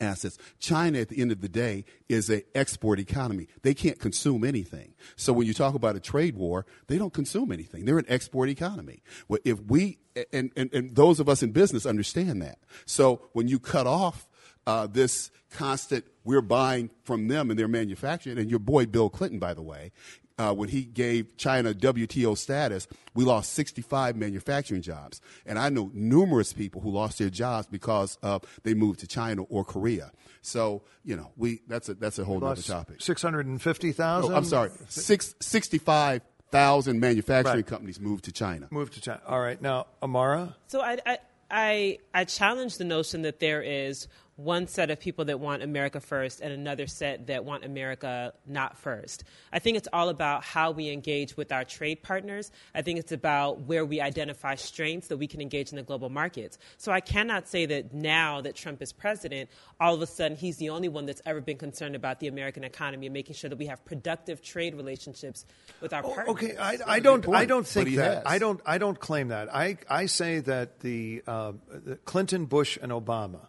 assets. 0.00 0.38
China, 0.58 0.98
at 0.98 1.08
the 1.08 1.20
end 1.20 1.32
of 1.32 1.40
the 1.40 1.48
day, 1.48 1.84
is 2.08 2.28
an 2.28 2.42
export 2.54 2.98
economy. 2.98 3.48
They 3.62 3.74
can't 3.74 3.98
consume 3.98 4.44
anything. 4.44 4.94
So 5.16 5.32
when 5.32 5.46
you 5.46 5.54
talk 5.54 5.74
about 5.74 5.96
a 5.96 6.00
trade 6.00 6.36
war, 6.36 6.66
they 6.86 6.98
don't 6.98 7.12
consume 7.12 7.52
anything. 7.52 7.84
They're 7.84 7.98
an 7.98 8.06
export 8.08 8.48
economy. 8.48 9.02
If 9.44 9.60
we 9.62 9.98
and, 10.32 10.50
and, 10.56 10.72
and 10.72 10.94
those 10.94 11.20
of 11.20 11.28
us 11.28 11.42
in 11.42 11.52
business 11.52 11.84
understand 11.84 12.40
that. 12.42 12.58
So 12.86 13.22
when 13.32 13.48
you 13.48 13.58
cut 13.58 13.86
off 13.86 14.28
uh, 14.66 14.86
this 14.86 15.30
constant, 15.50 16.04
we're 16.24 16.40
buying 16.42 16.90
from 17.04 17.28
them 17.28 17.50
and 17.50 17.58
their 17.58 17.68
manufacturing. 17.68 18.38
And 18.38 18.50
your 18.50 18.58
boy 18.58 18.86
Bill 18.86 19.10
Clinton, 19.10 19.38
by 19.38 19.54
the 19.54 19.62
way, 19.62 19.92
uh, 20.38 20.52
when 20.54 20.68
he 20.68 20.84
gave 20.84 21.36
China 21.36 21.72
WTO 21.72 22.36
status, 22.36 22.86
we 23.14 23.24
lost 23.24 23.54
65 23.54 24.16
manufacturing 24.16 24.82
jobs. 24.82 25.20
And 25.46 25.58
I 25.58 25.68
know 25.70 25.90
numerous 25.94 26.52
people 26.52 26.80
who 26.82 26.90
lost 26.90 27.18
their 27.18 27.30
jobs 27.30 27.66
because 27.66 28.18
uh, 28.22 28.40
they 28.62 28.74
moved 28.74 29.00
to 29.00 29.06
China 29.06 29.42
or 29.44 29.64
Korea. 29.64 30.12
So 30.42 30.82
you 31.04 31.16
know, 31.16 31.32
we 31.36 31.62
that's 31.66 31.88
a 31.88 31.94
that's 31.94 32.18
a 32.18 32.24
whole 32.24 32.44
other 32.44 32.62
topic. 32.62 33.00
Six 33.02 33.22
hundred 33.22 33.46
and 33.46 33.60
fifty 33.60 33.92
thousand. 33.92 34.32
Oh, 34.32 34.36
I'm 34.36 34.44
sorry, 34.44 34.70
six, 34.88 35.34
65,000 35.40 37.00
manufacturing 37.00 37.56
Right. 37.56 37.66
companies 37.66 37.98
moved 38.00 38.24
to 38.24 38.32
China. 38.32 38.68
Moved 38.70 38.94
to 38.94 39.00
China. 39.00 39.20
All 39.26 39.40
right, 39.40 39.60
now 39.60 39.86
Amara. 40.02 40.54
So 40.68 40.80
I, 40.80 40.98
I, 41.04 41.18
I, 41.50 41.98
I 42.14 42.24
challenge 42.24 42.76
the 42.78 42.84
notion 42.84 43.22
that 43.22 43.40
there 43.40 43.62
is 43.62 44.08
one 44.36 44.66
set 44.66 44.90
of 44.90 45.00
people 45.00 45.24
that 45.24 45.40
want 45.40 45.62
America 45.62 45.98
first 45.98 46.40
and 46.40 46.52
another 46.52 46.86
set 46.86 47.26
that 47.28 47.44
want 47.44 47.64
America 47.64 48.34
not 48.46 48.76
first. 48.78 49.24
I 49.52 49.58
think 49.58 49.78
it's 49.78 49.88
all 49.92 50.10
about 50.10 50.44
how 50.44 50.70
we 50.70 50.90
engage 50.90 51.36
with 51.36 51.52
our 51.52 51.64
trade 51.64 52.02
partners. 52.02 52.50
I 52.74 52.82
think 52.82 52.98
it's 52.98 53.12
about 53.12 53.60
where 53.62 53.84
we 53.84 54.00
identify 54.00 54.54
strengths 54.56 55.08
that 55.08 55.16
we 55.16 55.26
can 55.26 55.40
engage 55.40 55.70
in 55.70 55.76
the 55.76 55.82
global 55.82 56.10
markets. 56.10 56.58
So 56.76 56.92
I 56.92 57.00
cannot 57.00 57.48
say 57.48 57.66
that 57.66 57.94
now 57.94 58.42
that 58.42 58.54
Trump 58.54 58.82
is 58.82 58.92
president, 58.92 59.48
all 59.80 59.94
of 59.94 60.02
a 60.02 60.06
sudden 60.06 60.36
he's 60.36 60.58
the 60.58 60.68
only 60.70 60.88
one 60.88 61.06
that's 61.06 61.22
ever 61.24 61.40
been 61.40 61.58
concerned 61.58 61.96
about 61.96 62.20
the 62.20 62.28
American 62.28 62.62
economy 62.62 63.06
and 63.06 63.14
making 63.14 63.36
sure 63.36 63.48
that 63.48 63.58
we 63.58 63.66
have 63.66 63.84
productive 63.84 64.42
trade 64.42 64.74
relationships 64.74 65.46
with 65.80 65.92
our 65.92 66.02
partners. 66.02 66.26
Oh, 66.28 66.32
Okay, 66.36 66.54
I, 66.58 66.76
I 66.86 67.00
don't. 67.00 67.26
I 67.28 67.46
don't 67.46 67.66
think 67.66 67.94
that. 67.96 68.16
has. 68.16 68.22
I 68.26 68.38
don't. 68.38 68.60
I 68.66 68.76
don't 68.76 69.00
claim 69.00 69.28
that. 69.28 69.54
I 69.54 69.78
I 69.88 70.04
say 70.04 70.40
that 70.40 70.80
the, 70.80 71.22
uh, 71.26 71.52
the 71.70 71.96
Clinton, 71.96 72.44
Bush, 72.44 72.76
and 72.80 72.92
Obama 72.92 73.46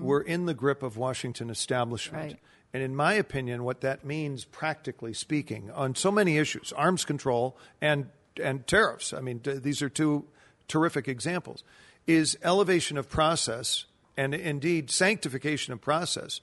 were 0.00 0.20
in 0.20 0.46
the 0.46 0.54
grip 0.54 0.82
of 0.82 0.96
Washington 0.96 1.50
establishment. 1.50 2.32
Right. 2.32 2.38
And 2.72 2.82
in 2.82 2.94
my 2.94 3.14
opinion, 3.14 3.64
what 3.64 3.80
that 3.80 4.04
means, 4.04 4.44
practically 4.44 5.14
speaking, 5.14 5.70
on 5.70 5.94
so 5.94 6.10
many 6.10 6.36
issues, 6.36 6.72
arms 6.72 7.04
control 7.04 7.56
and 7.80 8.10
and 8.42 8.66
tariffs. 8.66 9.14
I 9.14 9.20
mean, 9.20 9.40
t- 9.40 9.52
these 9.52 9.80
are 9.80 9.88
two 9.88 10.24
terrific 10.68 11.08
examples. 11.08 11.64
Is 12.06 12.36
elevation 12.42 12.98
of 12.98 13.08
process 13.08 13.86
and 14.16 14.34
indeed 14.34 14.90
sanctification 14.90 15.72
of 15.72 15.80
process, 15.80 16.40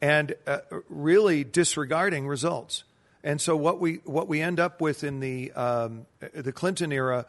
and 0.00 0.34
uh, 0.46 0.58
really 0.88 1.44
disregarding 1.44 2.26
results. 2.26 2.84
And 3.24 3.40
so 3.40 3.56
what 3.56 3.80
we 3.80 4.00
what 4.04 4.28
we 4.28 4.40
end 4.40 4.60
up 4.60 4.80
with 4.80 5.02
in 5.02 5.20
the 5.20 5.52
um, 5.52 6.06
the 6.32 6.52
Clinton 6.52 6.92
era, 6.92 7.26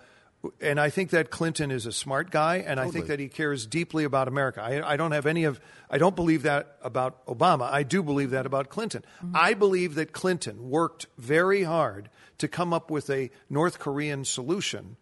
and 0.62 0.80
I 0.80 0.90
think 0.90 1.10
that 1.12 1.32
Clinton 1.32 1.72
is 1.72 1.86
a 1.86 1.92
smart 1.92 2.32
guy, 2.32 2.58
and 2.58 2.80
I 2.80 2.90
think 2.90 3.08
that 3.08 3.20
he 3.20 3.28
cares 3.28 3.66
deeply 3.66 4.04
about 4.04 4.28
America. 4.28 4.62
I, 4.62 4.94
I 4.94 4.98
don't 4.98 5.12
have 5.12 5.26
any 5.26 5.44
of 5.46 5.60
I 5.90 5.98
don't 5.98 6.16
believe 6.16 6.44
that 6.44 6.78
about 6.82 7.26
Obama. 7.26 7.70
I 7.72 7.84
do 7.84 8.04
believe 8.04 8.32
that 8.32 8.46
about 8.46 8.70
Clinton. 8.70 9.04
Mm-hmm. 9.24 9.36
I 9.36 9.54
believe 9.54 9.96
that 9.96 10.12
Clinton 10.12 10.70
worked 10.70 11.08
very 11.18 11.64
hard 11.64 12.10
to 12.38 12.48
come 12.48 12.74
up 12.74 12.92
with 12.92 13.10
a 13.10 13.32
North 13.50 13.80
Korean 13.80 14.26
solution 14.26 14.98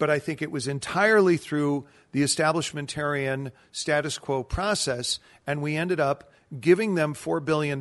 but 0.00 0.10
I 0.10 0.18
think 0.18 0.40
it 0.40 0.50
was 0.50 0.66
entirely 0.66 1.36
through 1.36 1.86
the 2.12 2.22
establishmentarian 2.22 3.52
status 3.70 4.18
quo 4.18 4.42
process, 4.42 5.20
and 5.46 5.62
we 5.62 5.76
ended 5.76 6.00
up 6.00 6.32
giving 6.58 6.94
them 6.94 7.14
$4 7.14 7.44
billion, 7.44 7.80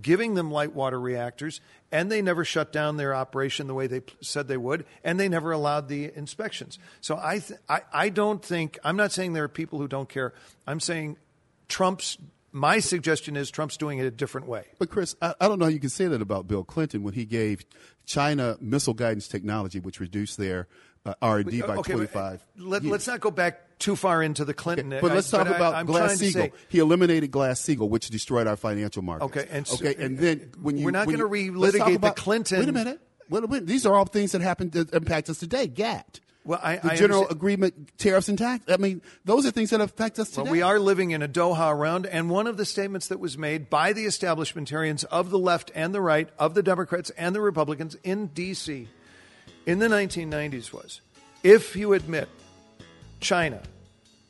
giving 0.00 0.34
them 0.34 0.50
light 0.50 0.74
water 0.74 0.98
reactors, 0.98 1.60
and 1.92 2.10
they 2.10 2.22
never 2.22 2.44
shut 2.44 2.72
down 2.72 2.96
their 2.96 3.14
operation 3.14 3.66
the 3.66 3.74
way 3.74 3.86
they 3.86 4.00
said 4.20 4.48
they 4.48 4.56
would, 4.56 4.84
and 5.04 5.20
they 5.20 5.28
never 5.28 5.52
allowed 5.52 5.88
the 5.88 6.10
inspections. 6.14 6.78
So 7.00 7.18
I, 7.22 7.38
th- 7.38 7.60
I, 7.68 7.82
I 7.92 8.08
don't 8.08 8.44
think, 8.44 8.78
I'm 8.82 8.96
not 8.96 9.12
saying 9.12 9.34
there 9.34 9.44
are 9.44 9.48
people 9.48 9.78
who 9.78 9.86
don't 9.86 10.08
care. 10.08 10.32
I'm 10.66 10.80
saying 10.80 11.16
Trump's, 11.68 12.18
my 12.50 12.80
suggestion 12.80 13.36
is 13.36 13.50
Trump's 13.50 13.76
doing 13.76 13.98
it 13.98 14.06
a 14.06 14.10
different 14.10 14.48
way. 14.48 14.64
But 14.78 14.90
Chris, 14.90 15.14
I, 15.22 15.34
I 15.40 15.48
don't 15.48 15.58
know 15.58 15.66
how 15.66 15.70
you 15.70 15.80
can 15.80 15.90
say 15.90 16.08
that 16.08 16.20
about 16.20 16.48
Bill 16.48 16.64
Clinton 16.64 17.02
when 17.02 17.14
he 17.14 17.24
gave 17.24 17.64
China 18.04 18.56
missile 18.60 18.94
guidance 18.94 19.28
technology, 19.28 19.78
which 19.78 20.00
reduced 20.00 20.38
their 20.38 20.66
uh, 21.04 21.14
R&D 21.20 21.62
uh, 21.62 21.66
by 21.66 21.76
Okay, 21.78 21.92
uh, 21.92 21.96
25. 21.96 22.46
Let, 22.58 22.84
let's 22.84 23.06
not 23.06 23.20
go 23.20 23.30
back 23.30 23.78
too 23.78 23.96
far 23.96 24.22
into 24.22 24.44
the 24.44 24.54
Clinton. 24.54 24.90
But 24.90 25.12
let's 25.12 25.30
talk 25.30 25.48
I- 25.48 25.56
about 25.56 25.86
Glass 25.86 26.18
to 26.18 26.24
Steagall. 26.26 26.32
say- 26.32 26.52
he 26.68 26.78
eliminated 26.78 27.30
Glass 27.30 27.60
Steagall, 27.60 27.88
which 27.88 28.08
destroyed 28.10 28.46
our 28.46 28.56
financial 28.56 29.02
markets. 29.02 29.36
Okay, 29.36 29.48
and 29.50 29.66
so- 29.66 29.84
okay, 29.84 30.02
and 30.02 30.18
then 30.18 30.50
uh, 30.54 30.58
when 30.62 30.78
you 30.78 30.84
We're 30.84 30.92
not 30.92 31.06
gonna 31.06 31.18
you- 31.18 31.52
relitigate 31.52 31.78
talk 31.78 31.88
the 31.88 31.94
about- 31.96 32.16
Clinton- 32.16 32.60
Wait 32.60 32.68
a 32.68 32.72
minute. 32.72 33.00
Wait 33.28 33.42
a 33.44 33.48
minute. 33.48 33.66
These 33.66 33.86
are 33.86 33.94
all 33.94 34.04
things 34.04 34.32
that 34.32 34.42
happen 34.42 34.70
that 34.70 34.92
impact 34.94 35.28
us 35.30 35.38
today. 35.38 35.66
GATT. 35.66 36.20
Well, 36.44 36.58
I- 36.62 36.76
the 36.76 36.92
I 36.92 36.96
general 36.96 37.20
understand- 37.20 37.36
agreement, 37.38 37.98
tariffs 37.98 38.28
and 38.28 38.36
tax. 38.36 38.64
I 38.68 38.76
mean, 38.76 39.00
those 39.24 39.46
are 39.46 39.50
things 39.52 39.70
that 39.70 39.80
affect 39.80 40.18
us 40.18 40.28
today. 40.30 40.42
Well, 40.42 40.52
we 40.52 40.62
are 40.62 40.78
living 40.80 41.12
in 41.12 41.22
a 41.22 41.28
Doha 41.28 41.76
round, 41.76 42.04
and 42.06 42.30
one 42.30 42.46
of 42.48 42.56
the 42.56 42.64
statements 42.64 43.06
that 43.08 43.18
was 43.20 43.38
made 43.38 43.70
by 43.70 43.92
the 43.92 44.06
establishmentarians 44.06 45.04
of 45.04 45.30
the 45.30 45.38
left 45.38 45.70
and 45.74 45.94
the 45.94 46.00
right, 46.00 46.28
of 46.38 46.54
the 46.54 46.62
Democrats 46.62 47.10
and 47.16 47.34
the 47.34 47.40
Republicans 47.40 47.96
in 48.02 48.26
D.C. 48.28 48.88
in 49.66 49.78
the 49.78 49.88
1990s 49.88 50.72
was 50.72 51.00
if 51.42 51.76
you 51.76 51.92
admit 51.92 52.28
China 53.20 53.60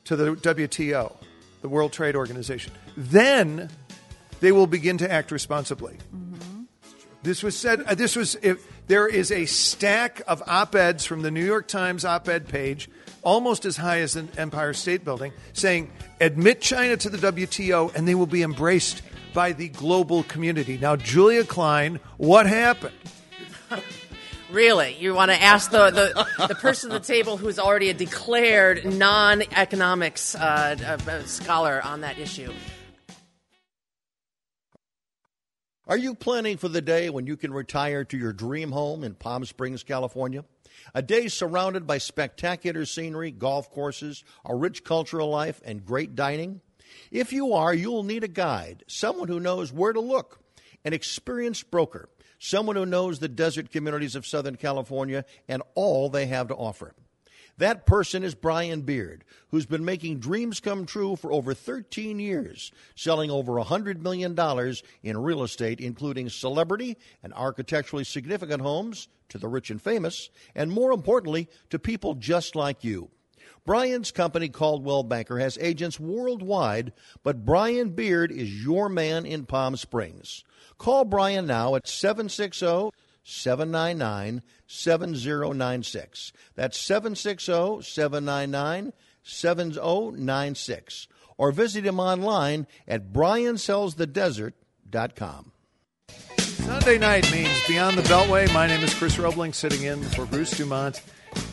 to 0.05 0.17
the 0.17 0.35
WTO, 0.35 1.15
the 1.61 1.69
World 1.69 1.93
Trade 1.93 2.17
Organization, 2.17 2.73
then 2.97 3.71
they 4.41 4.53
will 4.53 4.67
begin 4.67 4.99
to 4.99 5.11
act 5.11 5.31
responsibly. 5.31 5.97
This 7.23 7.43
was 7.43 7.57
said. 7.57 7.83
Uh, 7.83 7.95
this 7.95 8.17
was. 8.17 8.37
If, 8.43 8.67
there 8.89 9.07
is 9.07 9.31
a 9.31 9.47
stack 9.47 10.23
of 10.27 10.43
op-eds 10.45 11.05
from 11.05 11.23
the 11.23 11.31
New 11.31 11.45
York 11.45 11.69
Times 11.69 12.05
op-ed 12.05 12.49
page, 12.49 12.91
almost 13.23 13.65
as 13.65 13.77
high 13.77 14.01
as 14.01 14.15
the 14.15 14.27
Empire 14.37 14.75
State 14.75 15.05
Building, 15.05 15.33
saying, 15.53 15.93
"Admit 16.21 16.61
China 16.61 16.97
to 16.97 17.09
the 17.09 17.19
WTO, 17.19 17.95
and 17.95 18.09
they 18.09 18.17
will 18.17 18.27
be 18.27 18.43
embraced 18.43 19.03
by 19.33 19.53
the 19.53 19.69
global 19.69 20.25
community." 20.25 20.79
Now, 20.79 20.97
Julia 20.97 21.45
Klein, 21.45 22.01
what 22.17 22.47
happened? 22.47 22.95
Really? 24.53 24.95
You 24.99 25.15
want 25.15 25.31
to 25.31 25.43
ask 25.43 25.71
the, 25.71 25.91
the, 25.91 26.47
the 26.49 26.55
person 26.55 26.93
at 26.93 27.03
the 27.03 27.13
table 27.13 27.39
who's 27.39 27.59
already 27.59 27.89
a 27.89 27.95
declared 27.95 28.85
non 28.85 29.43
economics 29.57 30.35
uh, 30.35 30.77
uh, 30.85 31.11
uh, 31.11 31.23
scholar 31.25 31.81
on 31.83 32.03
that 32.03 32.19
issue? 32.19 32.53
Are 35.87 35.97
you 35.97 36.15
planning 36.15 36.59
for 36.59 36.69
the 36.69 36.83
day 36.83 37.09
when 37.09 37.27
you 37.27 37.37
can 37.37 37.53
retire 37.53 38.05
to 38.05 38.19
your 38.19 38.35
dream 38.35 38.73
home 38.73 39.03
in 39.03 39.15
Palm 39.15 39.47
Springs, 39.47 39.83
California? 39.83 40.45
A 40.95 41.01
day 41.01 41.29
surrounded 41.29 41.87
by 41.87 41.97
spectacular 41.97 42.85
scenery, 42.85 43.31
golf 43.31 43.71
courses, 43.71 44.23
a 44.45 44.55
rich 44.55 44.85
cultural 44.85 45.31
life, 45.31 45.63
and 45.65 45.85
great 45.85 46.15
dining? 46.15 46.61
If 47.11 47.33
you 47.33 47.55
are, 47.55 47.73
you'll 47.73 48.03
need 48.03 48.23
a 48.23 48.29
guide, 48.29 48.85
someone 48.87 49.29
who 49.29 49.41
knows 49.41 49.73
where 49.73 49.95
to 49.95 50.01
look, 50.01 50.41
an 50.85 50.93
experienced 50.93 51.71
broker, 51.71 52.09
someone 52.43 52.75
who 52.75 52.85
knows 52.85 53.21
the 53.21 53.29
desert 53.29 53.71
communities 53.71 54.17
of 54.17 54.27
Southern 54.27 54.57
California 54.57 55.25
and 55.47 55.63
all 55.77 56.09
they 56.09 56.27
have 56.27 56.49
to 56.49 56.55
offer. 56.57 56.93
That 57.59 57.87
person 57.87 58.25
is 58.25 58.35
Brian 58.35 58.81
Beard, 58.81 59.25
who's 59.51 59.67
been 59.67 59.85
making 59.85 60.19
dreams 60.19 60.59
come 60.59 60.85
true 60.85 61.15
for 61.15 61.31
over 61.31 61.55
13 61.55 62.19
years, 62.19 62.73
selling 62.97 63.31
over 63.31 63.53
$100 63.53 64.01
million 64.01 64.37
in 65.05 65.19
real 65.19 65.45
estate, 65.45 65.81
including 65.81 66.29
celebrity 66.31 66.97
and 67.23 67.33
architecturally 67.35 68.05
significant 68.05 68.63
homes 68.63 69.07
to 69.29 69.39
the 69.39 69.49
rich 69.49 69.71
and 69.71 69.81
famous, 69.81 70.29
and 70.57 70.73
more 70.73 70.91
importantly, 70.91 71.49
to 71.71 71.79
people 71.79 72.15
just 72.15 72.57
like 72.57 72.83
you. 72.83 73.09
Brian's 73.65 74.11
company, 74.11 74.49
Coldwell 74.49 75.05
Banker, 75.05 75.39
has 75.39 75.57
agents 75.61 76.01
worldwide, 76.01 76.93
but 77.23 77.45
Brian 77.45 77.91
Beard 77.91 78.33
is 78.33 78.65
your 78.65 78.89
man 78.89 79.25
in 79.25 79.47
Palm 79.47 79.77
Springs. 79.77 80.43
Call 80.79 81.05
Brian 81.05 81.47
now 81.47 81.77
at 81.77 81.87
760 81.87 82.91
799 83.23 84.43
7096. 84.67 86.33
That's 86.57 86.77
760 86.77 87.83
799 87.83 88.93
7096. 89.23 91.07
Or 91.39 91.53
visit 91.53 91.87
him 91.87 92.01
online 92.01 92.67
at 92.89 93.13
briansellsthedesert.com. 93.13 95.53
Sunday 96.39 96.99
night 96.99 97.31
means 97.33 97.67
Beyond 97.69 97.99
the 97.99 98.03
Beltway. 98.03 98.53
My 98.53 98.67
name 98.67 98.83
is 98.83 98.93
Chris 98.95 99.17
Robling, 99.17 99.55
sitting 99.55 99.85
in 99.85 100.03
for 100.03 100.27
Bruce 100.27 100.57
Dumont. 100.57 101.01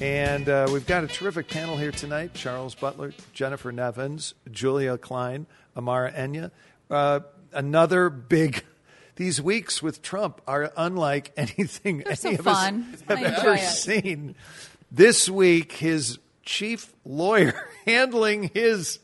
And 0.01 0.47
uh, 0.47 0.67
we've 0.71 0.85
got 0.87 1.03
a 1.03 1.07
terrific 1.07 1.49
panel 1.49 1.75
here 1.77 1.91
tonight 1.91 2.33
Charles 2.33 2.75
Butler, 2.75 3.13
Jennifer 3.33 3.71
Nevins, 3.71 4.33
Julia 4.49 4.97
Klein, 4.97 5.45
Amara 5.75 6.11
Enyia. 6.11 6.51
Uh, 6.89 7.21
another 7.51 8.09
big. 8.09 8.63
These 9.15 9.41
weeks 9.41 9.83
with 9.83 10.01
Trump 10.01 10.41
are 10.47 10.71
unlike 10.77 11.33
anything 11.37 11.97
They're 11.99 12.07
any 12.07 12.15
so 12.15 12.29
of 12.31 12.39
fun. 12.41 12.87
us 12.93 13.01
have 13.09 13.21
ever 13.21 13.53
it. 13.55 13.59
seen. 13.59 14.35
This 14.89 15.29
week, 15.29 15.73
his 15.73 16.19
chief 16.43 16.93
lawyer 17.03 17.69
handling 17.85 18.49
his 18.53 18.99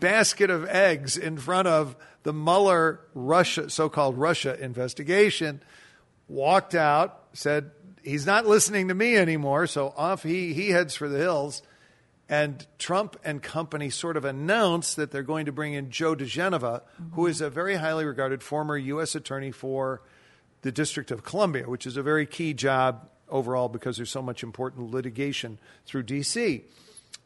basket 0.00 0.50
of 0.50 0.66
eggs 0.66 1.16
in 1.16 1.38
front 1.38 1.68
of 1.68 1.94
the 2.24 2.32
Mueller 2.32 3.00
Russia, 3.14 3.70
so-called 3.70 4.18
Russia 4.18 4.58
investigation, 4.60 5.62
walked 6.26 6.74
out, 6.74 7.20
said 7.32 7.70
he's 8.04 8.26
not 8.26 8.46
listening 8.46 8.88
to 8.88 8.94
me 8.94 9.16
anymore, 9.16 9.66
so 9.66 9.92
off 9.96 10.22
he 10.22 10.52
he 10.52 10.70
heads 10.70 10.94
for 10.94 11.08
the 11.08 11.18
hills. 11.18 11.62
And 12.26 12.66
Trump 12.78 13.16
and 13.22 13.42
company 13.42 13.90
sort 13.90 14.16
of 14.16 14.24
announced 14.24 14.96
that 14.96 15.10
they're 15.10 15.22
going 15.22 15.44
to 15.44 15.52
bring 15.52 15.74
in 15.74 15.90
Joe 15.90 16.14
diGenova, 16.14 16.80
who 17.12 17.26
is 17.26 17.42
a 17.42 17.50
very 17.50 17.74
highly 17.74 18.06
regarded 18.06 18.42
former 18.42 18.78
U.S. 18.78 19.14
attorney 19.14 19.50
for 19.50 20.00
the 20.62 20.72
District 20.72 21.10
of 21.10 21.22
Columbia, 21.22 21.68
which 21.68 21.86
is 21.86 21.98
a 21.98 22.02
very 22.02 22.24
key 22.24 22.54
job 22.54 23.08
overall 23.28 23.68
because 23.68 23.98
there's 23.98 24.10
so 24.10 24.22
much 24.22 24.42
important 24.42 24.90
litigation 24.90 25.58
through 25.84 26.04
D.C. 26.04 26.64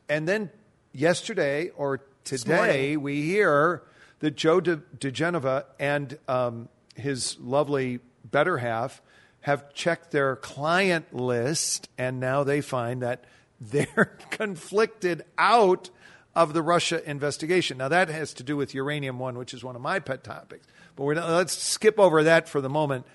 And 0.09 0.27
then 0.27 0.51
yesterday 0.93 1.71
or 1.77 2.01
today, 2.25 2.97
we 2.97 3.23
hear 3.23 3.85
that 4.19 4.35
Joe 4.35 4.61
De- 4.61 4.79
diGenova 4.99 5.65
and 5.79 6.19
um, 6.27 6.69
his 6.97 7.39
lovely 7.39 8.01
better 8.25 8.59
half 8.59 9.01
have 9.41 9.73
checked 9.73 10.11
their 10.11 10.37
client 10.37 11.15
list, 11.15 11.89
and 11.97 12.21
now 12.21 12.45
they 12.45 12.61
find 12.61 13.03
that 13.03 13.25
they're 13.61 14.17
conflicted 14.31 15.25
out 15.37 15.91
of 16.35 16.53
the 16.53 16.63
Russia 16.63 17.09
investigation. 17.09 17.79
Now, 17.79 17.89
that 17.89 18.09
has 18.09 18.33
to 18.35 18.43
do 18.43 18.57
with 18.57 18.75
Uranium 18.75 19.19
One, 19.19 19.37
which 19.37 19.53
is 19.53 19.65
one 19.65 19.75
of 19.75 19.83
my 19.83 19.99
pet 19.99 20.23
topics. 20.23 20.67
But 20.95 21.15
not, 21.15 21.31
let's 21.31 21.57
skip 21.57 21.99
over 21.99 22.23
that 22.25 22.49
for 22.49 22.61
the 22.61 22.69
moment. 22.69 23.07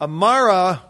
Amara, 0.00 0.82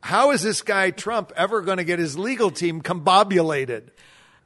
how 0.00 0.30
is 0.30 0.42
this 0.42 0.62
guy 0.62 0.90
Trump 0.90 1.32
ever 1.36 1.60
going 1.62 1.78
to 1.78 1.84
get 1.84 1.98
his 1.98 2.18
legal 2.18 2.50
team 2.50 2.82
combobulated? 2.82 3.88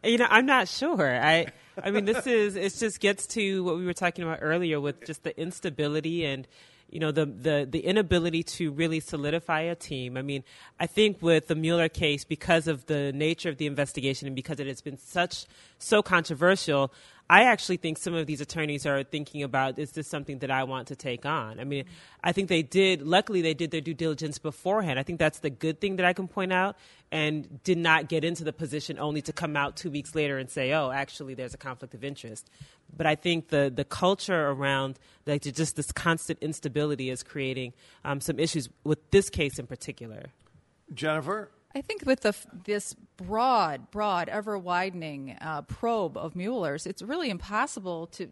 You 0.02 0.18
know, 0.18 0.26
I'm 0.28 0.46
not 0.46 0.68
sure. 0.68 1.14
I 1.20 1.46
I 1.82 1.90
mean, 1.90 2.04
this 2.04 2.26
is 2.26 2.56
it 2.56 2.74
just 2.74 3.00
gets 3.00 3.26
to 3.28 3.64
what 3.64 3.76
we 3.76 3.84
were 3.84 3.94
talking 3.94 4.24
about 4.24 4.38
earlier 4.42 4.80
with 4.80 5.04
just 5.06 5.24
the 5.24 5.38
instability 5.40 6.24
and 6.24 6.46
you 6.94 7.00
know 7.00 7.10
the 7.10 7.26
the 7.26 7.66
the 7.68 7.80
inability 7.80 8.44
to 8.44 8.70
really 8.70 9.00
solidify 9.00 9.62
a 9.62 9.74
team. 9.74 10.16
I 10.16 10.22
mean, 10.22 10.44
I 10.78 10.86
think 10.86 11.20
with 11.20 11.48
the 11.48 11.56
Mueller 11.56 11.88
case 11.88 12.24
because 12.24 12.68
of 12.68 12.86
the 12.86 13.12
nature 13.12 13.48
of 13.48 13.58
the 13.58 13.66
investigation 13.66 14.28
and 14.28 14.36
because 14.36 14.60
it 14.60 14.68
has 14.68 14.80
been 14.80 14.96
such 14.96 15.46
so 15.78 16.02
controversial, 16.02 16.92
I 17.28 17.44
actually 17.44 17.78
think 17.78 17.96
some 17.96 18.12
of 18.12 18.26
these 18.26 18.42
attorneys 18.42 18.84
are 18.84 19.02
thinking 19.02 19.42
about 19.42 19.78
is 19.78 19.92
this 19.92 20.06
something 20.06 20.40
that 20.40 20.50
I 20.50 20.64
want 20.64 20.88
to 20.88 20.96
take 20.96 21.24
on? 21.24 21.58
I 21.58 21.64
mean, 21.64 21.86
I 22.22 22.32
think 22.32 22.50
they 22.50 22.62
did, 22.62 23.00
luckily, 23.00 23.40
they 23.40 23.54
did 23.54 23.70
their 23.70 23.80
due 23.80 23.94
diligence 23.94 24.38
beforehand. 24.38 24.98
I 24.98 25.04
think 25.04 25.18
that's 25.18 25.38
the 25.38 25.48
good 25.48 25.80
thing 25.80 25.96
that 25.96 26.04
I 26.04 26.12
can 26.12 26.28
point 26.28 26.52
out 26.52 26.76
and 27.10 27.62
did 27.64 27.78
not 27.78 28.08
get 28.08 28.24
into 28.24 28.44
the 28.44 28.52
position 28.52 28.98
only 28.98 29.22
to 29.22 29.32
come 29.32 29.56
out 29.56 29.76
two 29.76 29.90
weeks 29.90 30.14
later 30.14 30.36
and 30.36 30.50
say, 30.50 30.72
oh, 30.74 30.90
actually, 30.90 31.32
there's 31.32 31.54
a 31.54 31.58
conflict 31.58 31.94
of 31.94 32.04
interest. 32.04 32.50
But 32.94 33.06
I 33.06 33.14
think 33.14 33.48
the, 33.48 33.72
the 33.74 33.84
culture 33.84 34.48
around 34.50 34.98
like, 35.24 35.42
just 35.42 35.76
this 35.76 35.92
constant 35.92 36.40
instability 36.40 37.08
is 37.08 37.22
creating 37.22 37.72
um, 38.04 38.20
some 38.20 38.38
issues 38.38 38.68
with 38.84 39.10
this 39.10 39.30
case 39.30 39.58
in 39.58 39.66
particular. 39.66 40.26
Jennifer? 40.92 41.48
I 41.74 41.80
think 41.80 42.06
with 42.06 42.20
the, 42.20 42.34
this 42.64 42.94
broad, 43.16 43.90
broad, 43.90 44.28
ever 44.28 44.56
widening 44.56 45.36
uh, 45.40 45.62
probe 45.62 46.16
of 46.16 46.36
Mueller's, 46.36 46.86
it's 46.86 47.02
really 47.02 47.30
impossible 47.30 48.06
to 48.08 48.28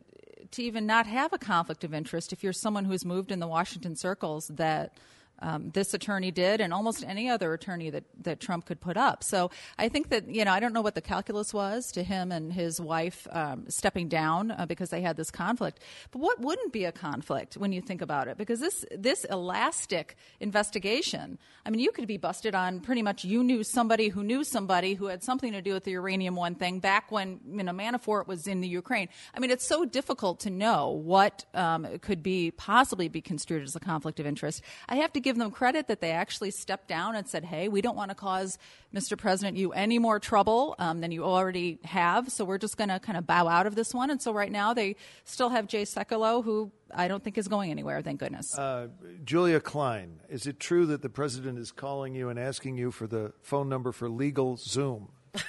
to 0.51 0.63
even 0.63 0.85
not 0.85 1.07
have 1.07 1.33
a 1.33 1.39
conflict 1.39 1.83
of 1.83 1.95
interest 1.95 2.31
if 2.31 2.45
you're 2.45 2.53
someone 2.53 2.85
who's 2.85 3.07
moved 3.07 3.33
in 3.33 3.41
the 3.41 3.47
Washington 3.47 3.97
circles 3.97 4.49
that 4.49 4.99
um, 5.43 5.71
this 5.71 5.93
attorney 5.95 6.31
did, 6.31 6.61
and 6.61 6.73
almost 6.73 7.05
any 7.07 7.29
other 7.29 7.53
attorney 7.53 7.91
that, 7.91 8.05
that 8.23 8.41
Trump 8.41 8.65
could 8.65 8.81
put 8.81 8.97
up. 8.97 9.25
So 9.25 9.51
I 9.79 9.89
think 9.89 10.09
that 10.11 10.29
you 10.29 10.45
know 10.45 10.53
I 10.53 10.61
don't 10.61 10.73
know 10.73 10.83
what 10.83 10.95
the 10.95 11.01
calculus 11.01 11.53
was 11.53 11.93
to 11.93 12.03
him 12.03 12.33
and 12.33 12.53
his 12.53 12.81
wife 12.81 13.27
um, 13.31 13.69
stepping 13.69 14.09
down 14.09 14.51
uh, 14.51 14.67
because 14.67 14.91
they 14.91 15.03
had 15.03 15.17
this 15.17 15.31
conflict. 15.31 15.81
But 16.11 16.21
what 16.21 16.41
wouldn't 16.41 16.73
be 16.73 16.85
a 16.85 16.93
conflict 16.93 17.57
when 17.57 17.73
you 17.73 17.81
think 17.81 18.01
about 18.01 18.29
it? 18.29 18.39
Because 18.39 18.61
this 18.61 18.85
this 18.97 19.25
elastic 19.25 20.17
investigation, 20.41 21.39
I 21.67 21.71
mean, 21.71 21.81
you 21.81 21.93
could 21.93 22.09
be 22.09 22.17
busted 22.17 22.55
on 22.55 22.81
pretty 22.81 23.03
much 23.03 23.25
you 23.25 23.43
knew 23.43 23.65
somebody 23.65 24.09
who 24.09 24.23
knew 24.23 24.45
somebody 24.45 24.95
who 24.95 25.07
had 25.07 25.23
something 25.23 25.53
to 25.53 25.63
do 25.63 25.75
with 25.75 25.85
the 25.85 25.93
uranium 25.93 26.37
one 26.37 26.55
thing 26.55 26.79
back 26.79 27.11
when 27.11 27.41
you 27.51 27.63
know 27.63 27.73
Manafort 27.73 28.27
was 28.27 28.47
in 28.47 28.61
the 28.61 28.69
Ukraine. 28.69 29.09
I 29.35 29.41
mean, 29.41 29.51
it's 29.51 29.67
so 29.67 29.85
difficult 29.85 30.41
to 30.41 30.51
know 30.51 30.91
what 30.91 31.45
um, 31.55 31.87
could 32.01 32.23
be 32.23 32.51
possibly 32.51 33.09
be 33.09 33.21
construed 33.21 33.63
as 33.63 33.75
a 33.77 33.81
conflict 33.81 34.21
of 34.21 34.27
interest. 34.27 34.63
I 34.89 34.97
have 34.97 35.13
to 35.15 35.21
give 35.21 35.32
them 35.37 35.51
credit 35.51 35.89
that 35.89 36.01
they 36.01 36.11
actually 36.11 36.51
stepped 36.51 36.89
down 36.89 37.15
and 37.17 37.27
said, 37.27 37.45
"Hey, 37.45 37.69
we 37.69 37.81
don't 37.81 37.97
want 37.97 38.11
to 38.11 38.15
cause 38.15 38.59
Mr. 38.95 39.17
President 39.17 39.57
you 39.57 39.73
any 39.73 39.99
more 39.99 40.19
trouble 40.19 40.75
um, 40.79 41.01
than 41.01 41.13
you 41.13 41.25
already 41.25 41.79
have, 41.85 42.31
so 42.31 42.45
we're 42.45 42.59
just 42.59 42.77
going 42.77 42.89
to 42.89 42.99
kind 43.01 43.17
of 43.19 43.27
bow 43.27 43.49
out 43.49 43.67
of 43.67 43.75
this 43.75 43.95
one." 43.95 44.11
And 44.11 44.21
so 44.21 44.33
right 44.33 44.53
now 44.53 44.75
they 44.75 44.97
still 45.25 45.49
have 45.51 45.67
Jay 45.67 45.83
Sekulow, 45.83 46.45
who 46.45 46.71
I 46.95 47.09
don't 47.09 47.23
think 47.23 47.39
is 47.39 47.49
going 47.49 47.71
anywhere. 47.71 48.03
Thank 48.03 48.21
goodness. 48.21 48.57
Uh, 48.57 48.89
Julia 49.25 49.61
Klein, 49.61 50.21
is 50.29 50.47
it 50.47 50.61
true 50.61 50.87
that 50.87 51.03
the 51.03 51.09
president 51.09 51.59
is 51.59 51.73
calling 51.73 52.15
you 52.15 52.29
and 52.29 52.39
asking 52.39 52.77
you 52.77 52.91
for 52.91 53.07
the 53.07 53.33
phone 53.43 53.69
number 53.69 53.93
for 53.93 54.09
LegalZoom? 54.09 55.09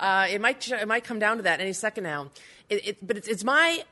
Uh, 0.00 0.26
it 0.28 0.40
might 0.40 0.68
it 0.68 0.88
might 0.88 1.04
come 1.04 1.20
down 1.20 1.36
to 1.36 1.44
that 1.44 1.60
any 1.60 1.72
second 1.72 2.02
now. 2.02 2.28
It, 2.68 2.88
it, 2.88 3.06
but 3.06 3.16
it's, 3.16 3.28
it's 3.28 3.44
my 3.44 3.84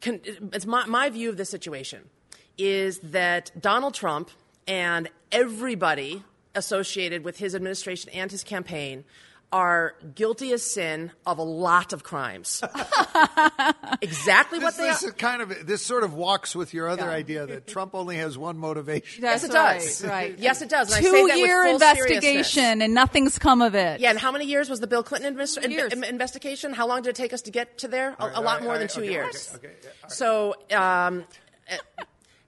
con- 0.00 0.20
it's 0.52 0.66
my, 0.66 0.84
my 0.86 1.08
view 1.10 1.28
of 1.28 1.36
this 1.36 1.48
situation 1.48 2.10
is 2.58 2.98
that 2.98 3.50
Donald 3.60 3.94
Trump 3.94 4.30
and 4.66 5.08
everybody 5.32 6.22
associated 6.54 7.24
with 7.24 7.38
his 7.38 7.54
administration 7.54 8.10
and 8.12 8.30
his 8.30 8.42
campaign 8.44 9.04
are 9.50 9.94
guilty 10.14 10.52
as 10.52 10.62
sin 10.62 11.10
of 11.24 11.38
a 11.38 11.42
lot 11.42 11.94
of 11.94 12.02
crimes. 12.04 12.62
exactly 14.02 14.58
what 14.58 14.74
This, 14.74 14.76
they 14.76 14.86
this 14.88 15.04
are. 15.04 15.08
is 15.08 15.12
kind 15.14 15.40
of 15.40 15.66
this 15.66 15.82
sort 15.84 16.04
of 16.04 16.12
walks 16.12 16.54
with 16.54 16.74
your 16.74 16.86
other 16.88 17.04
Yeah. 17.04 17.10
idea 17.10 17.46
that 17.46 17.66
Trump 17.66 17.94
only 17.94 18.16
has 18.16 18.36
one 18.36 18.58
motivation. 18.58 19.22
That's 19.22 19.44
yes, 19.44 19.50
it 19.50 19.56
right, 19.56 19.78
does. 19.80 20.04
Right. 20.04 20.38
Yes, 20.38 20.60
it 20.60 20.68
does. 20.68 20.88
And 20.94 20.98
I 20.98 21.00
say 21.00 21.10
that 21.16 21.22
with 21.22 21.32
Two-year 21.32 21.66
investigation, 21.66 22.82
and 22.82 22.92
nothing's 22.92 23.38
come 23.38 23.62
of 23.62 23.74
it. 23.74 24.00
Yeah, 24.00 24.10
and 24.10 24.18
how 24.18 24.32
many 24.32 24.44
years 24.44 24.68
was 24.68 24.80
the 24.80 24.86
Bill 24.86 25.02
Clinton 25.02 25.28
invest- 25.32 25.56
in- 25.58 26.04
investigation? 26.04 26.72
How 26.74 26.86
long 26.86 27.00
did 27.02 27.10
it 27.10 27.16
take 27.16 27.32
us 27.32 27.42
to 27.42 27.50
get 27.50 27.78
to 27.78 27.88
there? 27.88 28.16
A, 28.18 28.26
right, 28.26 28.36
a 28.36 28.40
lot 28.42 28.58
all 28.58 28.64
more 28.64 28.72
right, 28.74 28.78
than 28.80 28.88
two 28.88 29.00
okay, 29.00 29.10
years. 29.12 29.50
okay, 29.54 29.68
okay, 29.68 29.76
yeah, 29.82 29.88
all 29.88 29.94
right. 30.02 30.12
So, 30.12 30.54
um, 30.76 31.24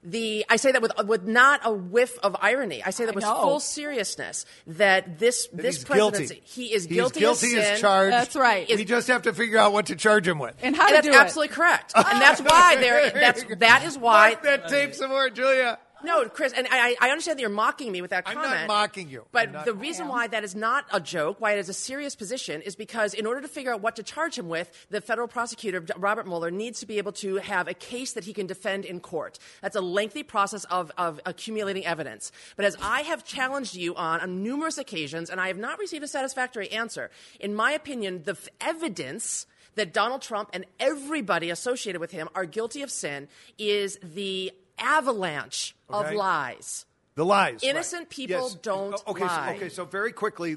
the 0.03 0.46
I 0.48 0.57
say 0.57 0.72
that 0.72 0.80
with 0.80 0.92
with 1.07 1.24
not 1.26 1.61
a 1.64 1.72
whiff 1.72 2.18
of 2.20 2.34
irony. 2.40 2.82
I 2.82 2.90
say 2.90 3.05
that 3.05 3.12
I 3.12 3.14
with 3.16 3.24
know. 3.24 3.34
full 3.42 3.61
seriousness 3.61 4.46
that 4.66 5.18
this 5.18 5.46
That 5.48 5.62
this 5.62 5.76
he's 5.76 5.84
presidency 5.84 6.34
guilty. 6.36 6.42
he 6.46 6.72
is 6.72 6.86
guilty. 6.86 7.20
He's 7.20 7.20
guilty, 7.20 7.46
guilty 7.51 7.59
as 7.59 7.64
as 7.64 7.68
sin. 7.72 7.80
charged. 7.80 8.12
That's 8.14 8.36
right. 8.36 8.66
We 8.68 8.84
just 8.84 9.09
have 9.09 9.22
to 9.22 9.32
figure 9.34 9.59
out 9.59 9.72
what 9.72 9.86
to 9.86 9.96
charge 9.96 10.26
him 10.26 10.38
with. 10.38 10.55
And 10.62 10.74
how 10.74 10.82
And 10.86 10.88
to 10.88 10.94
that's 10.94 11.07
do 11.07 11.12
it. 11.12 11.16
absolutely 11.16 11.55
correct. 11.55 11.92
And 11.94 12.20
that's 12.22 12.40
why 12.51 12.76
there. 12.76 13.11
That's 13.11 13.44
that 13.59 13.84
is 13.84 13.98
why. 13.98 14.30
Mark 14.30 14.42
that 14.44 14.68
tape 14.68 14.94
some 14.94 15.11
more, 15.11 15.28
Julia. 15.28 15.78
No, 16.03 16.28
Chris, 16.28 16.53
and 16.53 16.66
I, 16.70 16.96
I 17.01 17.11
understand 17.11 17.38
that 17.38 17.42
you're 17.42 17.51
mocking 17.51 17.92
me 17.92 18.01
with 18.01 18.11
that 18.11 18.24
comment. 18.24 18.46
I'm 18.46 18.66
not 18.66 18.68
mocking 18.68 19.09
you. 19.09 19.24
But 19.32 19.64
the 19.64 19.74
reason 19.74 20.09
why 20.09 20.26
that 20.28 20.44
is 20.44 20.55
not 20.55 20.84
a 20.92 21.01
joke, 21.01 21.40
why 21.40 21.53
it 21.53 21.59
is 21.59 21.68
a 21.68 21.74
serious 21.74 22.14
position, 22.14 22.62
is 22.62 22.76
because 22.76 23.14
in 23.14 23.26
order 23.26 23.40
to 23.40 23.48
figure 23.48 23.72
out 23.72 23.80
what 23.80 23.96
to 23.96 24.03
charge 24.03 24.38
him 24.38 24.48
with, 24.48 24.70
the 24.90 25.01
federal 25.01 25.28
prosecutor, 25.28 25.84
Robert 25.96 26.26
Mueller, 26.26 26.51
needs 26.51 26.80
to 26.80 26.86
be 26.86 26.98
able 26.98 27.12
to 27.12 27.36
have 27.36 27.68
a 27.68 27.74
case 27.74 28.12
that 28.12 28.24
he 28.24 28.32
can 28.32 28.46
defend 28.46 28.84
in 28.84 29.01
court. 29.01 29.38
That's 29.62 29.76
a 29.76 29.80
lengthy 29.80 30.22
process 30.22 30.64
of, 30.64 30.90
of 30.96 31.20
accumulating 31.26 31.84
evidence. 31.86 32.32
But 32.57 32.64
as 32.64 32.76
I 32.82 33.03
have 33.03 33.24
challenged 33.24 33.74
you 33.74 33.94
on, 33.94 34.20
on 34.20 34.42
numerous 34.42 34.78
occasions, 34.78 35.30
and 35.30 35.40
I 35.40 35.48
have 35.48 35.59
not 35.59 35.78
received 35.78 36.05
a 36.05 36.09
satisfactory 36.09 36.70
answer, 36.70 37.11
in 37.38 37.55
my 37.55 37.72
opinion, 37.72 38.22
the 38.24 38.32
f- 38.32 38.48
evidence 38.61 39.46
that 39.74 39.92
Donald 39.92 40.22
Trump 40.22 40.51
and 40.53 40.64
everybody 40.78 41.51
associated 41.51 42.01
with 42.01 42.11
him 42.11 42.28
are 42.34 42.44
guilty 42.44 42.82
of 42.82 42.90
sin 42.90 43.28
is 43.59 43.98
the 44.03 44.53
avalanche 44.81 45.74
of 45.89 46.12
lies. 46.12 46.87
The 47.14 47.24
lies. 47.24 47.62
Innocent 47.62 48.03
right. 48.03 48.11
people 48.11 48.43
Yes. 48.49 48.55
don't 48.55 48.95
O- 48.95 49.11
okay, 49.12 49.24
lie. 49.24 49.47
So, 49.51 49.57
okay, 49.57 49.68
so 49.68 49.85
very 49.85 50.12
quickly, 50.12 50.57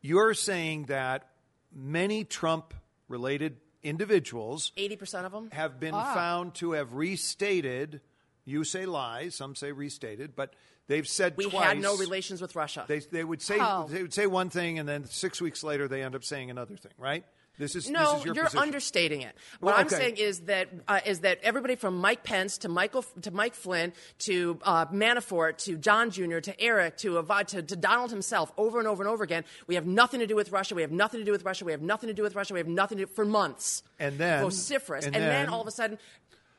you're 0.00 0.34
saying 0.34 0.84
that 0.86 1.28
many 1.72 2.24
Trump 2.24 2.74
related 3.08 3.56
individuals 3.82 4.72
80% 4.76 5.24
of 5.24 5.32
them? 5.32 5.50
have 5.52 5.78
been 5.80 5.94
ah. 5.94 6.14
found 6.14 6.54
to 6.56 6.72
have 6.72 6.94
restated, 6.94 8.00
you 8.44 8.64
say 8.64 8.86
lies, 8.86 9.34
some 9.34 9.54
say 9.54 9.72
restated, 9.72 10.34
but 10.36 10.54
they've 10.86 11.06
said 11.08 11.34
We 11.36 11.46
twice. 11.50 11.64
had 11.64 11.78
no 11.80 11.96
relations 11.96 12.40
with 12.40 12.54
Russia. 12.56 12.84
They, 12.88 13.00
they 13.00 13.24
would 13.24 13.42
say 13.42 13.58
Oh. 13.60 13.86
they 13.88 14.02
would 14.02 14.14
say 14.14 14.26
one 14.26 14.50
thing, 14.50 14.78
and 14.78 14.88
then 14.88 15.04
six 15.06 15.40
weeks 15.40 15.62
later 15.62 15.88
they 15.88 16.02
end 16.02 16.14
up 16.14 16.24
saying 16.24 16.50
another 16.50 16.76
thing, 16.76 16.92
right? 16.98 17.24
This 17.60 17.76
is 17.76 17.90
no, 17.90 18.12
this 18.12 18.20
is 18.20 18.24
your 18.24 18.34
you're 18.34 18.44
position. 18.44 18.62
understating 18.62 19.20
it. 19.20 19.36
What 19.60 19.72
Well, 19.72 19.80
I'm 19.80 19.88
saying 19.90 20.16
is 20.16 20.40
that 20.40 20.68
uh, 20.88 21.00
is 21.04 21.20
that 21.20 21.40
everybody 21.42 21.76
from 21.76 21.98
Mike 21.98 22.24
Pence 22.24 22.56
to 22.58 22.70
Michael 22.70 23.04
to 23.20 23.30
Mike 23.30 23.54
Flynn 23.54 23.92
to 24.20 24.58
uh, 24.62 24.86
Manafort 24.86 25.58
to 25.64 25.76
John 25.76 26.10
Jr. 26.10 26.38
to 26.38 26.58
Eric 26.58 26.96
to, 26.98 27.22
Avad, 27.22 27.48
to 27.48 27.62
to 27.62 27.76
Donald 27.76 28.10
himself, 28.10 28.50
over 28.56 28.78
and 28.78 28.88
over 28.88 29.02
and 29.02 29.10
over 29.10 29.22
again, 29.22 29.44
we 29.66 29.74
have 29.74 29.86
nothing 29.86 30.20
to 30.20 30.26
do 30.26 30.34
with 30.34 30.50
Russia. 30.50 30.74
We 30.74 30.80
have 30.80 30.90
nothing 30.90 31.20
to 31.20 31.24
do 31.24 31.32
with 31.32 31.44
Russia. 31.44 31.66
We 31.66 31.72
have 31.72 31.82
nothing 31.82 32.08
to 32.08 32.14
do 32.14 32.22
with 32.22 32.34
Russia. 32.34 32.54
We 32.54 32.60
have 32.60 32.66
nothing 32.66 32.96
to 32.96 33.04
do 33.04 33.12
for 33.12 33.26
months. 33.26 33.82
And 33.98 34.16
then- 34.16 34.42
vociferous, 34.42 35.04
and 35.04 35.14
and, 35.14 35.22
then, 35.22 35.30
then- 35.30 35.48
all 35.50 35.60
of 35.60 35.66
a 35.66 35.70
sudden. 35.70 35.98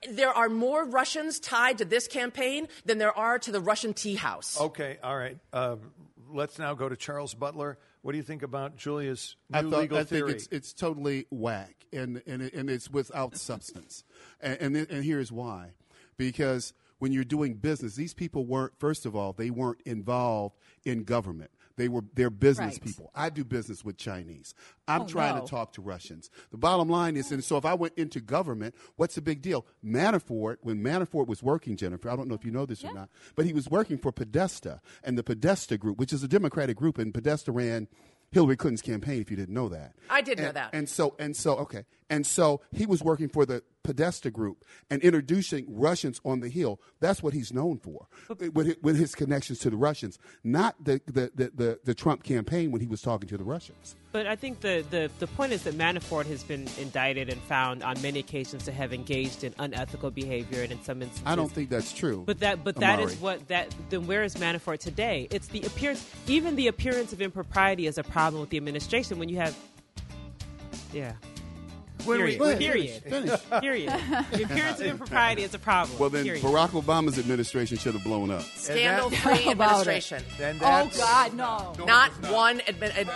There 0.10 0.30
are 0.30 0.50
more 0.50 0.84
Russians 0.86 1.40
tied 1.40 1.78
to 1.78 1.86
this 1.86 2.08
campaign 2.08 2.68
than 2.86 2.98
there 2.98 3.16
are 3.16 3.38
to 3.38 3.52
the 3.52 3.60
Russian 3.60 3.94
tea 3.94 4.16
house. 4.16 4.60
Okay, 4.60 4.98
all 5.04 5.16
right. 5.16 5.38
Uh, 5.54 5.76
let's 6.32 6.58
now 6.58 6.74
go 6.74 6.90
to 6.90 6.96
Charles 6.96 7.34
Butler. 7.36 7.78
What 8.02 8.14
do 8.14 8.18
you 8.18 8.24
think 8.24 8.42
about 8.42 8.78
Julia's 8.78 9.36
new 9.50 9.60
I, 9.60 9.62
thought, 9.62 9.82
legal 9.82 9.98
I 9.98 10.04
think 10.04 10.10
theory? 10.10 10.32
it's 10.34 10.48
it's 10.52 10.74
totally 10.74 11.28
whack, 11.30 11.86
and 11.94 12.22
and 12.26 12.42
and 12.42 12.70
it's 12.70 12.90
without 12.90 13.38
substance, 13.38 14.04
and 14.42 14.76
and, 14.76 14.76
and 14.90 15.04
here's 15.04 15.32
why, 15.32 15.74
because 16.18 16.74
when 16.98 17.12
you're 17.12 17.24
doing 17.24 17.56
business, 17.56 17.96
these 17.96 18.14
people 18.14 18.46
weren't. 18.46 18.74
First 18.80 19.06
of 19.06 19.16
all, 19.16 19.34
they 19.34 19.50
weren't 19.50 19.82
involved 19.86 20.58
in 20.84 21.04
government. 21.04 21.52
They 21.82 21.90
were 21.90 22.04
they're 22.14 22.30
business 22.30 22.76
Right. 22.76 22.84
people. 22.84 23.10
I 23.16 23.32
do 23.32 23.44
business 23.44 23.84
with 23.84 23.98
Chinese. 23.98 24.54
I'm 24.88 25.02
Oh, 25.02 25.08
trying 25.08 25.36
no. 25.36 25.42
to 25.42 25.48
talk 25.50 25.74
to 25.74 25.82
Russians. 25.82 26.30
The 26.52 26.58
bottom 26.60 26.88
line 26.90 27.18
is, 27.18 27.32
and 27.32 27.44
so 27.44 27.58
if 27.58 27.66
I 27.66 27.74
went 27.74 27.94
into 27.98 28.20
government, 28.22 28.76
what's 28.98 29.16
the 29.16 29.22
big 29.24 29.42
deal? 29.42 29.66
Manafort, 29.84 30.58
when 30.62 30.84
Manafort 30.84 31.26
was 31.26 31.42
working, 31.42 31.76
Jennifer, 31.76 32.08
I 32.12 32.16
don't 32.16 32.28
know 32.28 32.36
if 32.36 32.46
you 32.46 32.52
know 32.52 32.68
this 32.68 32.84
or 32.84 32.94
not, 32.94 33.10
but 33.36 33.48
he 33.48 33.54
was 33.54 33.68
working 33.68 33.98
for 33.98 34.12
Podesta 34.12 34.80
and 35.04 35.18
the 35.18 35.24
Podesta 35.24 35.76
Group, 35.76 35.98
which 35.98 36.14
is 36.14 36.22
a 36.22 36.28
Democratic 36.28 36.78
group, 36.78 37.00
and 37.00 37.12
Podesta 37.16 37.52
ran 37.52 37.88
Hillary 38.32 38.58
Clinton's 38.58 38.84
campaign. 38.84 39.20
If 39.22 39.32
you 39.32 39.38
didn't 39.38 39.56
know 39.56 39.68
that, 39.70 39.96
I 40.08 40.22
did 40.22 40.38
know 40.38 40.52
that. 40.52 40.70
And 40.74 40.88
so 40.88 41.16
and 41.18 41.36
so 41.36 41.56
okay, 41.58 41.86
and 42.12 42.28
so 42.28 42.62
he 42.72 42.86
was 42.86 43.02
working 43.02 43.30
for 43.30 43.46
the 43.46 43.64
Podesta 43.84 44.30
Group 44.30 44.64
and 44.92 45.02
introducing 45.02 45.66
Russians 45.68 46.22
on 46.24 46.42
the 46.42 46.50
Hill. 46.50 46.80
That's 47.00 47.24
what 47.24 47.34
he's 47.34 47.52
known 47.52 47.80
for, 47.80 48.08
with 48.54 48.98
his, 48.98 49.16
connections 49.16 49.60
to 49.60 49.70
the 49.70 49.78
Russians, 49.78 50.20
not 50.44 50.76
the 50.84 51.02
the, 51.08 51.32
the 51.34 51.52
the 51.56 51.80
the 51.84 51.96
Trump 51.96 52.24
campaign 52.24 52.72
when 52.72 52.82
he 52.82 52.88
was 52.88 53.02
talking 53.02 53.28
to 53.30 53.38
the 53.38 53.44
Russians. 53.44 53.96
But 54.12 54.28
I 54.28 54.36
think 54.36 54.60
the, 54.60 54.84
the, 54.90 55.10
the 55.20 55.28
point 55.28 55.54
is 55.54 55.64
that 55.64 55.78
Manafort 55.78 56.26
has 56.26 56.44
been 56.44 56.68
indicted 56.78 57.30
and 57.30 57.42
found 57.44 57.82
on 57.82 58.02
many 58.02 58.20
occasions 58.20 58.66
to 58.66 58.72
have 58.74 58.92
engaged 58.92 59.46
in 59.46 59.56
unethical 59.58 60.12
behavior 60.12 60.64
and 60.64 60.72
in 60.74 60.84
some 60.84 61.02
instances. 61.02 61.24
I 61.26 61.36
don't 61.36 61.50
think 61.52 61.70
that's 61.70 61.94
true. 61.94 62.24
But 62.26 62.40
that 62.42 62.64
but 62.64 62.76
that 62.76 63.00
is 63.00 63.16
what 63.22 63.48
that 63.48 63.74
then 63.90 64.06
where 64.06 64.24
is 64.24 64.36
Manafort 64.36 64.80
today? 64.80 65.28
It's 65.32 65.48
the 65.48 65.62
appearance 65.64 66.06
even 66.28 66.56
the 66.58 66.68
appearance 66.68 67.14
of 67.14 67.22
impropriety 67.22 67.88
is 67.88 67.98
a 67.98 68.04
problem 68.04 68.42
with 68.42 68.50
the 68.50 68.58
administration 68.58 69.18
when 69.18 69.30
you 69.30 69.38
have 69.38 69.58
Yeah. 70.94 71.14
When 72.06 72.18
period. 72.18 72.40
Go 72.40 72.58
period. 72.58 73.04
finish. 73.04 73.40
period. 73.62 73.90
The 74.32 74.44
appearance 74.50 74.80
of 74.80 74.86
impropriety 74.88 75.44
is 75.44 75.54
a 75.54 75.60
problem. 75.60 75.98
Well, 76.00 76.10
then 76.10 76.24
period. 76.26 76.44
Barack 76.44 76.70
Obama's 76.70 77.18
administration 77.20 77.78
should 77.78 77.94
have 77.94 78.04
blown 78.04 78.32
up. 78.32 78.44
Scandal-free 78.56 79.48
administration. 79.52 80.24
Then 80.38 80.58
Oh 80.62 80.90
God, 80.98 81.34
no! 81.34 81.74
Not 81.86 82.12
one 82.32 82.60
admi- 82.60 82.96
ad- 82.98 83.08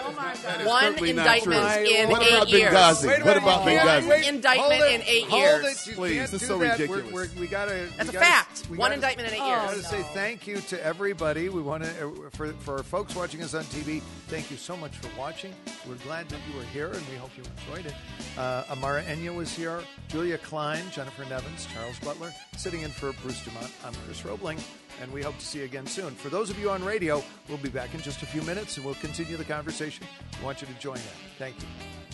is 0.62 0.66
one 0.68 0.84
certainly 0.84 1.14
not 1.14 1.40
true. 1.42 1.54
indictment 1.54 1.88
in 1.88 2.10
What 2.10 2.22
eight 2.24 2.48
years. 2.50 2.72
Benghazi? 2.74 3.08
Wait 3.08 3.22
a 3.22 3.26
What 3.26 3.38
about 3.38 3.60
you 3.66 3.78
can't- 3.80 4.04
Benghazi? 4.06 4.10
wait, 4.10 4.28
Indictment 4.28 4.82
in 4.84 5.02
eight 5.04 5.26
hold 5.26 5.42
years. 5.42 5.88
It, 5.88 5.96
Please, 5.96 6.16
can't 6.18 6.32
this 6.32 6.34
is 6.34 6.40
do 6.42 6.46
so 6.48 6.58
that. 6.60 6.72
ridiculous. 6.80 7.12
We're, 7.12 7.28
we're, 7.36 7.40
we 7.42 7.48
gotta. 7.48 7.88
That's 7.98 8.12
we 8.12 8.18
a 8.18 8.20
gotta- 8.20 8.20
fact. 8.26 8.66
One 8.70 8.78
gotta- 8.78 8.94
indictment 8.96 9.28
in 9.30 9.36
eight 9.36 9.46
years. 9.46 9.60
I 9.60 9.66
want 9.66 9.78
to 9.78 9.84
say 9.84 10.02
thank 10.14 10.48
you 10.48 10.58
to 10.58 10.86
everybody. 10.86 11.50
We 11.50 11.62
want 11.62 11.84
to 11.84 11.90
for 12.34 12.52
for 12.54 12.78
our 12.78 12.84
folks 12.84 13.16
watching 13.16 13.42
us 13.42 13.54
on 13.54 13.64
TV. 13.66 14.02
Thank 14.28 14.52
you 14.52 14.58
so 14.58 14.76
much 14.78 14.96
for 14.98 15.10
watching. 15.20 15.54
We're 15.88 15.96
glad 15.96 16.28
that 16.30 16.40
you 16.52 16.58
were 16.58 16.66
here, 16.66 16.88
and 16.88 17.08
we 17.10 17.16
hope 17.16 17.30
you 17.38 17.44
enjoyed 17.68 17.86
it. 17.86 17.94
Uh, 18.38 18.64
Amara 18.76 19.04
Enyia 19.04 19.34
was 19.34 19.54
here. 19.54 19.82
Julia 20.10 20.38
Klein, 20.38 20.84
Jennifer 20.92 21.24
Nevins, 21.26 21.66
Charles 21.74 21.98
Butler, 22.00 22.34
sitting 22.58 22.82
in 22.82 22.92
for 22.92 23.14
Bruce 23.22 23.44
Dumont. 23.46 23.72
I'm 23.86 23.94
Chris 24.06 24.22
Robling, 24.24 24.62
and 25.02 25.12
we 25.14 25.22
hope 25.22 25.38
to 25.38 25.46
see 25.46 25.60
you 25.60 25.66
again 25.66 25.88
soon. 25.88 26.14
For 26.14 26.28
those 26.28 26.50
of 26.50 26.60
you 26.60 26.70
on 26.70 26.84
radio, 26.84 27.24
we'll 27.48 27.58
be 27.60 27.70
back 27.70 27.94
in 27.94 28.02
just 28.02 28.22
a 28.22 28.26
few 28.26 28.42
minutes, 28.42 28.76
and 28.76 28.86
we'll 28.86 28.96
continue 28.96 29.38
the 29.38 29.46
conversation. 29.46 30.06
We 30.40 30.46
want 30.46 30.62
you 30.62 30.68
to 30.68 30.74
join 30.74 30.98
in. 30.98 31.04
Thank 31.38 31.56
you. 31.62 32.05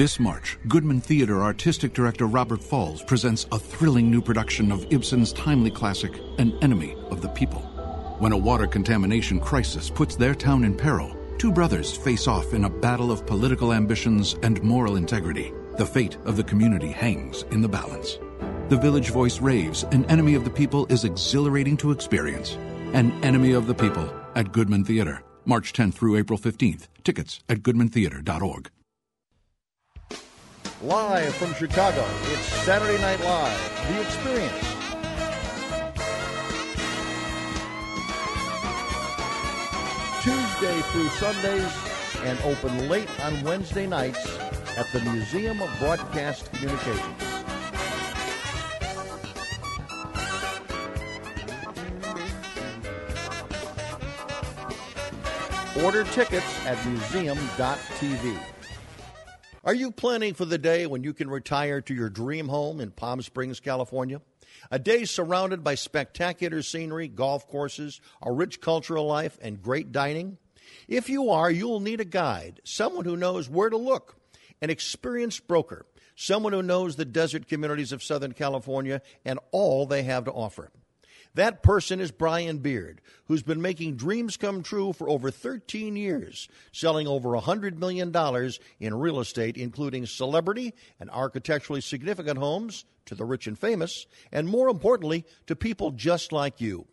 This 0.00 0.18
March, 0.18 0.56
Goodman 0.66 1.02
Theater 1.02 1.42
artistic 1.42 1.92
director 1.92 2.24
Robert 2.24 2.62
Falls 2.62 3.02
presents 3.02 3.46
a 3.52 3.58
thrilling 3.58 4.10
new 4.10 4.22
production 4.22 4.72
of 4.72 4.90
Ibsen's 4.90 5.30
timely 5.34 5.70
classic, 5.70 6.18
An 6.38 6.56
Enemy 6.62 6.96
of 7.10 7.20
the 7.20 7.28
People. 7.28 7.60
When 8.18 8.32
a 8.32 8.38
water 8.38 8.66
contamination 8.66 9.38
crisis 9.38 9.90
puts 9.90 10.16
their 10.16 10.34
town 10.34 10.64
in 10.64 10.74
peril, 10.74 11.14
two 11.36 11.52
brothers 11.52 11.94
face 11.94 12.26
off 12.26 12.54
in 12.54 12.64
a 12.64 12.70
battle 12.70 13.12
of 13.12 13.26
political 13.26 13.74
ambitions 13.74 14.36
and 14.42 14.62
moral 14.62 14.96
integrity. 14.96 15.52
The 15.76 15.84
fate 15.84 16.16
of 16.24 16.38
the 16.38 16.44
community 16.44 16.92
hangs 16.92 17.42
in 17.50 17.60
the 17.60 17.68
balance. 17.68 18.18
The 18.70 18.78
Village 18.78 19.10
Voice 19.10 19.38
raves 19.42 19.82
An 19.92 20.06
Enemy 20.06 20.34
of 20.34 20.44
the 20.44 20.50
People 20.50 20.86
is 20.86 21.04
exhilarating 21.04 21.76
to 21.76 21.90
experience. 21.90 22.56
An 22.94 23.12
Enemy 23.22 23.52
of 23.52 23.66
the 23.66 23.74
People 23.74 24.10
at 24.34 24.52
Goodman 24.52 24.82
Theater, 24.82 25.22
March 25.44 25.74
10th 25.74 25.92
through 25.92 26.16
April 26.16 26.38
15th. 26.38 26.88
Tickets 27.04 27.40
at 27.50 27.58
goodmantheater.org. 27.58 28.70
Live 30.82 31.34
from 31.34 31.52
Chicago, 31.52 32.08
it's 32.32 32.46
Saturday 32.64 32.98
Night 33.02 33.20
Live, 33.20 33.88
The 33.88 34.00
Experience. 34.00 34.64
Tuesday 40.22 40.80
through 40.90 41.08
Sundays 41.10 41.70
and 42.24 42.40
open 42.44 42.88
late 42.88 43.10
on 43.20 43.42
Wednesday 43.42 43.86
nights 43.86 44.26
at 44.78 44.90
the 44.94 45.00
Museum 45.00 45.60
of 45.60 45.68
Broadcast 45.80 46.50
Communications. 46.50 47.04
Order 55.84 56.04
tickets 56.04 56.66
at 56.66 56.82
museum.tv. 56.86 58.38
Are 59.62 59.74
you 59.74 59.90
planning 59.90 60.32
for 60.32 60.46
the 60.46 60.56
day 60.56 60.86
when 60.86 61.04
you 61.04 61.12
can 61.12 61.28
retire 61.28 61.82
to 61.82 61.94
your 61.94 62.08
dream 62.08 62.48
home 62.48 62.80
in 62.80 62.92
Palm 62.92 63.20
Springs, 63.20 63.60
California? 63.60 64.22
A 64.70 64.78
day 64.78 65.04
surrounded 65.04 65.62
by 65.62 65.74
spectacular 65.74 66.62
scenery, 66.62 67.08
golf 67.08 67.46
courses, 67.46 68.00
a 68.22 68.32
rich 68.32 68.62
cultural 68.62 69.06
life, 69.06 69.36
and 69.42 69.62
great 69.62 69.92
dining? 69.92 70.38
If 70.88 71.10
you 71.10 71.28
are, 71.28 71.50
you'll 71.50 71.80
need 71.80 72.00
a 72.00 72.06
guide, 72.06 72.62
someone 72.64 73.04
who 73.04 73.18
knows 73.18 73.50
where 73.50 73.68
to 73.68 73.76
look, 73.76 74.16
an 74.62 74.70
experienced 74.70 75.46
broker, 75.46 75.84
someone 76.16 76.54
who 76.54 76.62
knows 76.62 76.96
the 76.96 77.04
desert 77.04 77.46
communities 77.46 77.92
of 77.92 78.02
Southern 78.02 78.32
California 78.32 79.02
and 79.26 79.38
all 79.52 79.84
they 79.84 80.04
have 80.04 80.24
to 80.24 80.32
offer. 80.32 80.70
That 81.34 81.62
person 81.62 82.00
is 82.00 82.10
Brian 82.10 82.58
Beard, 82.58 83.00
who's 83.26 83.42
been 83.42 83.62
making 83.62 83.96
dreams 83.96 84.36
come 84.36 84.62
true 84.62 84.92
for 84.92 85.08
over 85.08 85.30
13 85.30 85.94
years, 85.94 86.48
selling 86.72 87.06
over 87.06 87.30
$100 87.30 87.78
million 87.78 88.14
in 88.80 88.94
real 88.94 89.20
estate, 89.20 89.56
including 89.56 90.06
celebrity 90.06 90.74
and 90.98 91.08
architecturally 91.10 91.80
significant 91.80 92.38
homes 92.38 92.84
to 93.06 93.14
the 93.14 93.24
rich 93.24 93.46
and 93.46 93.58
famous, 93.58 94.06
and 94.32 94.48
more 94.48 94.68
importantly, 94.68 95.24
to 95.46 95.54
people 95.54 95.92
just 95.92 96.32
like 96.32 96.60
you. 96.60 96.86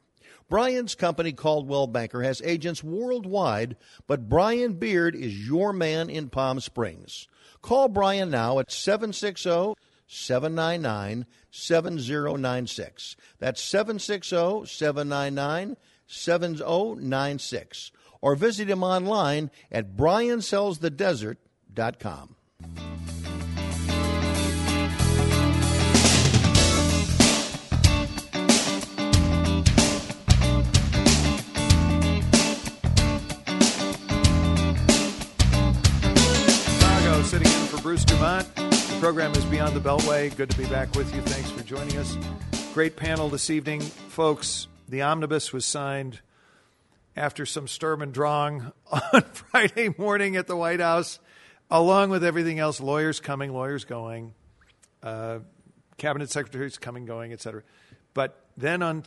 Brian's 0.49 0.95
company, 0.95 1.33
Coldwell 1.33 1.87
Banker, 1.87 2.21
has 2.21 2.41
agents 2.45 2.83
worldwide, 2.83 3.75
but 4.05 4.29
Brian 4.29 4.73
Beard 4.73 5.15
is 5.15 5.47
your 5.47 5.73
man 5.73 6.09
in 6.09 6.29
Palm 6.29 6.59
Springs. 6.59 7.27
Call 7.61 7.89
Brian 7.89 8.29
now 8.29 8.59
at 8.59 8.71
760 8.71 9.73
799 10.07 11.27
7096. 11.51 13.15
That's 13.39 13.61
760 13.61 14.65
799 14.65 15.77
7096. 16.07 17.91
Or 18.21 18.35
visit 18.35 18.69
him 18.69 18.83
online 18.83 19.51
at 19.71 19.95
briansellsthedesert.com. 19.95 22.33
Sitting 37.27 37.51
in 37.51 37.67
for 37.67 37.81
Bruce 37.81 38.05
Dumont. 38.05 38.47
Program 38.99 39.31
is 39.33 39.45
Beyond 39.45 39.75
the 39.75 39.79
Beltway. 39.79 40.35
Good 40.35 40.49
to 40.49 40.57
be 40.57 40.65
back 40.65 40.93
with 40.95 41.13
you. 41.13 41.21
Thanks 41.21 41.51
for 41.51 41.63
joining 41.63 41.97
us. 41.97 42.17
Great 42.73 42.95
panel 42.95 43.29
this 43.29 43.51
evening. 43.51 43.81
Folks, 43.81 44.67
the 44.89 45.03
omnibus 45.03 45.53
was 45.53 45.65
signed 45.65 46.19
after 47.15 47.45
some 47.45 47.67
Sturm 47.67 48.01
and 48.01 48.11
Drang 48.11 48.71
on 48.91 49.21
Friday 49.33 49.93
morning 49.99 50.35
at 50.35 50.47
the 50.47 50.55
White 50.55 50.79
House, 50.79 51.19
along 51.69 52.09
with 52.09 52.23
everything 52.23 52.57
else 52.57 52.81
lawyers 52.81 53.19
coming, 53.19 53.53
lawyers 53.53 53.85
going, 53.85 54.33
uh, 55.03 55.39
cabinet 55.97 56.31
secretaries 56.31 56.79
coming, 56.79 57.05
going, 57.05 57.33
et 57.33 57.39
cetera. 57.39 57.61
But 58.15 58.43
then 58.57 58.81
on 58.81 59.03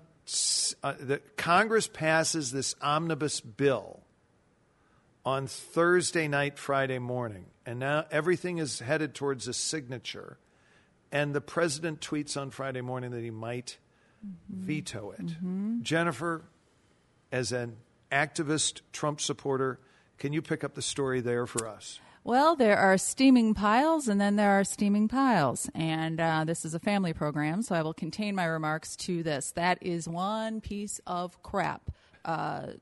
uh, 0.84 0.94
the 1.00 1.20
Congress 1.36 1.88
passes 1.88 2.52
this 2.52 2.76
omnibus 2.80 3.40
bill 3.40 4.04
on 5.24 5.46
Thursday 5.46 6.28
night, 6.28 6.58
Friday 6.58 6.98
morning, 6.98 7.46
and 7.66 7.78
now 7.78 8.04
everything 8.10 8.58
is 8.58 8.80
headed 8.80 9.14
towards 9.14 9.46
a 9.48 9.52
signature. 9.52 10.38
And 11.12 11.34
the 11.34 11.40
president 11.40 12.00
tweets 12.00 12.40
on 12.40 12.50
Friday 12.50 12.80
morning 12.80 13.10
that 13.10 13.22
he 13.22 13.30
might 13.30 13.78
veto 14.48 15.10
it. 15.10 15.82
Jennifer, 15.82 16.44
as 17.32 17.52
an 17.52 17.76
activist 18.12 18.80
Trump 18.92 19.20
supporter, 19.20 19.80
can 20.18 20.32
you 20.32 20.42
pick 20.42 20.62
up 20.62 20.74
the 20.74 20.82
story 20.82 21.20
there 21.20 21.46
for 21.46 21.66
us? 21.66 21.98
Well, 22.22 22.54
there 22.54 22.76
are 22.76 22.98
steaming 22.98 23.54
piles 23.54 24.06
and 24.06 24.20
then 24.20 24.36
there 24.36 24.50
are 24.50 24.64
steaming 24.64 25.08
piles. 25.08 25.70
And 25.74 26.20
uh, 26.20 26.44
this 26.44 26.64
is 26.64 26.74
a 26.74 26.78
family 26.78 27.14
program, 27.14 27.62
so 27.62 27.74
I 27.74 27.82
will 27.82 27.94
contain 27.94 28.34
my 28.34 28.44
remarks 28.44 28.94
to 28.96 29.22
this. 29.22 29.52
That 29.52 29.78
is 29.80 30.06
one 30.06 30.60
piece 30.60 31.00
of 31.06 31.42
crap. 31.42 31.90
Uh, 32.24 32.72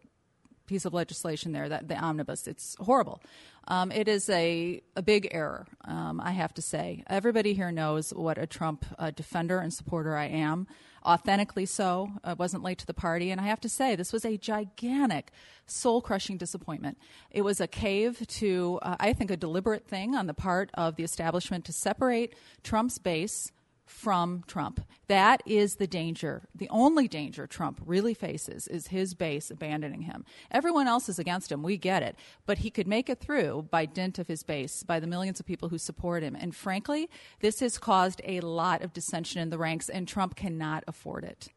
piece 0.68 0.84
of 0.84 0.94
legislation 0.94 1.52
there, 1.52 1.68
that 1.68 1.88
the 1.88 1.96
omnibus. 1.96 2.46
It's 2.46 2.76
horrible. 2.78 3.20
Um, 3.66 3.90
it 3.92 4.08
is 4.08 4.28
a, 4.30 4.80
a 4.96 5.02
big 5.02 5.28
error, 5.30 5.66
um, 5.84 6.20
I 6.22 6.30
have 6.30 6.54
to 6.54 6.62
say. 6.62 7.02
Everybody 7.08 7.52
here 7.54 7.70
knows 7.70 8.10
what 8.14 8.38
a 8.38 8.46
Trump 8.46 8.84
uh, 8.98 9.10
defender 9.10 9.58
and 9.58 9.72
supporter 9.72 10.16
I 10.16 10.26
am. 10.26 10.66
Authentically 11.04 11.66
so. 11.66 12.10
I 12.24 12.34
wasn't 12.34 12.62
late 12.62 12.78
to 12.78 12.86
the 12.86 12.94
party. 12.94 13.30
And 13.30 13.40
I 13.40 13.44
have 13.44 13.60
to 13.60 13.68
say, 13.68 13.94
this 13.94 14.12
was 14.12 14.24
a 14.24 14.36
gigantic, 14.36 15.32
soul 15.66 16.00
crushing 16.00 16.38
disappointment. 16.38 16.98
It 17.30 17.42
was 17.42 17.60
a 17.60 17.66
cave 17.66 18.26
to, 18.26 18.78
uh, 18.82 18.96
I 18.98 19.12
think, 19.12 19.30
a 19.30 19.36
deliberate 19.36 19.86
thing 19.86 20.14
on 20.14 20.26
the 20.26 20.34
part 20.34 20.70
of 20.74 20.96
the 20.96 21.04
establishment 21.04 21.64
to 21.66 21.72
separate 21.72 22.34
Trump's 22.62 22.98
base 22.98 23.52
from 23.88 24.44
Trump. 24.46 24.80
That 25.06 25.42
is 25.46 25.76
the 25.76 25.86
danger. 25.86 26.48
The 26.54 26.68
only 26.68 27.08
danger 27.08 27.46
Trump 27.46 27.80
really 27.84 28.14
faces 28.14 28.68
is 28.68 28.88
his 28.88 29.14
base 29.14 29.50
abandoning 29.50 30.02
him. 30.02 30.24
Everyone 30.50 30.86
else 30.86 31.08
is 31.08 31.18
against 31.18 31.50
him. 31.50 31.62
We 31.62 31.76
get 31.76 32.02
it. 32.02 32.16
But 32.46 32.58
he 32.58 32.70
could 32.70 32.86
make 32.86 33.08
it 33.08 33.20
through 33.20 33.68
by 33.70 33.86
dint 33.86 34.18
of 34.18 34.28
his 34.28 34.42
base, 34.42 34.82
by 34.82 35.00
the 35.00 35.06
millions 35.06 35.40
of 35.40 35.46
people 35.46 35.68
who 35.70 35.78
support 35.78 36.22
him. 36.22 36.36
And 36.36 36.54
frankly, 36.54 37.08
this 37.40 37.60
has 37.60 37.78
caused 37.78 38.20
a 38.24 38.40
lot 38.40 38.82
of 38.82 38.92
dissension 38.92 39.40
in 39.40 39.50
the 39.50 39.58
ranks, 39.58 39.88
and 39.88 40.06
Trump 40.06 40.36
cannot 40.36 40.84
afford 40.86 41.24
it. 41.24 41.48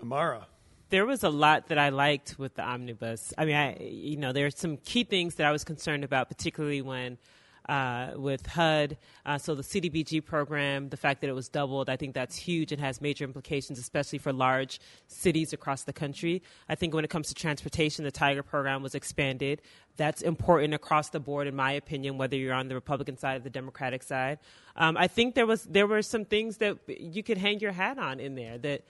Amara. 0.00 0.46
there 0.90 1.06
was 1.06 1.22
a 1.22 1.30
lot 1.30 1.68
that 1.68 1.78
I 1.78 1.88
liked 1.88 2.38
with 2.38 2.54
the 2.54 2.62
omnibus. 2.62 3.32
I 3.38 3.44
mean, 3.44 3.56
I 3.56 3.76
you 3.78 4.16
know 4.16 4.32
there 4.32 4.46
are 4.46 4.50
some 4.50 4.76
key 4.78 5.04
things 5.04 5.36
that 5.36 5.46
I 5.46 5.52
was 5.52 5.64
concerned 5.64 6.04
about, 6.04 6.28
particularly 6.28 6.82
when 6.82 7.18
uh, 7.68 8.12
with 8.16 8.46
HUD. 8.46 8.96
Uh, 9.24 9.38
so 9.38 9.54
the 9.54 9.62
CDBG 9.62 10.24
program, 10.24 10.88
the 10.88 10.96
fact 10.96 11.20
that 11.20 11.28
it 11.28 11.34
was 11.34 11.48
doubled, 11.48 11.88
I 11.88 11.96
think 11.96 12.14
that's 12.14 12.36
huge 12.36 12.72
and 12.72 12.80
has 12.80 13.00
major 13.00 13.24
implications, 13.24 13.78
especially 13.78 14.18
for 14.18 14.32
large 14.32 14.80
cities 15.06 15.52
across 15.52 15.84
the 15.84 15.92
country. 15.92 16.42
I 16.68 16.74
think 16.74 16.94
when 16.94 17.04
it 17.04 17.10
comes 17.10 17.28
to 17.28 17.34
transportation, 17.34 18.04
the 18.04 18.10
Tiger 18.10 18.42
program 18.42 18.82
was 18.82 18.94
expanded. 18.94 19.62
That's 19.96 20.22
important 20.22 20.74
across 20.74 21.10
the 21.10 21.20
board, 21.20 21.46
in 21.46 21.54
my 21.54 21.72
opinion, 21.72 22.18
whether 22.18 22.36
you're 22.36 22.54
on 22.54 22.68
the 22.68 22.74
Republican 22.74 23.16
side 23.16 23.40
or 23.40 23.44
the 23.44 23.50
Democratic 23.50 24.02
side. 24.02 24.38
Um, 24.76 24.96
I 24.96 25.06
think 25.06 25.34
there 25.34 25.46
was 25.46 25.64
there 25.64 25.86
were 25.86 26.02
some 26.02 26.24
things 26.24 26.56
that 26.58 26.78
you 26.88 27.22
could 27.22 27.36
hang 27.36 27.60
your 27.60 27.72
hat 27.72 27.98
on 27.98 28.18
in 28.20 28.34
there 28.34 28.56
that 28.58 28.84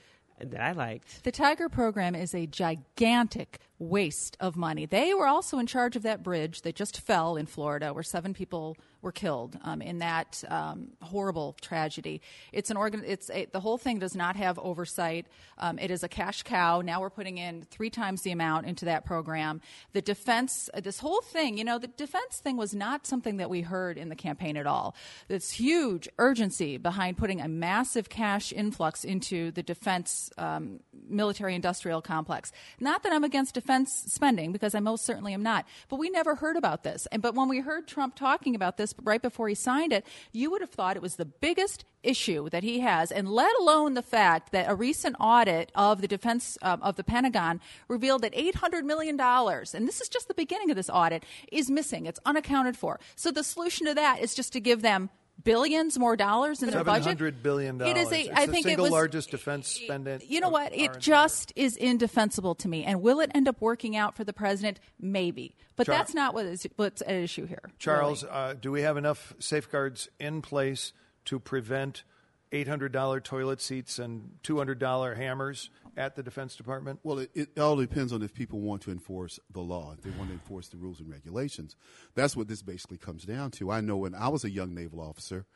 that 0.50 0.60
I 0.60 0.72
liked. 0.72 1.24
The 1.24 1.32
Tiger 1.32 1.68
program 1.68 2.14
is 2.14 2.34
a 2.34 2.46
gigantic 2.46 3.58
waste 3.78 4.36
of 4.40 4.56
money. 4.56 4.86
They 4.86 5.14
were 5.14 5.26
also 5.26 5.58
in 5.58 5.66
charge 5.66 5.96
of 5.96 6.02
that 6.02 6.22
bridge 6.22 6.62
that 6.62 6.74
just 6.74 7.00
fell 7.00 7.36
in 7.36 7.46
Florida, 7.46 7.92
where 7.92 8.02
seven 8.02 8.34
people 8.34 8.76
were 9.02 9.12
killed 9.12 9.58
um, 9.64 9.82
in 9.82 9.98
that 9.98 10.42
um, 10.48 10.88
horrible 11.02 11.56
tragedy. 11.60 12.22
It's 12.52 12.70
an 12.70 12.76
organ. 12.76 13.02
It's 13.04 13.30
a, 13.30 13.46
the 13.46 13.60
whole 13.60 13.76
thing 13.78 13.98
does 13.98 14.14
not 14.14 14.36
have 14.36 14.58
oversight. 14.58 15.26
Um, 15.58 15.78
it 15.78 15.90
is 15.90 16.02
a 16.02 16.08
cash 16.08 16.44
cow. 16.44 16.80
Now 16.80 17.00
we're 17.00 17.10
putting 17.10 17.38
in 17.38 17.66
three 17.70 17.90
times 17.90 18.22
the 18.22 18.30
amount 18.30 18.66
into 18.66 18.84
that 18.86 19.04
program. 19.04 19.60
The 19.92 20.02
defense, 20.02 20.70
this 20.80 21.00
whole 21.00 21.20
thing, 21.20 21.58
you 21.58 21.64
know, 21.64 21.78
the 21.78 21.88
defense 21.88 22.38
thing 22.38 22.56
was 22.56 22.74
not 22.74 23.06
something 23.06 23.38
that 23.38 23.50
we 23.50 23.60
heard 23.60 23.98
in 23.98 24.08
the 24.08 24.16
campaign 24.16 24.56
at 24.56 24.66
all. 24.66 24.94
This 25.28 25.50
huge 25.50 26.08
urgency 26.18 26.76
behind 26.76 27.16
putting 27.16 27.40
a 27.40 27.48
massive 27.48 28.08
cash 28.08 28.52
influx 28.52 29.04
into 29.04 29.50
the 29.50 29.62
defense 29.62 30.30
um, 30.38 30.80
military 31.08 31.54
industrial 31.54 32.00
complex. 32.00 32.52
Not 32.78 33.02
that 33.02 33.12
I'm 33.12 33.24
against 33.24 33.54
defense 33.54 34.04
spending 34.06 34.52
because 34.52 34.74
I 34.74 34.80
most 34.80 35.04
certainly 35.04 35.34
am 35.34 35.42
not, 35.42 35.66
but 35.88 35.96
we 35.96 36.08
never 36.08 36.36
heard 36.36 36.56
about 36.56 36.84
this. 36.84 37.06
And 37.10 37.20
but 37.20 37.34
when 37.34 37.48
we 37.48 37.60
heard 37.60 37.88
Trump 37.88 38.14
talking 38.14 38.54
about 38.54 38.76
this 38.76 38.91
right 39.02 39.22
before 39.22 39.48
he 39.48 39.54
signed 39.54 39.92
it, 39.92 40.06
you 40.32 40.50
would 40.50 40.60
have 40.60 40.70
thought 40.70 40.96
it 40.96 41.02
was 41.02 41.16
the 41.16 41.24
biggest 41.24 41.84
issue 42.02 42.50
that 42.50 42.62
he 42.62 42.80
has, 42.80 43.12
and 43.12 43.28
let 43.28 43.54
alone 43.60 43.94
the 43.94 44.02
fact 44.02 44.52
that 44.52 44.68
a 44.68 44.74
recent 44.74 45.16
audit 45.20 45.70
of 45.74 46.00
the 46.00 46.08
defense 46.08 46.58
um, 46.62 46.82
of 46.82 46.96
the 46.96 47.04
Pentagon 47.04 47.60
revealed 47.88 48.22
that 48.22 48.32
800 48.34 48.84
million 48.84 49.16
dollars, 49.16 49.74
and 49.74 49.86
this 49.86 50.00
is 50.00 50.08
just 50.08 50.28
the 50.28 50.34
beginning 50.34 50.70
of 50.70 50.76
this 50.76 50.90
audit, 50.90 51.24
is 51.50 51.70
missing. 51.70 52.06
It's 52.06 52.20
unaccounted 52.26 52.76
for. 52.76 52.98
So 53.14 53.30
the 53.30 53.44
solution 53.44 53.86
to 53.86 53.94
that 53.94 54.20
is 54.20 54.34
just 54.34 54.52
to 54.54 54.60
give 54.60 54.82
them 54.82 55.10
billions 55.42 55.98
more 55.98 56.16
dollars 56.16 56.62
in 56.62 56.70
their 56.70 56.84
budget. 56.84 57.04
Seven 57.04 57.18
hundred 57.18 57.42
billion 57.42 57.78
dollars. 57.78 57.96
It 57.96 58.00
is 58.00 58.12
a. 58.12 58.20
It's 58.20 58.40
I 58.40 58.46
the 58.46 58.52
think 58.52 58.66
single 58.66 58.86
it 58.86 58.88
was 58.88 58.92
largest 58.92 59.30
defense 59.30 59.68
spending. 59.68 60.20
You 60.26 60.40
know 60.40 60.48
what? 60.48 60.74
It 60.74 60.98
just 60.98 61.52
is 61.56 61.76
indefensible 61.76 62.54
to 62.56 62.68
me. 62.68 62.84
And 62.84 63.02
will 63.02 63.20
it 63.20 63.30
end 63.34 63.48
up 63.48 63.60
working 63.60 63.96
out 63.96 64.16
for 64.16 64.24
the 64.24 64.32
president? 64.32 64.80
Maybe, 65.00 65.54
but 65.76 65.86
that's 65.86 66.14
not 66.14 66.34
what 66.34 66.46
is, 66.46 66.66
what's 66.76 67.02
at 67.02 67.10
issue 67.10 67.46
here. 67.46 67.70
Charles, 67.78 68.24
really. 68.24 68.34
uh, 68.34 68.54
do 68.54 68.70
we 68.72 68.82
have 68.82 68.96
enough 68.96 69.34
safeguards 69.38 70.08
in 70.18 70.42
place 70.42 70.92
to 71.26 71.38
prevent 71.38 72.04
eight 72.52 72.68
hundred 72.68 72.92
dollar 72.92 73.20
toilet 73.20 73.60
seats 73.60 73.98
and 73.98 74.32
two 74.42 74.58
hundred 74.58 74.78
dollar 74.78 75.14
hammers 75.14 75.70
at 75.96 76.14
the 76.16 76.22
Defense 76.22 76.56
Department? 76.56 77.00
Well, 77.02 77.18
it, 77.18 77.30
it 77.34 77.58
all 77.58 77.76
depends 77.76 78.12
on 78.12 78.22
if 78.22 78.32
people 78.34 78.60
want 78.60 78.82
to 78.82 78.90
enforce 78.90 79.40
the 79.50 79.60
law, 79.60 79.92
if 79.96 80.02
they 80.02 80.10
want 80.10 80.28
to 80.30 80.34
enforce 80.34 80.68
the 80.68 80.76
rules 80.76 81.00
and 81.00 81.10
regulations. 81.10 81.76
That's 82.14 82.36
what 82.36 82.48
this 82.48 82.62
basically 82.62 82.98
comes 82.98 83.24
down 83.24 83.50
to. 83.52 83.70
I 83.70 83.80
know 83.80 83.96
when 83.96 84.14
I 84.14 84.28
was 84.28 84.44
a 84.44 84.50
young 84.50 84.74
naval 84.74 85.00
officer, 85.00 85.46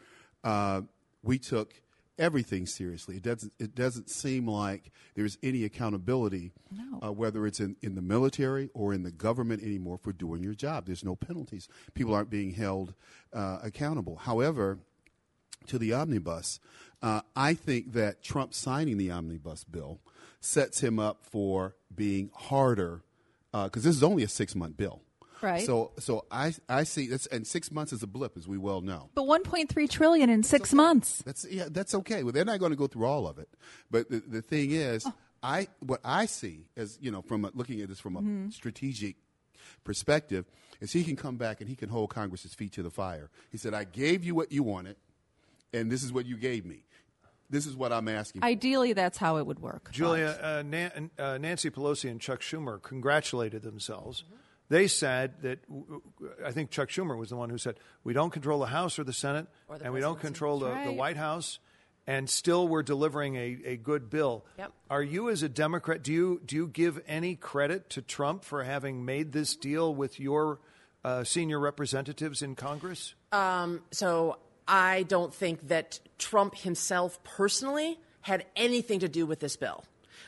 uh, 0.44 0.82
we 1.22 1.38
took 1.38 1.74
everything 2.18 2.64
seriously. 2.64 3.16
It 3.16 3.22
doesn't. 3.22 3.53
It 3.59 3.74
doesn't 3.74 4.09
seem 4.09 4.47
like 4.49 4.90
there's 5.14 5.36
any 5.42 5.64
accountability, 5.64 6.53
No. 6.70 7.09
uh, 7.09 7.12
whether 7.12 7.47
it's 7.47 7.61
in, 7.61 7.76
in 7.82 7.94
the 7.94 8.01
military 8.03 8.70
or 8.74 8.94
in 8.94 9.03
the 9.03 9.11
government 9.12 9.62
anymore 9.62 9.99
for 9.99 10.12
doing 10.12 10.42
your 10.42 10.55
job. 10.55 10.86
There's 10.86 11.05
no 11.05 11.14
penalties. 11.16 11.68
People 11.94 12.14
aren't 12.14 12.30
being 12.30 12.53
held 12.55 12.94
uh, 13.34 13.59
accountable. 13.62 14.16
However, 14.16 14.78
to 15.66 15.78
the 15.78 15.92
omnibus, 15.92 16.60
uh, 17.02 17.20
I 17.34 17.54
think 17.54 17.92
that 17.92 18.22
Trump 18.22 18.54
signing 18.54 18.96
the 18.98 19.10
omnibus 19.10 19.64
bill 19.64 20.00
sets 20.40 20.80
him 20.80 20.98
up 20.98 21.24
for 21.24 21.74
being 21.94 22.30
harder 22.34 23.02
because 23.52 23.84
this 23.84 23.96
is 23.96 24.02
only 24.02 24.22
a 24.22 24.28
six 24.28 24.54
month 24.54 24.76
bill. 24.76 25.02
Right. 25.42 25.64
So, 25.66 25.92
so 25.98 26.24
I, 26.30 26.54
I 26.68 26.84
see 26.84 27.08
that's 27.08 27.26
and 27.26 27.46
six 27.46 27.70
months 27.70 27.92
is 27.92 28.02
a 28.02 28.06
blip, 28.06 28.36
as 28.38 28.48
we 28.48 28.56
well 28.58 28.80
know. 28.80 29.10
but 29.14 29.24
1.3 29.24 29.88
trillion 29.90 30.30
in 30.30 30.42
six 30.42 30.72
months. 30.72 31.22
That's 31.26 31.46
yeah, 31.50 31.68
that's 31.70 31.94
okay. 31.94 32.22
Well, 32.22 32.32
they're 32.32 32.44
not 32.44 32.58
going 32.58 32.70
to 32.72 32.76
go 32.76 32.86
through 32.86 33.04
all 33.06 33.26
of 33.28 33.38
it, 33.38 33.48
but 33.90 34.10
the, 34.10 34.22
the 34.26 34.40
thing 34.42 34.70
is, 34.72 35.06
I 35.42 35.68
what 35.80 36.00
I 36.04 36.24
see 36.26 36.66
as 36.76 36.98
you 37.02 37.10
know 37.10 37.20
from 37.22 37.44
a, 37.44 37.50
looking 37.54 37.80
at 37.82 37.88
this 37.88 38.00
from 38.00 38.16
a 38.16 38.20
Mm-hmm. 38.20 38.48
strategic 38.50 39.16
perspective 39.84 40.46
is 40.80 40.92
he 40.92 41.04
can 41.04 41.16
come 41.16 41.36
back 41.36 41.60
and 41.60 41.68
he 41.68 41.76
can 41.76 41.88
hold 41.88 42.10
Congress's 42.10 42.54
feet 42.54 42.72
to 42.72 42.82
the 42.82 42.90
fire. 42.90 43.30
He 43.50 43.58
said, 43.58 43.74
"I 43.74 43.84
gave 43.84 44.24
you 44.24 44.34
what 44.34 44.52
you 44.52 44.62
wanted, 44.62 44.96
and 45.72 45.90
this 45.90 46.02
is 46.02 46.12
what 46.12 46.26
you 46.26 46.36
gave 46.36 46.64
me. 46.64 46.82
This 47.48 47.66
is 47.66 47.76
what 47.76 47.92
I'm 47.92 48.08
asking." 48.08 48.40
for." 48.40 48.46
Ideally, 48.46 48.92
that's 48.92 49.18
how 49.18 49.36
it 49.36 49.46
would 49.46 49.60
work. 49.60 49.90
Julia, 49.92 50.38
uh, 50.42 50.62
Nan- 50.66 51.10
uh, 51.18 51.38
Nancy 51.38 51.70
Pelosi 51.70 52.10
and 52.10 52.20
Chuck 52.20 52.40
Schumer 52.40 52.82
congratulated 52.82 53.62
themselves. 53.62 54.24
They 54.68 54.88
said 54.88 55.34
that, 55.42 55.62
w- 55.68 56.02
w- 56.18 56.34
I 56.44 56.50
think 56.50 56.70
Chuck 56.72 56.88
Schumer 56.88 57.16
was 57.16 57.28
the 57.28 57.36
one 57.36 57.50
who 57.50 57.58
said, 57.58 57.76
we 58.02 58.12
don't 58.12 58.30
control 58.32 58.58
the 58.58 58.66
House 58.66 58.98
or 58.98 59.04
the 59.04 59.12
Senate, 59.12 59.46
Or 59.68 59.78
the 59.78 59.84
and 59.84 59.94
we 59.94 60.00
don't 60.00 60.18
control 60.18 60.58
the, 60.58 60.70
That's 60.70 60.86
the. 60.88 60.92
White 60.92 61.16
House, 61.16 61.60
and 62.08 62.28
still 62.28 62.66
we're 62.66 62.82
delivering 62.82 63.36
a, 63.36 63.58
a 63.64 63.76
good 63.76 64.10
bill. 64.10 64.44
Yep. 64.58 64.72
Are 64.90 65.04
you, 65.04 65.30
as 65.30 65.44
a 65.44 65.48
Democrat, 65.48 66.02
do 66.02 66.12
you, 66.12 66.40
do 66.44 66.56
you 66.56 66.66
give 66.66 67.00
any 67.06 67.36
credit 67.36 67.90
to 67.90 68.02
Trump 68.02 68.42
for 68.42 68.64
having 68.64 69.04
made 69.04 69.30
this 69.30 69.54
deal 69.54 69.94
with 69.94 70.18
your 70.18 70.58
uh, 71.04 71.22
senior 71.22 71.60
representatives 71.60 72.42
in 72.42 72.56
Congress? 72.56 73.14
Um, 73.30 73.82
So 73.92 74.36
I 74.68 75.04
don't 75.04 75.32
think 75.32 75.68
that 75.68 76.00
Trump 76.18 76.56
himself 76.56 77.22
personally 77.24 77.98
had 78.22 78.44
anything 78.56 79.00
to 79.00 79.08
do 79.08 79.26
with 79.26 79.40
this 79.40 79.56
bill. 79.56 79.84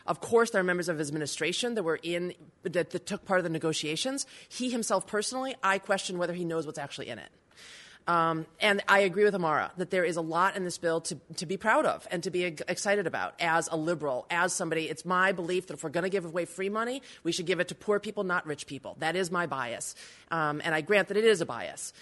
Of 0.07 0.20
course, 0.20 0.51
there 0.51 0.61
are 0.61 0.64
members 0.64 0.89
of 0.89 0.99
his 0.99 1.09
administration 1.09 1.74
that 1.74 1.82
were 1.82 1.99
in 2.03 2.34
that, 2.62 2.91
that 2.91 3.07
took 3.07 3.24
part 3.24 3.41
of 3.41 3.45
the 3.45 3.51
negotiations. 3.51 4.26
He 4.49 4.70
himself 4.70 5.07
personally, 5.07 5.55
I 5.62 5.78
question 5.78 6.16
whether 6.16 6.32
he 6.32 6.45
knows 6.45 6.64
what's 6.64 6.78
actually 6.78 7.09
in 7.09 7.18
it. 7.18 7.30
Um, 8.09 8.47
and 8.59 8.82
I 8.89 9.01
agree 9.01 9.24
with 9.24 9.34
Amara 9.34 9.70
that 9.76 9.91
there 9.91 10.03
is 10.03 10.16
a 10.16 10.22
lot 10.22 10.57
in 10.57 10.64
this 10.64 10.78
bill 10.78 11.03
to, 11.03 11.16
to 11.36 11.45
be 11.45 11.59
proud 11.59 11.84
of 11.84 12.09
and 12.11 12.22
to 12.22 12.30
be 12.30 12.45
excited 12.45 13.07
about 13.07 13.34
as 13.39 13.68
a 13.70 13.76
liberal, 13.76 14.26
as 14.30 14.55
somebody. 14.55 14.89
It's 14.89 15.05
my 15.05 15.32
belief 15.32 15.66
that 15.66 15.74
if 15.74 15.84
we're 15.84 15.91
going 15.91 16.05
to 16.05 16.11
give 16.11 16.24
away 16.24 16.47
free 16.47 16.70
money, 16.70 17.03
we 17.22 17.32
should 17.32 17.45
give 17.45 17.61
it 17.61 17.68
to 17.68 17.74
poor 17.74 18.01
people, 18.01 18.24
not 18.24 18.47
rich 18.47 18.66
people. 18.66 18.97
That 19.01 19.14
is 19.14 19.30
my 19.30 19.45
bias. 19.45 19.95
Um, 20.30 20.62
and 20.64 20.74
I 20.74 20.80
grant 20.80 21.09
that 21.09 21.18
it 21.18 21.24
is 21.24 21.43
a 21.43 21.47
bias. 21.47 21.93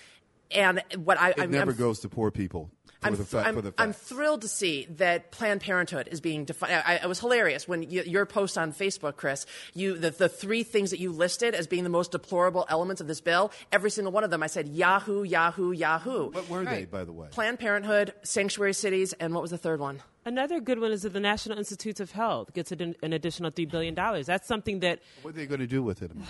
And 0.51 0.83
what 0.97 1.19
I, 1.19 1.31
it 1.31 1.41
I'm, 1.41 1.51
never 1.51 1.73
I'm, 1.73 1.77
goes 1.77 2.01
to 2.01 2.09
poor 2.09 2.31
people. 2.31 2.71
For 3.01 3.09
I'm, 3.09 3.17
the 3.17 3.25
fact, 3.25 3.49
I'm, 3.49 3.55
for 3.55 3.63
the 3.63 3.75
I'm 3.77 3.93
thrilled 3.93 4.43
to 4.43 4.49
see 4.49 4.87
that 4.97 5.31
Planned 5.31 5.61
Parenthood 5.61 6.09
is 6.11 6.21
being 6.21 6.45
defined. 6.45 6.83
I, 6.87 6.95
it 6.97 7.07
was 7.07 7.21
hilarious 7.21 7.69
when 7.69 7.83
you, 7.83 8.03
your 8.03 8.25
post 8.25 8.57
on 8.57 8.73
Facebook, 8.73 9.17
Chris. 9.17 9.45
You 9.75 9.99
the, 9.99 10.11
the 10.11 10.29
three 10.29 10.63
things 10.63 10.91
that 10.91 10.99
you 10.99 11.13
listed 11.13 11.55
as 11.55 11.67
being 11.67 11.85
the 11.85 11.91
most 11.91 12.13
deplorable 12.13 12.65
elements 12.69 13.01
of 13.01 13.07
this 13.07 13.21
bill. 13.21 13.53
Every 13.71 13.91
single 13.91 14.13
one 14.13 14.25
of 14.25 14.31
them, 14.31 14.43
I 14.43 14.47
said 14.47 14.69
Yahoo, 14.69 15.25
Yahoo, 15.25 15.73
Yahoo. 15.73 16.31
What 16.31 16.49
were 16.49 16.65
they, 16.65 16.87
by 16.87 17.05
the 17.05 17.13
way? 17.13 17.29
Planned 17.31 17.59
Parenthood, 17.59 18.15
sanctuary 18.23 18.73
cities, 18.73 19.13
and 19.15 19.35
what 19.35 19.43
was 19.43 19.51
the 19.51 19.59
third 19.59 19.79
one? 19.79 20.03
Another 20.27 20.59
good 20.59 20.81
one 20.81 20.91
is 20.91 21.03
that 21.03 21.13
the 21.13 21.21
National 21.21 21.57
Institutes 21.57 22.01
of 22.01 22.11
Health 22.11 22.53
gets 22.53 22.73
an, 22.73 22.97
an 23.01 23.13
additional 23.13 23.53
$3 23.53 23.71
billion. 23.71 23.95
That's 23.95 24.49
something 24.49 24.81
that 24.81 24.99
What 25.23 25.31
are 25.31 25.37
they 25.37 25.47
going 25.47 25.61
to 25.61 25.69
do 25.69 25.85
with 25.85 26.03
it? 26.03 26.11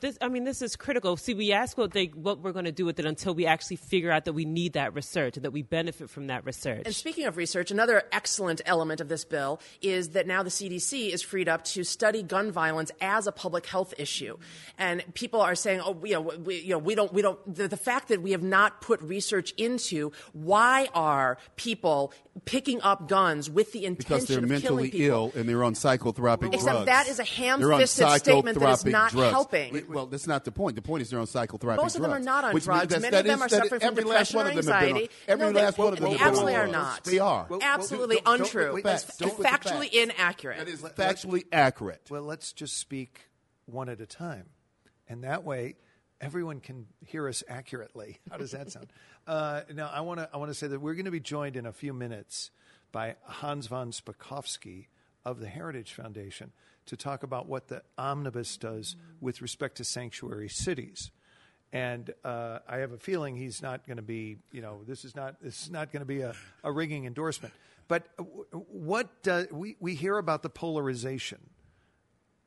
This, 0.00 0.18
I 0.20 0.26
mean, 0.26 0.42
this 0.42 0.62
is 0.62 0.74
critical. 0.74 1.16
See, 1.16 1.32
we 1.32 1.52
ask 1.52 1.78
what 1.78 1.92
they, 1.92 2.06
what 2.06 2.40
we're 2.40 2.50
going 2.50 2.64
to 2.64 2.72
do 2.72 2.84
with 2.84 2.98
it 2.98 3.06
until 3.06 3.36
we 3.36 3.46
actually 3.46 3.76
figure 3.76 4.10
out 4.10 4.24
that 4.24 4.32
we 4.32 4.44
need 4.44 4.72
that 4.72 4.94
research 4.94 5.36
and 5.36 5.44
that 5.44 5.52
we 5.52 5.62
benefit 5.62 6.10
from 6.10 6.26
that 6.26 6.44
research. 6.44 6.82
And 6.86 6.94
speaking 6.94 7.26
of 7.26 7.36
research, 7.36 7.70
another 7.70 8.02
excellent 8.10 8.60
element 8.66 9.00
of 9.00 9.08
this 9.08 9.24
bill 9.24 9.60
is 9.80 10.08
that 10.10 10.26
now 10.26 10.42
the 10.42 10.50
CDC 10.50 11.10
is 11.10 11.22
freed 11.22 11.48
up 11.48 11.62
to 11.66 11.84
study 11.84 12.24
gun 12.24 12.50
violence 12.50 12.90
as 13.00 13.28
a 13.28 13.32
public 13.32 13.64
health 13.64 13.94
issue. 13.96 14.38
And 14.76 15.04
people 15.14 15.40
are 15.40 15.54
saying, 15.54 15.82
oh, 15.84 15.96
you 16.04 16.14
know, 16.14 16.20
we, 16.20 16.58
you 16.62 16.70
know, 16.70 16.78
we 16.78 16.96
don't, 16.96 17.12
we 17.12 17.22
don't, 17.22 17.54
the, 17.54 17.68
the 17.68 17.76
fact 17.76 18.08
that 18.08 18.20
we 18.20 18.32
have 18.32 18.42
not 18.42 18.80
put 18.80 19.00
research 19.00 19.52
into 19.52 20.10
why 20.32 20.88
are 20.94 21.38
people 21.54 22.12
picking 22.44 22.80
up 22.82 23.08
guns 23.08 23.48
with 23.50 23.72
the 23.72 23.84
intention 23.84 23.96
because 23.98 24.26
they're 24.26 24.38
of 24.38 24.44
killing 24.44 24.62
mentally 24.62 24.90
people? 24.90 25.06
ill 25.06 25.32
and 25.34 25.48
they're 25.48 25.62
on 25.64 25.74
psychophobic 25.74 26.52
Except 26.54 26.64
drugs. 26.64 26.86
that 26.86 27.08
is 27.08 27.18
a 27.18 27.24
ham-fisted 27.24 28.08
statement 28.18 28.58
that 28.58 28.70
is 28.72 28.84
not 28.86 29.10
drugs. 29.12 29.30
helping. 29.32 29.72
Wait, 29.74 29.88
Well, 29.88 30.06
that's 30.06 30.26
not 30.26 30.44
the 30.44 30.52
point. 30.52 30.76
The 30.76 30.82
point 30.82 31.02
is 31.02 31.10
they're 31.10 31.20
on 31.20 31.26
psychotherapeutic 31.26 31.76
Most 31.76 31.96
of 31.96 32.02
them 32.02 32.12
are 32.12 32.18
not 32.20 32.44
on 32.44 32.54
which 32.54 32.66
means 32.66 32.80
drugs. 32.88 32.92
Many 33.02 33.10
that 33.10 33.20
of 33.20 33.26
them 33.26 33.42
is- 33.42 33.42
are 33.42 33.48
suffering 33.62 33.80
from 33.80 33.88
every 33.88 34.04
last 34.04 34.30
depression 34.32 34.36
one 34.36 34.46
or 34.46 34.48
of 34.50 34.54
them 34.64 34.72
have 34.74 34.80
been 34.82 34.90
on- 34.90 34.96
anxiety. 34.96 35.14
Every 35.28 35.46
No, 35.46 35.52
they- 35.52 35.62
last 35.62 35.78
one 35.78 35.92
of 35.92 35.98
them 36.00 36.04
they 36.04 36.10
have 36.10 36.18
been 36.18 36.22
on 36.22 36.28
absolutely 36.28 36.54
are 36.56 36.66
not. 36.66 37.04
They 37.04 37.18
are. 37.18 37.46
Well, 37.48 37.58
Absolutely 37.62 38.16
don't- 38.16 38.24
don't- 38.24 38.40
untrue. 38.40 38.72
wait, 38.74 38.86
It's. 38.86 39.16
Don't 39.16 39.38
factually 39.38 39.90
inaccurate. 39.92 40.58
That 40.58 40.68
is 40.68 40.82
factually 40.82 41.44
accurate. 41.52 42.02
Well, 42.10 42.22
let's 42.22 42.52
just 42.52 42.78
speak 42.78 43.28
one 43.66 43.88
at 43.88 44.00
a 44.00 44.06
time. 44.06 44.46
And 45.08 45.24
that 45.24 45.44
way, 45.44 45.76
everyone 46.20 46.60
can 46.60 46.86
hear 47.04 47.28
us 47.28 47.42
accurately. 47.48 48.18
How 48.30 48.36
does 48.36 48.50
that 48.52 48.70
sound? 48.70 48.92
Uh, 49.26 49.62
now, 49.74 49.90
I 49.92 50.00
want 50.00 50.20
to 50.20 50.28
I 50.32 50.36
wanna 50.36 50.54
say 50.54 50.66
that 50.66 50.80
we're 50.80 50.94
going 50.94 51.04
to 51.04 51.10
be 51.10 51.20
joined 51.20 51.56
in 51.56 51.66
a 51.66 51.72
few 51.72 51.92
minutes 51.92 52.50
by 52.92 53.16
Hans 53.22 53.66
von 53.66 53.92
Spakovsky 53.92 54.86
of 55.24 55.40
the 55.40 55.46
Heritage 55.46 55.92
Foundation 55.92 56.52
to 56.86 56.96
talk 56.96 57.22
about 57.22 57.46
what 57.46 57.68
the 57.68 57.82
omnibus 57.98 58.56
does 58.56 58.96
with 59.20 59.42
respect 59.42 59.76
to 59.76 59.84
sanctuary 59.84 60.48
cities. 60.48 61.10
And 61.72 62.12
uh, 62.24 62.58
I 62.68 62.78
have 62.78 62.92
a 62.92 62.98
feeling 62.98 63.36
he's 63.36 63.62
not 63.62 63.86
going 63.86 63.98
to 63.98 64.02
be, 64.02 64.38
you 64.50 64.60
know, 64.60 64.80
this 64.86 65.04
is 65.04 65.14
not 65.14 65.40
this 65.40 65.62
is 65.62 65.70
not 65.70 65.92
going 65.92 66.00
to 66.00 66.06
be 66.06 66.22
a, 66.22 66.34
a 66.64 66.72
ringing 66.72 67.04
endorsement. 67.04 67.54
But 67.86 68.08
uh, 68.18 68.22
what 68.22 69.08
we 69.52 69.76
we 69.78 69.94
hear 69.94 70.18
about 70.18 70.42
the 70.42 70.50
polarization 70.50 71.38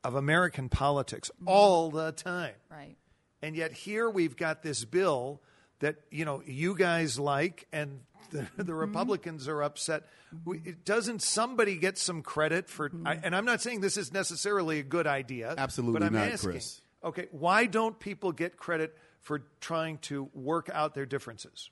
of 0.02 0.14
American 0.14 0.68
politics 0.68 1.30
all 1.46 1.90
the 1.90 2.12
time. 2.12 2.54
Right. 2.70 2.96
And 3.40 3.56
yet 3.56 3.72
here 3.72 4.08
we've 4.10 4.36
got 4.36 4.62
this 4.62 4.84
bill 4.84 5.40
that, 5.84 5.96
you 6.10 6.24
know, 6.24 6.42
you 6.46 6.74
guys 6.74 7.18
like 7.18 7.66
and 7.72 8.00
the, 8.30 8.38
Mm-hmm. 8.38 8.62
the 8.62 8.74
Republicans 8.74 9.46
are 9.48 9.62
upset. 9.62 10.02
We, 10.44 10.58
doesn't 10.84 11.22
somebody 11.22 11.76
get 11.76 11.98
some 11.98 12.22
credit 12.22 12.68
for 12.68 12.88
Mm-hmm. 12.88 13.06
I, 13.06 13.20
and 13.22 13.36
I'm 13.36 13.44
not 13.44 13.60
saying 13.60 13.80
this 13.80 13.96
is 13.96 14.12
necessarily 14.12 14.80
a 14.80 14.82
good 14.82 15.06
idea. 15.06 15.54
Absolutely 15.56 16.00
but 16.00 16.06
I'm 16.06 16.14
not, 16.14 16.32
asking, 16.32 16.50
Chris. 16.50 16.80
Okay, 17.04 17.28
why 17.30 17.66
don't 17.66 17.98
people 18.00 18.32
get 18.32 18.56
credit 18.56 18.96
for 19.20 19.42
trying 19.60 19.98
to 19.98 20.30
work 20.34 20.70
out 20.72 20.94
their 20.94 21.06
differences? 21.06 21.70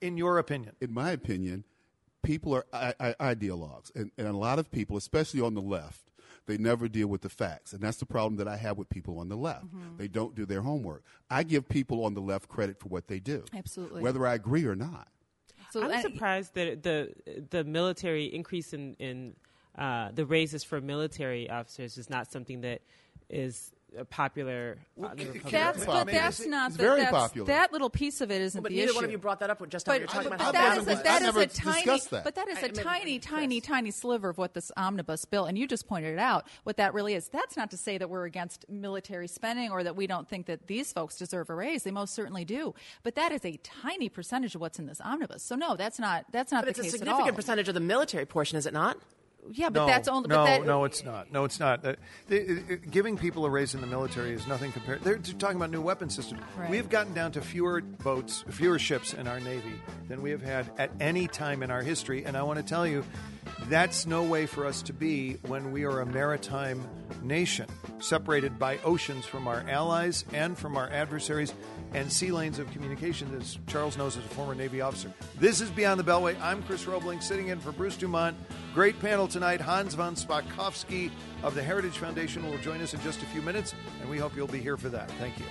In 0.00 0.16
your 0.16 0.38
opinion. 0.38 0.74
in 0.80 0.92
my 0.94 1.10
opinion, 1.10 1.64
people 2.22 2.54
are 2.54 2.64
I, 2.72 2.94
I, 2.98 3.34
ideologues, 3.34 3.94
and, 3.94 4.10
and 4.16 4.26
a 4.26 4.36
lot 4.36 4.58
of 4.58 4.70
people, 4.72 4.96
especially 4.96 5.42
on 5.42 5.52
the 5.54 5.60
left, 5.60 6.00
they 6.46 6.56
never 6.58 6.88
deal 6.88 7.06
with 7.08 7.20
the 7.20 7.28
facts, 7.28 7.72
and 7.72 7.80
that's 7.82 7.98
the 7.98 8.06
problem 8.06 8.36
that 8.36 8.48
I 8.48 8.56
have 8.56 8.76
with 8.78 8.88
people 8.88 9.18
on 9.18 9.28
the 9.28 9.36
left. 9.36 9.66
They 9.98 10.08
don't 10.08 10.34
do 10.34 10.46
their 10.46 10.62
homework. 10.62 11.04
I 11.30 11.42
give 11.42 11.68
people 11.68 12.04
on 12.04 12.14
the 12.14 12.20
left 12.20 12.48
credit 12.48 12.78
for 12.80 12.88
what 12.88 13.06
they 13.08 13.20
do, 13.20 13.44
Absolutely. 13.54 14.02
whether 14.02 14.26
I 14.26 14.34
agree 14.34 14.64
or 14.64 14.74
not. 14.74 15.08
So 15.70 15.82
I'm 15.84 15.92
I- 15.92 16.02
surprised 16.02 16.54
that 16.54 16.82
the 16.82 17.14
the 17.50 17.62
military 17.64 18.24
increase 18.26 18.72
in 18.72 18.94
in 18.98 19.36
uh, 19.78 20.10
the 20.12 20.26
raises 20.26 20.64
for 20.64 20.80
military 20.80 21.48
officers 21.48 21.96
is 21.96 22.10
not 22.10 22.30
something 22.32 22.60
that 22.62 22.82
is 23.28 23.72
uh, 23.98 24.04
popular. 24.04 24.78
on 25.02 25.16
That's 25.16 25.84
popular. 25.84 26.04
but 26.04 26.12
that's 26.12 26.40
It's- 26.40 26.46
not 26.50 26.68
it's 26.68 26.76
the, 26.76 26.82
very 26.82 27.00
that's, 27.00 27.10
popular. 27.12 27.46
That 27.46 27.72
little 27.72 27.90
piece 27.90 28.20
of 28.20 28.30
it 28.30 28.40
isn't 28.40 28.62
but 28.62 28.70
the 28.70 28.76
neither 28.76 28.90
issue. 28.90 28.94
one 28.96 29.04
of 29.04 29.10
you 29.10 29.18
brought 29.18 29.40
that 29.40 29.50
up 29.50 29.66
just 29.68 29.86
now. 29.86 29.92
But, 29.94 30.00
You're 30.00 30.08
talking 30.08 30.28
but, 30.30 30.34
about 30.36 30.38
but 30.38 30.44
how 30.44 30.52
that 30.52 30.68
bad 30.68 30.78
it 30.78 30.86
a, 30.86 30.94
was. 30.94 31.02
that 31.02 31.12
I 31.12 31.16
is 31.16 31.22
never 31.22 31.40
a 31.40 31.46
tiny, 31.46 31.84
that. 32.10 32.24
but 32.24 32.34
that 32.34 32.48
is 32.48 32.56
I- 32.58 32.60
a 32.60 32.62
maybe- 32.64 32.74
tiny, 32.82 33.18
Chris. 33.18 33.30
tiny, 33.30 33.60
tiny 33.60 33.90
sliver 33.90 34.28
of 34.28 34.38
what 34.38 34.54
this 34.54 34.70
omnibus 34.76 35.24
bill, 35.24 35.44
and 35.46 35.58
you 35.58 35.66
just 35.66 35.86
pointed 35.88 36.12
it 36.12 36.18
out. 36.18 36.46
What 36.64 36.76
that 36.76 36.94
really 36.94 37.14
is. 37.14 37.28
That's 37.28 37.56
not 37.56 37.70
to 37.72 37.76
say 37.76 37.98
that 37.98 38.08
we're 38.10 38.24
against 38.26 38.64
military 38.68 39.28
spending 39.28 39.70
or 39.70 39.82
that 39.84 39.96
we 39.96 40.06
don't 40.06 40.28
think 40.28 40.46
that 40.46 40.66
these 40.66 40.92
folks 40.92 41.16
deserve 41.16 41.50
a 41.50 41.54
raise. 41.54 41.82
They 41.82 41.90
most 41.90 42.14
certainly 42.14 42.44
do. 42.44 42.74
But 43.02 43.14
that 43.16 43.32
is 43.32 43.44
a 43.44 43.56
tiny 43.58 44.08
percentage 44.08 44.54
of 44.54 44.60
what's 44.60 44.78
in 44.78 44.86
this 44.86 45.00
omnibus. 45.00 45.42
So 45.42 45.54
no, 45.56 45.76
that's 45.76 45.98
not 45.98 46.26
that's 46.32 46.52
not 46.52 46.64
But 46.64 46.66
the 46.66 46.70
it's 46.70 46.78
a 46.80 46.82
case 46.82 46.94
at 46.94 46.98
significant 47.00 47.36
percentage 47.36 47.68
of 47.68 47.74
the 47.74 47.80
military 47.80 48.26
portion, 48.26 48.56
is 48.58 48.66
it 48.66 48.72
not? 48.72 48.98
Yeah, 49.52 49.70
but 49.70 49.80
no, 49.80 49.86
that's 49.86 50.08
only. 50.08 50.28
no, 50.28 50.36
but 50.36 50.44
that, 50.44 50.66
no, 50.66 50.84
it's 50.84 51.04
not. 51.04 51.32
No, 51.32 51.44
it's 51.44 51.58
not. 51.58 51.84
Uh, 51.84 51.94
uh, 52.30 52.36
giving 52.90 53.16
people 53.16 53.44
a 53.46 53.50
raise 53.50 53.74
in 53.74 53.80
the 53.80 53.86
military 53.86 54.32
is 54.32 54.46
nothing 54.46 54.70
compared. 54.72 55.02
They're 55.02 55.18
talking 55.18 55.56
about 55.56 55.70
new 55.70 55.80
weapon 55.80 56.10
systems. 56.10 56.42
Right. 56.56 56.70
We've 56.70 56.88
gotten 56.88 57.14
down 57.14 57.32
to 57.32 57.40
fewer 57.40 57.80
boats, 57.80 58.44
fewer 58.48 58.78
ships 58.78 59.12
in 59.12 59.26
our 59.26 59.40
navy 59.40 59.80
than 60.08 60.22
we 60.22 60.30
have 60.30 60.42
had 60.42 60.70
at 60.78 60.90
any 61.00 61.26
time 61.26 61.62
in 61.62 61.70
our 61.70 61.82
history. 61.82 62.24
And 62.24 62.36
I 62.36 62.42
want 62.42 62.58
to 62.58 62.64
tell 62.64 62.86
you, 62.86 63.04
that's 63.68 64.06
no 64.06 64.22
way 64.22 64.46
for 64.46 64.66
us 64.66 64.82
to 64.82 64.92
be 64.92 65.34
when 65.46 65.72
we 65.72 65.84
are 65.84 66.00
a 66.00 66.06
maritime 66.06 66.86
nation, 67.22 67.66
separated 67.98 68.58
by 68.58 68.78
oceans 68.78 69.26
from 69.26 69.48
our 69.48 69.64
allies 69.68 70.24
and 70.32 70.56
from 70.56 70.76
our 70.76 70.88
adversaries, 70.90 71.52
and 71.92 72.10
sea 72.10 72.30
lanes 72.30 72.58
of 72.58 72.70
communication, 72.72 73.34
as 73.40 73.58
Charles 73.66 73.96
knows 73.96 74.16
as 74.16 74.24
a 74.24 74.28
former 74.28 74.54
Navy 74.54 74.80
officer. 74.80 75.12
This 75.38 75.60
is 75.60 75.70
Beyond 75.70 76.00
the 76.00 76.04
Beltway. 76.04 76.40
I'm 76.40 76.62
Chris 76.62 76.84
Robling, 76.84 77.22
sitting 77.22 77.48
in 77.48 77.60
for 77.60 77.72
Bruce 77.72 77.96
Dumont. 77.96 78.36
Great 78.74 78.98
panel 79.00 79.26
tonight. 79.26 79.60
Hans 79.60 79.94
von 79.94 80.14
Spakovsky 80.14 81.10
of 81.42 81.54
the 81.54 81.62
Heritage 81.62 81.98
Foundation 81.98 82.48
will 82.48 82.58
join 82.58 82.80
us 82.80 82.94
in 82.94 83.00
just 83.00 83.22
a 83.22 83.26
few 83.26 83.42
minutes, 83.42 83.74
and 84.00 84.10
we 84.10 84.18
hope 84.18 84.36
you'll 84.36 84.46
be 84.46 84.60
here 84.60 84.76
for 84.76 84.88
that. 84.88 85.10
Thank 85.12 85.38
you. 85.38 85.44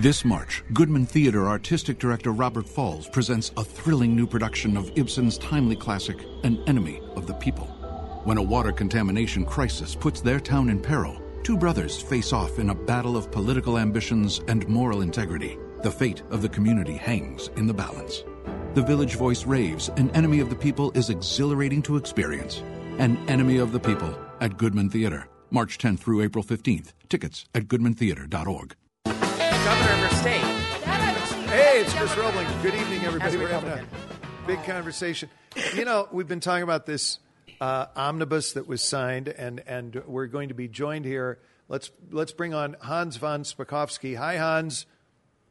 This 0.00 0.24
March, 0.24 0.62
Goodman 0.72 1.06
Theater 1.06 1.48
artistic 1.48 1.98
director 1.98 2.30
Robert 2.30 2.68
Falls 2.68 3.08
presents 3.08 3.50
a 3.56 3.64
thrilling 3.64 4.14
new 4.14 4.28
production 4.28 4.76
of 4.76 4.96
Ibsen's 4.96 5.38
timely 5.38 5.74
classic, 5.74 6.24
An 6.44 6.62
Enemy 6.68 7.00
of 7.16 7.26
the 7.26 7.34
People. 7.34 7.66
When 8.22 8.38
a 8.38 8.42
water 8.42 8.70
contamination 8.70 9.44
crisis 9.44 9.96
puts 9.96 10.20
their 10.20 10.38
town 10.38 10.70
in 10.70 10.80
peril, 10.80 11.20
two 11.42 11.56
brothers 11.56 12.00
face 12.00 12.32
off 12.32 12.58
in 12.58 12.70
a 12.70 12.74
battle 12.74 13.16
of 13.16 13.30
political 13.30 13.78
ambitions 13.78 14.40
and 14.48 14.66
moral 14.68 15.02
integrity. 15.02 15.58
The 15.82 15.90
fate 15.90 16.22
of 16.30 16.42
the 16.42 16.48
community 16.48 16.96
hangs 16.96 17.48
in 17.56 17.66
the 17.66 17.74
balance. 17.74 18.24
The 18.74 18.82
Village 18.82 19.14
Voice 19.16 19.46
raves 19.46 19.88
An 19.96 20.10
Enemy 20.10 20.40
of 20.40 20.50
the 20.50 20.56
People 20.56 20.92
is 20.92 21.10
exhilarating 21.10 21.82
to 21.82 21.96
experience. 21.96 22.62
An 22.98 23.18
Enemy 23.28 23.58
of 23.58 23.72
the 23.72 23.80
People 23.80 24.16
at 24.40 24.56
Goodman 24.56 24.90
Theater, 24.90 25.28
March 25.50 25.78
10th 25.78 26.00
through 26.00 26.22
April 26.22 26.44
15th. 26.44 26.92
Tickets 27.08 27.44
at 27.54 27.64
goodmantheater.org. 27.68 28.74
Governor 29.04 29.92
of 29.92 30.10
her 30.10 30.16
state. 30.16 30.40
Hey, 31.48 31.80
it's 31.80 31.94
Chris 31.94 32.10
Robling. 32.12 32.62
Good 32.62 32.74
evening, 32.74 33.04
everybody. 33.04 33.36
We're 33.36 33.48
having 33.48 33.70
a 33.70 33.84
big 34.46 34.62
conversation. 34.64 35.30
You 35.74 35.84
know, 35.84 36.08
we've 36.12 36.28
been 36.28 36.40
talking 36.40 36.62
about 36.62 36.86
this 36.86 37.18
uh, 37.60 37.86
omnibus 37.96 38.52
that 38.52 38.66
was 38.66 38.82
signed, 38.82 39.28
and, 39.28 39.62
and 39.66 40.02
we're 40.06 40.26
going 40.26 40.48
to 40.48 40.54
be 40.54 40.68
joined 40.68 41.04
here. 41.04 41.38
Let's 41.68 41.90
let's 42.10 42.32
bring 42.32 42.54
on 42.54 42.76
Hans 42.80 43.16
von 43.16 43.42
Spakovsky. 43.42 44.16
Hi, 44.16 44.36
Hans. 44.36 44.86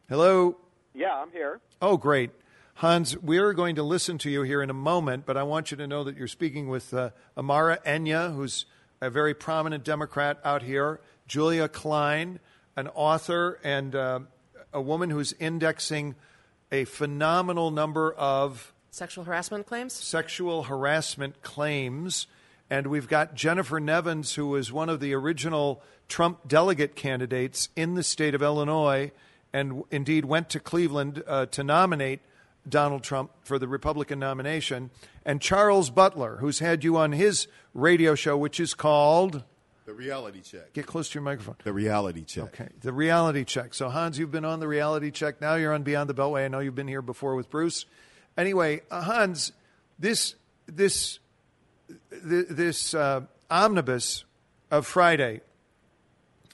Hello. 0.10 0.58
Yeah, 0.94 1.14
I'm 1.14 1.32
here. 1.32 1.60
Oh, 1.82 1.98
great. 1.98 2.32
Hans, 2.76 3.18
we're 3.18 3.54
going 3.54 3.76
to 3.76 3.84
listen 3.84 4.18
to 4.20 4.30
you 4.30 4.44
here 4.44 4.62
in 4.62 4.70
a 4.70 4.74
moment, 4.74 5.26
but 5.26 5.36
I 5.38 5.44
want 5.44 5.72
you 5.72 5.78
to 5.78 5.88
know 5.88 6.04
that 6.04 6.16
you're 6.16 6.28
speaking 6.28 6.70
with 6.70 6.94
uh, 6.94 7.10
Amara 7.36 7.80
Enyia, 7.86 8.34
who's 8.36 8.66
a 9.02 9.10
very 9.10 9.34
prominent 9.34 9.84
Democrat 9.84 10.40
out 10.44 10.64
here, 10.64 11.00
Julia 11.28 11.68
Klein, 11.68 12.40
an 12.76 12.88
author 12.90 13.60
and 13.64 13.96
uh, 13.96 14.20
a 14.74 14.82
woman 14.82 15.10
who's 15.10 15.34
indexing 15.34 16.16
a 16.72 16.86
phenomenal 16.86 17.72
number 17.72 18.14
of 18.14 18.74
Sexual 18.98 19.26
harassment 19.26 19.68
claims? 19.68 19.94
sexual 19.94 20.64
harassment 20.64 21.44
claims. 21.44 22.26
And 22.68 22.88
we've 22.88 23.08
got 23.08 23.36
Jennifer 23.36 23.80
Nevins, 23.80 24.34
who 24.34 24.48
was 24.48 24.74
one 24.74 24.90
of 24.90 25.00
the 25.00 25.14
original 25.14 25.84
Trump 26.10 26.48
delegate 26.48 26.96
candidates 26.96 27.70
in 27.76 27.94
the 27.94 28.02
state 28.02 28.34
of 28.34 28.42
Illinois 28.42 29.12
and 29.54 29.84
indeed 29.92 30.26
went 30.26 30.50
to 30.50 30.60
Cleveland 30.60 31.24
uh, 31.28 31.46
to 31.46 31.64
nominate 31.64 32.22
Donald 32.68 33.04
Trump 33.04 33.30
for 33.44 33.60
the 33.60 33.68
Republican 33.68 34.18
nomination. 34.18 34.90
And 35.24 35.40
Charles 35.42 35.92
Butler, 35.92 36.38
who's 36.38 36.58
had 36.58 36.84
you 36.84 36.98
on 36.98 37.12
his 37.12 37.48
radio 37.76 38.16
show, 38.16 38.36
which 38.36 38.60
is 38.60 38.74
called. 38.74 39.44
The 39.86 39.94
reality 39.94 40.42
check. 40.42 40.74
Get 40.74 40.88
close 40.88 41.10
to 41.10 41.16
your 41.20 41.24
microphone. 41.24 41.58
The 41.64 41.72
reality 41.72 42.24
check. 42.24 42.46
Okay, 42.46 42.70
the 42.82 42.94
reality 42.94 43.44
check. 43.44 43.76
So, 43.76 43.90
Hans, 43.90 44.18
you've 44.18 44.32
been 44.32 44.44
on 44.44 44.60
the 44.60 44.68
reality 44.68 45.12
check. 45.12 45.40
Now 45.40 45.54
you're 45.54 45.74
on 45.76 45.84
Beyond 45.84 46.10
the 46.10 46.16
Beltway. 46.16 46.46
I 46.46 46.48
know 46.48 46.60
you've 46.60 46.74
been 46.74 46.88
here 46.88 47.04
before 47.04 47.36
with 47.36 47.52
Bruce. 47.52 47.86
Anyway, 48.38 48.82
uh, 48.92 49.02
Hans, 49.02 49.52
this 49.98 50.36
this 50.68 51.20
th- 52.12 52.48
this 52.50 52.94
uh, 52.94 53.22
omnibus 53.50 54.26
of 54.70 54.86
Friday 54.86 55.42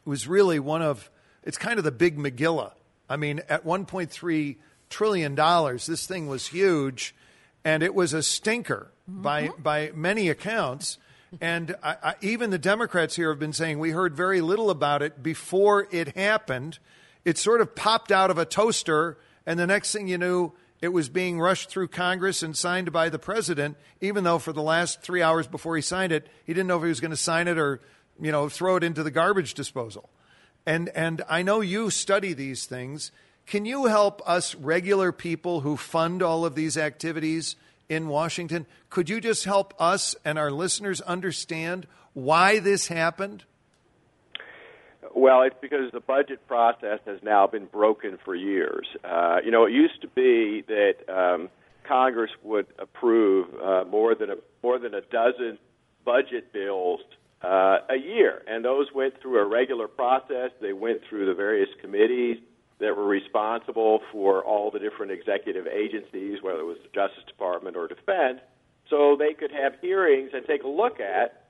was 0.06 0.28
really 0.28 0.60
one 0.60 0.82
of 0.82 1.10
it's 1.44 1.58
kind 1.58 1.78
of 1.78 1.84
the 1.84 1.92
big 1.92 2.18
Megillah. 2.18 2.72
I 3.10 3.18
mean, 3.18 3.42
at 3.50 3.66
1.3 3.66 4.56
trillion 4.90 5.36
dollars, 5.36 5.86
this 5.86 6.08
thing 6.08 6.28
was 6.28 6.48
huge, 6.48 7.14
and 7.66 7.84
it 7.84 7.94
was 7.94 8.14
a 8.14 8.24
stinker 8.24 8.92
by 9.08 9.50
by 9.60 9.92
many 9.94 10.30
accounts. 10.30 10.98
And 11.42 11.76
I, 11.84 11.98
I, 12.04 12.16
even 12.22 12.52
the 12.52 12.60
Democrats 12.60 13.16
here 13.16 13.30
have 13.30 13.40
been 13.40 13.54
saying 13.54 13.80
we 13.80 13.90
heard 13.90 14.16
very 14.16 14.40
little 14.40 14.70
about 14.70 15.02
it 15.02 15.24
before 15.24 15.88
it 15.92 16.16
happened. 16.16 16.80
It 17.26 17.38
sort 17.38 17.60
of 17.60 17.76
popped 17.76 18.12
out 18.12 18.30
of 18.30 18.38
a 18.38 18.46
toaster, 18.46 19.18
and 19.46 19.60
the 19.60 19.66
next 19.66 19.92
thing 19.92 20.08
you 20.08 20.18
knew, 20.18 20.54
it 20.84 20.92
was 20.92 21.08
being 21.08 21.40
rushed 21.40 21.70
through 21.70 21.88
Congress 21.88 22.44
and 22.44 22.58
signed 22.58 22.92
by 22.92 23.08
the 23.08 23.18
president. 23.18 23.78
Even 24.02 24.26
though 24.26 24.38
for 24.38 24.52
the 24.52 24.62
last 24.62 25.02
three 25.02 25.22
hours 25.22 25.48
before 25.48 25.78
he 25.78 25.82
signed 25.82 26.12
it, 26.12 26.28
he 26.46 26.54
didn't 26.54 26.68
know 26.68 26.76
if 26.76 26.84
he 26.84 26.90
was 26.90 27.00
going 27.00 27.12
to 27.12 27.16
sign 27.16 27.48
it 27.48 27.58
or, 27.58 27.80
you 28.20 28.34
know, 28.34 28.50
throw 28.50 28.76
it 28.76 28.84
into 28.84 29.02
the 29.02 29.10
garbage 29.10 29.54
disposal. 29.54 30.10
And 30.66 30.90
and 30.90 31.22
I 31.30 31.42
know 31.42 31.62
you 31.62 31.90
study 31.90 32.34
these 32.34 32.66
things. 32.66 33.14
Can 33.46 33.64
you 33.64 33.86
help 33.86 34.22
us 34.28 34.56
regular 34.56 35.14
people 35.14 35.62
who 35.62 35.78
fund 35.78 36.22
all 36.22 36.44
of 36.44 36.54
these 36.54 36.76
activities 36.78 37.56
in 37.88 38.10
Washington? 38.10 38.66
Could 38.90 39.10
you 39.10 39.22
just 39.22 39.46
help 39.46 39.74
us 39.80 40.18
and 40.26 40.38
our 40.38 40.52
listeners 40.52 41.00
understand 41.00 41.88
why 42.12 42.60
this 42.60 42.90
happened? 42.90 43.46
Well, 45.16 45.44
it's 45.44 45.56
because 45.62 45.92
the 45.92 46.00
budget 46.00 46.46
process 46.48 47.00
has 47.06 47.20
now 47.22 47.46
been 47.46 47.66
broken 47.66 48.18
for 48.26 48.34
years. 48.36 48.88
Uh, 49.04 49.38
you 49.46 49.52
know, 49.52 49.66
it 49.66 49.72
used 49.72 50.02
to 50.02 50.08
be 50.08 50.64
that 50.68 50.94
um, 51.08 51.50
Congress 51.88 52.32
would 52.42 52.66
approve 52.80 53.48
uh, 53.62 53.84
more 53.90 54.16
than 54.16 54.32
a 54.32 54.36
more 54.64 54.80
than 54.80 54.94
a 54.96 55.02
dozen 55.02 55.60
budget 56.04 56.52
bills 56.52 57.02
uh, 57.44 57.80
a 57.90 57.96
year, 57.96 58.42
and 58.48 58.66
those 58.66 58.88
went 58.94 59.14
through 59.22 59.40
a 59.40 59.46
regular 59.46 59.88
process. 59.88 60.50
They 60.62 60.74
went 60.74 61.02
through 61.08 61.28
the 61.28 61.34
various 61.36 61.70
committees 61.80 62.38
that 62.80 62.98
were 62.98 63.06
responsible 63.06 64.00
for 64.12 64.44
all 64.44 64.72
the 64.72 64.80
different 64.80 65.12
executive 65.12 65.68
agencies, 65.68 66.40
whether 66.42 66.60
it 66.60 66.66
was 66.66 66.78
the 66.82 66.90
Justice 66.94 67.24
Department 67.28 67.78
or 67.78 67.88
Defense, 67.88 68.40
so 68.90 69.16
they 69.18 69.34
could 69.34 69.52
have 69.52 69.74
hearings 69.80 70.32
and 70.34 70.46
take 70.46 70.64
a 70.64 70.68
look 70.68 71.00
at 71.00 71.43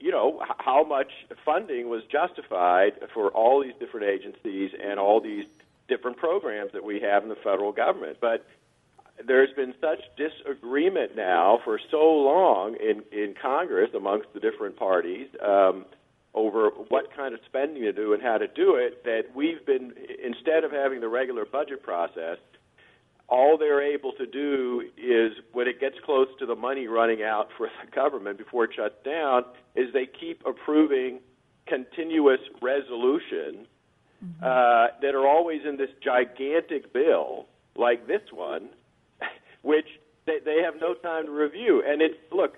you 0.00 0.10
know 0.10 0.42
how 0.58 0.84
much 0.84 1.10
funding 1.44 1.88
was 1.88 2.02
justified 2.10 2.92
for 3.12 3.30
all 3.30 3.62
these 3.62 3.74
different 3.80 4.06
agencies 4.06 4.70
and 4.82 4.98
all 4.98 5.20
these 5.20 5.46
different 5.88 6.16
programs 6.16 6.72
that 6.72 6.84
we 6.84 7.00
have 7.00 7.22
in 7.22 7.28
the 7.28 7.36
federal 7.36 7.72
government. 7.72 8.18
But 8.20 8.46
there's 9.26 9.52
been 9.54 9.74
such 9.80 10.00
disagreement 10.16 11.16
now 11.16 11.60
for 11.64 11.80
so 11.90 11.98
long 11.98 12.76
in, 12.76 13.02
in 13.10 13.34
Congress 13.40 13.90
amongst 13.94 14.32
the 14.32 14.40
different 14.40 14.76
parties 14.76 15.28
um, 15.44 15.84
over 16.34 16.70
what 16.88 17.14
kind 17.16 17.34
of 17.34 17.40
spending 17.46 17.82
to 17.82 17.92
do 17.92 18.12
and 18.12 18.22
how 18.22 18.38
to 18.38 18.46
do 18.46 18.76
it 18.76 19.02
that 19.04 19.34
we've 19.34 19.64
been, 19.66 19.92
instead 20.22 20.62
of 20.62 20.70
having 20.70 21.00
the 21.00 21.08
regular 21.08 21.44
budget 21.44 21.82
process, 21.82 22.38
all 23.28 23.58
they're 23.58 23.82
able 23.82 24.12
to 24.12 24.26
do 24.26 24.82
is 24.96 25.32
when 25.52 25.68
it 25.68 25.80
gets 25.80 25.96
close 26.04 26.28
to 26.38 26.46
the 26.46 26.54
money 26.54 26.86
running 26.86 27.22
out 27.22 27.48
for 27.56 27.68
the 27.84 27.90
government 27.90 28.38
before 28.38 28.64
it 28.64 28.70
shuts 28.74 28.94
down, 29.04 29.44
is 29.74 29.92
they 29.92 30.06
keep 30.06 30.42
approving 30.46 31.20
continuous 31.66 32.40
resolutions 32.62 33.66
uh, 34.42 34.88
that 35.02 35.14
are 35.14 35.28
always 35.28 35.60
in 35.68 35.76
this 35.76 35.90
gigantic 36.02 36.92
bill 36.92 37.46
like 37.76 38.06
this 38.06 38.22
one, 38.32 38.70
which 39.62 39.86
they, 40.28 40.38
they 40.44 40.62
have 40.62 40.80
no 40.80 40.94
time 40.94 41.26
to 41.26 41.32
review. 41.32 41.82
And 41.86 42.00
it's 42.02 42.16
look, 42.30 42.56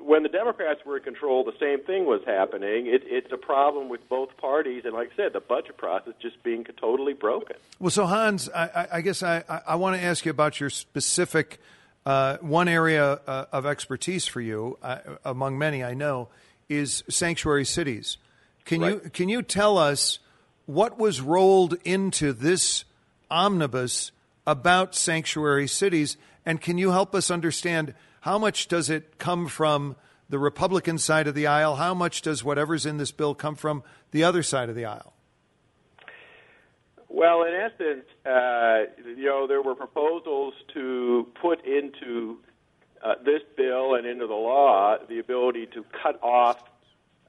when 0.00 0.22
the 0.22 0.28
Democrats 0.28 0.80
were 0.84 0.98
in 0.98 1.02
control, 1.02 1.44
the 1.44 1.56
same 1.58 1.80
thing 1.80 2.06
was 2.06 2.20
happening. 2.26 2.86
It, 2.86 3.02
it's 3.04 3.32
a 3.32 3.36
problem 3.36 3.88
with 3.88 4.06
both 4.08 4.36
parties, 4.36 4.84
and 4.84 4.94
like 4.94 5.12
I 5.12 5.16
said, 5.16 5.32
the 5.32 5.40
budget 5.40 5.76
process 5.76 6.14
just 6.20 6.42
being 6.42 6.64
totally 6.80 7.14
broken. 7.14 7.56
Well, 7.78 7.90
so 7.90 8.06
Hans, 8.06 8.48
I, 8.54 8.88
I- 8.92 9.00
guess 9.00 9.22
I, 9.22 9.44
I, 9.66 9.76
want 9.76 9.96
to 9.96 10.02
ask 10.02 10.24
you 10.24 10.30
about 10.30 10.60
your 10.60 10.70
specific 10.70 11.58
uh, 12.06 12.38
one 12.38 12.68
area 12.68 13.20
uh, 13.26 13.46
of 13.52 13.66
expertise 13.66 14.26
for 14.26 14.40
you, 14.40 14.78
uh, 14.82 14.98
among 15.24 15.58
many 15.58 15.84
I 15.84 15.94
know, 15.94 16.28
is 16.68 17.04
sanctuary 17.08 17.64
cities. 17.64 18.16
Can 18.64 18.80
you 18.80 18.98
can 19.12 19.28
you 19.28 19.42
tell 19.42 19.76
us 19.76 20.20
what 20.64 20.98
was 20.98 21.20
rolled 21.20 21.74
into 21.84 22.32
this 22.32 22.84
omnibus 23.30 24.10
about 24.46 24.94
sanctuary 24.94 25.66
cities, 25.66 26.16
and 26.46 26.60
can 26.60 26.78
you 26.78 26.90
help 26.90 27.14
us 27.14 27.30
understand 27.30 27.94
how 28.20 28.38
much 28.38 28.68
does 28.68 28.90
it 28.90 29.18
come 29.18 29.48
from 29.48 29.96
the 30.28 30.38
Republican 30.38 30.98
side 30.98 31.26
of 31.26 31.34
the 31.34 31.46
aisle? 31.46 31.76
How 31.76 31.94
much 31.94 32.22
does 32.22 32.42
whatever's 32.42 32.86
in 32.86 32.96
this 32.96 33.12
bill 33.12 33.34
come 33.34 33.54
from 33.54 33.82
the 34.10 34.24
other 34.24 34.42
side 34.42 34.68
of 34.68 34.74
the 34.74 34.84
aisle? 34.84 35.12
Well, 37.08 37.44
in 37.44 37.54
essence, 37.54 38.06
uh, 38.26 38.90
you 39.16 39.26
know, 39.26 39.46
there 39.46 39.62
were 39.62 39.74
proposals 39.74 40.54
to 40.74 41.28
put 41.40 41.64
into 41.64 42.38
uh, 43.02 43.14
this 43.24 43.42
bill 43.56 43.94
and 43.94 44.06
into 44.06 44.26
the 44.26 44.34
law 44.34 44.96
the 45.08 45.18
ability 45.18 45.66
to 45.74 45.84
cut 46.02 46.20
off 46.22 46.62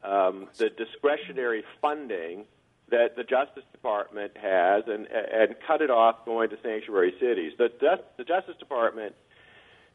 um, 0.04 0.48
the 0.58 0.70
discretionary 0.70 1.64
funding 1.82 2.46
that 2.90 3.16
the 3.16 3.24
Justice 3.24 3.64
Department 3.72 4.32
has 4.38 4.84
and, 4.88 5.08
and 5.08 5.56
cut 5.66 5.82
it 5.82 5.90
off 5.90 6.26
going 6.26 6.50
to 6.50 6.58
sanctuary 6.62 7.14
cities. 7.20 7.54
The, 7.58 7.70
the 8.18 8.24
Justice 8.24 8.56
Department 8.60 9.16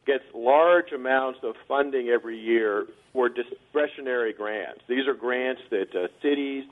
gets 0.05 0.23
large 0.33 0.91
amounts 0.91 1.39
of 1.43 1.55
funding 1.67 2.09
every 2.09 2.37
year 2.37 2.85
for 3.13 3.29
discretionary 3.29 4.33
grants. 4.33 4.81
These 4.87 5.07
are 5.07 5.13
grants 5.13 5.61
that 5.69 5.95
uh, 5.95 6.07
cities, 6.21 6.63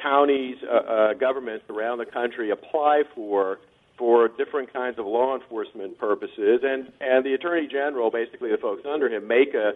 counties, 0.00 0.56
uh, 0.62 0.74
uh, 0.74 1.14
governments 1.14 1.64
around 1.70 1.98
the 1.98 2.06
country 2.06 2.50
apply 2.50 3.02
for 3.14 3.58
for 3.96 4.26
different 4.26 4.72
kinds 4.72 4.98
of 4.98 5.06
law 5.06 5.36
enforcement 5.36 5.96
purposes, 5.98 6.60
and 6.64 6.92
and 7.00 7.24
the 7.24 7.32
attorney 7.32 7.68
general, 7.68 8.10
basically 8.10 8.50
the 8.50 8.58
folks 8.58 8.82
under 8.84 9.08
him, 9.08 9.26
make 9.28 9.54
a 9.54 9.74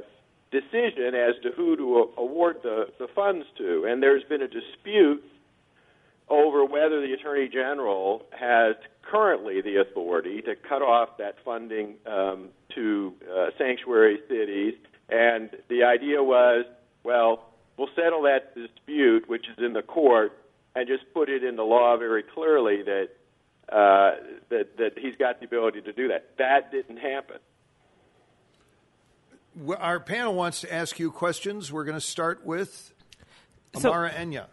decision 0.51 1.15
as 1.15 1.35
to 1.43 1.51
who 1.57 1.77
to 1.77 2.11
award 2.17 2.57
the 2.63 2.89
the 2.99 3.07
funds 3.15 3.47
to. 3.59 3.87
And 3.89 4.03
there's 4.03 4.25
been 4.25 4.43
a 4.43 4.49
dispute 4.49 5.23
over 6.31 6.65
whether 6.65 7.01
the 7.01 7.13
Attorney 7.13 7.49
General 7.49 8.25
has 8.33 8.77
currently 9.03 9.61
the 9.61 9.77
authority 9.81 10.43
to 10.43 10.55
cut 10.57 10.83
off 10.83 11.17
that 11.19 11.37
funding 11.45 11.95
um, 12.07 12.49
to 12.75 13.15
uh, 13.31 13.47
sanctuary 13.57 14.19
cities. 14.29 14.75
And 15.09 15.51
the 15.69 15.85
idea 15.85 16.23
was, 16.23 16.67
well, 17.03 17.51
we'll 17.77 17.89
settle 17.97 18.23
that 18.23 18.55
dispute, 18.55 19.29
which 19.29 19.47
is 19.49 19.65
in 19.65 19.73
the 19.73 19.83
court, 19.83 20.33
and 20.75 20.87
just 20.87 21.05
put 21.15 21.29
it 21.29 21.43
in 21.43 21.57
the 21.57 21.63
law 21.63 21.97
very 21.97 22.23
clearly 22.23 22.83
that 22.83 23.09
uh, 23.71 24.17
that 24.49 24.77
that 24.79 24.99
he's 24.99 25.15
got 25.17 25.41
the 25.41 25.47
ability 25.47 25.83
to 25.83 25.93
do 25.93 26.09
that. 26.09 26.31
That 26.39 26.71
didn't 26.73 26.99
happen. 26.99 27.37
Our 29.77 29.99
panel 30.01 30.35
wants 30.35 30.61
to 30.61 30.73
ask 30.73 30.99
you 30.99 31.11
questions. 31.11 31.73
We're 31.73 31.85
going 31.85 31.97
to 31.97 32.01
start 32.01 32.45
with 32.47 32.93
So- 33.77 33.91
Amara 33.91 34.11
Enyia. 34.11 34.47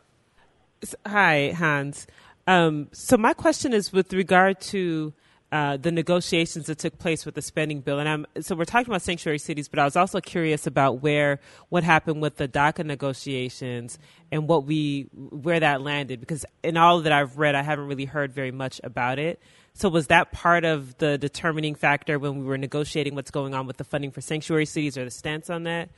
Hi, 1.06 1.54
Hans. 1.56 2.08
Um, 2.48 2.90
so 2.92 3.18
my 3.18 3.34
question 3.34 3.74
is 3.74 3.92
with 3.92 4.14
regard 4.14 4.60
to 4.62 5.14
uh, 5.52 5.78
the 5.78 5.92
negotiations 5.92 6.66
that 6.66 6.80
took 6.80 6.98
place 6.98 7.26
with 7.26 7.36
the 7.36 7.42
spending 7.42 7.80
bill, 7.80 8.00
and 8.00 8.10
I'm 8.10 8.26
so 8.42 8.56
we're 8.56 8.66
talking 8.66 8.90
about 8.90 9.02
sanctuary 9.02 9.40
cities, 9.40 9.68
but 9.68 9.80
I 9.80 9.86
was 9.86 9.96
also 9.96 10.20
curious 10.20 10.68
about 10.68 11.02
where 11.02 11.40
what 11.70 11.84
happened 11.84 12.22
with 12.22 12.38
the 12.38 12.48
DACA 12.48 12.86
negotiations 12.86 13.98
and 14.32 14.48
what 14.48 14.66
we 14.66 15.08
where 15.14 15.60
that 15.60 15.82
landed 15.82 16.20
because 16.20 16.46
in 16.64 16.78
all 16.78 17.02
that 17.02 17.12
I've 17.12 17.38
read, 17.38 17.56
I 17.56 17.62
haven't 17.62 17.88
really 17.88 18.06
heard 18.06 18.34
very 18.34 18.52
much 18.52 18.82
about 18.84 19.18
it. 19.18 19.40
So 19.74 19.88
was 19.88 20.08
that 20.08 20.32
part 20.32 20.66
of 20.66 20.98
the 20.98 21.18
determining 21.18 21.76
factor 21.76 22.20
when 22.20 22.40
we 22.40 22.46
were 22.46 22.58
negotiating 22.58 23.16
what's 23.16 23.32
going 23.32 23.54
on 23.54 23.68
with 23.68 23.78
the 23.78 23.84
funding 23.84 24.12
for 24.12 24.22
sanctuary 24.22 24.66
cities, 24.66 24.98
or 24.98 25.06
the 25.06 25.12
stance 25.12 25.50
on 25.50 25.64
that? 25.64 25.90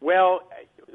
Well, 0.00 0.40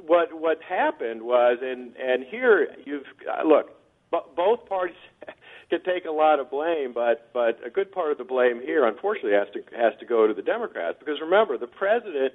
what 0.05 0.33
what 0.33 0.61
happened 0.61 1.21
was, 1.21 1.59
and 1.61 1.95
and 1.97 2.23
here 2.23 2.67
you've 2.85 3.05
uh, 3.29 3.47
look, 3.47 3.69
b- 4.11 4.19
both 4.35 4.65
parties 4.67 4.95
can 5.69 5.81
take 5.83 6.05
a 6.05 6.11
lot 6.11 6.39
of 6.39 6.49
blame, 6.49 6.93
but 6.93 7.29
but 7.33 7.59
a 7.65 7.69
good 7.69 7.91
part 7.91 8.11
of 8.11 8.17
the 8.17 8.23
blame 8.23 8.61
here, 8.61 8.85
unfortunately, 8.85 9.33
has 9.33 9.47
to 9.53 9.77
has 9.77 9.93
to 9.99 10.05
go 10.05 10.27
to 10.27 10.33
the 10.33 10.41
Democrats 10.41 10.97
because 10.99 11.19
remember 11.21 11.57
the 11.57 11.67
president 11.67 12.33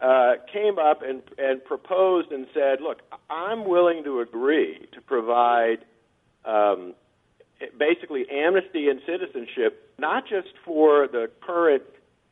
uh, 0.00 0.34
came 0.52 0.78
up 0.78 1.02
and 1.02 1.22
and 1.38 1.64
proposed 1.64 2.32
and 2.32 2.46
said, 2.54 2.80
look, 2.80 2.98
I'm 3.30 3.66
willing 3.68 4.04
to 4.04 4.20
agree 4.20 4.88
to 4.92 5.00
provide. 5.00 5.84
Um, 6.44 6.94
basically 7.78 8.24
amnesty 8.30 8.88
and 8.88 9.00
citizenship, 9.06 9.94
not 9.98 10.24
just 10.28 10.48
for 10.64 11.08
the 11.08 11.30
current 11.40 11.82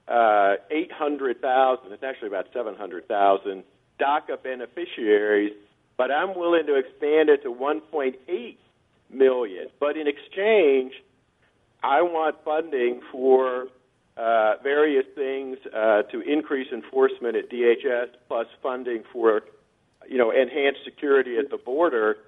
uh, 0.09 0.57
800,000, 0.71 1.93
it's 1.93 2.03
actually 2.03 2.29
about 2.29 2.47
700,000 2.53 3.65
DACA 4.03 4.43
beneficiaries, 4.43 5.53
but 5.97 6.11
I'm 6.11 6.37
willing 6.37 6.67
to 6.67 6.75
expand 6.75 7.29
it 7.29 7.43
to 7.45 7.51
1.8 7.51 8.57
million. 9.11 9.69
But 9.79 9.97
in 9.97 10.07
exchange, 10.09 10.93
I 11.83 12.03
want 12.03 12.37
funding 12.45 13.01
for 13.11 13.69
uh, 14.17 14.55
various 14.63 15.07
things 15.15 15.59
uh, 15.75 16.03
to 16.03 16.21
increase 16.21 16.69
enforcement 16.73 17.37
at 17.37 17.51
DHS, 17.51 18.09
plus 18.29 18.47
funding 18.63 19.05
for, 19.13 19.43
you 20.09 20.19
know, 20.19 20.31
enhanced 20.31 20.81
security 20.85 21.39
at 21.39 21.51
the 21.51 21.57
border. 21.57 22.19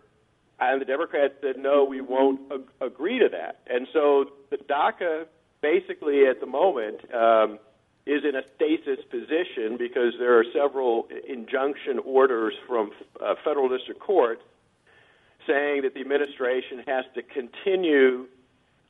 And 0.60 0.80
the 0.80 0.84
Democrats 0.84 1.34
said, 1.42 1.56
no, 1.58 1.84
we 1.84 2.00
won't 2.00 2.40
ag- 2.52 2.70
agree 2.80 3.18
to 3.18 3.28
that. 3.30 3.60
And 3.66 3.86
so 3.92 4.26
the 4.50 4.56
DACA, 4.56 5.26
basically 5.60 6.26
at 6.26 6.40
the 6.40 6.46
moment, 6.46 7.00
um, 7.12 7.58
is 8.06 8.22
in 8.24 8.36
a 8.36 8.42
stasis 8.56 9.02
position 9.10 9.76
because 9.78 10.12
there 10.18 10.38
are 10.38 10.44
several 10.52 11.08
injunction 11.26 11.98
orders 12.04 12.52
from 12.66 12.90
uh, 13.24 13.34
federal 13.44 13.68
district 13.68 14.00
courts 14.00 14.42
saying 15.46 15.82
that 15.82 15.94
the 15.94 16.00
administration 16.00 16.82
has 16.86 17.04
to 17.14 17.22
continue 17.22 18.26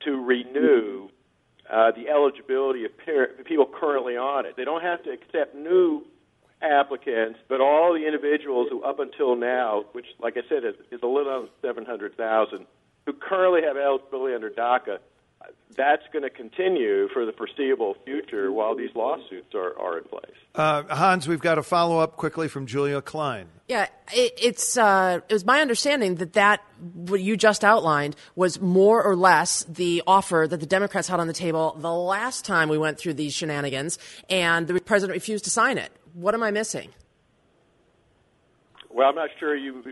to 0.04 0.24
renew 0.24 1.08
uh, 1.70 1.90
the 1.92 2.08
eligibility 2.08 2.84
of 2.84 2.90
par- 3.04 3.30
people 3.44 3.66
currently 3.66 4.16
on 4.16 4.46
it. 4.46 4.56
They 4.56 4.64
don't 4.64 4.82
have 4.82 5.02
to 5.04 5.10
accept 5.10 5.54
new 5.54 6.04
applicants, 6.60 7.38
but 7.48 7.60
all 7.60 7.94
the 7.94 8.06
individuals 8.06 8.68
who, 8.70 8.82
up 8.82 8.98
until 8.98 9.36
now, 9.36 9.84
which, 9.92 10.06
like 10.20 10.36
I 10.36 10.42
said, 10.48 10.64
is, 10.64 10.74
is 10.90 11.00
a 11.02 11.06
little 11.06 11.32
under 11.32 11.48
700,000, 11.62 12.66
who 13.06 13.12
currently 13.12 13.62
have 13.62 13.76
eligibility 13.76 14.34
under 14.34 14.50
DACA, 14.50 14.98
that's 15.76 16.02
going 16.12 16.22
to 16.22 16.30
continue 16.30 17.08
for 17.08 17.26
the 17.26 17.32
foreseeable 17.32 17.96
future 18.04 18.52
while 18.52 18.76
these 18.76 18.90
lawsuits 18.94 19.54
are, 19.54 19.78
are 19.78 19.98
in 19.98 20.04
place. 20.04 20.36
Uh, 20.54 20.82
Hans, 20.84 21.26
we've 21.26 21.40
got 21.40 21.58
a 21.58 21.62
follow 21.62 21.98
up 21.98 22.16
quickly 22.16 22.48
from 22.48 22.66
Julia 22.66 23.02
Klein. 23.02 23.48
Yeah, 23.68 23.88
it, 24.12 24.32
it's 24.40 24.76
uh, 24.76 25.20
it 25.28 25.32
was 25.32 25.44
my 25.44 25.60
understanding 25.60 26.16
that 26.16 26.34
that 26.34 26.62
what 26.92 27.20
you 27.20 27.36
just 27.36 27.64
outlined 27.64 28.14
was 28.36 28.60
more 28.60 29.02
or 29.02 29.16
less 29.16 29.64
the 29.64 30.02
offer 30.06 30.46
that 30.48 30.60
the 30.60 30.66
Democrats 30.66 31.08
had 31.08 31.18
on 31.18 31.26
the 31.26 31.32
table 31.32 31.74
the 31.78 31.92
last 31.92 32.44
time 32.44 32.68
we 32.68 32.78
went 32.78 32.98
through 32.98 33.14
these 33.14 33.32
shenanigans, 33.32 33.98
and 34.28 34.66
the 34.66 34.78
president 34.80 35.14
refused 35.14 35.44
to 35.44 35.50
sign 35.50 35.78
it. 35.78 35.90
What 36.12 36.34
am 36.34 36.42
I 36.42 36.50
missing? 36.50 36.90
Well, 38.90 39.08
I'm 39.08 39.16
not 39.16 39.30
sure 39.40 39.56
you. 39.56 39.82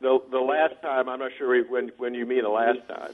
The, 0.00 0.18
the 0.30 0.38
last 0.38 0.80
time, 0.82 1.08
I'm 1.08 1.18
not 1.18 1.32
sure 1.38 1.64
when, 1.64 1.90
when 1.96 2.14
you 2.14 2.26
mean 2.26 2.42
the 2.42 2.50
last 2.50 2.86
time. 2.86 3.12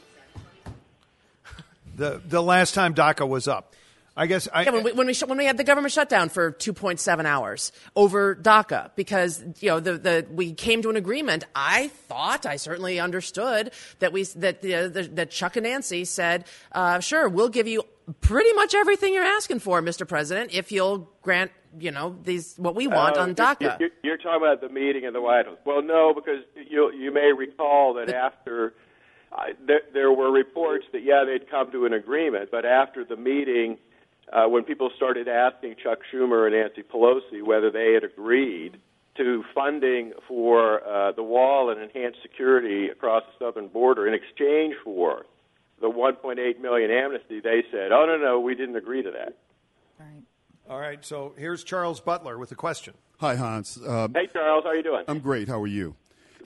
The, 1.97 2.21
the 2.27 2.43
last 2.43 2.75
time 2.75 2.95
DACA 2.95 3.29
was 3.29 3.49
up. 3.49 3.75
I 4.17 4.27
guess 4.27 4.47
I, 4.55 4.63
Yeah, 4.63 4.71
when 4.71 4.85
we, 4.85 4.93
when 4.93 5.07
we 5.09 5.15
sh- 5.15 5.25
when 5.25 5.39
we 5.39 5.45
had 5.45 5.57
the 5.57 5.65
government 5.65 5.93
shutdown 5.93 6.29
for 6.29 6.53
2.7 6.53 7.25
hours 7.25 7.73
over 7.97 8.37
DACA 8.37 8.91
because 8.95 9.43
you 9.61 9.71
know 9.71 9.81
the, 9.81 9.99
the 9.99 10.27
we 10.31 10.53
came 10.53 10.83
to 10.83 10.91
an 10.91 10.95
agreement. 10.97 11.43
I 11.55 11.89
thought 11.89 12.47
I 12.47 12.55
certainly 12.55 13.01
understood 13.01 13.73
that 13.99 14.13
we 14.13 14.23
that 14.37 14.63
the, 14.63 14.89
the 14.89 15.03
that 15.15 15.31
Chuck 15.33 15.57
and 15.57 15.65
Nancy 15.65 16.05
said, 16.05 16.45
uh, 16.71 17.01
sure, 17.01 17.29
we'll 17.29 17.49
give 17.49 17.67
you 17.67 17.83
pretty 18.21 18.53
much 18.53 18.73
everything 18.77 19.15
you're 19.15 19.25
asking 19.25 19.59
for, 19.59 19.83
Mr. 19.83 20.07
President, 20.07 20.55
if 20.55 20.71
you'll 20.71 21.11
grant 21.23 21.51
you 21.81 21.91
know 21.91 22.17
these 22.23 22.55
what 22.57 22.77
we 22.77 22.87
want 22.87 23.17
Uh, 23.17 23.23
on 23.23 23.35
DACA. 23.35 23.81
You're, 23.81 23.91
you're 24.05 24.17
talking 24.17 24.37
about 24.47 24.61
the 24.61 24.69
meeting 24.69 25.03
in 25.03 25.13
the 25.13 25.21
White 25.21 25.47
House. 25.47 25.59
Well, 25.67 25.83
no, 25.83 26.15
because 26.15 26.45
you 26.71 26.93
you 26.93 27.13
may 27.13 27.33
recall 27.37 27.95
that 27.95 28.15
after 28.15 28.75
uh, 29.35 29.47
there, 29.67 29.81
there 29.93 30.13
were 30.13 30.31
reports 30.31 30.85
that 30.93 31.03
yeah 31.03 31.25
they'd 31.25 31.51
come 31.51 31.71
to 31.73 31.87
an 31.87 31.93
agreement, 31.93 32.51
but 32.51 32.65
after 32.65 33.05
the 33.05 33.17
meeting, 33.17 33.79
uh, 34.33 34.47
when 34.49 34.65
people 34.65 34.91
started 34.97 35.29
asking 35.29 35.77
Chuck 35.83 35.99
Schumer 36.13 36.47
and 36.47 36.55
Nancy 36.55 36.83
Pelosi 36.83 37.43
whether 37.43 37.71
they 37.71 37.93
had 37.95 38.05
agreed 38.05 38.79
to 39.17 39.45
funding 39.55 40.13
for 40.27 40.87
uh, 40.87 41.13
the 41.13 41.23
wall 41.23 41.71
and 41.71 41.81
enhanced 41.81 42.19
security 42.23 42.89
across 42.89 43.23
the 43.25 43.45
southern 43.45 43.69
border 43.69 44.09
in 44.09 44.15
exchange 44.15 44.75
for 44.83 45.25
the 45.81 45.89
1.8 45.89 46.61
million 46.61 46.91
amnesty, 46.91 47.41
they 47.41 47.63
said, 47.71 47.93
"Oh 47.93 48.07
no, 48.07 48.17
no, 48.17 48.41
we 48.41 48.55
didn't 48.55 48.77
agree 48.77 49.03
to 49.03 49.11
that." 49.11 49.35
All 50.69 50.79
right, 50.81 51.05
so 51.05 51.35
here's 51.37 51.63
Charles 51.63 52.01
Butler 52.01 52.39
with 52.39 52.51
a 52.53 52.55
question. 52.55 52.95
Hi, 53.21 53.35
Hans. 53.37 53.79
Um, 53.87 54.15
Hey, 54.15 54.29
Charles, 54.33 54.65
how 54.65 54.71
are 54.71 54.77
you 54.77 54.83
doing? 54.83 55.05
I'm 55.09 55.19
great. 55.21 55.47
How 55.47 55.61
are 55.61 55.67
you? 55.67 55.95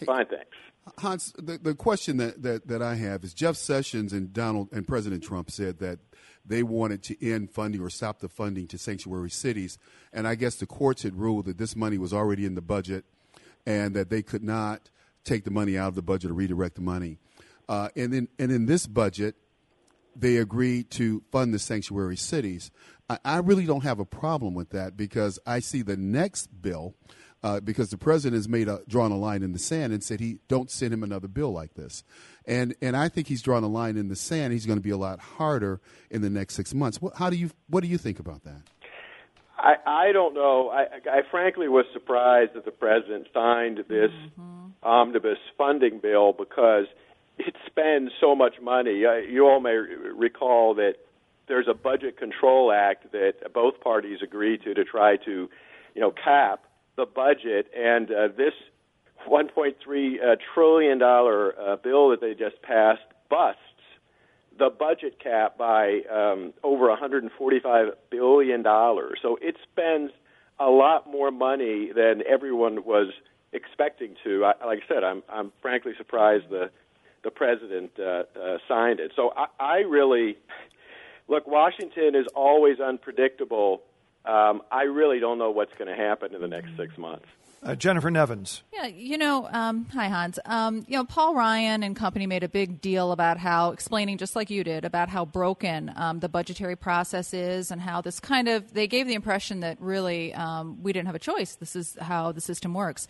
Fine, 0.05 0.26
thanks. 0.26 0.57
Hans, 0.99 1.32
the, 1.39 1.59
the 1.59 1.74
question 1.74 2.16
that, 2.18 2.43
that, 2.43 2.68
that 2.68 2.82
I 2.82 2.95
have 2.95 3.24
is 3.24 3.34
Jeff 3.34 3.57
Sessions 3.57 4.12
and 4.12 4.32
Donald 4.32 4.68
and 4.72 4.86
President 4.86 5.22
Trump 5.22 5.51
said 5.51 5.78
that 5.80 5.99
they 6.45 6.62
wanted 6.62 7.03
to 7.05 7.26
end 7.26 7.51
funding 7.51 7.80
or 7.80 7.91
stop 7.91 8.20
the 8.20 8.28
funding 8.28 8.66
to 8.68 8.78
sanctuary 8.78 9.30
cities, 9.30 9.78
and 10.12 10.26
I 10.26 10.34
guess 10.34 10.57
the 10.57 10.66
courts 10.66 11.03
had 11.03 11.14
ruled 11.14 11.45
that 11.45 11.59
this 11.59 11.76
money 11.76 11.99
was 11.99 12.12
already 12.12 12.47
in 12.47 12.55
the 12.55 12.62
budget, 12.62 13.05
and 13.66 13.95
that 13.95 14.09
they 14.09 14.22
could 14.22 14.43
not 14.43 14.91
take 15.24 15.45
the 15.45 15.51
money 15.51 15.76
out 15.76 15.89
of 15.89 15.95
the 15.95 16.03
budget 16.03 16.30
or 16.30 16.34
redirect 16.34 16.76
the 16.76 16.80
money. 16.80 17.18
Uh, 17.68 17.91
and 17.97 18.12
then 18.12 18.28
and 18.39 18.51
in 18.51 18.66
this 18.66 18.86
budget, 18.86 19.36
they 20.16 20.39
agreed 20.39 20.91
to 20.93 21.22
fund 21.30 21.53
the 21.53 21.59
sanctuary 21.59 22.16
cities. 22.16 22.70
I, 23.11 23.18
I 23.24 23.39
really 23.39 23.66
don't 23.66 23.84
have 23.84 24.01
a 24.01 24.07
problem 24.07 24.55
with 24.55 24.70
that 24.70 24.97
because 24.97 25.39
I 25.47 25.61
see 25.61 25.82
the 25.82 25.97
next 25.97 26.47
bill, 26.62 26.95
uh, 27.43 27.61
because 27.61 27.91
the 27.91 27.99
president 27.99 28.39
has 28.39 28.49
made 28.49 28.68
a 28.68 28.80
drawn 28.89 29.12
a 29.12 29.16
line 29.16 29.43
in 29.43 29.53
the 29.53 29.59
sand 29.59 29.93
and 29.93 30.03
said 30.03 30.20
he 30.20 30.39
don't 30.49 30.70
send 30.70 30.93
him 30.93 31.03
another 31.03 31.28
bill 31.28 31.53
like 31.53 31.74
this, 31.74 32.05
and 32.47 32.74
and 32.82 32.97
I 32.97 33.09
think 33.09 33.28
he's 33.28 33.43
drawn 33.43 33.62
a 33.62 33.68
line 33.68 33.97
in 33.97 34.09
the 34.09 34.16
sand. 34.16 34.53
He's 34.53 34.66
going 34.66 34.78
to 34.78 34.82
be 34.82 34.91
a 34.91 34.97
lot 34.97 35.20
harder 35.20 35.80
in 36.11 36.22
the 36.22 36.30
next 36.30 36.55
six 36.55 36.74
months. 36.74 37.01
What, 37.01 37.16
how 37.16 37.30
do 37.30 37.36
you 37.36 37.51
what 37.68 37.82
do 37.82 37.89
you 37.89 37.99
think 37.99 38.18
about 38.18 38.45
that? 38.45 38.62
I, 39.59 39.74
I 39.86 40.12
don't 40.12 40.34
know. 40.34 40.70
I, 40.70 40.84
I 41.11 41.22
frankly 41.30 41.68
was 41.68 41.84
surprised 41.93 42.55
that 42.55 42.64
the 42.64 42.70
president 42.70 43.26
signed 43.34 43.84
this 43.89 44.12
omnibus 44.82 45.39
funding 45.57 45.99
bill 45.99 46.32
because 46.32 46.86
it 47.39 47.55
spends 47.66 48.12
so 48.20 48.34
much 48.34 48.61
money. 48.61 49.05
Uh, 49.05 49.14
you 49.14 49.47
all 49.47 49.61
may 49.61 49.74
recall 49.74 50.74
that 50.74 50.95
there's 51.49 51.66
a 51.68 51.74
budget 51.74 52.18
control 52.18 52.72
act 52.72 53.11
that 53.12 53.53
both 53.53 53.80
parties 53.80 54.18
agreed 54.22 54.62
to 54.62 54.74
to 54.74 54.84
try 54.84 55.16
to, 55.16 55.49
you 55.95 56.01
know, 56.01 56.12
cap 56.12 56.64
the 56.99 57.07
budget, 57.07 57.68
and 57.74 58.11
uh, 58.11 58.28
this 58.36 58.53
1.3 59.26 59.72
uh, 60.20 60.36
trillion 60.53 60.99
dollar 60.99 61.59
uh, 61.59 61.76
bill 61.76 62.11
that 62.11 62.20
they 62.20 62.34
just 62.34 62.61
passed 62.62 63.01
busts 63.30 63.62
the 64.59 64.70
budget 64.70 65.18
cap 65.22 65.57
by 65.57 66.01
um, 66.12 66.53
over 66.62 66.88
145 66.88 67.86
billion 68.11 68.62
dollars. 68.62 69.18
So 69.22 69.38
it 69.40 69.57
spends 69.70 70.11
a 70.59 70.68
lot 70.68 71.09
more 71.09 71.30
money 71.30 71.90
than 71.94 72.22
everyone 72.28 72.84
was 72.84 73.12
expecting 73.53 74.16
to. 74.24 74.44
I, 74.44 74.66
like 74.66 74.80
I 74.84 74.94
said, 74.94 75.05
I'm 75.05 75.22
I'm 75.28 75.53
frankly 75.62 75.92
surprised 75.96 76.51
the 76.51 76.70
the 77.24 77.30
president 77.30 77.92
uh, 77.99 78.24
uh, 78.40 78.59
signed 78.66 79.01
it. 79.01 79.12
So 79.14 79.32
I, 79.36 79.46
I 79.61 79.76
really 79.78 80.36
look. 81.28 81.46
Washington 81.46 82.14
is 82.14 82.26
always 82.34 82.80
unpredictable. 82.80 83.82
Um, 84.24 84.62
I 84.70 84.82
really 84.82 85.20
don't 85.20 85.38
know 85.38 85.50
what's 85.50 85.72
going 85.78 85.88
to 85.88 85.96
happen 85.96 86.34
in 86.34 86.40
the 86.40 86.48
next 86.48 86.70
six 86.76 86.96
months. 86.98 87.26
Uh, 87.61 87.74
Jennifer 87.74 88.11
Nevins. 88.11 88.62
Yeah, 88.72 88.86
you 88.86 89.18
know, 89.18 89.48
um, 89.50 89.86
hi 89.92 90.06
Hans. 90.06 90.38
Um, 90.44 90.84
you 90.86 90.96
know, 90.96 91.04
Paul 91.04 91.34
Ryan 91.34 91.82
and 91.82 91.96
company 91.96 92.26
made 92.26 92.44
a 92.44 92.48
big 92.48 92.80
deal 92.80 93.11
about 93.11 93.36
how 93.38 93.72
explaining, 93.72 94.18
just 94.18 94.36
like 94.36 94.48
you 94.48 94.62
did, 94.62 94.84
about 94.84 95.09
how 95.09 95.24
broken 95.24 95.92
um, 95.96 96.20
the 96.20 96.28
budgetary 96.28 96.76
process 96.76 97.34
is, 97.34 97.72
and 97.72 97.80
how 97.80 98.00
this 98.00 98.20
kind 98.20 98.48
of 98.48 98.72
they 98.74 98.86
gave 98.86 99.09
the 99.09 99.14
impression 99.14 99.61
that 99.61 99.80
really 99.80 100.32
um, 100.34 100.82
we 100.82 100.92
didn't 100.92 101.06
have 101.06 101.16
a 101.16 101.20
choice. 101.20 101.56
This 101.56 101.74
is 101.74 101.96
how 102.00 102.30
the 102.30 102.40
system 102.40 102.74
works. 102.74 103.09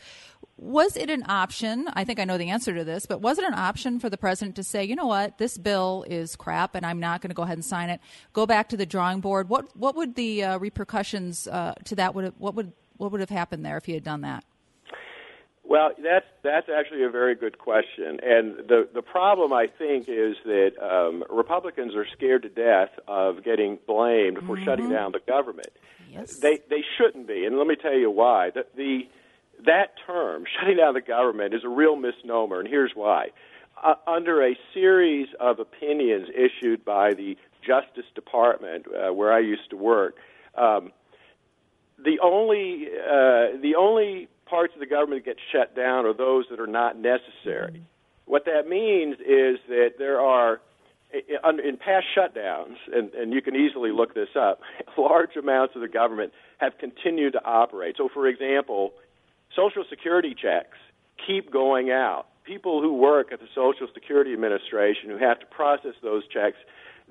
Was 0.56 0.96
it 0.96 1.10
an 1.10 1.24
option? 1.28 1.86
I 1.92 2.04
think 2.04 2.18
I 2.18 2.24
know 2.24 2.38
the 2.38 2.48
answer 2.48 2.74
to 2.74 2.84
this, 2.84 3.04
but 3.04 3.20
was 3.20 3.38
it 3.38 3.44
an 3.44 3.54
option 3.54 4.00
for 4.00 4.08
the 4.08 4.18
president 4.18 4.56
to 4.56 4.64
say, 4.64 4.82
you 4.82 4.96
know 4.96 5.06
what, 5.06 5.38
this 5.38 5.58
bill 5.58 6.04
is 6.08 6.36
crap, 6.36 6.74
and 6.74 6.86
I'm 6.86 7.00
not 7.00 7.20
going 7.20 7.30
to 7.30 7.34
go 7.34 7.42
ahead 7.42 7.58
and 7.58 7.64
sign 7.64 7.90
it. 7.90 8.00
Go 8.32 8.46
back 8.46 8.70
to 8.70 8.78
the 8.78 8.86
drawing 8.86 9.20
board. 9.20 9.50
What 9.50 9.76
what 9.76 9.94
would 9.94 10.14
the 10.14 10.44
uh, 10.44 10.58
repercussions 10.58 11.46
uh, 11.46 11.74
to 11.84 11.96
that? 11.96 12.14
Would 12.14 12.32
what 12.38 12.54
would 12.54 12.72
what 12.98 13.10
would 13.10 13.20
have 13.20 13.30
happened 13.30 13.64
there 13.64 13.76
if 13.76 13.86
he 13.86 13.94
had 13.94 14.04
done 14.04 14.20
that? 14.20 14.44
Well, 15.68 15.90
that's 16.02 16.24
that's 16.42 16.68
actually 16.74 17.04
a 17.04 17.10
very 17.10 17.34
good 17.34 17.58
question, 17.58 18.20
and 18.22 18.56
the 18.68 18.88
the 18.92 19.02
problem 19.02 19.52
I 19.52 19.66
think 19.66 20.08
is 20.08 20.36
that 20.46 20.72
um, 20.80 21.22
Republicans 21.28 21.94
are 21.94 22.06
scared 22.16 22.42
to 22.42 22.48
death 22.48 22.88
of 23.06 23.44
getting 23.44 23.78
blamed 23.86 24.38
for 24.38 24.56
mm-hmm. 24.56 24.64
shutting 24.64 24.88
down 24.88 25.12
the 25.12 25.20
government. 25.20 25.68
Yes. 26.10 26.38
They 26.38 26.60
they 26.70 26.82
shouldn't 26.96 27.28
be, 27.28 27.44
and 27.44 27.58
let 27.58 27.66
me 27.66 27.76
tell 27.76 27.92
you 27.92 28.10
why. 28.10 28.48
The, 28.48 28.64
the 28.76 29.00
that 29.66 29.90
term, 30.06 30.44
shutting 30.58 30.78
down 30.78 30.94
the 30.94 31.02
government, 31.02 31.52
is 31.52 31.64
a 31.64 31.68
real 31.68 31.96
misnomer, 31.96 32.60
and 32.60 32.68
here's 32.68 32.92
why. 32.94 33.28
Uh, 33.82 33.94
under 34.06 34.42
a 34.42 34.56
series 34.72 35.28
of 35.38 35.60
opinions 35.60 36.28
issued 36.30 36.82
by 36.82 37.12
the 37.12 37.36
Justice 37.60 38.10
Department, 38.14 38.86
uh, 38.88 39.12
where 39.12 39.32
I 39.32 39.40
used 39.40 39.68
to 39.70 39.76
work, 39.76 40.16
um, 40.56 40.92
the 42.02 42.18
only 42.22 42.86
uh, 42.86 43.60
the 43.60 43.74
only 43.78 44.28
parts 44.46 44.72
of 44.74 44.80
the 44.80 44.86
government 44.86 45.24
that 45.24 45.36
get 45.36 45.38
shut 45.52 45.76
down 45.76 46.06
are 46.06 46.14
those 46.14 46.46
that 46.50 46.60
are 46.60 46.66
not 46.66 46.96
necessary. 46.98 47.82
What 48.24 48.44
that 48.44 48.68
means 48.68 49.16
is 49.20 49.58
that 49.68 49.94
there 49.98 50.20
are 50.20 50.60
in 51.12 51.76
past 51.78 52.06
shutdowns, 52.16 52.76
and, 52.92 53.12
and 53.14 53.32
you 53.32 53.40
can 53.40 53.56
easily 53.56 53.92
look 53.92 54.14
this 54.14 54.28
up, 54.38 54.60
large 54.98 55.36
amounts 55.36 55.74
of 55.74 55.80
the 55.80 55.88
government 55.88 56.32
have 56.58 56.76
continued 56.78 57.32
to 57.32 57.44
operate. 57.44 57.96
So, 57.96 58.08
for 58.12 58.26
example, 58.26 58.92
Social 59.56 59.84
Security 59.88 60.34
checks 60.40 60.76
keep 61.26 61.50
going 61.50 61.90
out. 61.90 62.26
People 62.44 62.80
who 62.82 62.94
work 62.94 63.32
at 63.32 63.40
the 63.40 63.48
Social 63.54 63.86
Security 63.92 64.32
Administration 64.32 65.10
who 65.10 65.18
have 65.18 65.40
to 65.40 65.46
process 65.46 65.94
those 66.02 66.26
checks, 66.28 66.56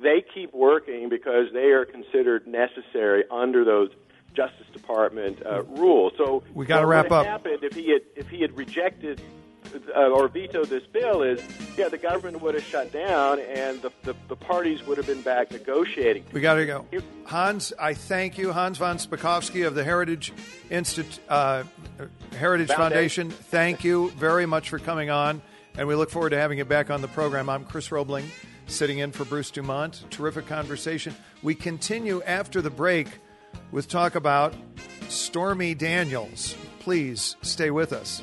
they 0.01 0.23
keep 0.33 0.53
working 0.53 1.09
because 1.09 1.47
they 1.53 1.71
are 1.71 1.85
considered 1.85 2.47
necessary 2.47 3.23
under 3.31 3.65
those 3.65 3.89
Justice 4.33 4.67
Department 4.73 5.45
uh, 5.45 5.63
rule. 5.63 6.11
So 6.17 6.43
we 6.53 6.65
got 6.65 6.81
to 6.81 6.85
wrap 6.85 7.11
up. 7.11 7.25
Happened 7.25 7.63
if 7.63 7.73
he 7.73 7.91
had 7.91 8.01
if 8.15 8.29
he 8.29 8.41
had 8.41 8.55
rejected 8.57 9.21
uh, 9.95 10.07
or 10.07 10.27
vetoed 10.27 10.67
this 10.67 10.85
bill 10.87 11.23
is, 11.23 11.41
yeah, 11.77 11.89
the 11.89 11.97
government 11.97 12.41
would 12.41 12.55
have 12.55 12.63
shut 12.63 12.91
down 12.91 13.39
and 13.39 13.81
the, 13.81 13.91
the, 14.03 14.15
the 14.27 14.35
parties 14.35 14.85
would 14.85 14.97
have 14.97 15.07
been 15.07 15.21
back 15.21 15.51
negotiating. 15.51 16.23
We 16.31 16.41
got 16.41 16.55
to 16.55 16.65
go. 16.65 16.85
Hans, 17.25 17.73
I 17.79 17.93
thank 17.93 18.37
you, 18.37 18.51
Hans 18.51 18.77
von 18.77 18.97
Spakovsky 18.97 19.65
of 19.65 19.75
the 19.75 19.83
Heritage 19.83 20.33
Institute, 20.69 21.19
uh, 21.29 21.63
Heritage 22.37 22.69
Foundation. 22.69 23.29
Foundation. 23.29 23.31
Thank 23.31 23.83
you 23.83 24.09
very 24.11 24.45
much 24.45 24.69
for 24.69 24.79
coming 24.79 25.09
on, 25.09 25.41
and 25.77 25.87
we 25.87 25.95
look 25.95 26.09
forward 26.09 26.31
to 26.31 26.37
having 26.37 26.57
you 26.57 26.65
back 26.65 26.89
on 26.89 27.01
the 27.01 27.07
program. 27.09 27.49
I'm 27.49 27.65
Chris 27.65 27.89
Robling, 27.89 28.25
sitting 28.67 28.99
in 28.99 29.11
for 29.11 29.25
Bruce 29.25 29.51
Dumont. 29.51 30.05
Terrific 30.09 30.47
conversation. 30.47 31.15
We 31.43 31.55
continue 31.55 32.21
after 32.23 32.61
the 32.61 32.69
break 32.69 33.07
with 33.71 33.87
talk 33.87 34.15
about 34.15 34.53
Stormy 35.09 35.75
Daniels. 35.75 36.55
Please 36.79 37.35
stay 37.41 37.71
with 37.71 37.93
us. 37.93 38.21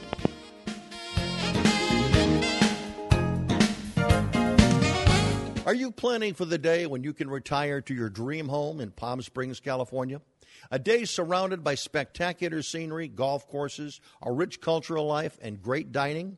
Are 5.67 5.75
you 5.75 5.91
planning 5.91 6.35
for 6.35 6.45
the 6.45 6.59
day 6.59 6.87
when 6.87 7.03
you 7.03 7.13
can 7.15 7.31
retire 7.31 7.81
to 7.81 7.95
your 7.95 8.11
dream 8.11 8.49
home 8.49 8.81
in 8.81 8.91
Palm 8.91 9.23
Springs, 9.23 9.61
California? 9.61 10.21
A 10.71 10.79
day 10.79 11.05
surrounded 11.05 11.65
by 11.65 11.75
spectacular 11.75 12.63
scenery, 12.63 13.09
golf 13.09 13.49
courses, 13.49 14.01
a 14.23 14.31
rich 14.31 14.61
cultural 14.61 15.07
life, 15.07 15.39
and 15.41 15.63
great 15.63 15.91
dining? 15.91 16.37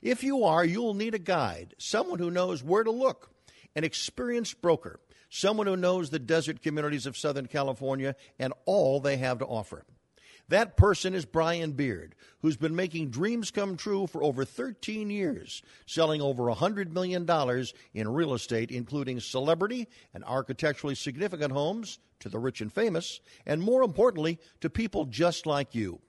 If 0.00 0.22
you 0.22 0.44
are, 0.44 0.64
you'll 0.64 0.94
need 0.94 1.14
a 1.14 1.18
guide, 1.18 1.74
someone 1.78 2.18
who 2.18 2.30
knows 2.30 2.62
where 2.62 2.84
to 2.84 2.90
look, 2.90 3.30
an 3.74 3.84
experienced 3.84 4.62
broker 4.62 5.00
someone 5.28 5.66
who 5.66 5.76
knows 5.76 6.10
the 6.10 6.18
desert 6.18 6.62
communities 6.62 7.06
of 7.06 7.16
Southern 7.16 7.46
California 7.46 8.14
and 8.38 8.52
all 8.64 9.00
they 9.00 9.16
have 9.16 9.38
to 9.38 9.46
offer. 9.46 9.84
That 10.48 10.78
person 10.78 11.14
is 11.14 11.26
Brian 11.26 11.72
Beard, 11.72 12.14
who's 12.40 12.56
been 12.56 12.74
making 12.74 13.10
dreams 13.10 13.50
come 13.50 13.76
true 13.76 14.06
for 14.06 14.22
over 14.22 14.46
13 14.46 15.10
years, 15.10 15.62
selling 15.84 16.22
over 16.22 16.44
$100 16.44 16.90
million 16.90 17.28
in 17.92 18.08
real 18.08 18.32
estate, 18.32 18.70
including 18.70 19.20
celebrity 19.20 19.88
and 20.14 20.24
architecturally 20.24 20.94
significant 20.94 21.52
homes 21.52 21.98
to 22.20 22.30
the 22.30 22.38
rich 22.38 22.62
and 22.62 22.72
famous, 22.72 23.20
and 23.44 23.60
more 23.60 23.82
importantly, 23.82 24.38
to 24.62 24.70
people 24.70 25.04
just 25.04 25.44
like 25.44 25.74
you. 25.74 26.00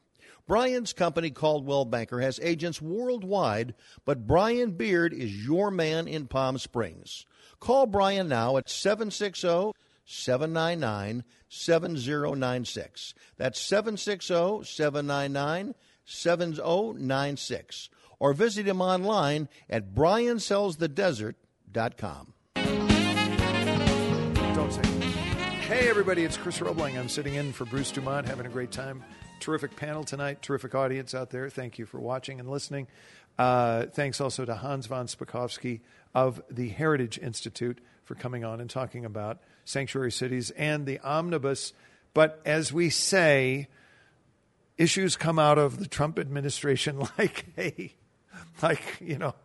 Brian's 0.50 0.92
company, 0.94 1.30
Coldwell 1.30 1.86
Banker, 1.86 2.20
has 2.22 2.40
agents 2.42 2.82
worldwide, 2.82 3.76
but 4.04 4.26
Brian 4.26 4.72
Beard 4.72 5.14
is 5.14 5.46
your 5.46 5.70
man 5.70 6.08
in 6.08 6.26
Palm 6.26 6.58
Springs. 6.58 7.28
Call 7.60 7.86
Brian 7.86 8.28
now 8.28 8.58
at 8.58 8.68
760 8.68 9.74
799 10.06 11.24
7096. 11.50 13.14
That's 13.38 13.62
760 13.62 14.64
799 14.64 15.76
7096. 16.04 17.90
Or 18.18 18.34
visit 18.34 18.68
him 18.68 18.82
online 18.82 19.50
at 19.70 19.94
briansellsthedesert.com. 19.94 22.34
Don't 24.56 24.74
say. 24.74 24.82
Hey, 25.68 25.88
everybody, 25.88 26.24
it's 26.24 26.38
Chris 26.38 26.58
Robling. 26.58 26.98
I'm 26.98 27.08
sitting 27.08 27.36
in 27.36 27.54
for 27.54 27.66
Bruce 27.66 27.92
Dumont, 27.92 28.28
having 28.28 28.48
a 28.48 28.50
great 28.50 28.72
time. 28.72 29.04
Terrific 29.40 29.76
panel 29.76 30.04
tonight, 30.04 30.42
terrific 30.42 30.76
audience 30.76 31.16
out 31.16 31.30
there. 31.30 31.50
Thank 31.50 31.80
you 31.80 31.86
for 31.86 32.00
watching 32.00 32.40
and 32.40 32.50
listening. 32.50 32.88
Uh, 33.38 33.86
thanks 33.86 34.20
also 34.20 34.44
to 34.44 34.54
Hans 34.54 34.86
von 34.86 35.08
Spakovsky 35.08 35.80
of 36.14 36.42
the 36.52 36.68
Heritage 36.68 37.18
Institute 37.18 37.80
for 38.04 38.16
coming 38.16 38.44
on 38.44 38.60
and 38.60 38.70
talking 38.70 39.06
about 39.06 39.40
sanctuary 39.64 40.12
cities 40.12 40.52
and 40.52 40.86
the 40.86 41.00
omnibus. 41.00 41.72
But 42.14 42.42
as 42.44 42.74
we 42.74 42.90
say, 42.90 43.70
issues 44.78 45.16
come 45.16 45.40
out 45.40 45.58
of 45.58 45.80
the 45.80 45.88
Trump 45.88 46.20
administration 46.20 47.00
like 47.18 47.46
a, 47.58 47.94
like 48.62 48.82
you 49.00 49.18
know, 49.18 49.36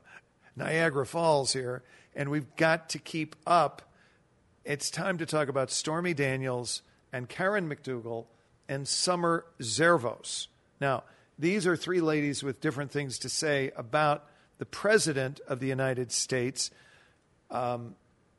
Niagara 0.57 1.07
Falls 1.07 1.53
here, 1.53 1.84
and 2.16 2.30
we've 2.30 2.57
got 2.57 2.88
to 2.90 2.99
keep 2.99 3.36
up. 3.47 3.82
It's 4.64 4.90
time 4.90 5.18
to 5.18 5.26
talk 5.26 5.49
about 5.49 5.70
Stormy 5.70 6.14
Daniels 6.14 6.82
and 7.12 7.28
Karen 7.28 7.68
McDougal 7.68 8.26
and 8.69 8.87
Summer 8.87 9.45
Zervos. 9.61 10.49
Now, 10.81 11.05
these 11.39 11.67
are 11.67 11.77
three 11.77 12.01
ladies 12.01 12.43
with 12.43 12.61
different 12.61 12.91
things 12.91 13.19
to 13.21 13.29
say 13.29 13.73
about 13.77 14.25
the 14.59 14.67
President 14.67 15.41
of 15.49 15.61
the 15.61 15.67
United 15.67 16.12
States. 16.12 16.71
Um, 17.51 17.97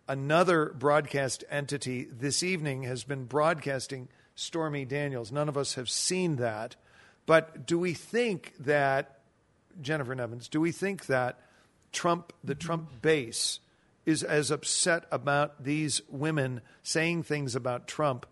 another 0.08 0.74
broadcast 0.78 1.44
entity 1.50 2.06
this 2.06 2.44
evening 2.44 2.84
has 2.84 3.04
been 3.04 3.26
broadcasting 3.26 4.08
Stormy 4.36 4.86
Daniels. 4.86 5.32
None 5.32 5.50
of 5.50 5.58
us 5.58 5.76
have 5.76 5.90
seen 5.90 6.38
that. 6.38 6.76
But 7.26 7.66
do 7.66 7.80
we 7.80 7.94
think 7.94 8.54
that, 8.60 9.20
Jennifer 9.82 10.16
Nevins, 10.16 10.48
do 10.48 10.62
we 10.62 10.72
think 10.72 11.08
that 11.08 11.40
Trump, 11.92 12.34
the 12.44 12.56
Trump 12.56 13.02
base, 13.02 13.60
is 14.06 14.22
as 14.22 14.52
upset 14.52 15.06
about 15.12 15.64
these 15.64 16.02
women 16.10 16.62
saying 16.84 17.24
things 17.24 17.56
about 17.56 17.88
Trump 17.88 18.26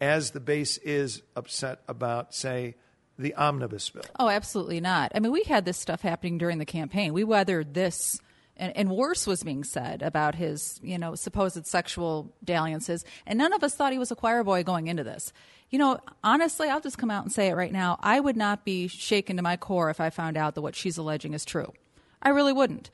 as 0.00 0.30
the 0.30 0.40
base 0.40 0.78
is 0.78 1.22
upset 1.36 1.80
about, 1.88 2.34
say, 2.34 2.74
the 3.18 3.34
omnibus 3.34 3.90
bill. 3.90 4.02
Oh, 4.18 4.28
absolutely 4.28 4.80
not. 4.80 5.12
I 5.14 5.20
mean, 5.20 5.30
we 5.30 5.42
had 5.44 5.64
this 5.64 5.76
stuff 5.76 6.00
happening 6.00 6.38
during 6.38 6.58
the 6.58 6.64
campaign. 6.64 7.12
We 7.12 7.24
weathered 7.24 7.74
this. 7.74 8.18
And, 8.56 8.76
and, 8.76 8.90
worse 8.90 9.26
was 9.26 9.42
being 9.42 9.64
said 9.64 10.02
about 10.02 10.34
his, 10.34 10.78
you 10.82 10.98
know, 10.98 11.14
supposed 11.14 11.66
sexual 11.66 12.34
dalliances, 12.44 13.06
and 13.26 13.38
none 13.38 13.54
of 13.54 13.64
us 13.64 13.74
thought 13.74 13.90
he 13.90 13.98
was 13.98 14.10
a 14.10 14.16
choir 14.16 14.44
boy 14.44 14.62
going 14.64 14.88
into 14.88 15.02
this. 15.02 15.32
You 15.70 15.78
know, 15.78 15.98
honestly, 16.22 16.68
I'll 16.68 16.80
just 16.80 16.98
come 16.98 17.10
out 17.10 17.24
and 17.24 17.32
say 17.32 17.48
it 17.48 17.54
right 17.54 17.72
now. 17.72 17.98
I 18.02 18.20
would 18.20 18.36
not 18.36 18.66
be 18.66 18.86
shaken 18.86 19.36
to 19.36 19.42
my 19.42 19.56
core 19.56 19.88
if 19.88 19.98
I 19.98 20.10
found 20.10 20.36
out 20.36 20.56
that 20.56 20.60
what 20.60 20.76
she's 20.76 20.98
alleging 20.98 21.32
is 21.32 21.46
true. 21.46 21.72
I 22.20 22.30
really 22.30 22.52
wouldn't. 22.52 22.90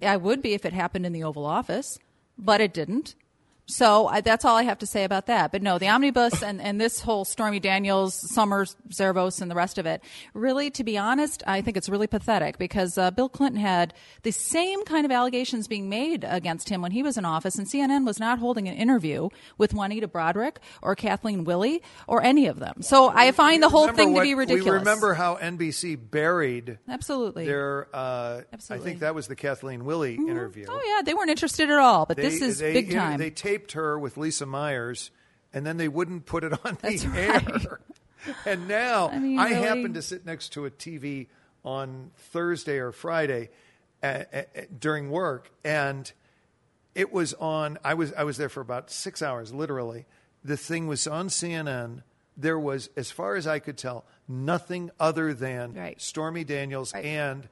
I 0.00 0.16
would 0.16 0.40
be 0.40 0.54
if 0.54 0.64
it 0.64 0.72
happened 0.72 1.04
in 1.04 1.12
the 1.12 1.24
Oval 1.24 1.44
Office, 1.44 1.98
but 2.38 2.62
it 2.62 2.72
didn't. 2.72 3.14
So 3.70 4.08
I, 4.08 4.20
that's 4.20 4.44
all 4.44 4.56
I 4.56 4.64
have 4.64 4.78
to 4.78 4.86
say 4.86 5.04
about 5.04 5.26
that. 5.26 5.52
But 5.52 5.62
no, 5.62 5.78
the 5.78 5.88
omnibus 5.88 6.42
and, 6.42 6.60
and 6.60 6.80
this 6.80 7.00
whole 7.00 7.24
Stormy 7.24 7.60
Daniels, 7.60 8.14
Summer 8.34 8.66
Zervos, 8.90 9.40
and 9.40 9.50
the 9.50 9.54
rest 9.54 9.78
of 9.78 9.86
it, 9.86 10.02
really, 10.34 10.70
to 10.70 10.84
be 10.84 10.98
honest, 10.98 11.42
I 11.46 11.60
think 11.60 11.76
it's 11.76 11.88
really 11.88 12.06
pathetic 12.06 12.58
because 12.58 12.98
uh, 12.98 13.10
Bill 13.10 13.28
Clinton 13.28 13.60
had 13.60 13.94
the 14.22 14.32
same 14.32 14.84
kind 14.84 15.04
of 15.04 15.12
allegations 15.12 15.68
being 15.68 15.88
made 15.88 16.24
against 16.28 16.68
him 16.68 16.82
when 16.82 16.90
he 16.90 17.02
was 17.02 17.16
in 17.16 17.24
office, 17.24 17.56
and 17.56 17.66
CNN 17.68 18.04
was 18.04 18.18
not 18.18 18.38
holding 18.38 18.68
an 18.68 18.74
interview 18.74 19.28
with 19.56 19.72
Juanita 19.72 20.08
Broaddrick 20.08 20.56
or 20.82 20.96
Kathleen 20.96 21.44
Willey 21.44 21.82
or 22.08 22.22
any 22.22 22.46
of 22.46 22.58
them. 22.58 22.82
So 22.82 23.08
I 23.08 23.30
find 23.32 23.62
the 23.62 23.68
whole 23.68 23.88
thing 23.88 24.14
to 24.14 24.22
be 24.22 24.34
ridiculous. 24.34 24.64
We 24.64 24.78
remember 24.78 25.14
how 25.14 25.36
NBC 25.36 25.98
buried 26.10 26.78
Absolutely. 26.88 27.46
their. 27.46 27.88
Uh, 27.92 28.42
Absolutely. 28.52 28.84
I 28.84 28.88
think 28.88 29.00
that 29.00 29.14
was 29.14 29.28
the 29.28 29.36
Kathleen 29.36 29.84
Willey 29.84 30.16
interview. 30.16 30.66
Oh 30.68 30.82
yeah, 30.84 31.02
they 31.02 31.14
weren't 31.14 31.30
interested 31.30 31.70
at 31.70 31.78
all. 31.78 32.06
But 32.06 32.16
They- 32.16 32.24
this 32.24 32.42
is 32.42 32.58
they, 32.58 32.72
big 32.72 32.92
time. 32.92 33.18
They 33.18 33.30
taped 33.30 33.59
her 33.72 33.98
with 33.98 34.16
Lisa 34.16 34.46
Myers, 34.46 35.10
and 35.52 35.64
then 35.66 35.76
they 35.76 35.88
wouldn't 35.88 36.26
put 36.26 36.44
it 36.44 36.52
on 36.64 36.78
That's 36.82 37.02
the 37.02 37.08
right. 37.08 37.66
air. 37.66 37.80
And 38.44 38.68
now 38.68 39.08
I 39.08 39.18
mean, 39.18 39.38
really? 39.40 39.54
happened 39.54 39.94
to 39.94 40.02
sit 40.02 40.26
next 40.26 40.50
to 40.50 40.66
a 40.66 40.70
TV 40.70 41.28
on 41.64 42.10
Thursday 42.16 42.76
or 42.78 42.92
Friday 42.92 43.48
uh, 44.02 44.24
uh, 44.32 44.42
during 44.78 45.10
work, 45.10 45.50
and 45.64 46.12
it 46.94 47.10
was 47.12 47.32
on. 47.32 47.78
I 47.82 47.94
was 47.94 48.12
I 48.12 48.24
was 48.24 48.36
there 48.36 48.50
for 48.50 48.60
about 48.60 48.90
six 48.90 49.22
hours, 49.22 49.54
literally. 49.54 50.04
The 50.44 50.58
thing 50.58 50.86
was 50.86 51.06
on 51.06 51.28
CNN. 51.28 52.02
There 52.36 52.58
was, 52.58 52.90
as 52.94 53.10
far 53.10 53.36
as 53.36 53.46
I 53.46 53.58
could 53.58 53.78
tell, 53.78 54.04
nothing 54.28 54.90
other 55.00 55.32
than 55.32 55.72
Right. 55.72 55.98
Stormy 56.00 56.44
Daniels 56.44 56.92
Right. 56.92 57.04
and 57.06 57.48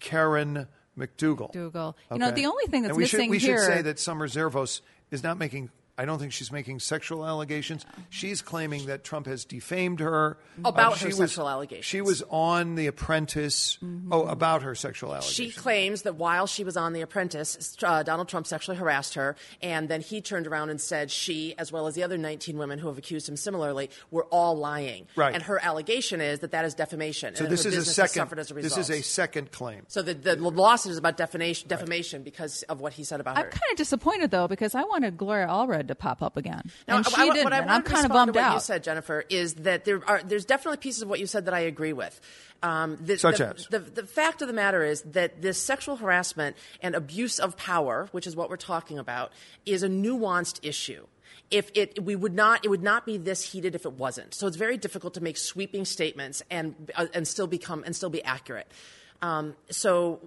Karen 0.00 0.68
McDougal. 0.98 1.52
Dougal. 1.52 1.96
You 2.12 2.18
know, 2.18 2.30
the 2.30 2.46
only 2.46 2.66
thing 2.66 2.82
that's 2.82 2.90
and 2.90 2.96
we 2.96 3.04
missing 3.04 3.20
should, 3.20 3.30
we 3.30 3.38
here- 3.38 3.58
should 3.58 3.64
say 3.66 3.82
that 3.82 3.98
Summer 3.98 4.26
Zervos 4.28 4.80
is 5.10 5.22
not 5.22 5.38
making. 5.38 5.70
I 5.98 6.04
don't 6.04 6.20
think 6.20 6.32
she's 6.32 6.52
making 6.52 6.78
sexual 6.78 7.26
allegations. 7.26 7.84
She's 8.08 8.40
claiming 8.40 8.86
that 8.86 9.02
Trump 9.02 9.26
has 9.26 9.44
defamed 9.44 9.98
her 9.98 10.38
About 10.64 10.92
Uh, 10.92 10.96
her 10.96 11.10
she 11.10 11.12
sexual 11.12 11.48
allegations. 11.48 11.84
She 11.84 12.00
was 12.00 12.22
on 12.30 12.76
The 12.76 12.86
Apprentice. 12.86 13.78
Mm-hmm. 13.82 14.12
Oh, 14.12 14.24
about 14.26 14.62
her 14.62 14.74
sexual 14.74 15.12
allegations. 15.12 15.34
She 15.34 15.50
claims 15.50 16.02
that 16.02 16.14
while 16.14 16.46
she 16.46 16.62
was 16.62 16.76
on 16.76 16.92
The 16.92 17.00
Apprentice, 17.00 17.76
uh, 17.82 18.02
Donald 18.04 18.28
Trump 18.28 18.46
sexually 18.46 18.76
harassed 18.78 19.14
her, 19.14 19.34
and 19.60 19.88
then 19.88 20.00
he 20.00 20.20
turned 20.20 20.46
around 20.46 20.70
and 20.70 20.80
said 20.80 21.10
she, 21.10 21.54
as 21.58 21.72
well 21.72 21.88
as 21.88 21.94
the 21.94 22.04
other 22.04 22.16
19 22.16 22.56
women 22.58 22.78
who 22.78 22.86
have 22.86 22.96
accused 22.98 23.28
him 23.28 23.36
similarly, 23.36 23.90
were 24.12 24.24
all 24.26 24.56
lying. 24.56 25.06
Right. 25.16 25.34
And 25.34 25.42
her 25.44 25.58
allegation 25.62 26.20
is 26.20 26.38
that 26.40 26.52
that 26.52 26.64
is 26.64 26.74
defamation. 26.74 27.34
so 27.34 27.44
and 27.44 27.52
this 27.52 27.64
her 27.64 27.70
is 27.70 27.76
a 27.76 27.84
second. 27.84 28.14
Suffered 28.14 28.38
as 28.38 28.50
a 28.50 28.54
this 28.54 28.76
is 28.76 28.90
a 28.90 29.02
second 29.02 29.50
claim. 29.50 29.82
So 29.88 30.02
the, 30.02 30.14
the 30.14 30.36
lawsuit 30.36 30.92
is 30.92 30.98
about 30.98 31.16
defamation, 31.16 31.68
defamation 31.68 32.22
because 32.22 32.62
of 32.64 32.80
what 32.80 32.92
he 32.92 33.02
said 33.02 33.20
about 33.20 33.36
her. 33.36 33.44
I'm 33.44 33.50
kind 33.50 33.72
of 33.72 33.76
disappointed 33.76 34.30
though 34.30 34.46
because 34.46 34.74
I 34.76 34.82
wanted 34.84 35.16
Gloria 35.16 35.48
Allred 35.48 35.87
to 35.88 35.94
pop 35.94 36.22
up 36.22 36.36
again, 36.36 36.70
Now, 36.86 36.98
and 36.98 37.06
I- 37.06 37.10
she 37.10 37.20
I- 37.22 37.26
didn't. 37.30 37.44
What 37.44 37.52
I 37.52 37.58
and 37.58 37.70
I'm 37.70 37.82
kind 37.82 38.06
of 38.06 38.12
bummed 38.12 38.34
to 38.34 38.40
what 38.40 38.54
you 38.54 38.60
said, 38.60 38.82
Jennifer, 38.84 39.24
is 39.28 39.54
that 39.54 39.84
there 39.84 40.00
are 40.08 40.22
there's 40.22 40.44
definitely 40.44 40.78
pieces 40.78 41.02
of 41.02 41.08
what 41.08 41.20
you 41.20 41.26
said 41.26 41.44
that 41.46 41.54
I 41.54 41.60
agree 41.60 41.92
with. 41.92 42.20
Um, 42.62 42.96
the, 43.00 43.16
Such 43.16 43.38
the, 43.38 43.48
as? 43.54 43.66
the, 43.70 43.78
the 43.78 44.02
fact 44.04 44.42
of 44.42 44.48
the 44.48 44.54
matter 44.54 44.82
is 44.82 45.02
that 45.02 45.40
this 45.42 45.58
sexual 45.62 45.94
harassment 45.96 46.56
and 46.82 46.96
abuse 46.96 47.38
of 47.38 47.56
power, 47.56 48.08
which 48.10 48.26
is 48.26 48.34
what 48.34 48.50
we're 48.50 48.56
talking 48.56 48.98
about, 48.98 49.32
is 49.64 49.84
a 49.84 49.88
nuanced 49.88 50.58
issue. 50.62 51.06
If 51.52 51.70
it, 51.74 52.02
we 52.04 52.16
would 52.16 52.34
not, 52.34 52.64
it 52.64 52.68
would 52.68 52.82
not 52.82 53.06
be 53.06 53.16
this 53.16 53.52
heated 53.52 53.74
if 53.76 53.86
it 53.86 53.92
wasn't. 53.92 54.34
So 54.34 54.46
it's 54.48 54.56
very 54.56 54.76
difficult 54.76 55.14
to 55.14 55.22
make 55.22 55.38
sweeping 55.38 55.84
statements 55.84 56.42
and 56.50 56.74
uh, 56.96 57.06
and 57.14 57.26
still 57.28 57.46
become 57.46 57.84
and 57.84 57.94
still 57.96 58.10
be 58.10 58.22
accurate. 58.24 58.66
Um, 59.20 59.56
so, 59.70 60.20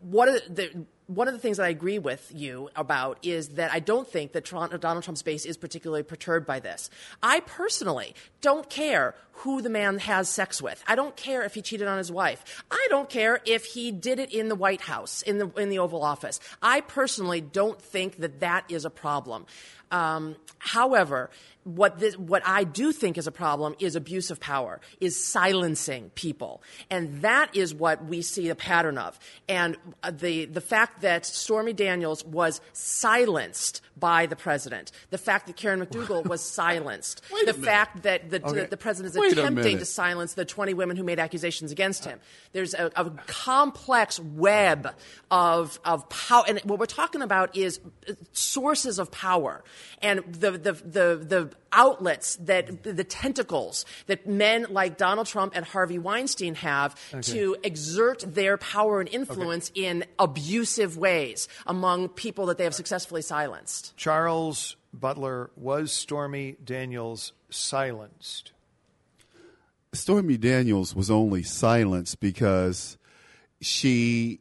what 0.00 0.28
are 0.28 0.40
the, 0.48 0.86
one 1.06 1.28
of 1.28 1.34
the 1.34 1.40
things 1.40 1.56
that 1.56 1.64
I 1.64 1.68
agree 1.68 1.98
with 1.98 2.32
you 2.34 2.68
about 2.74 3.18
is 3.22 3.50
that 3.50 3.72
I 3.72 3.78
don't 3.78 4.08
think 4.08 4.32
that 4.32 4.44
Toronto, 4.44 4.76
Donald 4.76 5.04
Trump's 5.04 5.22
base 5.22 5.44
is 5.44 5.56
particularly 5.56 6.02
perturbed 6.02 6.46
by 6.46 6.60
this. 6.60 6.90
I 7.22 7.40
personally 7.40 8.14
don't 8.40 8.68
care 8.68 9.14
who 9.32 9.62
the 9.62 9.68
man 9.68 9.98
has 9.98 10.28
sex 10.28 10.60
with. 10.60 10.82
I 10.86 10.94
don't 10.94 11.16
care 11.16 11.42
if 11.42 11.54
he 11.54 11.62
cheated 11.62 11.86
on 11.86 11.98
his 11.98 12.10
wife. 12.10 12.64
I 12.70 12.86
don't 12.90 13.08
care 13.08 13.40
if 13.44 13.66
he 13.66 13.92
did 13.92 14.18
it 14.18 14.32
in 14.32 14.48
the 14.48 14.54
White 14.54 14.82
House, 14.82 15.22
in 15.22 15.38
the 15.38 15.48
in 15.60 15.68
the 15.68 15.78
Oval 15.78 16.02
Office. 16.02 16.40
I 16.62 16.80
personally 16.80 17.40
don't 17.40 17.80
think 17.80 18.18
that 18.18 18.40
that 18.40 18.64
is 18.68 18.84
a 18.84 18.90
problem. 18.90 19.46
Um, 19.90 20.36
however, 20.58 21.30
what 21.66 21.98
this, 21.98 22.16
what 22.16 22.42
I 22.46 22.64
do 22.64 22.92
think 22.92 23.18
is 23.18 23.26
a 23.26 23.32
problem 23.32 23.74
is 23.78 23.96
abuse 23.96 24.30
of 24.30 24.40
power, 24.40 24.80
is 25.00 25.22
silencing 25.22 26.10
people, 26.14 26.62
and 26.90 27.22
that 27.22 27.54
is 27.56 27.74
what 27.74 28.04
we 28.06 28.22
see 28.22 28.48
a 28.48 28.54
pattern 28.54 28.96
of. 28.98 29.18
And 29.48 29.76
uh, 30.02 30.12
the 30.12 30.46
the 30.46 30.60
fact 30.60 31.02
that 31.02 31.26
Stormy 31.26 31.72
Daniels 31.72 32.24
was 32.24 32.60
silenced 32.72 33.82
by 33.98 34.26
the 34.26 34.36
president, 34.36 34.92
the 35.10 35.18
fact 35.18 35.46
that 35.48 35.56
Karen 35.56 35.84
McDougal 35.84 36.26
was 36.26 36.40
silenced, 36.54 37.22
the 37.44 37.54
fact 37.54 38.04
that 38.04 38.30
the, 38.30 38.36
Okay. 38.46 38.60
the, 38.62 38.66
the 38.68 38.76
president 38.76 39.16
is 39.16 39.32
attempting 39.32 39.78
to 39.78 39.84
silence 39.84 40.34
the 40.34 40.44
20 40.44 40.74
women 40.74 40.96
who 40.96 41.02
made 41.02 41.18
accusations 41.18 41.72
against 41.72 42.04
him. 42.04 42.20
There's 42.52 42.74
a, 42.74 42.92
a 42.94 43.10
complex 43.26 44.20
web 44.20 44.94
of, 45.30 45.80
of 45.84 46.08
power. 46.08 46.44
And 46.46 46.60
what 46.60 46.78
we're 46.78 46.86
talking 46.86 47.22
about 47.22 47.56
is 47.56 47.80
uh, 48.08 48.12
sources 48.32 48.98
of 48.98 49.10
power 49.10 49.64
and 50.02 50.20
the, 50.32 50.52
the, 50.52 50.72
the, 50.72 51.24
the 51.24 51.50
outlets 51.72 52.36
that, 52.36 52.82
the 52.82 53.04
tentacles 53.04 53.84
that 54.06 54.26
men 54.26 54.66
like 54.70 54.96
Donald 54.96 55.26
Trump 55.26 55.52
and 55.54 55.64
Harvey 55.64 55.98
Weinstein 55.98 56.54
have 56.56 56.94
to 57.22 57.56
exert 57.62 58.24
their 58.26 58.56
power 58.56 59.00
and 59.00 59.08
influence 59.08 59.70
in 59.74 60.04
abusive 60.18 60.96
ways 60.96 61.48
among 61.66 62.08
people 62.08 62.46
that 62.46 62.58
they 62.58 62.64
have 62.64 62.74
successfully 62.74 63.22
silenced. 63.22 63.96
Charles 63.96 64.76
Butler 64.92 65.50
was 65.56 65.92
Stormy 65.92 66.56
Daniels 66.64 67.32
silenced. 67.50 68.52
Stormy 69.92 70.36
Daniels 70.36 70.94
was 70.94 71.10
only 71.10 71.42
silenced 71.42 72.20
because 72.20 72.98
she, 73.60 74.40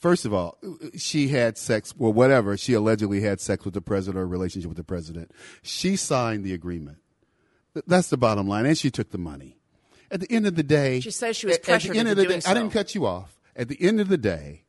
first 0.00 0.24
of 0.24 0.34
all, 0.34 0.58
she 0.96 1.28
had 1.28 1.56
sex, 1.56 1.94
well, 1.96 2.12
whatever. 2.12 2.56
She 2.56 2.72
allegedly 2.72 3.20
had 3.20 3.40
sex 3.40 3.64
with 3.64 3.74
the 3.74 3.80
president 3.80 4.18
or 4.18 4.22
a 4.22 4.26
relationship 4.26 4.68
with 4.68 4.76
the 4.76 4.84
president. 4.84 5.30
She 5.62 5.96
signed 5.96 6.44
the 6.44 6.52
agreement. 6.52 6.98
That's 7.86 8.08
the 8.08 8.16
bottom 8.16 8.48
line. 8.48 8.66
And 8.66 8.76
she 8.76 8.90
took 8.90 9.10
the 9.10 9.18
money. 9.18 9.58
At 10.10 10.20
the 10.20 10.32
end 10.32 10.46
of 10.46 10.56
the 10.56 10.64
day, 10.64 10.98
She 11.00 11.12
says 11.12 11.36
she 11.36 11.46
was 11.46 11.58
pressured 11.58 11.90
At 11.90 11.94
the 11.94 11.98
end 12.00 12.08
of 12.08 12.16
the 12.16 12.24
doing 12.24 12.40
day, 12.40 12.50
I 12.50 12.54
didn't 12.54 12.70
cut 12.70 12.94
you 12.94 13.06
off. 13.06 13.38
At 13.54 13.68
the 13.68 13.80
end 13.80 14.00
of 14.00 14.08
the 14.08 14.18
day, 14.18 14.64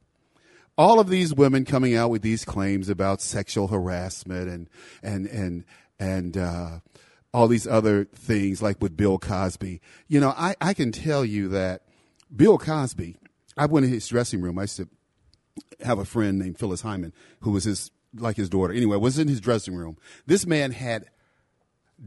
all 0.77 0.99
of 0.99 1.09
these 1.09 1.33
women 1.33 1.65
coming 1.65 1.95
out 1.95 2.09
with 2.09 2.21
these 2.21 2.45
claims 2.45 2.89
about 2.89 3.21
sexual 3.21 3.67
harassment 3.67 4.49
and 4.49 4.69
and 5.01 5.27
and 5.27 5.65
and 5.99 6.37
uh, 6.37 6.79
all 7.33 7.47
these 7.47 7.65
other 7.65 8.05
things 8.05 8.61
like 8.61 8.81
with 8.81 8.95
Bill 8.95 9.17
Cosby. 9.17 9.81
You 10.07 10.19
know, 10.19 10.33
I, 10.37 10.55
I 10.61 10.73
can 10.73 10.91
tell 10.91 11.25
you 11.25 11.47
that 11.49 11.83
Bill 12.35 12.57
Cosby. 12.57 13.17
I 13.57 13.65
went 13.65 13.85
in 13.85 13.91
his 13.91 14.07
dressing 14.07 14.41
room. 14.41 14.57
I 14.59 14.65
to 14.65 14.87
have 15.81 15.99
a 15.99 16.05
friend 16.05 16.39
named 16.39 16.57
Phyllis 16.59 16.81
Hyman 16.81 17.13
who 17.41 17.51
was 17.51 17.63
his 17.63 17.91
like 18.17 18.35
his 18.37 18.49
daughter. 18.49 18.73
Anyway, 18.73 18.97
was 18.97 19.17
in 19.17 19.27
his 19.27 19.39
dressing 19.39 19.73
room. 19.75 19.97
This 20.25 20.45
man 20.45 20.71
had 20.71 21.05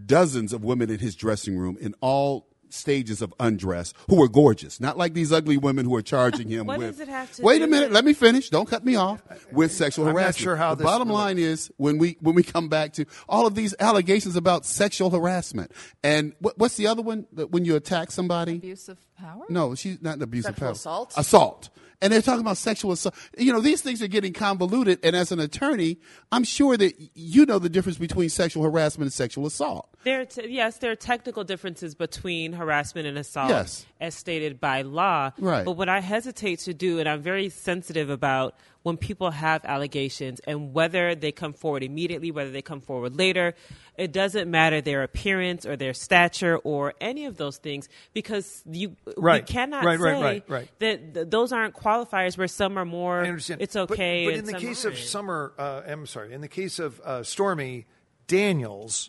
dozens 0.07 0.53
of 0.53 0.65
women 0.65 0.91
in 0.91 0.99
his 0.99 1.15
dressing 1.15 1.57
room 1.57 1.77
in 1.81 1.95
all 2.01 2.49
stages 2.69 3.23
of 3.23 3.33
undress 3.39 3.95
who 4.09 4.17
were 4.17 4.27
gorgeous, 4.29 4.81
not 4.81 4.99
like 4.99 5.15
these 5.15 5.31
ugly 5.31 5.57
women 5.57 5.85
who 5.85 5.95
are 5.95 6.03
charging 6.03 6.49
him 6.49 6.67
What 6.67 6.79
with. 6.79 6.91
does 6.91 7.01
it 7.01 7.09
have 7.09 7.31
to 7.37 7.43
Wait 7.43 7.59
do 7.59 7.65
a 7.65 7.67
minute, 7.69 7.87
with- 7.91 7.95
let 7.95 8.05
me 8.05 8.13
finish. 8.15 8.51
Don't 8.51 8.69
cut 8.69 8.85
me 8.85 8.97
off 8.97 9.23
with 9.53 9.71
sexual 9.71 10.07
I'm 10.09 10.15
not 10.15 10.21
harassment. 10.23 10.43
sure 10.43 10.57
how 10.57 10.71
the 10.75 10.79
this 10.83 10.85
bottom 10.85 11.09
relates. 11.09 11.25
line 11.25 11.39
is 11.39 11.71
when 11.77 11.99
we 11.99 12.17
when 12.21 12.35
we 12.35 12.43
come 12.43 12.69
back 12.69 12.95
to 12.95 13.05
all 13.29 13.47
of 13.47 13.55
these 13.55 13.75
allegations 13.79 14.35
about 14.35 14.67
sexual 14.67 15.11
harassment 15.11 15.71
and 16.03 16.33
what, 16.41 16.59
what's 16.59 16.77
the 16.77 16.89
other 16.89 17.03
one 17.03 17.27
that 17.35 17.53
when 17.53 17.65
you 17.65 17.77
attack 17.77 18.11
somebody? 18.11 18.57
Abuse 18.57 18.89
of 18.89 18.99
power? 19.17 19.45
No, 19.49 19.77
she's 19.77 20.03
not 20.03 20.17
an 20.17 20.23
abuse 20.23 20.45
of 20.47 20.57
power. 20.57 20.71
assault? 20.73 21.15
Assault. 21.17 21.71
And 22.05 22.13
they're 22.13 22.21
talking 22.21 22.43
about 22.43 22.59
sexual 22.59 22.93
assault. 22.93 23.15
You 23.39 23.51
know, 23.51 23.61
these 23.61 23.81
things 23.81 24.03
are 24.03 24.07
getting 24.09 24.35
convoluted. 24.35 24.99
And 25.03 25.17
as 25.17 25.33
an 25.33 25.41
attorney, 25.41 25.97
I'm 26.31 26.45
sure 26.45 26.77
that 26.77 26.95
you 27.15 27.47
know 27.47 27.59
the 27.59 27.71
difference 27.71 27.97
between 27.97 28.29
sexual 28.29 28.63
harassment 28.63 29.07
and 29.07 29.13
sexual 29.13 29.47
assault. 29.47 29.89
There, 30.05 30.27
t- 30.27 30.49
yes, 30.51 30.77
there 30.77 30.91
are 30.91 30.97
technical 30.97 31.45
differences 31.45 31.95
between 31.95 32.53
harassment 32.53 33.07
and 33.07 33.17
assault, 33.17 33.49
Yes. 33.49 33.87
As 34.05 34.15
stated 34.15 34.61
by 34.61 34.83
law. 34.83 35.33
Right. 35.39 35.65
But 35.65 35.73
what 35.73 35.89
I 35.89 36.01
hesitate 36.01 36.61
to 36.61 36.75
do, 36.75 36.99
and 37.01 37.09
I'm 37.09 37.23
very 37.23 37.49
sensitive 37.49 38.11
about 38.11 38.55
when 38.83 38.97
people 38.99 39.31
have 39.31 39.65
allegations 39.65 40.41
and 40.41 40.75
whether 40.75 41.15
they 41.15 41.33
come 41.33 41.55
forward 41.55 41.83
immediately, 41.83 42.31
whether 42.31 42.51
they 42.51 42.61
come 42.61 42.81
forward 42.83 43.17
later, 43.17 43.55
it 43.97 44.13
doesn't 44.13 44.51
matter 44.51 44.83
their 44.83 45.03
appearance 45.03 45.65
or 45.65 45.75
their 45.75 45.95
stature 45.95 46.59
or 46.59 46.93
any 47.01 47.25
of 47.25 47.39
those 47.39 47.57
things 47.57 47.89
because 48.13 48.63
you 48.71 48.95
Right. 49.17 49.43
we 49.43 49.47
cannot 49.47 49.85
Right, 49.85 49.99
say 49.99 50.43
right, 50.49 50.69
that 50.81 51.15
th- 51.15 51.27
those 51.31 51.51
aren't 51.53 51.75
qualifiers 51.75 52.37
where 52.37 52.49
some 52.49 52.77
are 52.79 52.85
more. 52.85 53.25
I 53.25 53.29
understand. 53.29 53.63
It's 53.63 53.75
okay. 53.77 54.27
But, 54.27 54.35
and 54.35 54.47
in 54.49 54.55
the 54.55 54.61
case 54.61 54.85
of 54.85 54.93
aren't. 54.93 55.05
Summer, 55.05 55.53
uh, 55.59 55.83
I'm 55.89 56.07
sorry, 56.07 56.35
in 56.35 56.43
the 56.43 56.49
case 56.49 56.79
of 56.79 57.01
uh, 57.01 57.23
Stormy 57.23 57.87
Daniels, 58.27 59.09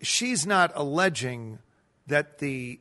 she's 0.00 0.46
not 0.46 0.72
alleging 0.74 1.58
that 2.06 2.38
the 2.38 2.80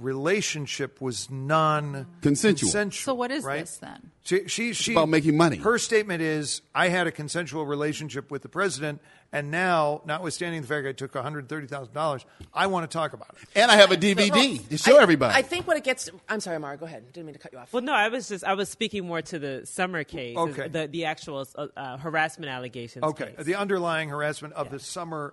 relationship 0.00 1.00
was 1.00 1.30
non 1.30 2.06
Consensual. 2.22 2.90
So 2.90 3.14
what 3.14 3.30
is 3.30 3.44
right? 3.44 3.60
this 3.60 3.78
then? 3.78 4.10
She, 4.22 4.46
she, 4.46 4.72
she, 4.74 4.92
about 4.92 5.08
making 5.08 5.36
money. 5.36 5.56
Her 5.56 5.78
statement 5.78 6.20
is, 6.22 6.60
"I 6.74 6.88
had 6.88 7.06
a 7.06 7.12
consensual 7.12 7.64
relationship 7.64 8.30
with 8.30 8.42
the 8.42 8.48
president, 8.48 9.00
and 9.32 9.50
now, 9.50 10.02
notwithstanding 10.04 10.60
the 10.60 10.66
fact 10.66 10.86
I 10.86 10.92
took 10.92 11.14
one 11.14 11.24
hundred 11.24 11.48
thirty 11.48 11.66
thousand 11.66 11.94
dollars, 11.94 12.26
I 12.52 12.66
want 12.66 12.90
to 12.90 12.94
talk 12.94 13.14
about 13.14 13.34
it." 13.40 13.48
And 13.54 13.70
I 13.70 13.76
have 13.76 13.90
a 13.90 13.96
DVD 13.96 14.68
to 14.68 14.76
show 14.76 14.98
I- 14.98 15.02
everybody. 15.02 15.34
I 15.34 15.42
think 15.42 15.66
what 15.66 15.78
it 15.78 15.84
gets. 15.84 16.10
I'm 16.28 16.40
sorry, 16.40 16.58
Mara. 16.58 16.76
Go 16.76 16.84
ahead. 16.84 17.10
Didn't 17.12 17.26
mean 17.26 17.34
to 17.34 17.40
cut 17.40 17.52
you 17.52 17.58
off. 17.58 17.72
Well, 17.72 17.82
no, 17.82 17.94
I 17.94 18.08
was 18.08 18.28
just 18.28 18.44
I 18.44 18.52
was 18.54 18.68
speaking 18.68 19.06
more 19.06 19.22
to 19.22 19.38
the 19.38 19.62
summer 19.64 20.04
case, 20.04 20.36
Okay. 20.36 20.68
the 20.68 20.86
the 20.88 21.06
actual 21.06 21.46
uh, 21.54 21.68
uh, 21.74 21.96
harassment 21.96 22.50
allegations. 22.50 23.04
Okay, 23.04 23.32
case. 23.34 23.46
the 23.46 23.54
underlying 23.54 24.10
harassment 24.10 24.52
of 24.54 24.70
the 24.70 24.78
summer. 24.78 25.32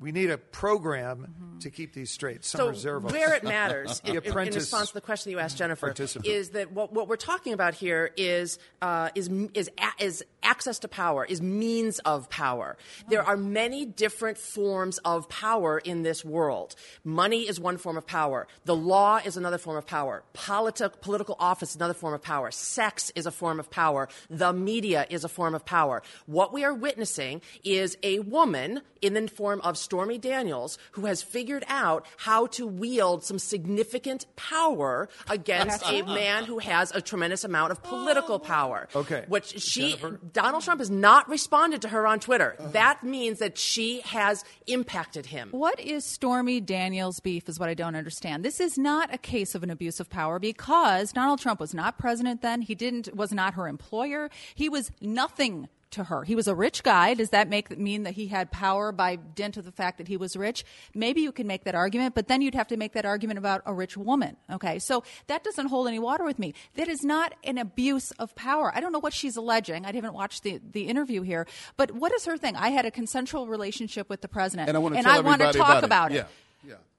We 0.00 0.12
need 0.12 0.30
a 0.30 0.38
program 0.38 1.58
to 1.60 1.70
keep 1.70 1.92
these 1.92 2.10
straight. 2.10 2.44
Summer 2.44 2.74
So 2.74 3.00
Zervo. 3.00 3.10
where 3.10 3.34
it 3.34 3.42
matters, 3.44 4.00
in, 4.04 4.16
in- 4.16 4.54
response 4.54 4.88
to 4.88 4.94
the 4.94 5.00
question 5.00 5.32
you 5.32 5.38
asked 5.40 5.58
Jennifer, 5.58 5.92
is 6.24 6.50
that 6.50 6.72
what, 6.72 6.92
what 6.92 7.08
we're 7.08 7.16
talking 7.16 7.52
about 7.52 7.74
here 7.74 8.10
is 8.16 8.58
uh, 8.80 9.10
is 9.14 9.28
is 9.54 9.70
is 9.98 10.24
access 10.42 10.78
to 10.80 10.88
power, 10.88 11.24
is 11.24 11.40
means 11.40 11.98
of 12.00 12.28
power. 12.30 12.76
There 13.08 13.22
are 13.22 13.36
many 13.36 13.84
different 13.84 14.38
forms 14.38 14.98
of 14.98 15.28
power 15.28 15.78
in 15.78 16.02
this 16.02 16.24
world. 16.24 16.74
Money 17.04 17.48
is 17.48 17.60
one 17.60 17.76
form 17.76 17.96
of 17.96 18.06
power. 18.06 18.46
The 18.64 18.76
law 18.76 19.20
is 19.24 19.36
another 19.36 19.58
form 19.58 19.76
of 19.76 19.86
power. 19.86 20.22
Politic, 20.32 21.00
political 21.00 21.36
office 21.38 21.70
is 21.70 21.76
another 21.76 21.94
form 21.94 22.14
of 22.14 22.22
power. 22.22 22.50
Sex 22.50 23.12
is 23.14 23.26
a 23.26 23.30
form 23.30 23.60
of 23.60 23.70
power. 23.70 24.08
The 24.30 24.52
media 24.52 25.06
is 25.10 25.24
a 25.24 25.28
form 25.28 25.54
of 25.54 25.64
power. 25.64 26.02
What 26.26 26.52
we 26.52 26.64
are 26.64 26.74
witnessing 26.74 27.42
is 27.64 27.96
a 28.02 28.20
woman 28.20 28.82
in 29.00 29.14
the 29.14 29.28
form 29.28 29.60
of 29.62 29.78
Stormy 29.78 30.18
Daniels 30.18 30.78
who 30.92 31.06
has 31.06 31.22
figured 31.22 31.64
out 31.68 32.06
how 32.16 32.46
to 32.48 32.66
wield 32.66 33.24
some 33.24 33.38
significant 33.38 34.26
power 34.36 35.08
against 35.28 35.84
a 35.86 36.02
man 36.02 36.44
who 36.44 36.58
has 36.58 36.94
a 36.94 37.00
tremendous 37.00 37.44
amount 37.44 37.72
of 37.72 37.82
political 37.82 38.36
oh. 38.36 38.40
power. 38.40 38.88
Okay. 38.94 39.24
Which 39.28 39.60
she, 39.60 39.96
Jennifer? 39.96 40.20
Donald 40.38 40.62
Trump 40.62 40.80
has 40.80 40.88
not 40.88 41.28
responded 41.28 41.82
to 41.82 41.88
her 41.88 42.06
on 42.06 42.20
Twitter. 42.20 42.54
Uh-huh. 42.60 42.68
That 42.68 43.02
means 43.02 43.40
that 43.40 43.58
she 43.58 44.02
has 44.02 44.44
impacted 44.68 45.26
him. 45.26 45.48
What 45.50 45.80
is 45.80 46.04
Stormy 46.04 46.60
Daniels' 46.60 47.18
beef 47.18 47.48
is 47.48 47.58
what 47.58 47.68
I 47.68 47.74
don't 47.74 47.96
understand. 47.96 48.44
This 48.44 48.60
is 48.60 48.78
not 48.78 49.12
a 49.12 49.18
case 49.18 49.56
of 49.56 49.64
an 49.64 49.70
abuse 49.70 49.98
of 49.98 50.08
power 50.08 50.38
because 50.38 51.12
Donald 51.12 51.40
Trump 51.40 51.58
was 51.58 51.74
not 51.74 51.98
president 51.98 52.40
then. 52.40 52.62
He 52.62 52.76
didn't 52.76 53.12
was 53.16 53.32
not 53.32 53.54
her 53.54 53.66
employer. 53.66 54.30
He 54.54 54.68
was 54.68 54.92
nothing 55.00 55.68
to 55.92 56.04
her. 56.04 56.24
He 56.24 56.34
was 56.34 56.46
a 56.48 56.54
rich 56.54 56.82
guy. 56.82 57.14
Does 57.14 57.30
that 57.30 57.48
make 57.48 57.76
mean 57.78 58.02
that 58.04 58.14
he 58.14 58.28
had 58.28 58.50
power 58.50 58.92
by 58.92 59.16
dint 59.16 59.56
of 59.56 59.64
the 59.64 59.72
fact 59.72 59.98
that 59.98 60.08
he 60.08 60.16
was 60.16 60.36
rich? 60.36 60.64
Maybe 60.94 61.20
you 61.20 61.32
can 61.32 61.46
make 61.46 61.64
that 61.64 61.74
argument, 61.74 62.14
but 62.14 62.28
then 62.28 62.40
you'd 62.40 62.54
have 62.54 62.68
to 62.68 62.76
make 62.76 62.92
that 62.92 63.04
argument 63.04 63.38
about 63.38 63.62
a 63.66 63.72
rich 63.74 63.96
woman. 63.96 64.36
Okay, 64.50 64.78
so 64.78 65.02
that 65.26 65.44
doesn't 65.44 65.66
hold 65.68 65.88
any 65.88 65.98
water 65.98 66.24
with 66.24 66.38
me. 66.38 66.54
That 66.74 66.88
is 66.88 67.02
not 67.02 67.34
an 67.44 67.58
abuse 67.58 68.10
of 68.12 68.34
power. 68.34 68.72
I 68.74 68.80
don't 68.80 68.92
know 68.92 68.98
what 69.00 69.14
she's 69.14 69.36
alleging. 69.36 69.84
I 69.86 69.92
haven't 69.92 70.14
watched 70.14 70.42
the, 70.42 70.60
the 70.72 70.82
interview 70.88 71.22
here, 71.22 71.46
but 71.76 71.90
what 71.92 72.12
is 72.12 72.24
her 72.26 72.36
thing? 72.36 72.56
I 72.56 72.68
had 72.68 72.86
a 72.86 72.90
consensual 72.90 73.46
relationship 73.46 74.08
with 74.08 74.20
the 74.20 74.28
president, 74.28 74.68
And 74.68 74.76
I 74.76 74.80
wanna 74.80 74.96
and 74.96 75.06
tell 75.06 75.16
I 75.16 75.20
want 75.20 75.40
to 75.40 75.52
talk 75.52 75.82
about 75.82 75.84
about 75.84 76.12
it. 76.12 76.14
it. 76.14 76.18
Yeah. 76.18 76.24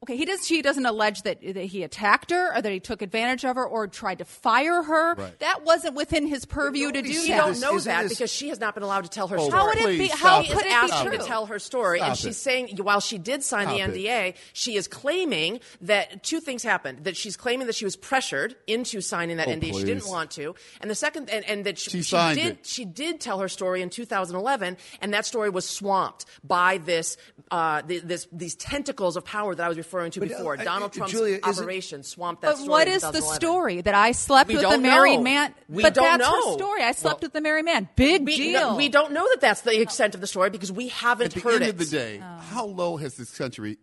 Okay, 0.03 0.15
he 0.15 0.23
does. 0.23 0.47
She 0.47 0.61
doesn't 0.61 0.85
allege 0.85 1.23
that, 1.23 1.41
that 1.41 1.57
he 1.65 1.83
attacked 1.83 2.31
her 2.31 2.55
or 2.55 2.61
that 2.61 2.71
he 2.71 2.79
took 2.79 3.01
advantage 3.01 3.43
of 3.43 3.57
her 3.57 3.65
or 3.67 3.85
tried 3.85 4.19
to 4.19 4.25
fire 4.25 4.81
her. 4.81 5.13
Right. 5.15 5.37
That 5.39 5.65
wasn't 5.65 5.95
within 5.95 6.25
his 6.25 6.45
purview 6.45 6.93
to 6.93 7.01
do 7.01 7.11
see 7.11 7.23
She 7.23 7.27
that. 7.33 7.37
don't 7.45 7.59
know 7.59 7.75
isn't 7.75 7.91
that 7.91 8.03
this- 8.03 8.13
because 8.13 8.31
she 8.31 8.47
has 8.47 8.61
not 8.61 8.75
been 8.75 8.83
allowed 8.83 9.03
to 9.03 9.09
tell 9.09 9.27
her 9.27 9.37
Oh, 9.37 9.49
story. 9.49 9.59
How 9.59 9.67
would 9.67 9.77
it 9.77 9.81
Please, 9.83 9.97
be? 9.99 10.07
stop 10.07 10.19
How 10.19 10.39
it. 10.39 10.45
She 10.45 10.53
could 10.53 10.65
has 10.67 10.89
it 10.89 10.93
asked 10.93 11.03
be 11.03 11.09
true? 11.09 11.17
to 11.17 11.25
tell 11.25 11.45
her 11.47 11.59
story, 11.59 11.99
and 11.99 12.15
Stop 12.15 12.29
she's 12.29 12.37
it. 12.37 12.39
saying 12.39 12.77
while 12.81 13.01
she 13.01 13.17
did 13.17 13.43
sign 13.43 13.67
the 13.67 13.75
Stop 13.79 13.89
it. 13.89 13.93
NDA, 13.95 14.33
she 14.53 14.77
is 14.77 14.87
claiming 14.87 15.59
that 15.81 16.23
two 16.23 16.39
things 16.39 16.63
happened. 16.63 17.03
That 17.03 17.17
she's 17.17 17.35
claiming 17.35 17.67
that 17.67 17.75
she 17.75 17.83
was 17.83 17.97
pressured 17.97 18.55
into 18.67 19.01
signing 19.01 19.35
that 19.35 19.49
Oh, 19.49 19.51
NDA. 19.51 19.73
She 19.79 19.83
didn't 19.83 20.03
please. 20.03 20.09
want 20.09 20.31
to, 20.31 20.55
and 20.79 20.89
the 20.89 20.95
second, 20.95 21.29
and, 21.29 21.43
and 21.43 21.65
that 21.65 21.77
she, 21.77 21.89
She 21.91 22.03
signed 22.03 22.37
did. 22.39 22.45
it. 22.59 22.65
She 22.65 22.85
did 22.85 23.19
tell 23.19 23.39
her 23.39 23.49
story 23.49 23.81
in 23.81 23.89
2011, 23.89 24.77
and 25.01 25.13
that 25.13 25.25
story 25.25 25.49
was 25.49 25.67
swamped 25.67 26.23
by 26.41 26.77
this, 26.77 27.17
uh, 27.51 27.81
the, 27.85 27.99
this 27.99 28.29
these 28.31 28.55
tentacles 28.55 29.17
of 29.17 29.25
power 29.25 29.53
that 29.53 29.65
I 29.65 29.67
was 29.67 29.77
referring 29.77 29.88
to 29.89 30.21
uh, 30.21 30.25
before. 30.27 30.53
uh, 30.59 30.63
Donald 30.63 30.91
uh, 30.91 30.93
Trump's 30.93 31.11
Julia, 31.11 31.39
operation 31.43 32.03
swamped 32.03 32.41
that 32.43 32.49
But 32.49 32.57
story. 32.57 32.69
what 32.69 32.87
in 32.87 32.93
is 32.93 33.01
the 33.01 33.21
story 33.21 33.81
that 33.81 33.95
I 33.95 34.11
slept 34.11 34.47
We 34.49 34.55
with 34.55 34.65
a 34.65 34.77
married 34.77 35.17
know. 35.17 35.23
man? 35.23 35.55
We 35.67 35.83
but 35.83 35.93
don't 35.93 36.03
that's 36.19 36.23
know. 36.23 36.51
her 36.51 36.53
story. 36.53 36.83
I 36.83 36.91
slept 36.93 37.21
Well- 37.21 37.29
with 37.29 37.35
a 37.35 37.41
married 37.41 37.65
man. 37.65 37.89
Big 37.95 38.25
We, 38.25 38.37
deal. 38.37 38.71
no, 38.71 38.75
we 38.75 38.89
don't 38.89 39.11
know 39.13 39.27
that 39.29 39.41
that's 39.41 39.61
the 39.61 39.79
extent 39.81 40.15
of 40.15 40.21
the 40.21 40.27
story 40.27 40.49
because 40.49 40.71
we 40.71 40.87
haven't 40.89 41.27
At 41.27 41.33
the 41.33 41.39
heard 41.41 41.53
end 41.61 41.63
it. 41.63 41.69
of 41.71 41.77
the 41.79 41.85
day, 41.85 42.21
how 42.51 42.65
low 42.65 42.97
has 42.97 43.15
this 43.15 43.35
country 43.37 43.77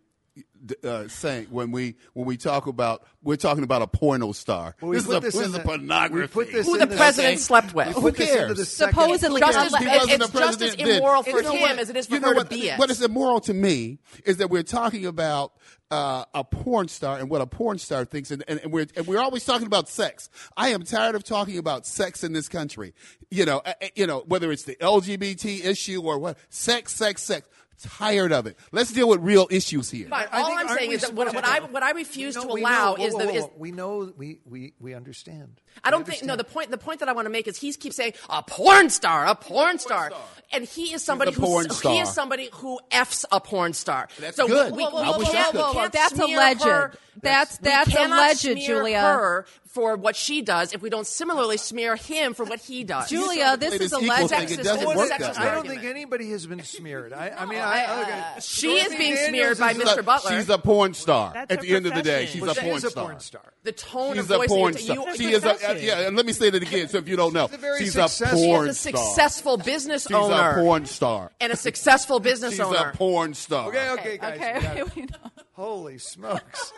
uh, 0.83 1.07
sank 1.07 1.47
when 1.49 1.71
we 1.71 1.95
when 2.13 2.25
we 2.27 2.37
talk 2.37 2.67
about 2.67 3.03
we're 3.23 3.35
talking 3.37 3.63
about 3.63 3.81
a 3.81 3.87
porno 3.87 4.31
star? 4.33 4.75
Well, 4.81 4.89
we 4.91 4.97
this 4.97 5.05
is 5.07 5.13
a, 5.13 5.19
this 5.19 5.33
this 5.35 5.47
is 5.47 5.55
a 5.55 5.57
the- 5.57 5.63
pornography. 5.63 6.31
put 6.33 6.51
this 6.51 6.65
Who 6.67 6.77
the 6.77 6.85
the- 6.85 6.95
president 6.95 7.33
okay. 7.33 7.37
slept 7.41 7.73
with. 7.73 7.87
Who 7.89 8.01
put 8.01 8.17
this 8.17 8.29
into 8.29 8.55
cares? 8.55 8.69
Supposedly, 8.69 9.41
Just 9.41 9.57
as, 9.57 9.65
it's 9.65 9.73
wasn't 9.73 9.91
it's 9.91 10.11
the 10.11 10.17
just 10.17 10.21
as 10.23 10.29
president 10.39 10.77
then. 10.77 10.97
immoral 10.97 11.23
for 11.23 11.29
You 11.29 11.41
know 11.43 11.51
him 11.53 11.61
what? 11.61 11.79
as 11.79 11.89
it 11.89 11.95
is 11.97 12.05
for 12.07 12.13
You 12.15 12.19
know 12.19 12.27
her 12.29 12.35
what? 12.35 12.49
to 12.49 12.55
be 12.55 12.69
it. 12.69 12.77
What 12.79 12.91
is 12.91 13.01
immoral 13.01 13.39
to 13.41 13.53
me 13.53 13.99
is 14.25 14.37
that 14.37 14.49
we're 14.49 14.63
talking 14.63 15.05
about 15.07 15.53
uh, 15.89 16.25
a 16.33 16.43
porn 16.43 16.87
star 16.87 17.17
and 17.19 17.29
what 17.29 17.41
a 17.41 17.45
porn 17.47 17.77
star 17.77 18.05
thinks, 18.05 18.31
and, 18.31 18.43
and, 18.47 18.59
and 18.61 18.71
we're 18.71 18.87
and 18.95 19.07
we're 19.07 19.19
always 19.19 19.45
talking 19.45 19.67
about 19.67 19.87
sex. 19.87 20.29
I 20.55 20.69
am 20.69 20.83
tired 20.83 21.15
of 21.15 21.23
talking 21.23 21.57
about 21.57 21.85
sex 21.85 22.23
in 22.23 22.33
this 22.33 22.49
country. 22.49 22.93
You 23.31 23.45
know, 23.45 23.61
uh, 23.65 23.73
you 23.95 24.05
know 24.07 24.23
whether 24.27 24.51
it's 24.51 24.63
the 24.63 24.75
LGBT 24.75 25.63
issue 25.65 26.01
or 26.01 26.17
what, 26.19 26.37
sex, 26.49 26.93
sex, 26.93 27.23
sex. 27.23 27.47
Tired 27.79 28.31
of 28.31 28.47
it. 28.47 28.57
Let's 28.71 28.91
deal 28.91 29.07
with 29.07 29.19
real 29.21 29.47
issues 29.51 29.91
here. 29.91 30.07
Fine. 30.07 30.25
I 30.31 30.41
All 30.41 30.47
think- 30.47 30.59
I'm 30.61 30.77
saying 30.79 30.91
is 30.93 31.01
that 31.01 31.13
what, 31.13 31.31
what 31.35 31.45
I 31.45 31.59
what 31.59 31.83
I 31.83 31.91
refuse 31.91 32.33
No, 32.35 32.41
to 32.41 32.47
allow 32.53 32.95
know. 32.95 33.01
Whoa, 33.01 33.05
is 33.05 33.13
whoa, 33.13 33.19
the 33.27 33.33
is 33.33 33.45
we 33.55 33.71
know 33.71 34.11
we 34.17 34.39
we 34.45 34.73
we 34.79 34.95
understand. 34.95 35.61
I 35.83 35.91
don't 35.91 36.05
We 36.07 36.13
think 36.13 36.23
no 36.25 36.35
the 36.35 36.43
point 36.43 36.71
the 36.71 36.77
point 36.77 36.99
that 36.99 37.09
I 37.09 37.13
want 37.13 37.25
to 37.25 37.29
make 37.29 37.47
is 37.47 37.57
he 37.57 37.73
keeps 37.73 37.95
saying 37.95 38.13
a 38.29 38.41
porn 38.43 38.89
star 38.89 39.25
a 39.25 39.35
porn 39.35 39.79
star. 39.79 40.09
star. 40.11 40.21
And 40.53 40.63
he 40.63 40.93
is 40.93 41.03
somebody 41.03 41.33
who 41.33 41.41
porn 41.41 41.67
he 41.83 41.99
is 41.99 42.13
somebody 42.13 42.49
who 42.53 42.79
f's 42.89 43.25
a 43.33 43.41
porn 43.41 43.73
star. 43.73 44.07
That's 44.17 44.37
so 44.37 44.47
good. 44.47 44.73
We, 44.73 44.83
Whoa, 44.83 44.89
whoa, 44.91 45.01
we 45.01 45.07
whoa, 45.07 45.17
whoa, 45.19 45.31
can't- 45.31 45.53
whoa, 45.55 45.61
whoa, 45.61 45.73
can't 45.73 45.91
that's 45.93 46.15
smear 46.15 46.37
alleged. 46.37 46.63
her- 46.63 46.93
That's- 47.21 47.59
we 47.61 47.69
that's 47.69 47.89
cannot 47.91 48.17
alleged, 48.17 48.39
smear 48.41 48.55
Julia. 48.55 49.01
Her 49.01 49.45
for 49.67 49.95
what 49.97 50.15
she 50.15 50.41
does, 50.41 50.73
if 50.73 50.81
we 50.81 50.89
don't 50.89 51.05
similarly 51.05 51.57
smear 51.57 51.95
him 51.97 52.33
for 52.33 52.45
what 52.45 52.59
he 52.59 52.83
does. 52.83 53.09
Julia, 53.09 53.57
this 53.57 53.73
is 53.73 53.91
a 53.91 53.99
legend. 53.99 54.29
thing. 54.49 54.59
It 54.59 54.63
doesn't 54.63 54.87
Sexist- 54.87 55.09
sexist 55.09 55.37
I 55.37 55.53
don't 55.53 55.67
think 55.67 55.83
anybody 55.83 56.29
has 56.31 56.47
been 56.47 56.63
smeared. 56.63 57.11
I, 57.13 57.29
I 57.37 57.45
mean, 57.45 57.59
I, 57.59 57.83
I, 57.83 57.99
look 57.99 58.07
uh, 58.07 58.11
at- 58.11 58.43
She 58.43 58.69
is 58.77 58.87
being 58.95 59.15
Daniels 59.15 59.27
smeared 59.27 59.57
by 59.59 59.73
Mr. 59.73 59.97
a- 59.99 60.03
Butler. 60.03 60.31
She's 60.31 60.49
a 60.49 60.57
porn 60.57 60.93
star. 60.93 61.31
That's 61.33 61.51
At 61.51 61.57
her 61.59 61.63
the 61.65 61.75
end 61.75 61.85
of 61.87 61.93
the 61.93 62.01
day, 62.01 62.25
she's 62.27 62.41
Well, 62.41 62.51
a 62.51 62.55
she 62.55 62.61
porn 62.61 62.77
is 62.77 62.83
a 62.85 62.89
star. 62.89 63.03
porn 63.05 63.19
star. 63.19 63.53
the 63.63 63.71
tone 63.73 64.13
She's 64.15 64.23
of 64.23 64.31
a 64.31 64.37
voice 64.37 64.47
porn 64.47 64.73
star. 64.75 64.95
you 64.95 65.15
She 65.17 65.31
is 65.33 65.43
a, 65.43 65.57
uh, 65.69 65.73
yeah, 65.79 66.07
and 66.07 66.15
let 66.15 66.25
me 66.25 66.33
say 66.33 66.49
that 66.49 66.61
again 66.61 66.87
so 66.87 66.97
if 66.97 67.07
you 67.07 67.15
don't 67.15 67.33
know. 67.33 67.47
She's 67.47 67.55
a 67.55 67.57
very 67.57 67.79
She's 67.79 67.93
successful- 67.93 68.27
a 68.27 68.31
She 68.37 68.37
is 68.41 68.45
porn 68.47 68.69
a 68.69 68.73
star. 68.73 68.91
successful 69.05 69.57
business 69.57 70.03
She's 70.03 70.15
owner 70.15 70.49
a 70.51 70.55
porn 70.55 70.85
star. 70.85 71.31
and 71.39 71.51
a 71.51 71.55
successful 71.55 72.19
business 72.19 72.51
She's 72.51 72.59
owner. 72.59 72.91
a 72.93 72.97
porn 72.97 73.33
star. 73.33 73.67
Okay, 73.69 73.89
okay, 73.91 74.17
guys. 74.17 74.39
we 74.39 74.61
got 74.61 74.77
Okay, 74.77 74.83
we 74.95 75.01
know. 75.03 75.31
Holy 75.53 75.97
smokes! 75.97 76.71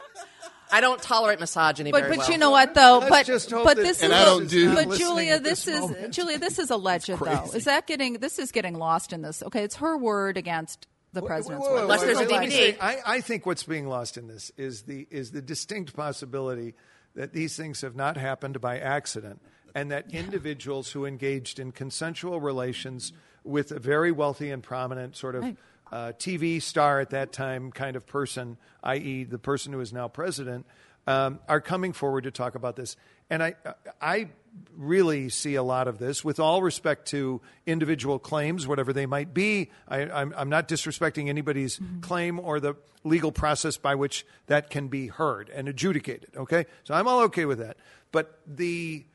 I 0.71 0.81
don't 0.81 1.01
tolerate 1.01 1.39
misogyny 1.39 1.91
But 1.91 2.01
very 2.03 2.11
but 2.11 2.19
well. 2.19 2.31
you 2.31 2.37
know 2.37 2.51
what 2.51 2.75
though? 2.75 2.99
Let's 2.99 3.09
but 3.09 3.25
just 3.25 3.49
hope 3.49 3.63
but 3.65 3.77
that 3.77 3.83
this 3.83 4.03
And 4.03 4.13
is 4.13 4.19
I 4.19 4.23
don't 4.25 4.47
do- 4.47 4.75
But 4.75 4.97
Julia, 4.97 5.39
this, 5.39 5.65
this 5.65 5.73
is 5.75 5.81
moment. 5.81 6.13
Julia. 6.13 6.37
This 6.37 6.59
is 6.59 6.69
alleged 6.69 7.07
though. 7.09 7.49
Is 7.53 7.65
that 7.65 7.87
getting? 7.87 8.13
This 8.19 8.37
is 8.39 8.51
getting 8.51 8.75
lost 8.75 9.11
in 9.11 9.21
this. 9.23 9.41
Okay, 9.43 9.63
it's 9.63 9.77
her 9.77 9.97
word 9.97 10.37
against 10.37 10.85
the 11.11 11.23
president's 11.23 11.65
Whoa, 11.65 11.71
whoa, 11.71 11.75
word. 11.77 11.81
Unless 11.83 11.99
whoa, 12.01 12.05
there's 12.05 12.17
a 12.19 12.21
wait, 12.21 12.31
wait, 12.31 12.49
DVD. 12.51 12.59
wait. 12.59 12.77
I, 12.79 12.97
I 13.05 13.21
think 13.21 13.47
what's 13.47 13.63
being 13.63 13.87
lost 13.87 14.15
in 14.15 14.27
this 14.27 14.51
is 14.57 14.83
the 14.83 15.07
is 15.09 15.31
the 15.31 15.41
distinct 15.41 15.95
possibility 15.95 16.75
that 17.15 17.33
these 17.33 17.55
things 17.55 17.81
have 17.81 17.95
not 17.95 18.17
happened 18.17 18.61
by 18.61 18.79
accident, 18.79 19.41
and 19.75 19.91
that 19.91 20.11
individuals 20.13 20.91
who 20.91 21.05
engaged 21.05 21.59
in 21.59 21.71
consensual 21.71 22.39
relations 22.39 23.13
with 23.43 23.71
a 23.71 23.79
very 23.79 24.11
wealthy 24.11 24.51
and 24.51 24.63
prominent 24.63 25.15
sort 25.15 25.35
of 25.35 25.43
uh, 25.91 26.11
TV 26.19 26.61
star 26.61 26.99
at 26.99 27.11
that 27.11 27.31
time 27.31 27.71
kind 27.71 27.95
of 27.95 28.05
person, 28.05 28.57
i.e., 28.83 29.23
the 29.23 29.39
person 29.39 29.73
who 29.73 29.79
is 29.79 29.91
now 29.91 30.07
president, 30.07 30.65
um, 31.07 31.39
are 31.47 31.61
coming 31.61 31.93
forward 31.93 32.25
to 32.25 32.31
talk 32.31 32.55
about 32.55 32.75
this. 32.75 32.95
And 33.29 33.41
I, 33.41 33.55
I 34.01 34.29
really 34.75 35.29
see 35.29 35.55
a 35.55 35.63
lot 35.63 35.87
of 35.87 35.97
this, 35.97 36.23
with 36.23 36.39
all 36.39 36.61
respect 36.61 37.07
to 37.09 37.41
individual 37.65 38.17
claims, 38.17 38.65
whatever 38.65 38.93
they 38.93 39.05
might 39.05 39.33
be. 39.33 39.71
I, 39.87 40.03
I'm, 40.03 40.33
I'm 40.35 40.49
not 40.49 40.67
disrespecting 40.67 41.27
anybody's 41.27 41.79
claim 42.01 42.39
or 42.39 42.59
the 42.59 42.75
legal 43.03 43.31
process 43.31 43.77
by 43.77 43.95
which 43.95 44.25
that 44.47 44.69
can 44.69 44.87
be 44.87 45.07
heard 45.07 45.49
and 45.49 45.67
adjudicated. 45.67 46.29
Okay, 46.35 46.65
so 46.83 46.93
I'm 46.93 47.07
all 47.07 47.21
okay 47.23 47.45
with 47.45 47.59
that. 47.59 47.77
But 48.11 48.39
the 48.47 49.05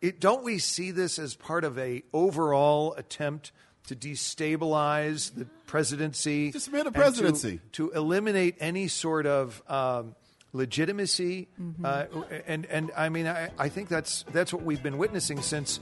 it, 0.00 0.20
don't 0.20 0.44
we 0.44 0.58
see 0.58 0.90
this 0.90 1.18
as 1.18 1.34
part 1.34 1.64
of 1.64 1.78
a 1.78 2.02
overall 2.12 2.92
attempt 2.94 3.52
to 3.86 3.96
destabilize 3.96 5.34
the 5.34 5.46
presidency? 5.66 6.50
Dismiss 6.50 6.82
the 6.82 6.86
and 6.88 6.94
to- 6.94 7.00
presidency. 7.00 7.60
to, 7.72 7.90
eliminate 7.90 8.56
any 8.60 8.88
sort 8.88 9.26
of 9.26 9.62
um, 9.66 10.14
legitimacy, 10.54 11.48
Mm-hmm. 11.60 11.84
uh, 11.84 12.04
and 12.46 12.64
and 12.66 12.90
I 12.96 13.08
mean 13.10 13.26
I, 13.26 13.50
I 13.58 13.68
think 13.68 13.88
that's 13.88 14.24
that's 14.32 14.52
what 14.52 14.62
we've 14.62 14.82
been 14.82 14.96
witnessing 14.98 15.42
since 15.42 15.80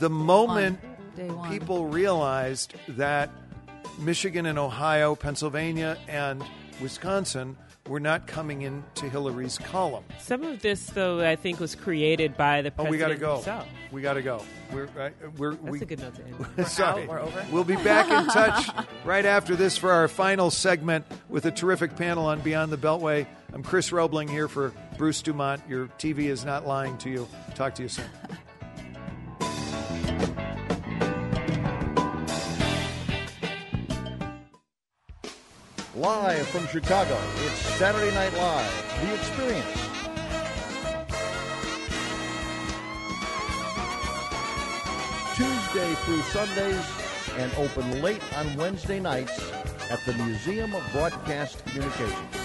the 0.00 0.10
moment 0.10 0.80
Day 1.16 1.28
one. 1.28 1.50
people 1.50 1.86
realized 1.86 2.74
that 2.88 3.30
Michigan 3.98 4.46
and 4.46 4.58
Ohio, 4.58 5.14
Pennsylvania, 5.14 5.96
and 6.08 6.42
Wisconsin 6.80 7.56
were 7.88 8.00
not 8.00 8.26
coming 8.26 8.62
into 8.62 9.08
Hillary's 9.10 9.58
column. 9.58 10.04
Some 10.20 10.42
of 10.44 10.62
this, 10.62 10.86
though, 10.90 11.20
I 11.20 11.34
think 11.36 11.58
was 11.60 11.74
created 11.74 12.36
by 12.36 12.62
the 12.62 12.68
Oh, 12.78 12.84
president 12.84 12.90
we 12.92 12.98
got 12.98 13.08
to 13.08 13.16
go. 13.16 13.34
himself. 13.34 13.68
We 13.90 14.02
got 14.02 14.14
to 14.14 14.22
go. 14.22 14.42
We're, 14.72 14.88
uh, 14.98 15.10
we're, 15.36 15.50
That's 15.54 15.62
we, 15.70 15.80
a 15.80 15.84
good 15.84 15.98
note 15.98 16.14
to 16.14 16.24
end. 16.24 16.46
on. 16.58 16.64
Sorry. 16.66 17.02
out, 17.02 17.08
we're 17.08 17.20
over. 17.20 17.46
We'll 17.50 17.64
be 17.64 17.74
back 17.76 18.08
in 18.08 18.26
touch 18.32 18.68
right 19.04 19.26
after 19.26 19.56
this 19.56 19.76
for 19.76 19.90
our 19.90 20.06
final 20.08 20.50
segment 20.50 21.04
with 21.28 21.44
a 21.44 21.50
terrific 21.50 21.96
panel 21.96 22.24
on 22.26 22.40
Beyond 22.40 22.70
the 22.72 22.78
Beltway. 22.78 23.26
I'm 23.54 23.62
Chris 23.62 23.90
Robling 23.90 24.30
here 24.30 24.48
for 24.48 24.72
Bruce 24.96 25.20
Dumont. 25.20 25.60
Your 25.68 25.88
TV 25.98 26.24
is 26.30 26.42
not 26.42 26.66
lying 26.66 26.96
to 26.98 27.10
you. 27.10 27.28
Talk 27.54 27.74
to 27.74 27.82
you 27.82 27.88
soon. 27.88 28.06
Live 35.94 36.46
from 36.48 36.66
Chicago, 36.68 37.18
it's 37.44 37.58
Saturday 37.76 38.12
Night 38.14 38.32
Live, 38.34 39.00
The 39.02 39.14
Experience. 39.14 39.82
Tuesday 45.36 45.94
through 46.04 46.22
Sundays 46.22 46.90
and 47.36 47.52
open 47.54 48.02
late 48.02 48.22
on 48.36 48.56
Wednesday 48.56 48.98
nights 48.98 49.38
at 49.90 50.00
the 50.06 50.14
Museum 50.14 50.74
of 50.74 50.82
Broadcast 50.92 51.64
Communications. 51.66 52.41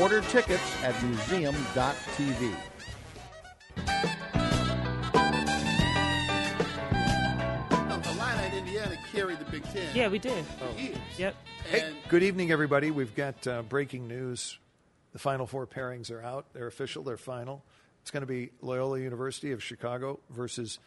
Order 0.00 0.20
tickets 0.22 0.82
at 0.82 1.00
museum.tv. 1.02 2.54
Illini 7.06 8.44
and 8.44 8.54
Indiana 8.54 8.96
carried 9.12 9.38
the 9.38 9.44
Big 9.46 9.62
Ten. 9.72 9.88
Yeah, 9.94 10.08
we 10.08 10.18
did. 10.18 10.44
for 10.44 10.80
years. 10.80 10.96
Yep. 11.16 11.34
Hey, 11.70 11.80
And 11.80 11.94
good 12.08 12.22
evening, 12.22 12.50
everybody. 12.50 12.90
We've 12.90 13.14
got 13.14 13.46
uh, 13.46 13.62
breaking 13.62 14.08
news. 14.08 14.58
The 15.12 15.18
Final 15.18 15.46
Four 15.46 15.66
pairings 15.66 16.10
are 16.10 16.22
out. 16.22 16.46
They're 16.52 16.66
official. 16.66 17.02
They're 17.02 17.16
final. 17.16 17.62
It's 18.02 18.10
going 18.10 18.20
to 18.22 18.26
be 18.26 18.50
Loyola 18.60 19.00
University 19.00 19.52
of 19.52 19.62
Chicago 19.62 20.20
versus 20.30 20.78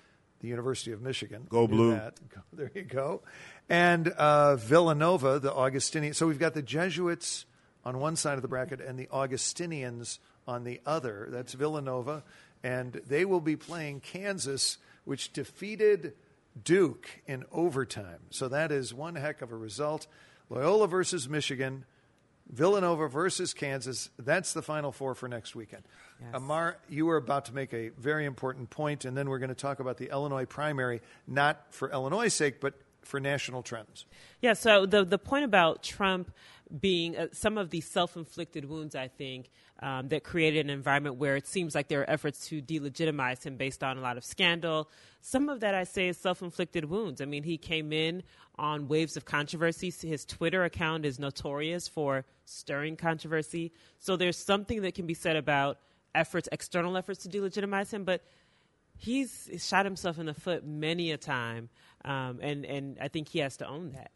the 0.41 0.47
University 0.47 0.91
of 0.91 1.01
Michigan. 1.01 1.47
Go 1.49 1.61
Knew 1.65 1.67
Blue. 1.75 1.91
that. 1.91 2.19
There 2.53 2.71
you 2.73 2.83
go. 2.83 3.21
And 3.69 4.07
uh, 4.07 4.55
Villanova, 4.55 5.39
the 5.39 5.53
Augustinian. 5.53 6.13
So 6.13 6.27
we've 6.27 6.39
got 6.39 6.53
the 6.53 6.61
Jesuits 6.61 7.45
on 7.85 7.99
one 7.99 8.15
side 8.15 8.35
of 8.35 8.41
the 8.41 8.47
bracket 8.47 8.81
and 8.81 8.97
the 8.99 9.07
Augustinians 9.11 10.19
on 10.47 10.63
the 10.63 10.81
other. 10.85 11.27
That's 11.29 11.53
Villanova. 11.53 12.23
And 12.63 13.01
they 13.07 13.25
will 13.25 13.41
be 13.41 13.55
playing 13.55 14.01
Kansas, 14.01 14.77
which 15.05 15.31
defeated 15.31 16.13
Duke 16.61 17.07
in 17.25 17.45
overtime. 17.51 18.19
So 18.31 18.47
that 18.49 18.71
is 18.71 18.93
one 18.93 19.15
heck 19.15 19.41
of 19.41 19.51
a 19.51 19.55
result. 19.55 20.07
Loyola 20.49 20.87
versus 20.87 21.29
Michigan, 21.29 21.85
Villanova 22.49 23.07
versus 23.07 23.53
Kansas. 23.53 24.09
That's 24.17 24.53
the 24.53 24.61
final 24.61 24.91
four 24.91 25.15
for 25.15 25.27
next 25.27 25.55
weekend. 25.55 25.83
Amar, 26.33 26.77
you 26.89 27.05
were 27.05 27.15
about 27.15 27.45
to 27.45 27.55
make 27.55 27.73
a 27.73 27.89
very 27.89 28.25
important 28.25 28.69
point, 28.69 29.05
and 29.05 29.15
then 29.15 29.29
we're 29.29 29.39
going 29.39 29.49
to 29.49 29.55
talk 29.55 29.79
about 29.79 29.97
the 29.97 30.09
Illinois 30.09 30.45
primary, 30.45 31.01
not 31.27 31.73
for 31.73 31.89
Illinois' 31.91 32.27
sake, 32.27 32.59
but 32.59 32.73
for 33.03 33.19
national 33.19 33.63
trends. 33.63 34.05
Yeah, 34.41 34.53
so 34.53 34.85
the 34.85 35.05
the 35.05 35.17
point 35.17 35.45
about 35.45 35.81
Trump 35.83 36.31
being 36.77 37.17
uh, 37.17 37.27
some 37.31 37.57
of 37.57 37.69
these 37.69 37.87
self-inflicted 37.87 38.65
wounds, 38.65 38.95
I 38.95 39.07
think, 39.07 39.49
um, 39.81 40.09
that 40.09 40.23
created 40.23 40.65
an 40.65 40.69
environment 40.69 41.15
where 41.15 41.35
it 41.35 41.47
seems 41.47 41.73
like 41.73 41.87
there 41.87 42.01
are 42.01 42.09
efforts 42.09 42.47
to 42.49 42.61
delegitimize 42.61 43.43
him 43.43 43.57
based 43.57 43.83
on 43.83 43.97
a 43.97 44.01
lot 44.01 44.17
of 44.17 44.23
scandal. 44.23 44.89
Some 45.21 45.49
of 45.49 45.61
that, 45.61 45.73
I 45.73 45.83
say, 45.83 46.09
is 46.09 46.17
self-inflicted 46.17 46.85
wounds. 46.85 47.21
I 47.21 47.25
mean, 47.25 47.43
he 47.43 47.57
came 47.57 47.91
in 47.91 48.23
on 48.57 48.87
waves 48.87 49.17
of 49.17 49.25
controversy. 49.25 49.89
His 49.89 50.25
Twitter 50.25 50.63
account 50.63 51.05
is 51.05 51.17
notorious 51.17 51.87
for 51.87 52.25
stirring 52.45 52.97
controversy. 52.97 53.71
So 53.99 54.15
there's 54.15 54.37
something 54.37 54.81
that 54.83 54.93
can 54.93 55.07
be 55.07 55.13
said 55.13 55.35
about 55.35 55.79
efforts, 56.13 56.49
external 56.51 56.97
efforts 56.97 57.23
to 57.23 57.29
delegitimize 57.29 57.91
him, 57.91 58.03
but 58.03 58.23
he's 58.97 59.49
shot 59.57 59.85
himself 59.85 60.19
in 60.19 60.25
the 60.25 60.33
foot 60.33 60.65
many 60.65 61.11
a 61.11 61.17
time, 61.17 61.69
um, 62.05 62.39
and 62.41 62.65
and 62.65 62.97
I 63.01 63.07
think 63.07 63.29
he 63.29 63.39
has 63.39 63.57
to 63.57 63.67
own 63.67 63.93
that. 63.93 64.11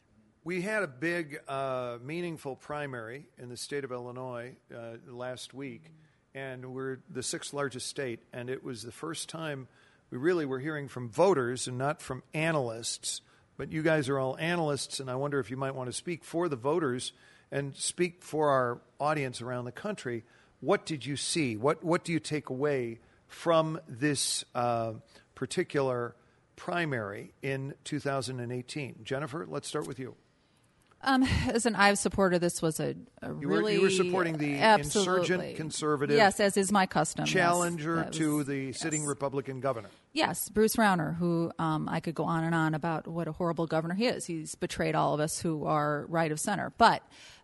We 0.45 0.61
had 0.61 0.83
a 0.83 0.87
big, 0.87 1.39
uh, 1.47 1.99
meaningful 2.03 2.57
primary 2.57 3.27
in 3.37 3.47
the 3.47 3.55
state 3.55 3.85
of 3.85 3.93
Illinois 3.93 4.57
uh, 4.75 4.95
last 5.07 5.53
week, 5.53 5.93
and 6.35 6.73
we're 6.73 6.97
the 7.09 7.23
sixth 7.23 7.53
largest 7.53 7.87
state, 7.87 8.19
and 8.33 8.49
it 8.49 8.61
was 8.61 8.83
the 8.83 8.91
first 8.91 9.29
time 9.29 9.69
we 10.09 10.17
really 10.17 10.45
were 10.45 10.59
hearing 10.59 10.89
from 10.89 11.09
voters 11.09 11.69
and 11.69 11.77
not 11.77 12.01
from 12.01 12.23
analysts. 12.33 13.21
But 13.55 13.71
you 13.71 13.83
guys 13.83 14.09
are 14.09 14.19
all 14.19 14.35
analysts, 14.37 14.99
and 14.99 15.09
I 15.09 15.15
wonder 15.15 15.39
if 15.39 15.49
you 15.49 15.55
might 15.55 15.75
want 15.75 15.87
to 15.87 15.93
speak 15.93 16.25
for 16.25 16.49
the 16.49 16.57
voters 16.57 17.13
and 17.49 17.73
speak 17.73 18.21
for 18.21 18.49
our 18.49 18.81
audience 18.99 19.41
around 19.41 19.63
the 19.63 19.71
country. 19.71 20.25
What 20.59 20.85
did 20.85 21.05
you 21.05 21.15
see? 21.15 21.55
What 21.55 21.85
What 21.85 22.03
do 22.03 22.11
you 22.11 22.19
take 22.19 22.49
away 22.49 22.99
from 23.29 23.79
this 23.87 24.43
uh, 24.53 24.95
particular 25.35 26.15
primary 26.57 27.31
in 27.41 27.75
2018? 27.85 29.05
Jennifer, 29.05 29.47
let's 29.49 29.69
start 29.69 29.87
with 29.87 29.99
you. 29.99 30.17
Um, 31.03 31.23
as 31.47 31.65
an 31.65 31.75
Ives 31.75 31.99
supporter, 31.99 32.39
this 32.39 32.61
was 32.61 32.79
a, 32.79 32.95
a 33.21 33.27
You 33.27 33.33
were- 33.33 33.57
really 33.57 33.73
you 33.75 33.81
were 33.81 33.89
supporting 33.89 34.37
the 34.37 34.59
absolutely. 34.59 35.19
insurgent 35.21 35.55
conservative 35.57 36.15
Yes, 36.17 36.39
as 36.39 36.55
is 36.57 36.71
my 36.71 36.85
custom. 36.85 37.25
yes. 37.25 37.33
Challenger 37.33 38.05
to 38.11 38.37
was- 38.37 38.47
the 38.47 38.71
sitting. 38.73 39.05
Republican 39.05 39.59
governor. 39.59 39.89
Yes, 40.13 40.47
Bruce 40.49 40.75
Rauner, 40.75 41.17
who 41.17 41.51
um, 41.59 41.89
I 41.89 41.99
could 41.99 42.15
go 42.15 42.23
on 42.23 42.43
and 42.43 42.53
on 42.55 42.73
about 42.73 43.07
what 43.07 43.27
a 43.27 43.31
horrible 43.31 43.65
governor 43.67 43.95
he 43.95 44.05
is. 44.05 44.25
He's 44.25 44.55
betrayed 44.55 44.95
all 44.95 45.13
of 45.13 45.19
us 45.19 45.39
who 45.39 45.65
are 45.65 46.05
right 46.07 46.31
of 46.31 46.39
center. 46.39 46.71
But 46.77 47.01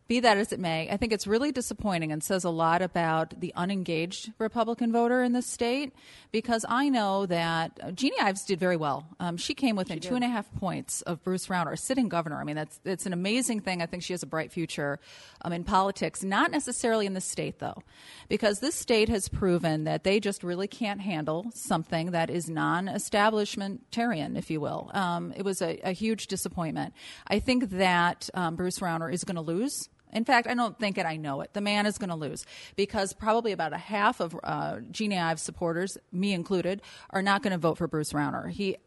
be 0.10 0.20
that 0.22 0.38
as 0.38 0.52
it 0.52 0.60
may, 0.60 0.90
I 0.90 0.98
think 0.98 1.14
it's 1.14 1.28
really 1.28 1.52
disappointing 1.52 2.12
and 2.12 2.24
says 2.24 2.44
a 2.44 2.50
lot 2.50 2.82
about 2.82 3.40
the 3.40 3.54
unengaged 3.56 4.34
Republican 4.40 4.92
voter 4.92 5.22
in 5.22 5.34
this 5.34 5.46
state 5.46 5.94
because 6.32 6.66
I 6.68 6.90
know 6.90 7.28
that 7.28 7.96
Jeanne 7.96 8.14
Ives 8.20 8.44
did 8.44 8.60
very 8.60 8.76
well. 8.76 9.06
Um, 9.20 9.38
she 9.38 9.54
came 9.54 9.76
within 9.76 10.00
two 10.00 10.16
and 10.16 10.24
a 10.24 10.28
half 10.28 10.52
points 10.56 11.04
of 11.04 11.24
Bruce 11.24 11.46
Rauner, 11.46 11.74
a 11.74 11.78
sitting 11.78 12.10
governor. 12.10 12.42
I 12.42 12.44
mean, 12.44 12.56
that's 12.56 12.80
it's 12.84 13.06
an 13.06 13.14
amazing 13.14 13.60
thing. 13.60 13.84
I 13.84 13.86
think 13.86 14.02
she 14.02 14.14
has 14.14 14.24
a 14.24 14.26
bright 14.26 14.52
future 14.52 15.00
um, 15.44 15.54
in 15.54 15.64
politics, 15.64 16.24
not 16.24 16.50
necessarily 16.50 17.06
in 17.06 17.14
the 17.14 17.22
state, 17.22 17.60
though, 17.60 17.84
because 18.30 18.62
this 18.62 18.74
state 18.74 19.10
has 19.10 19.30
proven 19.30 19.84
that 19.84 20.04
they 20.04 20.20
just 20.20 20.44
really 20.44 20.68
can't 20.68 21.02
handle 21.02 21.52
something 21.54 22.12
that 22.12 22.32
is 22.32 22.50
non 22.50 22.88
establishmentarian, 22.88 24.36
if 24.38 24.50
you 24.50 24.60
will. 24.60 24.90
Um, 24.96 25.34
it 25.38 25.46
was 25.46 25.62
a, 25.62 25.80
a 25.84 25.92
huge 25.92 26.26
disappointment. 26.26 26.96
I 27.28 27.38
think 27.38 27.70
that 27.70 28.28
um, 28.34 28.56
Bruce 28.56 28.80
Rauner 28.80 29.14
is 29.14 29.24
going 29.24 29.36
to 29.36 29.42
lose. 29.42 29.88
In 30.12 30.26
fact, 30.26 30.48
I 30.48 30.56
don't 30.56 30.78
think 30.80 30.98
it. 30.98 31.06
I 31.06 31.18
know 31.18 31.42
it. 31.42 31.54
The 31.54 31.62
man 31.62 31.86
is 31.86 31.98
going 31.98 32.10
to 32.10 32.16
lose 32.16 32.46
because 32.76 33.14
probably 33.14 33.52
about 33.52 33.74
a 33.74 33.78
half 33.78 34.20
of 34.20 34.36
uh, 34.44 34.78
Jeanne 34.92 35.14
Ives 35.14 35.42
supporters, 35.42 35.98
me 36.12 36.34
included, 36.34 36.82
are 37.12 37.22
not 37.22 37.44
going 37.44 37.52
to 37.52 37.58
vote 37.58 37.78
for 37.78 37.88
Bruce 37.88 38.14
Rauner. 38.14 38.50
He, 38.50 38.78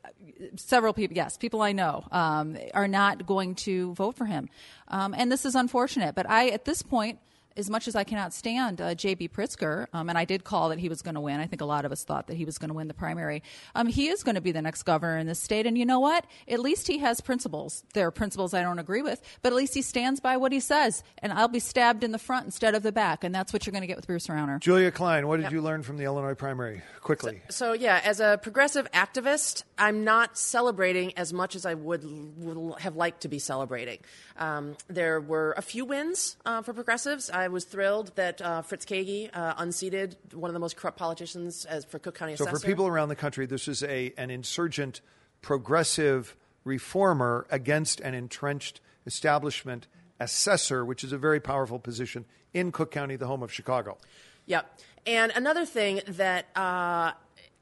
several 0.57 0.93
people, 0.93 1.17
yes, 1.17 1.37
people 1.37 1.63
I 1.63 1.73
know, 1.73 2.05
um, 2.11 2.57
are 2.75 2.89
not 2.89 3.27
going 3.27 3.55
to 3.57 3.95
vote 3.95 4.17
for 4.17 4.27
him, 4.27 4.49
um, 4.89 5.15
and 5.17 5.31
this 5.31 5.45
is 5.45 5.55
unfortunate. 5.55 6.15
But 6.15 6.29
I, 6.29 6.49
at 6.49 6.65
this 6.65 6.83
point, 6.83 7.19
as 7.57 7.71
much 7.71 7.89
as 7.89 7.97
I 7.97 8.05
cannot 8.05 8.33
stand 8.33 8.81
uh, 8.81 8.95
J.B. 8.95 9.29
Pritzker, 9.29 9.87
um, 9.93 10.09
and 10.09 10.19
I 10.19 10.25
did 10.25 10.45
call 10.45 10.69
that 10.71 10.79
he 10.79 10.89
was 10.89 11.03
going 11.03 11.15
to 11.15 11.21
win. 11.21 11.41
I 11.41 11.47
think 11.47 11.61
a 11.61 11.67
lot 11.67 11.85
of 11.85 11.93
us 11.93 12.05
thought 12.05 12.27
that 12.29 12.37
he 12.37 12.45
was 12.45 12.59
going 12.59 12.69
to 12.69 12.75
win 12.75 12.89
the 12.89 12.95
primary. 12.95 13.43
Um, 13.75 13.87
he 13.87 14.09
is 14.09 14.23
going 14.23 14.35
to 14.35 14.41
be 14.41 14.53
the 14.53 14.63
next 14.63 14.83
governor 14.85 15.19
in 15.19 15.27
this 15.27 15.39
state, 15.41 15.67
and 15.67 15.77
you 15.77 15.87
know 15.87 16.01
what? 16.01 16.25
At 16.49 16.61
least 16.61 16.87
he 16.87 16.99
has 16.99 17.21
principles. 17.21 17.85
There 17.95 18.07
are 18.07 18.11
principles 18.11 18.55
I 18.55 18.63
don't 18.63 18.79
agree 18.79 19.03
with, 19.03 19.21
but 19.43 19.53
at 19.53 19.57
least 19.57 19.75
he 19.75 19.83
stands 19.83 20.21
by 20.21 20.37
what 20.37 20.53
he 20.53 20.61
says. 20.61 21.03
And 21.19 21.33
I'll 21.33 21.49
be 21.49 21.59
stabbed 21.61 22.05
in 22.05 22.13
the 22.13 22.19
front 22.19 22.45
instead 22.47 22.75
of 22.75 22.83
the 22.83 22.93
back, 22.93 23.25
and 23.25 23.35
that's 23.35 23.53
what 23.53 23.67
you're 23.67 23.73
going 23.73 23.83
to 23.83 23.87
get 23.87 23.97
with 23.97 24.07
Bruce 24.07 24.27
Rauner. 24.27 24.61
Julia 24.61 24.91
Klein, 24.91 25.27
what 25.27 25.41
did 25.41 25.53
you 25.53 25.61
learn 25.61 25.83
from 25.83 25.97
the 25.97 26.05
Illinois 26.05 26.35
primary? 26.35 26.83
Quickly. 27.01 27.43
So 27.51 27.73
yeah, 27.73 28.01
as 28.05 28.21
a 28.21 28.39
progressive 28.43 28.91
activist, 28.93 29.65
I'm 29.77 30.05
not 30.05 30.39
celebrating 30.39 31.17
as 31.17 31.33
much 31.33 31.57
as 31.57 31.67
I 31.67 31.75
would, 31.75 32.05
would 32.39 32.81
have 32.81 32.97
liked 32.97 33.23
to 33.23 33.29
be 33.29 33.39
celebrating. 33.39 33.99
Um, 34.37 34.77
there 34.89 35.21
were 35.21 35.55
a 35.57 35.63
few 35.63 35.85
wins 35.85 36.37
uh, 36.45 36.63
for 36.63 36.73
progressives. 36.73 37.31
I 37.31 37.42
was 37.49 37.65
thrilled 37.65 38.15
that 38.17 38.41
uh, 38.41 38.63
Fritz 38.63 38.85
Kaegi 38.85 39.31
uh, 39.33 39.55
unseated 39.59 40.17
one 40.33 40.49
of 40.49 40.55
the 40.55 40.61
most 40.61 40.77
corrupt 40.77 40.99
politicians 40.99 41.65
as 41.65 41.85
for 41.85 41.99
Cook 41.99 42.15
County 42.15 42.37
So 42.37 42.45
assessor. 42.45 42.61
for 42.61 42.67
people 42.67 42.87
around 42.87 43.09
the 43.09 43.17
country, 43.17 43.47
this 43.47 43.69
is 43.69 43.83
a 43.83 44.13
an 44.17 44.31
insurgent, 44.31 45.01
progressive 45.41 46.37
reformer 46.65 47.47
against 47.51 48.01
an 48.01 48.15
entrenched 48.15 48.81
establishment 49.07 49.87
assessor, 50.21 50.85
which 50.85 51.03
is 51.03 51.13
a 51.13 51.19
very 51.19 51.41
powerful 51.41 51.79
position 51.79 52.25
in 52.55 52.71
Cook 52.71 52.91
County, 52.91 53.17
the 53.17 53.27
home 53.27 53.43
of 53.43 53.53
Chicago. 53.53 53.99
Yep. 54.47 54.81
And 55.07 55.33
another 55.35 55.67
thing 55.67 56.01
that 56.07 56.47
uh, 56.57 57.13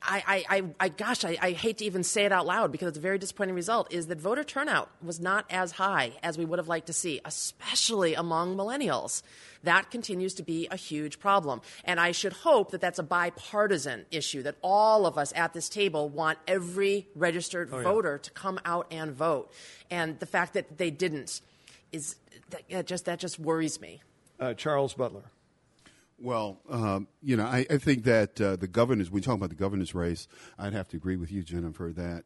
I, 0.02 0.44
I, 0.48 0.62
I 0.80 0.88
gosh, 0.88 1.24
I, 1.24 1.36
I 1.40 1.50
hate 1.52 1.78
to 1.78 1.84
even 1.84 2.02
say 2.02 2.24
it 2.24 2.32
out 2.32 2.46
loud 2.46 2.72
because 2.72 2.88
it's 2.88 2.98
a 2.98 3.02
very 3.02 3.18
disappointing 3.18 3.54
result, 3.54 3.92
is 3.92 4.06
that 4.06 4.18
voter 4.18 4.42
turnout 4.42 4.90
was 5.02 5.20
not 5.20 5.44
as 5.50 5.72
high 5.72 6.12
as 6.22 6.38
we 6.38 6.44
would 6.44 6.58
have 6.58 6.68
liked 6.68 6.86
to 6.86 6.92
see, 6.92 7.20
especially 7.24 8.14
among 8.14 8.56
millennials. 8.56 9.22
That 9.62 9.90
continues 9.90 10.32
to 10.34 10.42
be 10.42 10.66
a 10.70 10.76
huge 10.76 11.20
problem. 11.20 11.60
And 11.84 12.00
I 12.00 12.12
should 12.12 12.32
hope 12.32 12.70
that 12.70 12.80
that's 12.80 12.98
a 12.98 13.02
bipartisan 13.02 14.06
issue, 14.10 14.42
that 14.44 14.56
all 14.62 15.04
of 15.04 15.18
us 15.18 15.34
at 15.36 15.52
this 15.52 15.68
table 15.68 16.08
want 16.08 16.38
every 16.48 17.06
registered 17.14 17.68
Oh, 17.70 17.78
yeah. 17.78 17.82
voter 17.84 18.16
to 18.18 18.30
come 18.30 18.58
out 18.64 18.86
and 18.90 19.12
vote. 19.12 19.52
And 19.90 20.18
the 20.18 20.26
fact 20.26 20.54
that 20.54 20.78
they 20.78 20.90
didn't 20.90 21.42
is 21.92 22.16
that, 22.48 22.62
that 22.70 22.86
just, 22.86 23.04
that 23.04 23.18
just 23.18 23.38
worries 23.38 23.80
me. 23.80 24.00
Uh, 24.38 24.54
Charles 24.54 24.94
Butler. 24.94 25.24
Well, 26.22 26.60
um, 26.68 27.08
you 27.22 27.36
know, 27.36 27.44
I, 27.46 27.64
I 27.70 27.78
think 27.78 28.04
that 28.04 28.38
uh, 28.40 28.56
the 28.56 28.68
governors, 28.68 29.10
when 29.10 29.22
you 29.22 29.24
talk 29.24 29.36
about 29.36 29.48
the 29.48 29.54
governor's 29.54 29.94
race, 29.94 30.28
I'd 30.58 30.74
have 30.74 30.86
to 30.88 30.96
agree 30.96 31.16
with 31.16 31.32
you, 31.32 31.42
Jennifer, 31.42 31.92
that 31.96 32.24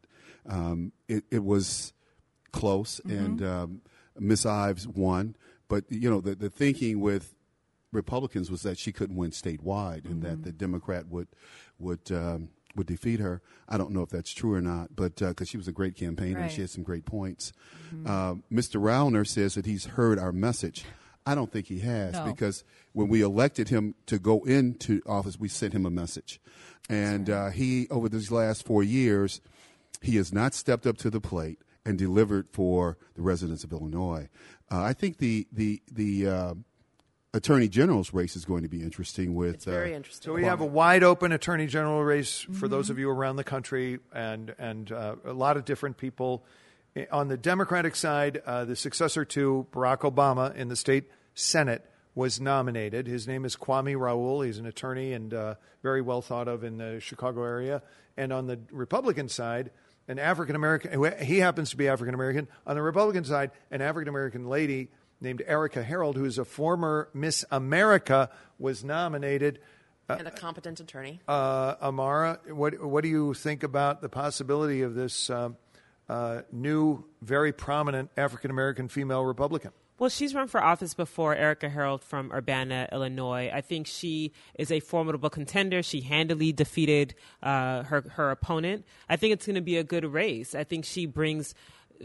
um, 0.48 0.92
it, 1.08 1.24
it 1.30 1.44
was 1.44 1.92
close 2.52 3.00
and 3.04 3.40
um, 3.42 3.80
Miss 4.18 4.44
Ives 4.44 4.88
won. 4.88 5.36
But, 5.68 5.84
you 5.90 6.10
know, 6.10 6.20
the, 6.20 6.34
the 6.34 6.50
thinking 6.50 7.00
with 7.00 7.34
Republicans 7.92 8.50
was 8.50 8.62
that 8.62 8.78
she 8.78 8.90
couldn't 8.92 9.16
win 9.16 9.30
statewide 9.30 10.04
and 10.06 10.22
that 10.22 10.42
the 10.42 10.52
Democrat 10.52 11.06
would, 11.08 11.28
would, 11.78 12.10
um, 12.10 12.48
would 12.74 12.88
defeat 12.88 13.20
her. 13.20 13.40
I 13.68 13.78
don't 13.78 13.92
know 13.92 14.02
if 14.02 14.10
that's 14.10 14.32
true 14.32 14.54
or 14.54 14.60
not, 14.60 14.96
but 14.96 15.16
because 15.16 15.48
she 15.48 15.56
was 15.56 15.68
a 15.68 15.72
great 15.72 15.94
campaigner 15.94 16.40
and 16.40 16.50
she 16.52 16.60
had 16.62 16.70
some 16.70 16.82
great 16.82 17.06
points. 17.06 17.52
Uh, 18.04 18.34
Mr. 18.52 18.80
Rauner 18.80 19.24
says 19.26 19.54
that 19.54 19.66
he's 19.66 19.84
heard 19.86 20.18
our 20.18 20.32
message. 20.32 20.84
I 21.26 21.34
don't 21.34 21.50
think 21.50 21.66
he 21.66 21.80
has 21.80 22.14
No. 22.14 22.24
because 22.26 22.64
when 22.92 23.08
we 23.08 23.22
elected 23.22 23.68
him 23.68 23.94
to 24.06 24.18
go 24.18 24.44
into 24.44 25.00
office, 25.06 25.38
we 25.38 25.48
sent 25.48 25.72
him 25.72 25.86
a 25.86 25.90
message. 25.90 26.40
And 26.88 27.30
uh, 27.30 27.50
he, 27.50 27.88
over 27.90 28.08
these 28.08 28.30
last 28.30 28.64
four 28.66 28.82
years, 28.82 29.40
he 30.02 30.16
has 30.16 30.32
not 30.32 30.52
stepped 30.52 30.86
up 30.86 30.98
to 30.98 31.10
the 31.10 31.20
plate 31.20 31.58
and 31.86 31.98
delivered 31.98 32.48
for 32.48 32.98
the 33.14 33.22
residents 33.22 33.64
of 33.64 33.72
Illinois. 33.72 34.28
Uh, 34.70 34.82
I 34.82 34.92
think 34.92 35.18
the 35.18 35.46
the 35.52 35.82
the 35.90 36.26
uh, 36.28 36.54
attorney 37.32 37.68
general's 37.68 38.12
race 38.12 38.36
is 38.36 38.44
going 38.44 38.62
to 38.62 38.68
be 38.68 38.82
interesting. 38.82 39.34
With 39.34 39.54
It's 39.54 39.64
very 39.64 39.92
uh, 39.92 39.96
interesting. 39.96 40.24
So 40.30 40.34
we 40.34 40.44
have 40.44 40.60
a 40.60 40.66
wide 40.66 41.02
open 41.02 41.32
attorney 41.32 41.66
general 41.66 42.02
race 42.04 42.46
for 42.52 42.68
those 42.68 42.90
of 42.90 42.98
you 42.98 43.10
around 43.10 43.36
the 43.36 43.44
country, 43.44 43.98
and 44.12 44.54
and 44.58 44.90
uh, 44.92 45.16
a 45.24 45.32
lot 45.32 45.56
of 45.56 45.64
different 45.64 45.96
people. 45.96 46.44
On 47.10 47.28
the 47.28 47.36
Democratic 47.36 47.96
side, 47.96 48.40
uh, 48.46 48.64
the 48.64 48.76
successor 48.76 49.24
to 49.24 49.66
Barack 49.72 50.00
Obama 50.00 50.54
in 50.54 50.68
the 50.68 50.76
state 50.76 51.10
Senate 51.34 51.84
was 52.14 52.40
nominated. 52.40 53.08
His 53.08 53.26
name 53.26 53.44
is 53.44 53.56
Kwame 53.56 53.98
Raoul. 53.98 54.42
He's 54.42 54.58
an 54.58 54.66
attorney 54.66 55.12
and 55.12 55.34
uh, 55.34 55.54
very 55.82 56.00
well 56.00 56.22
thought 56.22 56.46
of 56.46 56.62
in 56.62 56.78
the 56.78 57.00
Chicago 57.00 57.42
area. 57.42 57.82
And 58.16 58.32
on 58.32 58.46
the 58.46 58.60
Republican 58.70 59.28
side, 59.28 59.70
an 60.06 60.18
African 60.18 60.54
American. 60.54 61.24
He 61.24 61.38
happens 61.38 61.70
to 61.70 61.76
be 61.76 61.88
African 61.88 62.14
American. 62.14 62.48
On 62.66 62.76
the 62.76 62.82
Republican 62.82 63.24
side, 63.24 63.50
an 63.70 63.80
African 63.80 64.08
American 64.08 64.48
lady 64.48 64.90
named 65.20 65.42
Erika 65.46 65.82
Harold, 65.82 66.16
who 66.16 66.24
is 66.24 66.38
a 66.38 66.44
former 66.44 67.08
Miss 67.14 67.44
America, 67.50 68.30
was 68.58 68.84
nominated. 68.84 69.60
and 70.08 70.28
a 70.28 70.30
competent 70.30 70.80
attorney. 70.80 71.20
Uh, 71.26 71.74
Amara, 71.80 72.38
what 72.50 72.82
what 72.84 73.02
do 73.02 73.08
you 73.08 73.34
think 73.34 73.62
about 73.62 74.02
the 74.02 74.08
possibility 74.08 74.82
of 74.82 74.94
this 74.94 75.30
um, 75.30 75.56
uh, 76.08 76.42
new, 76.52 77.04
very 77.22 77.52
prominent 77.52 78.10
African 78.16 78.50
American 78.50 78.88
female 78.88 79.24
Republican? 79.24 79.72
Well, 79.96 80.10
she's 80.10 80.34
run 80.34 80.48
for 80.48 80.60
office 80.60 80.92
before 80.92 81.36
Erika 81.36 81.68
Harold 81.68 82.02
from 82.02 82.32
Urbana, 82.32 82.88
Illinois. 82.90 83.48
I 83.54 83.60
think 83.60 83.86
she 83.86 84.32
is 84.58 84.72
a 84.72 84.80
formidable 84.80 85.30
contender. 85.30 85.84
She 85.84 86.00
handily 86.00 86.52
defeated 86.52 87.14
uh, 87.44 87.84
her 87.84 88.04
her 88.10 88.32
opponent. 88.32 88.84
I 89.08 89.14
think 89.14 89.34
it's 89.34 89.46
going 89.46 89.54
to 89.54 89.60
be 89.60 89.76
a 89.76 89.84
good 89.84 90.04
race. 90.04 90.54
I 90.54 90.64
think 90.64 90.84
she 90.84 91.06
brings 91.06 91.54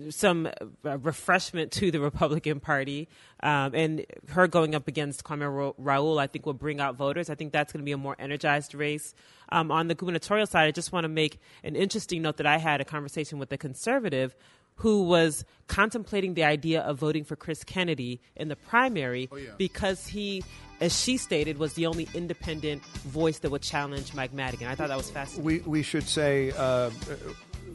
some 0.09 0.47
uh, 0.85 0.97
refreshment 0.99 1.71
to 1.73 1.91
the 1.91 1.99
Republican 1.99 2.59
Party, 2.59 3.07
um, 3.41 3.73
and 3.73 4.05
her 4.29 4.47
going 4.47 4.75
up 4.75 4.87
against 4.87 5.23
Kwame 5.23 5.53
Ra- 5.53 5.73
Raoul, 5.77 6.19
I 6.19 6.27
think, 6.27 6.45
will 6.45 6.53
bring 6.53 6.79
out 6.79 6.95
voters. 6.95 7.29
I 7.29 7.35
think 7.35 7.51
that's 7.51 7.73
going 7.73 7.81
to 7.81 7.85
be 7.85 7.91
a 7.91 7.97
more 7.97 8.15
energized 8.19 8.75
race. 8.75 9.13
Um, 9.51 9.71
on 9.71 9.87
the 9.87 9.95
gubernatorial 9.95 10.47
side, 10.47 10.67
I 10.67 10.71
just 10.71 10.91
want 10.91 11.05
to 11.05 11.09
make 11.09 11.39
an 11.63 11.75
interesting 11.75 12.21
note 12.21 12.37
that 12.37 12.45
I 12.45 12.57
had 12.57 12.81
a 12.81 12.85
conversation 12.85 13.39
with 13.39 13.51
a 13.51 13.57
conservative 13.57 14.35
who 14.79 15.03
was 15.03 15.43
contemplating 15.67 16.35
the 16.35 16.43
idea 16.43 16.81
of 16.81 16.97
voting 16.97 17.25
for 17.25 17.35
Chris 17.35 17.63
Kennedy 17.65 18.21
in 18.37 18.47
the 18.47 18.55
primary 18.55 19.29
because 19.57 20.07
he, 20.07 20.41
as 20.79 20.97
she 20.97 21.17
stated, 21.17 21.57
was 21.57 21.73
the 21.73 21.85
only 21.85 22.07
independent 22.13 22.85
voice 22.85 23.39
that 23.39 23.51
would 23.51 23.61
challenge 23.61 24.13
Mike 24.13 24.33
Madigan. 24.33 24.67
I 24.67 24.75
thought 24.75 24.87
that 24.87 24.97
was 24.97 25.11
fascinating. 25.11 25.43
We 25.43 25.59
we 25.59 25.83
should 25.83 26.07
say 26.07 26.53
uh, 26.55 26.91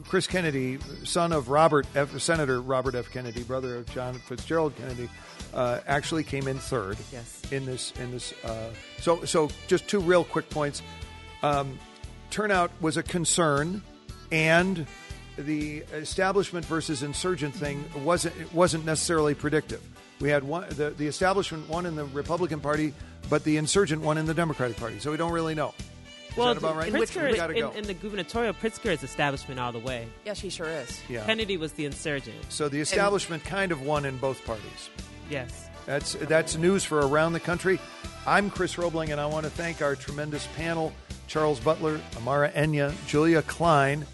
Chris 0.03 0.27
Kennedy, 0.27 0.79
son 1.03 1.31
of 1.31 1.49
Robert 1.49 1.85
F, 1.95 2.17
Senator 2.19 2.61
Robert 2.61 2.95
F. 2.95 3.09
Kennedy, 3.11 3.43
brother 3.43 3.77
of 3.77 3.85
John 3.93 4.15
Fitzgerald 4.15 4.75
Kennedy, 4.75 5.09
uh, 5.53 5.79
actually 5.87 6.23
came 6.23 6.47
in 6.47 6.57
third. 6.57 6.97
Yes. 7.11 7.41
In 7.51 7.65
this 7.65 7.93
in 7.99 8.11
this. 8.11 8.33
Uh, 8.43 8.69
so 8.99 9.23
so 9.25 9.49
just 9.67 9.87
two 9.87 9.99
real 9.99 10.23
quick 10.23 10.49
points. 10.49 10.81
Um, 11.43 11.79
turnout 12.29 12.71
was 12.81 12.97
a 12.97 13.03
concern, 13.03 13.81
and 14.31 14.85
the 15.37 15.79
establishment 15.93 16.65
versus 16.65 17.03
insurgent 17.03 17.53
thing 17.53 17.83
wasn't 18.03 18.35
it 18.39 18.53
wasn't 18.53 18.85
necessarily 18.85 19.33
predictive. 19.33 19.81
We 20.19 20.29
had 20.29 20.43
one 20.43 20.67
the, 20.69 20.91
the 20.91 21.07
establishment 21.07 21.69
won 21.69 21.85
in 21.85 21.95
the 21.95 22.05
Republican 22.05 22.59
Party, 22.59 22.93
but 23.29 23.43
the 23.43 23.57
insurgent 23.57 24.01
won 24.01 24.17
in 24.17 24.25
the 24.25 24.33
Democratic 24.33 24.77
Party. 24.77 24.99
So 24.99 25.11
we 25.11 25.17
don't 25.17 25.33
really 25.33 25.55
know. 25.55 25.73
Is 26.37 26.45
that 26.45 26.57
about 26.57 26.75
right? 26.75 26.91
Pritzker, 26.91 27.31
we 27.31 27.37
gotta 27.37 27.53
in, 27.53 27.59
go. 27.59 27.71
in 27.71 27.83
the 27.85 27.93
gubernatorial, 27.93 28.53
Pritzker 28.53 28.91
is 28.91 29.03
establishment 29.03 29.59
all 29.59 29.71
the 29.71 29.79
way. 29.79 30.07
Yes, 30.25 30.39
he 30.39 30.49
sure 30.49 30.67
is. 30.67 31.01
yeah. 31.09 31.25
Kennedy 31.25 31.57
was 31.57 31.73
the 31.73 31.85
insurgent. 31.85 32.35
So 32.49 32.67
the 32.69 32.79
establishment 32.81 33.43
kind 33.43 33.71
of 33.71 33.81
won 33.81 34.05
in 34.05 34.17
both 34.17 34.43
parties. 34.45 34.89
Yes. 35.29 35.69
That's 35.85 36.13
that's 36.13 36.57
news 36.57 36.83
for 36.83 36.99
around 36.99 37.33
the 37.33 37.39
country. 37.39 37.79
I'm 38.25 38.49
Chris 38.49 38.75
Robling, 38.75 39.11
and 39.11 39.21
I 39.21 39.27
want 39.27 39.45
to 39.45 39.51
thank 39.51 39.81
our 39.81 39.95
tremendous 39.95 40.47
panel: 40.55 40.93
Charles 41.27 41.59
Butler, 41.59 42.01
Amara 42.17 42.51
Enyia, 42.51 42.93
Julia 43.07 43.41
Klein, 43.43 44.05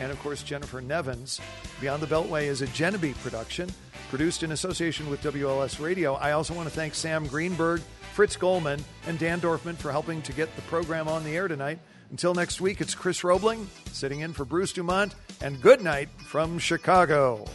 and 0.00 0.10
of 0.10 0.18
course 0.20 0.42
Jennifer 0.42 0.80
Nevins. 0.80 1.40
Beyond 1.80 2.02
the 2.02 2.06
Beltway 2.06 2.44
is 2.44 2.62
a 2.62 2.66
Genevieve 2.68 3.18
production, 3.22 3.70
produced 4.10 4.42
in 4.42 4.50
association 4.52 5.08
with 5.08 5.22
WLS 5.22 5.82
Radio. 5.82 6.14
I 6.14 6.32
also 6.32 6.52
want 6.52 6.68
to 6.68 6.74
thank 6.74 6.94
Sam 6.94 7.26
Greenberg, 7.26 7.80
Fritz 8.12 8.36
Goldman, 8.36 8.84
and 9.06 9.18
Dan 9.18 9.40
Dorfman 9.40 9.76
for 9.76 9.90
helping 9.90 10.22
to 10.22 10.32
get 10.32 10.54
the 10.56 10.62
program 10.62 11.08
on 11.08 11.24
the 11.24 11.36
air 11.36 11.48
tonight. 11.48 11.78
Until 12.10 12.34
next 12.34 12.60
week, 12.60 12.80
it's 12.80 12.94
Chris 12.94 13.20
Robling 13.22 13.66
sitting 13.92 14.20
in 14.20 14.32
for 14.32 14.44
Bruce 14.44 14.72
Dumont, 14.72 15.14
and 15.40 15.60
good 15.60 15.80
night 15.80 16.08
from 16.18 16.58
Chicago. 16.58 17.46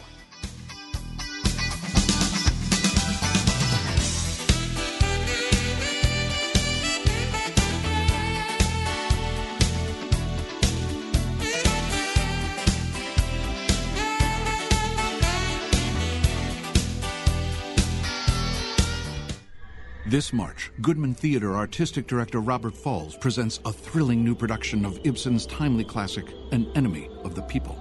This 20.16 20.32
March, 20.32 20.72
Goodman 20.80 21.12
Theatre 21.12 21.54
artistic 21.56 22.06
director 22.06 22.40
Robert 22.40 22.74
Falls 22.74 23.18
presents 23.18 23.60
a 23.66 23.70
thrilling 23.70 24.24
new 24.24 24.34
production 24.34 24.86
of 24.86 24.98
Ibsen's 25.04 25.44
timely 25.44 25.84
classic, 25.84 26.32
An 26.52 26.72
Enemy 26.74 27.10
of 27.22 27.34
the 27.34 27.42
People. 27.42 27.74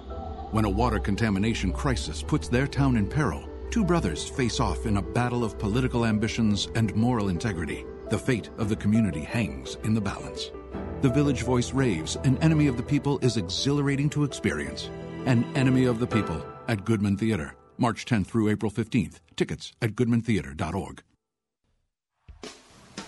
When 0.52 0.66
a 0.66 0.70
water 0.70 1.00
contamination 1.00 1.72
crisis 1.72 2.22
puts 2.22 2.50
their 2.50 2.68
town 2.68 2.98
in 2.98 3.08
peril, 3.08 3.48
two 3.72 3.86
brothers 3.86 4.28
face 4.28 4.60
off 4.60 4.86
in 4.86 4.98
a 4.98 5.02
battle 5.02 5.46
of 5.46 5.58
political 5.58 6.06
ambitions 6.06 6.68
and 6.76 6.94
moral 6.94 7.30
integrity. 7.30 7.86
The 8.10 8.20
fate 8.20 8.50
of 8.58 8.68
the 8.68 8.76
community 8.76 9.24
hangs 9.24 9.78
in 9.86 9.94
the 9.94 10.02
balance. 10.02 10.52
The 11.00 11.08
Village 11.08 11.44
Voice 11.44 11.72
raves 11.72 12.18
An 12.26 12.38
Enemy 12.40 12.68
of 12.68 12.76
the 12.76 12.84
People 12.84 13.18
is 13.20 13.38
exhilarating 13.38 14.10
to 14.10 14.26
experience. 14.26 14.90
An 15.26 15.46
Enemy 15.56 15.86
of 15.86 16.00
the 16.00 16.08
People 16.08 16.46
at 16.68 16.84
Goodman 16.84 17.16
Theatre, 17.16 17.56
March 17.78 18.04
10th 18.06 18.28
through 18.28 18.50
April 18.50 18.74
15th. 18.74 19.22
Tickets 19.38 19.72
at 19.82 19.96
goodmantheatre.org. 19.96 21.02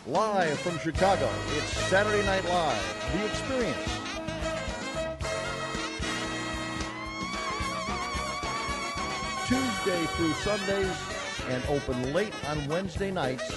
Live 0.07 0.57
from 0.59 0.79
Chicago, 0.79 1.29
it's 1.57 1.65
Saturday 1.89 2.25
Night 2.25 2.45
Live, 2.45 3.11
The 3.11 3.25
Experience. 3.25 3.77
Tuesday 9.49 10.05
through 10.15 10.31
Sundays 10.35 10.95
and 11.49 11.61
open 11.65 12.13
late 12.13 12.33
on 12.47 12.65
Wednesday 12.69 13.11
nights 13.11 13.51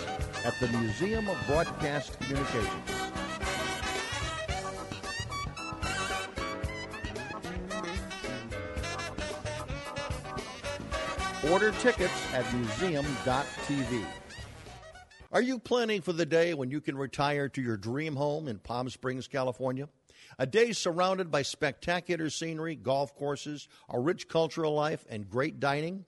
at 0.45 0.59
the 0.59 0.67
Museum 0.77 1.29
of 1.29 1.37
Broadcast 1.47 2.19
Communications. 2.19 2.91
Order 11.49 11.71
tickets 11.79 12.35
at 12.35 12.53
museum.tv. 12.53 14.05
Are 15.33 15.41
you 15.41 15.61
planning 15.61 16.03
for 16.03 16.13
the 16.13 16.27
day 16.27 16.55
when 16.55 16.73
you 16.73 16.81
can 16.81 16.99
retire 16.99 17.49
to 17.51 17.63
your 17.63 17.77
dream 17.77 18.17
home 18.17 18.49
in 18.49 18.59
Palm 18.59 18.91
Springs, 18.91 19.29
California? 19.29 19.89
A 20.41 20.47
day 20.47 20.73
surrounded 20.73 21.31
by 21.31 21.43
spectacular 21.43 22.31
scenery, 22.31 22.75
golf 22.75 23.15
courses, 23.15 23.69
a 23.89 24.01
rich 24.01 24.27
cultural 24.27 24.75
life, 24.75 25.07
and 25.09 25.31
great 25.31 25.61
dining? 25.61 26.05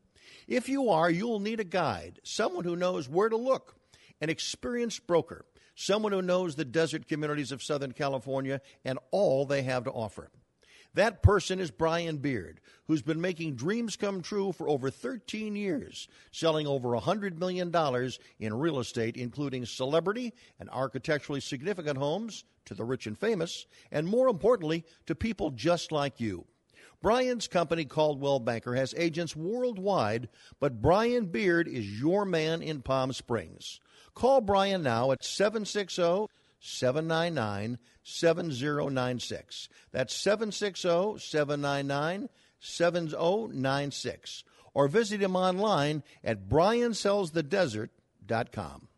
If 0.49 0.69
you 0.69 0.91
are, 0.91 1.09
you'll 1.09 1.39
need 1.39 1.61
a 1.61 1.65
guide, 1.65 2.19
someone 2.25 2.65
who 2.65 2.75
knows 2.75 3.09
where 3.09 3.29
to 3.29 3.37
look, 3.37 3.77
an 4.21 4.29
experienced 4.29 5.07
broker, 5.07 5.45
someone 5.77 6.11
who 6.11 6.21
knows 6.21 6.57
the 6.57 6.65
desert 6.65 7.07
communities 7.07 7.53
of 7.53 7.63
Southern 7.63 7.93
California 7.93 8.61
and 8.85 8.99
all 9.13 9.47
they 9.47 9.63
have 9.63 9.85
to 9.85 9.93
offer. 9.93 10.33
That 10.95 11.23
person 11.23 11.59
is 11.59 11.71
Brian 11.71 12.19
Beard, 12.19 12.61
who's 12.87 13.01
been 13.01 13.21
making 13.21 13.55
dreams 13.55 13.97
come 13.97 14.21
true 14.21 14.53
for 14.53 14.69
over 14.69 14.91
13 14.91 15.57
years, 15.57 16.07
selling 16.33 16.67
over 16.67 16.91
$100 16.91 17.39
million 17.39 17.75
in 18.39 18.55
real 18.59 18.79
estate, 18.79 19.17
including 19.17 19.65
celebrity 19.65 20.35
and 20.61 20.69
architecturally 20.71 21.41
significant 21.41 21.97
homes 21.97 22.45
to 22.67 22.75
the 22.75 22.85
rich 22.85 23.07
and 23.07 23.19
famous, 23.19 23.67
and 23.91 24.07
more 24.07 24.29
importantly, 24.29 24.85
to 25.07 25.15
people 25.15 25.51
just 25.51 25.93
like 25.93 26.21
you. 26.21 26.45
Brian's 27.01 27.49
company, 27.49 27.85
Coldwell 27.85 28.39
Banker, 28.39 28.75
has 28.75 28.95
agents 28.97 29.35
worldwide, 29.35 30.29
but 30.61 30.81
Brian 30.81 31.27
Beard 31.27 31.67
is 31.67 32.01
your 32.01 32.25
man 32.25 32.63
in 32.63 32.83
Palm 32.83 33.13
Springs. 33.13 33.81
Call 34.15 34.41
Brian 34.41 34.83
now 34.83 35.11
at 35.11 35.25
760 35.25 36.29
799 36.63 37.79
7096. 38.05 39.69
That's 39.91 40.15
760 40.15 41.19
799 41.19 42.29
7096. 42.61 44.45
Or 44.73 44.89
visit 44.89 45.21
him 45.21 45.37
online 45.37 46.03
at 46.25 46.49
briansellsthedesert.com. 46.49 48.89